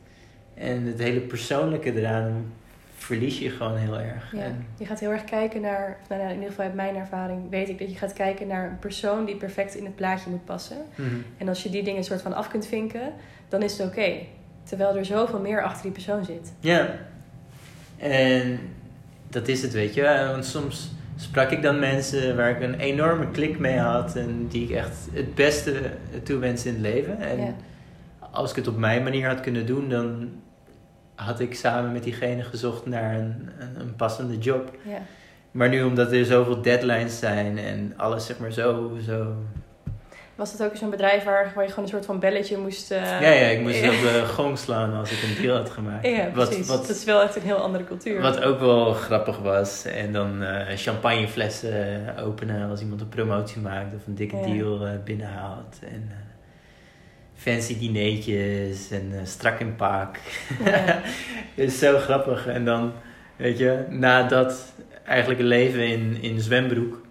En 0.54 0.86
het 0.86 0.98
hele 0.98 1.20
persoonlijke 1.20 1.92
eraan 1.92 2.52
verlies 2.96 3.38
je 3.38 3.50
gewoon 3.50 3.76
heel 3.76 3.98
erg. 3.98 4.32
Ja. 4.32 4.40
En, 4.40 4.66
Je 4.78 4.86
gaat 4.86 5.00
heel 5.00 5.10
erg 5.10 5.24
kijken 5.24 5.60
naar, 5.60 5.98
nou, 6.08 6.20
ja, 6.20 6.28
in 6.28 6.34
ieder 6.34 6.48
geval 6.48 6.64
uit 6.64 6.74
mijn 6.74 6.96
ervaring 6.96 7.50
weet 7.50 7.68
ik 7.68 7.78
dat 7.78 7.90
je 7.90 7.96
gaat 7.96 8.12
kijken 8.12 8.46
naar 8.46 8.68
een 8.68 8.78
persoon 8.78 9.24
die 9.24 9.36
perfect 9.36 9.74
in 9.74 9.84
het 9.84 9.96
plaatje 9.96 10.30
moet 10.30 10.44
passen. 10.44 10.78
Mhm. 10.94 11.08
En 11.36 11.48
als 11.48 11.62
je 11.62 11.70
die 11.70 11.82
dingen 11.82 12.04
soort 12.04 12.22
van 12.22 12.34
af 12.34 12.48
kunt 12.48 12.66
vinken, 12.66 13.12
dan 13.48 13.62
is 13.62 13.78
het 13.78 13.86
oké. 13.86 14.12
Terwijl 14.64 14.96
er 14.96 15.04
zoveel 15.04 15.38
meer 15.40 15.62
achter 15.62 15.82
die 15.82 15.90
persoon 15.92 16.24
zit. 16.24 16.52
Ja. 16.60 16.88
En 17.98 18.58
dat 19.28 19.48
is 19.48 19.62
het, 19.62 19.72
weet 19.72 19.94
je. 19.94 20.02
Want 20.32 20.44
soms 20.44 20.92
sprak 21.16 21.50
ik 21.50 21.62
dan 21.62 21.78
mensen 21.78 22.36
waar 22.36 22.50
ik 22.50 22.60
een 22.60 22.74
enorme 22.78 23.30
klik 23.30 23.58
mee 23.58 23.78
had 23.78 24.16
en 24.16 24.46
die 24.48 24.64
ik 24.68 24.70
echt 24.70 24.96
het 25.12 25.34
beste 25.34 25.80
toewens 26.22 26.66
in 26.66 26.72
het 26.72 26.82
leven. 26.82 27.20
En 27.20 27.38
Ja. 27.40 27.54
als 28.30 28.50
ik 28.50 28.56
het 28.56 28.68
op 28.68 28.76
mijn 28.76 29.02
manier 29.02 29.26
had 29.28 29.40
kunnen 29.40 29.66
doen, 29.66 29.88
dan 29.88 30.30
had 31.14 31.40
ik 31.40 31.54
samen 31.54 31.92
met 31.92 32.02
diegene 32.02 32.42
gezocht 32.42 32.86
naar 32.86 33.14
een, 33.14 33.48
een, 33.58 33.80
een 33.80 33.96
passende 33.96 34.38
job. 34.38 34.76
Ja. 34.88 34.98
Maar 35.50 35.68
nu 35.68 35.82
omdat 35.82 36.12
er 36.12 36.24
zoveel 36.24 36.62
deadlines 36.62 37.18
zijn 37.18 37.58
en 37.58 37.92
alles 37.96 38.26
zeg 38.26 38.38
maar 38.38 38.52
zo, 38.52 38.92
zo 39.06 39.32
Was 40.36 40.52
het 40.52 40.62
ook 40.62 40.76
zo'n 40.76 40.90
bedrijf 40.90 41.24
waar, 41.24 41.52
waar 41.54 41.64
je 41.64 41.68
gewoon 41.70 41.84
een 41.84 41.90
soort 41.90 42.06
van 42.06 42.18
belletje 42.18 42.56
moest... 42.58 42.90
eh, 42.90 43.02
ja, 43.02 43.30
ja, 43.30 43.46
ik 43.46 43.60
moest 43.60 43.82
op 43.88 44.00
de 44.00 44.24
gong 44.32 44.58
slaan 44.58 44.94
als 44.94 45.10
ik 45.12 45.22
een 45.22 45.42
deal 45.42 45.56
had 45.56 45.70
gemaakt. 45.70 46.06
Ja, 46.06 46.24
precies. 46.32 46.56
wat, 46.56 46.66
wat, 46.66 46.86
dat 46.86 46.96
is 46.96 47.04
wel 47.04 47.22
echt 47.22 47.36
een 47.36 47.42
heel 47.42 47.56
andere 47.56 47.84
cultuur. 47.84 48.20
wat 48.20 48.42
ook 48.42 48.60
wel 48.60 48.92
grappig 48.92 49.38
was. 49.38 49.84
En 49.84 50.12
dan 50.12 50.42
eh, 50.42 50.76
champagneflessen 50.76 52.14
openen 52.18 52.70
als 52.70 52.80
iemand 52.80 53.00
een 53.00 53.08
promotie 53.08 53.60
maakt 53.60 53.94
of 53.94 54.06
een 54.06 54.14
dikke 54.14 54.36
Ja. 54.36 54.42
deal 54.46 54.86
eh, 54.86 54.92
binnenhaalt. 55.04 55.78
En 55.82 56.06
eh, 56.10 56.16
fancy 57.34 57.78
dineetjes 57.78 58.90
en 58.90 59.10
eh, 59.12 59.18
strak 59.24 59.60
in 59.60 59.76
pak. 59.76 60.16
Ja. 60.64 61.00
is 61.64 61.78
zo 61.78 61.98
grappig. 61.98 62.46
En 62.46 62.64
dan, 62.64 62.92
weet 63.36 63.58
je, 63.58 63.84
nadat 63.88 64.72
eigenlijk 65.06 65.40
een 65.40 65.46
leven 65.46 65.86
in, 65.88 66.18
in 66.22 66.40
zwembroek. 66.40 67.02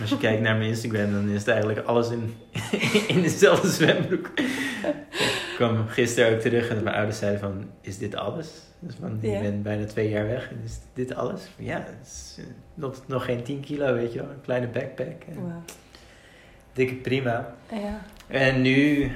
Als 0.00 0.10
je 0.10 0.18
kijkt 0.18 0.42
naar 0.42 0.56
mijn 0.56 0.68
Instagram, 0.68 1.12
dan 1.12 1.28
is 1.28 1.38
het 1.38 1.48
eigenlijk 1.48 1.86
alles 1.86 2.10
in, 2.10 2.34
in 3.14 3.22
dezelfde 3.22 3.68
zwembroek. 3.68 4.30
Ik 4.38 5.52
kwam 5.56 5.86
gisteren 5.88 6.34
ook 6.34 6.40
terug 6.40 6.68
en 6.68 6.82
mijn 6.82 6.96
ouders 6.96 7.18
zeiden 7.18 7.40
van, 7.40 7.70
is 7.80 7.98
dit 7.98 8.14
alles? 8.14 8.48
Dus 8.78 8.94
van, 9.00 9.18
je 9.20 9.28
Ja. 9.30 9.40
bent 9.40 9.62
bijna 9.62 9.84
twee 9.84 10.08
jaar 10.08 10.26
weg 10.26 10.50
en 10.50 10.60
is 10.64 10.78
dit 10.94 11.14
alles? 11.14 11.42
Ja, 11.56 11.76
het 11.76 12.06
is 12.06 12.36
eh, 12.38 12.44
nog, 12.74 13.02
nog 13.06 13.24
geen 13.24 13.42
10 13.42 13.60
kilo, 13.60 13.94
weet 13.94 14.12
je 14.12 14.18
wel. 14.18 14.30
Een 14.30 14.40
kleine 14.40 14.66
backpack. 14.66 15.22
En. 15.28 15.64
Dikke 16.72 16.94
prima. 16.94 17.54
Ja. 17.72 18.00
En 18.26 18.62
nu 18.62 19.10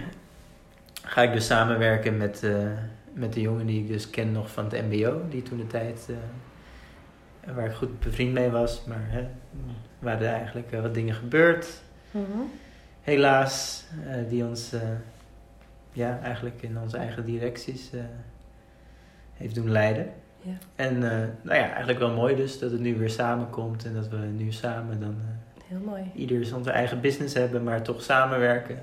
ga 1.05 1.23
ik 1.23 1.33
dus 1.33 1.47
samenwerken 1.47 2.17
met, 2.17 2.43
eh, 2.43 2.67
met 3.13 3.33
de 3.33 3.41
jongen 3.41 3.67
die 3.67 3.81
ik 3.81 3.89
dus 3.89 4.11
ken 4.11 4.33
nog 4.33 4.51
van 4.51 4.65
het 4.65 4.83
mbo. 4.91 5.23
Die 5.31 5.43
toen 5.43 5.59
de 5.59 5.67
tijd, 5.67 6.09
eh, 6.11 7.55
waar 7.55 7.67
ik 7.67 7.73
goed 7.73 8.01
bevriend 8.01 8.33
mee 8.33 8.51
was. 8.51 8.83
Maar 8.87 9.05
hè, 9.09 9.27
waren 10.05 10.27
er 10.27 10.35
eigenlijk 10.35 10.73
eh, 10.73 10.81
wat 10.81 10.95
dingen 10.95 11.15
gebeurd. 11.15 11.67
Mhm. 12.11 12.39
Helaas, 13.03 13.85
eh, 14.07 14.15
die 14.29 14.45
ons 14.45 14.73
eh, 14.73 14.81
ja, 15.93 16.19
eigenlijk 16.23 16.63
in 16.63 16.79
onze 16.79 16.97
eigen 16.97 17.25
directies 17.25 17.91
heeft 19.35 19.55
doen 19.55 19.71
leiden. 19.71 20.13
Ja. 20.41 20.53
En 20.77 20.99
nou 21.43 21.59
ja, 21.59 21.69
eigenlijk 21.69 21.99
wel 21.99 22.15
mooi 22.15 22.37
dus 22.37 22.59
dat 22.59 22.71
het 22.71 22.81
nu 22.81 22.97
weer 22.97 23.11
samenkomt. 23.11 23.85
En 23.85 23.95
dat 23.95 24.09
we 24.09 24.17
nu 24.17 24.53
samen 24.53 25.01
dan... 25.01 25.17
Heel 25.67 25.81
mooi. 25.85 26.11
ieder 26.15 26.45
zijn 26.45 26.65
eigen 26.65 27.01
business 27.01 27.35
hebben, 27.35 27.63
maar 27.63 27.83
toch 27.83 28.03
samenwerken. 28.03 28.79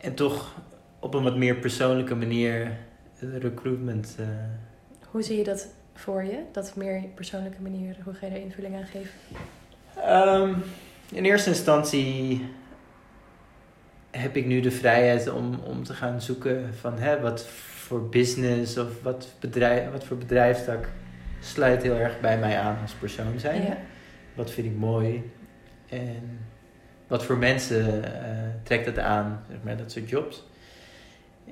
En 0.00 0.14
toch 0.14 0.54
op 0.98 1.14
een 1.14 1.22
wat 1.22 1.36
meer 1.36 1.54
persoonlijke 1.54 2.14
manier 2.14 2.70
recruitment. 3.18 4.16
Hoe 5.10 5.22
zie 5.22 5.36
je 5.36 5.44
dat 5.44 5.68
voor 5.94 6.24
je? 6.24 6.42
Dat 6.52 6.76
meer 6.76 7.02
persoonlijke 7.14 7.62
manier, 7.62 7.96
hoe 8.04 8.14
ga 8.14 8.26
je 8.26 8.32
daar 8.32 8.40
invulling 8.40 8.76
aan 8.76 8.86
geven? 8.86 9.10
Ehm, 10.06 10.54
in 11.12 11.24
eerste 11.24 11.48
instantie 11.50 12.46
heb 14.10 14.36
ik 14.36 14.46
nu 14.46 14.60
de 14.60 14.70
vrijheid 14.70 15.30
om, 15.30 15.54
om 15.64 15.84
te 15.84 15.94
gaan 15.94 16.20
zoeken 16.20 16.74
van 16.74 16.98
hè, 16.98 17.20
wat 17.20 17.46
voor 17.46 18.08
business 18.08 18.78
of 18.78 19.02
wat, 19.02 19.28
bedrijf, 19.40 19.90
wat 19.90 20.04
voor 20.04 20.16
bedrijfstak 20.16 20.88
sluit 21.40 21.82
heel 21.82 21.96
erg 21.96 22.20
bij 22.20 22.38
mij 22.38 22.58
aan 22.58 22.78
als 22.82 22.92
persoon 22.92 23.38
zijn. 23.38 23.62
Ja. 23.62 23.76
Wat 24.34 24.50
vind 24.50 24.66
ik 24.66 24.76
mooi? 24.76 25.30
En 25.88 26.38
wat 27.06 27.24
voor 27.24 27.36
mensen 27.36 28.04
eh, 28.04 28.30
trekt 28.62 28.86
het 28.86 28.98
aan, 28.98 29.44
zeg 29.48 29.58
maar, 29.62 29.76
dat 29.76 29.92
soort 29.92 30.08
jobs. 30.08 30.44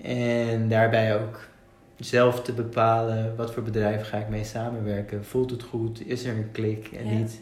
En 0.03 0.69
daarbij 0.69 1.21
ook 1.21 1.49
zelf 1.97 2.43
te 2.43 2.53
bepalen 2.53 3.37
wat 3.37 3.53
voor 3.53 3.63
bedrijf 3.63 4.09
ga 4.09 4.19
ik 4.19 4.29
mee 4.29 4.45
samenwerken. 4.45 5.25
Voelt 5.25 5.51
het 5.51 5.63
goed? 5.63 6.07
Is 6.07 6.25
er 6.25 6.37
een 6.37 6.51
klik? 6.53 6.93
En 6.93 7.07
Ja. 7.07 7.13
niet 7.13 7.41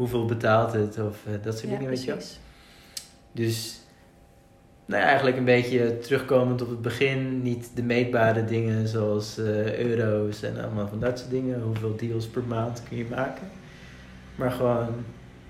hoeveel 0.00 0.24
betaalt 0.24 0.72
het 0.72 0.98
of 0.98 1.26
eh, 1.26 1.32
dat 1.42 1.58
soort 1.58 1.70
Ja, 1.70 1.76
dingen, 1.78 1.90
weet 1.90 2.04
je. 2.04 2.16
Dus 3.32 3.80
nou 4.86 5.02
ja, 5.02 5.08
eigenlijk 5.08 5.36
een 5.36 5.44
beetje 5.44 5.98
terugkomend 5.98 6.62
op 6.62 6.68
het 6.68 6.82
begin. 6.82 7.42
Niet 7.42 7.70
de 7.74 7.82
meetbare 7.82 8.44
dingen 8.44 8.88
zoals 8.88 9.38
eh, 9.38 9.78
euro's 9.78 10.42
en 10.42 10.64
allemaal 10.64 10.88
van 10.88 11.00
dat 11.00 11.18
soort 11.18 11.30
dingen. 11.30 11.62
Hoeveel 11.62 11.96
deals 11.96 12.26
per 12.26 12.42
maand 12.42 12.82
kun 12.88 12.96
je 12.96 13.06
maken. 13.10 13.48
Maar 14.34 14.50
gewoon 14.50 14.88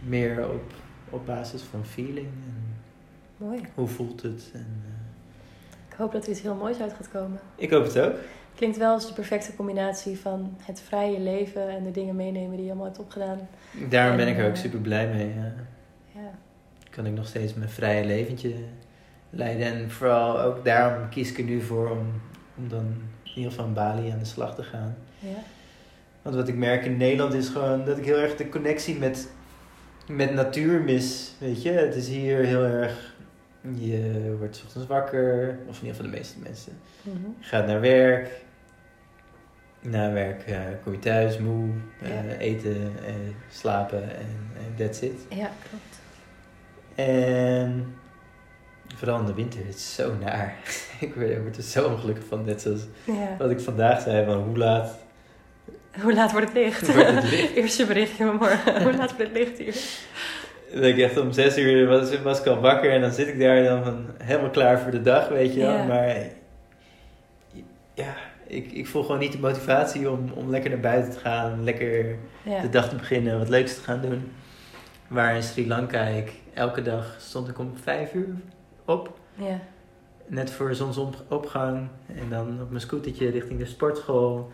meer 0.06 0.48
op, 0.48 0.72
op 1.10 1.26
basis 1.26 1.62
van 1.62 1.84
feeling. 1.84 2.26
En 2.26 2.74
Mooi. 3.36 3.60
hoe 3.74 3.88
voelt 3.88 4.22
het? 4.22 4.50
En, 4.52 4.82
eh, 4.84 5.88
Ik 5.90 5.96
hoop 5.96 6.12
dat 6.12 6.24
er 6.24 6.30
iets 6.30 6.42
heel 6.42 6.54
moois 6.54 6.80
uit 6.80 6.92
gaat 6.92 7.10
komen. 7.10 7.40
ik 7.56 7.70
hoop 7.70 7.84
het 7.84 7.98
ook. 7.98 8.14
Klinkt 8.60 8.78
wel 8.78 8.92
als 8.92 9.06
de 9.06 9.12
perfecte 9.12 9.56
combinatie 9.56 10.18
van 10.18 10.56
het 10.62 10.80
vrije 10.80 11.20
leven 11.20 11.68
en 11.68 11.84
de 11.84 11.90
dingen 11.90 12.16
meenemen 12.16 12.50
die 12.50 12.64
je 12.64 12.70
allemaal 12.70 12.86
hebt 12.86 12.98
opgedaan. 12.98 13.48
Daarom 13.88 14.16
ben 14.16 14.26
En, 14.26 14.32
ik 14.32 14.38
er 14.38 14.46
ook 14.46 14.54
eh, 14.54 14.60
super 14.60 14.78
blij 14.78 15.08
mee. 15.08 15.34
ja. 15.34 15.52
Ja. 16.14 16.30
kan 16.90 17.06
ik 17.06 17.12
nog 17.12 17.26
steeds 17.26 17.54
mijn 17.54 17.68
vrije 17.68 18.04
leventje 18.04 18.54
leiden. 19.30 19.66
En 19.66 19.90
vooral 19.90 20.40
ook 20.40 20.64
daarom 20.64 21.08
kies 21.08 21.30
ik 21.30 21.38
er 21.38 21.44
nu 21.44 21.60
voor 21.60 21.90
om, 21.90 22.20
om 22.56 22.68
dan 22.68 22.84
in 23.22 23.32
ieder 23.34 23.50
geval 23.50 23.66
in 23.66 23.72
Bali 23.72 24.10
aan 24.10 24.18
de 24.18 24.24
slag 24.24 24.54
te 24.54 24.62
gaan. 24.62 24.96
Ja. 25.18 25.42
Want 26.22 26.36
wat 26.36 26.48
ik 26.48 26.56
merk 26.56 26.84
in 26.84 26.96
Nederland 26.96 27.34
is 27.34 27.48
gewoon 27.48 27.84
dat 27.84 27.98
ik 27.98 28.04
heel 28.04 28.18
erg 28.18 28.36
de 28.36 28.48
connectie 28.48 28.98
met, 28.98 29.30
met 30.08 30.32
natuur 30.32 30.80
mis. 30.80 31.34
Weet 31.38 31.62
je, 31.62 31.70
het 31.70 31.94
is 31.94 32.08
hier 32.08 32.44
heel 32.44 32.64
erg. 32.64 33.14
Je 33.74 34.34
wordt 34.38 34.62
ochtends 34.64 34.88
wakker, 34.88 35.58
of 35.68 35.80
in 35.80 35.86
ieder 35.86 35.96
geval 35.96 36.10
de 36.10 36.16
meeste 36.18 36.38
mensen. 36.42 36.72
Je 37.38 37.46
gaat 37.46 37.66
naar 37.66 37.80
werk. 37.80 38.48
Na 39.82 40.12
werk 40.12 40.42
eh, 40.46 40.56
kom 40.84 40.92
je 40.92 40.98
thuis, 40.98 41.38
moe, 41.38 41.68
eh, 42.02 42.08
Ja. 42.30 42.36
eten, 42.36 42.92
eh, 43.06 43.12
slapen 43.50 44.02
en 44.02 44.48
that's 44.78 45.00
it. 45.00 45.20
ja, 45.28 45.50
klopt. 45.68 45.98
En 46.94 47.94
vooral 48.96 49.18
in 49.20 49.26
de 49.26 49.34
winter, 49.34 49.60
het 49.66 49.74
is 49.74 49.94
zo 49.94 50.14
naar. 50.20 50.54
ik 51.00 51.14
word 51.14 51.56
er 51.56 51.62
zo 51.62 51.88
ongelukkig 51.88 52.24
van, 52.28 52.44
net 52.44 52.62
zoals 52.62 52.80
Ja. 53.04 53.36
wat 53.38 53.50
ik 53.50 53.60
vandaag 53.60 54.00
zei, 54.02 54.24
van 54.24 54.42
hoe 54.42 54.56
laat 54.58 54.98
Hoe 56.02 56.14
laat 56.14 56.32
wordt 56.32 56.46
het 56.46 56.56
licht? 56.56 56.94
wordt 56.94 57.10
het 57.10 57.30
licht. 57.30 57.54
Eerste 57.56 57.86
berichtje 57.86 58.24
vanmorgen. 58.24 58.72
Hoe 58.82 58.92
laat 58.96 59.16
wordt 59.16 59.32
het 59.32 59.32
licht 59.32 59.58
hier? 59.58 59.74
Dat 60.74 60.84
ik 60.84 60.98
echt 60.98 61.16
om 61.16 61.32
zes 61.32 61.58
uur 61.58 61.86
was, 61.88 62.20
was 62.22 62.40
ik 62.40 62.46
al 62.46 62.60
wakker 62.60 62.90
en 62.92 63.00
dan 63.00 63.12
zit 63.12 63.28
ik 63.28 63.40
daar 63.40 63.64
dan 63.64 63.84
van 63.84 64.06
helemaal 64.22 64.50
klaar 64.50 64.80
voor 64.80 64.90
de 64.90 65.02
dag, 65.02 65.28
weet 65.28 65.54
je 65.54 65.60
wel. 65.60 65.76
Ja. 65.76 65.84
Maar 65.84 66.16
ja, 67.94 68.14
ik, 68.50 68.72
ik 68.72 68.86
voel 68.86 69.02
gewoon 69.02 69.18
niet 69.18 69.32
de 69.32 69.38
motivatie 69.38 70.10
om, 70.10 70.30
om 70.34 70.50
lekker 70.50 70.70
naar 70.70 70.80
buiten 70.80 71.12
te 71.12 71.18
gaan, 71.18 71.64
lekker 71.64 72.16
Ja. 72.42 72.60
de 72.60 72.68
dag 72.68 72.88
te 72.88 72.96
beginnen, 72.96 73.38
wat 73.38 73.48
leuks 73.48 73.74
te 73.74 73.80
gaan 73.80 74.00
doen. 74.00 74.32
Waar 75.08 75.34
in 75.36 75.42
Sri 75.42 75.66
Lanka 75.66 76.02
ik 76.04 76.32
elke 76.54 76.82
dag 76.82 77.16
stond 77.20 77.48
ik 77.48 77.58
om 77.58 77.72
vijf 77.82 78.14
uur 78.14 78.34
op. 78.84 79.18
ja. 79.34 79.60
net 80.26 80.50
voor 80.50 80.74
zonsopgang. 80.74 81.88
En 82.06 82.28
dan 82.28 82.58
op 82.62 82.68
mijn 82.68 82.80
scootertje 82.80 83.30
richting 83.30 83.58
de 83.58 83.66
sportschool. 83.66 84.50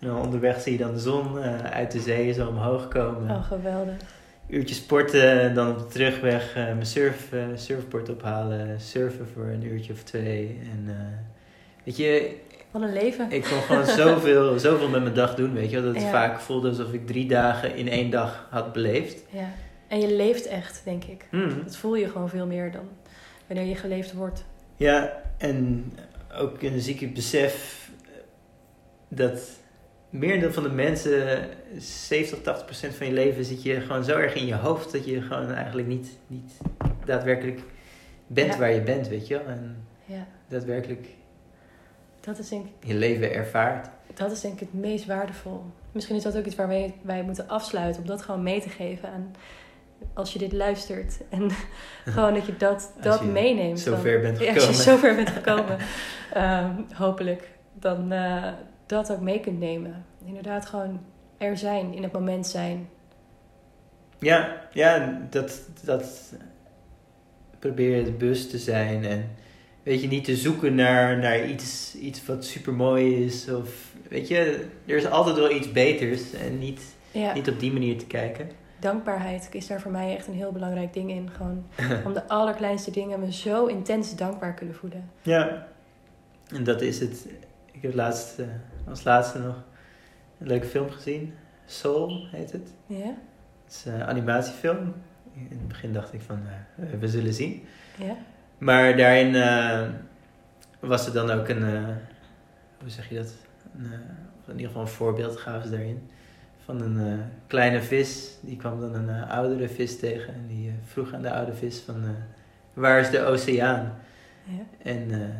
En 0.00 0.06
dan 0.06 0.20
onderweg 0.20 0.60
zie 0.60 0.72
je 0.72 0.78
dan 0.78 0.92
de 0.94 1.00
zon 1.00 1.38
eh, 1.38 1.58
uit 1.60 1.90
de 1.92 2.00
zee 2.00 2.32
zo 2.32 2.48
omhoog 2.48 2.88
komen. 2.88 3.30
Oh, 3.30 3.44
geweldig. 3.44 3.94
Uurtje 4.48 4.74
sporten, 4.74 5.40
en 5.40 5.54
dan 5.54 5.70
op 5.70 5.78
de 5.78 5.86
terugweg 5.86 6.54
eh, 6.54 6.64
mijn 6.64 6.86
surf, 6.86 7.32
eh, 7.32 7.40
surfboard 7.54 8.08
ophalen. 8.08 8.80
Surfen 8.80 9.26
voor 9.34 9.44
een 9.44 9.64
uurtje 9.64 9.92
of 9.92 10.02
twee. 10.02 10.60
En 10.72 10.94
weet 11.84 11.96
je, 11.96 12.36
Wat 12.74 12.82
een 12.82 12.92
leven. 12.92 13.30
ik 13.30 13.42
kon 13.42 13.60
gewoon 13.60 13.86
zoveel, 13.86 14.58
zoveel 14.68 14.88
met 14.88 15.02
mijn 15.02 15.14
dag 15.14 15.34
doen, 15.34 15.52
weet 15.54 15.70
je 15.70 15.76
wel. 15.76 15.84
Dat 15.84 15.94
het 15.94 16.02
Ja. 16.02 16.10
vaak 16.10 16.40
voelde 16.40 16.68
alsof 16.68 16.92
ik 16.92 17.06
drie 17.06 17.26
dagen 17.28 17.76
in 17.76 17.88
één 17.88 18.10
dag 18.10 18.46
had 18.50 18.72
beleefd. 18.72 19.22
Ja. 19.30 19.48
En 19.88 20.00
je 20.00 20.14
leeft 20.14 20.46
echt, 20.46 20.80
denk 20.84 21.04
ik. 21.04 21.26
Hmm. 21.30 21.62
Dat 21.64 21.76
voel 21.76 21.94
je 21.94 22.08
gewoon 22.08 22.28
veel 22.28 22.46
meer 22.46 22.72
dan 22.72 22.88
wanneer 23.46 23.66
je 23.66 23.74
geleefd 23.76 24.12
wordt. 24.12 24.44
Ja, 24.76 25.22
en 25.38 25.92
ook 26.36 26.62
een 26.62 26.80
zieke 26.80 27.08
besef 27.08 27.88
dat 29.08 29.40
meer 30.10 30.40
dan 30.40 30.52
van 30.52 30.62
de 30.62 30.68
mensen, 30.68 31.48
70, 31.78 32.40
80 32.42 32.64
procent 32.64 32.94
van 32.94 33.06
je 33.06 33.12
leven 33.12 33.44
zit 33.44 33.62
je 33.62 33.80
gewoon 33.80 34.04
zo 34.04 34.16
erg 34.16 34.34
in 34.34 34.46
je 34.46 34.54
hoofd 34.54 34.92
dat 34.92 35.04
je 35.04 35.20
gewoon 35.20 35.52
eigenlijk 35.52 35.86
niet, 35.88 36.08
niet 36.26 36.52
daadwerkelijk 37.04 37.60
bent 38.26 38.52
Ja. 38.52 38.58
waar 38.58 38.72
je 38.72 38.80
bent, 38.82 39.08
weet 39.08 39.26
je 39.26 39.34
wel. 39.34 39.46
En 39.46 39.76
Ja. 40.04 40.26
daadwerkelijk 40.48 41.06
Dat 42.24 42.38
is 42.38 42.48
denk 42.48 42.64
ik 42.66 42.72
je 42.88 42.94
leven 42.94 43.32
ervaart. 43.32 43.88
Dat 44.14 44.30
is 44.30 44.40
denk 44.40 44.54
ik 44.54 44.60
het 44.60 44.72
meest 44.80 45.06
waardevol. 45.06 45.62
Misschien 45.92 46.16
is 46.16 46.22
dat 46.22 46.36
ook 46.36 46.44
iets 46.44 46.54
waar 46.54 46.68
wij, 47.02 47.22
moeten 47.24 47.48
afsluiten. 47.48 48.00
Om 48.02 48.08
dat 48.08 48.22
gewoon 48.22 48.42
mee 48.42 48.60
te 48.60 48.68
geven 48.68 49.08
aan 49.08 49.34
als 50.14 50.32
je 50.32 50.38
dit 50.38 50.52
luistert. 50.52 51.20
En 51.30 51.50
gewoon 52.14 52.34
dat 52.34 52.46
je 52.46 52.56
dat, 52.56 52.72
Als 52.96 53.04
dat 53.04 53.20
je 53.20 53.26
meeneemt. 53.26 53.80
Zo 53.80 53.90
dan- 53.90 54.00
ver 54.00 54.20
bent 54.20 54.38
Ja, 54.38 54.44
gekomen. 54.44 54.66
als 54.68 54.76
je 54.76 54.82
zover 54.82 55.14
bent 55.14 55.30
gekomen, 55.40 55.78
ehm, 56.32 56.70
hopelijk, 56.94 57.48
dan 57.72 58.12
eh, 58.12 58.52
dat 58.86 59.12
ook 59.12 59.20
mee 59.20 59.40
kunt 59.40 59.58
nemen. 59.58 60.04
Inderdaad, 60.24 60.66
gewoon 60.66 61.00
er 61.38 61.56
zijn, 61.56 61.94
in 61.94 62.02
het 62.02 62.12
moment 62.12 62.46
zijn. 62.46 62.88
Ja, 64.18 64.60
ja 64.72 65.20
dat, 65.30 65.60
dat 65.84 66.32
probeer 67.58 67.96
je 67.96 68.12
bewust 68.12 68.50
te 68.50 68.58
zijn 68.58 69.04
en 69.04 69.30
weet 69.84 70.02
je, 70.02 70.08
niet 70.08 70.24
te 70.24 70.36
zoeken 70.36 70.74
naar, 70.74 71.18
naar 71.18 71.46
iets, 71.46 71.94
iets 71.94 72.26
wat 72.26 72.44
super 72.44 72.72
mooi 72.72 73.24
is. 73.24 73.50
Of 73.50 73.92
weet 74.08 74.28
je, 74.28 74.66
er 74.86 74.96
is 74.96 75.06
altijd 75.06 75.36
wel 75.36 75.50
iets 75.50 75.72
beters 75.72 76.32
en 76.32 76.58
niet, 76.58 76.80
Ja, 77.10 77.34
niet 77.34 77.48
op 77.48 77.60
die 77.60 77.72
manier 77.72 77.98
te 77.98 78.06
kijken. 78.06 78.50
dankbaarheid 78.78 79.48
is 79.52 79.66
daar 79.66 79.80
voor 79.80 79.90
mij 79.90 80.16
echt 80.16 80.26
een 80.26 80.34
heel 80.34 80.52
belangrijk 80.52 80.92
ding 80.92 81.10
in. 81.10 81.30
Gewoon 81.30 81.64
om 82.06 82.12
de 82.12 82.28
allerkleinste 82.28 82.90
dingen 82.90 83.20
me 83.20 83.32
zo 83.32 83.66
intens 83.66 84.16
dankbaar 84.16 84.54
kunnen 84.54 84.74
voelen. 84.74 85.10
Ja, 85.22 85.66
en 86.48 86.64
dat 86.64 86.80
is 86.80 87.00
het. 87.00 87.26
Ik 87.72 87.82
heb 87.82 87.94
laatst, 87.94 88.38
uh, 88.38 88.46
als 88.88 89.04
laatste 89.04 89.38
nog 89.38 89.62
een 90.38 90.46
leuke 90.46 90.66
film 90.66 90.90
gezien. 90.90 91.34
Soul 91.66 92.26
heet 92.30 92.52
het. 92.52 92.70
Ja? 92.86 93.14
Het 93.64 93.74
is 93.74 93.84
een 93.84 94.02
animatiefilm. 94.02 94.94
In 95.34 95.46
het 95.50 95.68
begin 95.68 95.92
dacht 95.92 96.12
ik 96.12 96.20
van, 96.20 96.40
uh, 96.78 97.00
we 97.00 97.08
zullen 97.08 97.34
zien. 97.34 97.62
Ja? 97.98 98.16
Maar 98.64 98.96
daarin 98.96 99.34
uh, 99.34 99.82
was 100.80 101.06
er 101.06 101.12
dan 101.12 101.30
ook 101.30 101.48
een, 101.48 101.64
hoe 102.80 102.88
zeg 102.88 103.08
je 103.08 103.14
dat? 103.14 103.34
Een, 103.78 103.92
in 104.46 104.52
ieder 104.52 104.66
geval 104.66 104.82
een 104.82 104.88
voorbeeld 104.88 105.36
gaven 105.36 105.68
ze 105.68 105.70
daarin 105.70 106.10
van 106.64 106.80
een 106.80 107.22
kleine 107.46 107.82
vis. 107.82 108.36
Die 108.40 108.56
kwam 108.56 108.80
dan 108.80 108.94
een 108.94 109.24
oudere 109.24 109.68
vis 109.68 109.98
tegen. 109.98 110.34
En 110.34 110.46
die 110.48 110.72
vroeg 110.84 111.12
aan 111.12 111.22
de 111.22 111.32
oude 111.32 111.54
vis 111.54 111.80
van... 111.80 112.04
waar 112.72 113.00
is 113.00 113.10
de 113.10 113.20
oceaan? 113.20 113.98
Ja. 114.44 114.90
En 114.90 115.32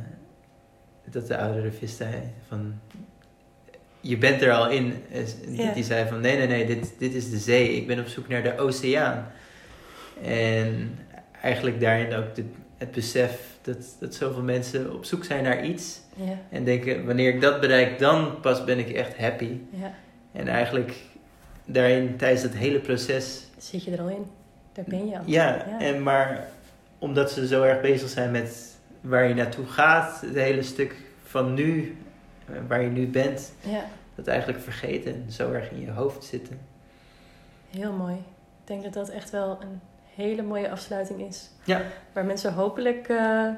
dat 1.10 1.26
de 1.26 1.38
oudere 1.38 1.72
vis 1.72 1.96
zei 1.96 2.14
van... 2.48 2.80
Je 4.00 4.18
bent 4.18 4.42
er 4.42 4.52
al 4.52 4.70
in. 4.70 4.94
Die 5.74 5.84
zei 5.84 6.08
van... 6.08 6.20
Nee, 6.20 6.36
nee, 6.36 6.46
nee. 6.46 6.66
Dit, 6.66 6.94
dit 6.98 7.14
is 7.14 7.30
de 7.30 7.38
zee. 7.38 7.76
Ik 7.76 7.86
ben 7.86 7.98
op 7.98 8.06
zoek 8.06 8.28
naar 8.28 8.42
de 8.42 8.58
oceaan. 8.58 9.26
En 10.22 10.98
eigenlijk 11.42 11.80
daarin 11.80 12.14
ook 12.14 12.34
de, 12.34 12.44
het 12.84 12.94
besef... 12.94 13.58
Dat, 13.62 13.96
dat 14.00 14.14
zoveel 14.14 14.42
mensen 14.42 14.94
op 14.94 15.04
zoek 15.04 15.24
zijn 15.24 15.44
naar 15.44 15.64
iets. 15.64 16.00
Ja. 16.14 16.38
En 16.50 16.64
denken... 16.64 17.06
Wanneer 17.06 17.34
ik 17.34 17.40
dat 17.40 17.60
bereik... 17.60 17.98
Dan 17.98 18.40
pas 18.40 18.64
ben 18.64 18.78
ik 18.78 18.90
echt 18.90 19.16
happy. 19.16 19.58
Ja. 19.70 19.94
En 20.32 20.48
eigenlijk 20.48 20.94
daarin 21.64 22.16
tijdens 22.16 22.42
het 22.42 22.54
hele 22.54 22.78
proces. 22.80 23.46
Zit 23.58 23.84
je 23.84 23.90
er 23.90 24.00
al 24.00 24.08
in? 24.08 24.26
Daar 24.72 24.84
ben 24.88 25.08
je 25.08 25.18
al. 25.18 25.22
Ja, 25.26 25.64
Ja. 25.68 25.80
En 25.80 26.02
maar 26.02 26.48
omdat 26.98 27.30
ze 27.30 27.46
zo 27.46 27.62
erg 27.62 27.80
bezig 27.80 28.08
zijn 28.08 28.30
met 28.30 28.76
waar 29.00 29.28
je 29.28 29.34
naartoe 29.34 29.66
gaat, 29.66 30.20
het 30.20 30.34
hele 30.34 30.62
stuk 30.62 30.96
van 31.22 31.54
nu, 31.54 31.96
eh, 32.46 32.54
waar 32.68 32.82
je 32.82 32.88
nu 32.88 33.06
bent, 33.06 33.52
Ja, 33.60 33.84
dat 34.14 34.26
eigenlijk 34.26 34.60
vergeten 34.62 35.14
en 35.14 35.32
zo 35.32 35.52
erg 35.52 35.70
in 35.70 35.80
je 35.80 35.90
hoofd 35.90 36.24
zitten. 36.24 36.58
heel 37.70 37.92
mooi. 37.92 38.14
Ik 38.14 38.70
denk 38.70 38.82
dat 38.82 38.92
dat 38.92 39.08
echt 39.08 39.30
wel 39.30 39.58
een 39.60 39.80
hele 40.14 40.42
mooie 40.42 40.70
afsluiting 40.70 41.20
is. 41.20 41.50
Ja. 41.64 41.82
Waar 42.12 42.24
mensen 42.24 42.52
hopelijk 42.54 43.08
eh, 43.08 43.48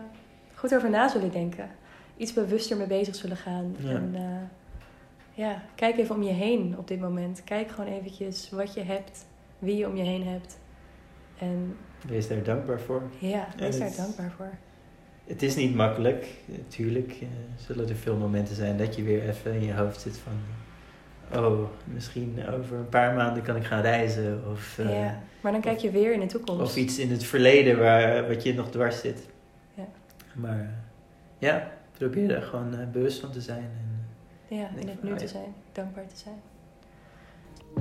goed 0.55 0.75
over 0.75 0.91
na 0.91 1.09
zullen 1.09 1.31
denken. 1.33 1.69
Iets 2.17 2.33
bewuster 2.33 2.77
mee 2.77 2.87
bezig 2.87 3.15
zullen 3.15 3.37
gaan. 3.37 3.77
Ja. 3.79 3.91
En 3.91 4.11
eh, 4.15 5.45
ja, 5.45 5.63
kijk 5.75 5.97
even 5.99 6.15
om 6.15 6.23
je 6.23 6.33
heen 6.33 6.75
op 6.79 6.89
dit 6.89 7.01
moment. 7.01 7.45
Kijk 7.45 7.71
gewoon 7.71 7.93
eventjes 7.93 8.51
wat 8.51 8.75
je 8.75 8.83
hebt, 8.83 9.27
wie 9.59 9.77
je 9.77 9.87
om 9.87 9.97
je 9.97 10.03
heen 10.05 10.27
hebt. 10.27 10.59
En 11.39 11.77
Wees 12.07 12.29
daar 12.29 12.43
dankbaar 12.43 12.81
voor. 12.81 13.03
ja, 13.19 13.49
wees 13.57 13.79
daar 13.79 13.95
dankbaar 13.97 14.31
voor. 14.37 14.51
Het 15.25 15.43
is 15.43 15.57
niet 15.57 15.75
makkelijk, 15.75 16.27
natuurlijk. 16.45 17.11
eh, 17.21 17.29
zullen 17.57 17.89
er 17.89 17.97
veel 17.97 18.17
momenten 18.17 18.55
zijn 18.57 18.77
dat 18.77 18.97
je 18.97 19.03
weer 19.03 19.29
even 19.29 19.53
in 19.55 19.65
je 19.65 19.75
hoofd 19.75 20.01
zit 20.01 20.19
van... 20.19 20.33
Oh, 21.35 21.61
misschien 21.85 22.49
over 22.55 22.77
een 22.77 22.89
paar 22.89 23.15
maanden 23.15 23.43
kan 23.43 23.57
ik 23.57 23.65
gaan 23.65 23.81
reizen. 23.81 24.43
Of, 24.53 24.79
eh, 24.79 25.01
ja, 25.01 25.19
maar 25.41 25.53
dan 25.53 25.61
kijk 25.61 25.79
je 25.79 25.91
weer 25.91 26.13
in 26.13 26.21
de 26.21 26.27
toekomst. 26.27 26.63
Of 26.63 26.77
iets 26.77 26.99
in 26.99 27.11
het 27.11 27.25
verleden 27.25 27.79
waar, 27.79 28.29
wat 28.29 28.43
je 28.43 28.55
nog 28.55 28.71
dwars 28.71 29.01
zit. 29.01 29.27
Ja. 29.75 29.87
Maar 30.35 30.61
eh, 30.61 30.67
ja, 31.39 31.73
probeer 31.93 32.35
er 32.35 32.43
gewoon 32.43 32.79
eh, 32.79 32.87
bewust 32.93 33.21
van 33.21 33.31
te 33.31 33.41
zijn. 33.41 33.71
En, 34.49 34.57
Ja, 34.57 34.69
in 34.81 34.89
het 34.89 34.97
van, 35.01 35.09
nu 35.09 35.13
oh 35.13 35.19
te 35.19 35.29
zijn, 35.29 35.55
dankbaar 35.73 36.07
te 36.07 36.17
zijn. 36.17 36.41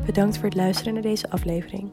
Bedankt 0.05 0.35
voor 0.35 0.45
het 0.45 0.55
luisteren 0.55 0.93
naar 0.93 1.01
deze 1.01 1.29
aflevering. 1.29 1.91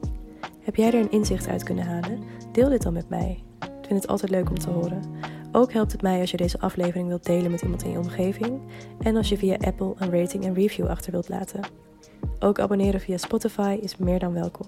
Heb 0.62 0.76
jij 0.76 0.86
er 0.86 0.94
een 0.94 1.10
inzicht 1.10 1.48
uit 1.48 1.62
kunnen 1.62 1.84
halen? 1.84 2.22
Deel 2.52 2.68
dit 2.68 2.82
dan 2.82 2.92
met 2.92 3.08
mij. 3.08 3.42
Ik 3.60 3.88
vind 3.88 4.02
het 4.02 4.06
altijd 4.06 4.30
leuk 4.30 4.50
om 4.50 4.58
te 4.58 4.70
horen. 4.70 5.02
Ook 5.52 5.72
helpt 5.72 5.92
het 5.92 6.02
mij 6.02 6.20
als 6.20 6.30
je 6.30 6.36
deze 6.36 6.60
aflevering 6.60 7.08
wilt 7.08 7.24
delen 7.24 7.50
met 7.50 7.62
iemand 7.62 7.82
in 7.82 7.90
je 7.90 7.98
omgeving 7.98 8.60
en 9.02 9.16
als 9.16 9.28
je 9.28 9.38
via 9.38 9.56
Apple 9.60 9.94
een 9.98 10.10
rating 10.10 10.44
en 10.44 10.54
review 10.54 10.86
achter 10.86 11.12
wilt 11.12 11.28
laten. 11.28 11.60
Ook 12.38 12.58
abonneren 12.58 13.00
via 13.00 13.16
Spotify 13.16 13.78
is 13.80 13.96
meer 13.96 14.18
dan 14.18 14.32
welkom. 14.32 14.66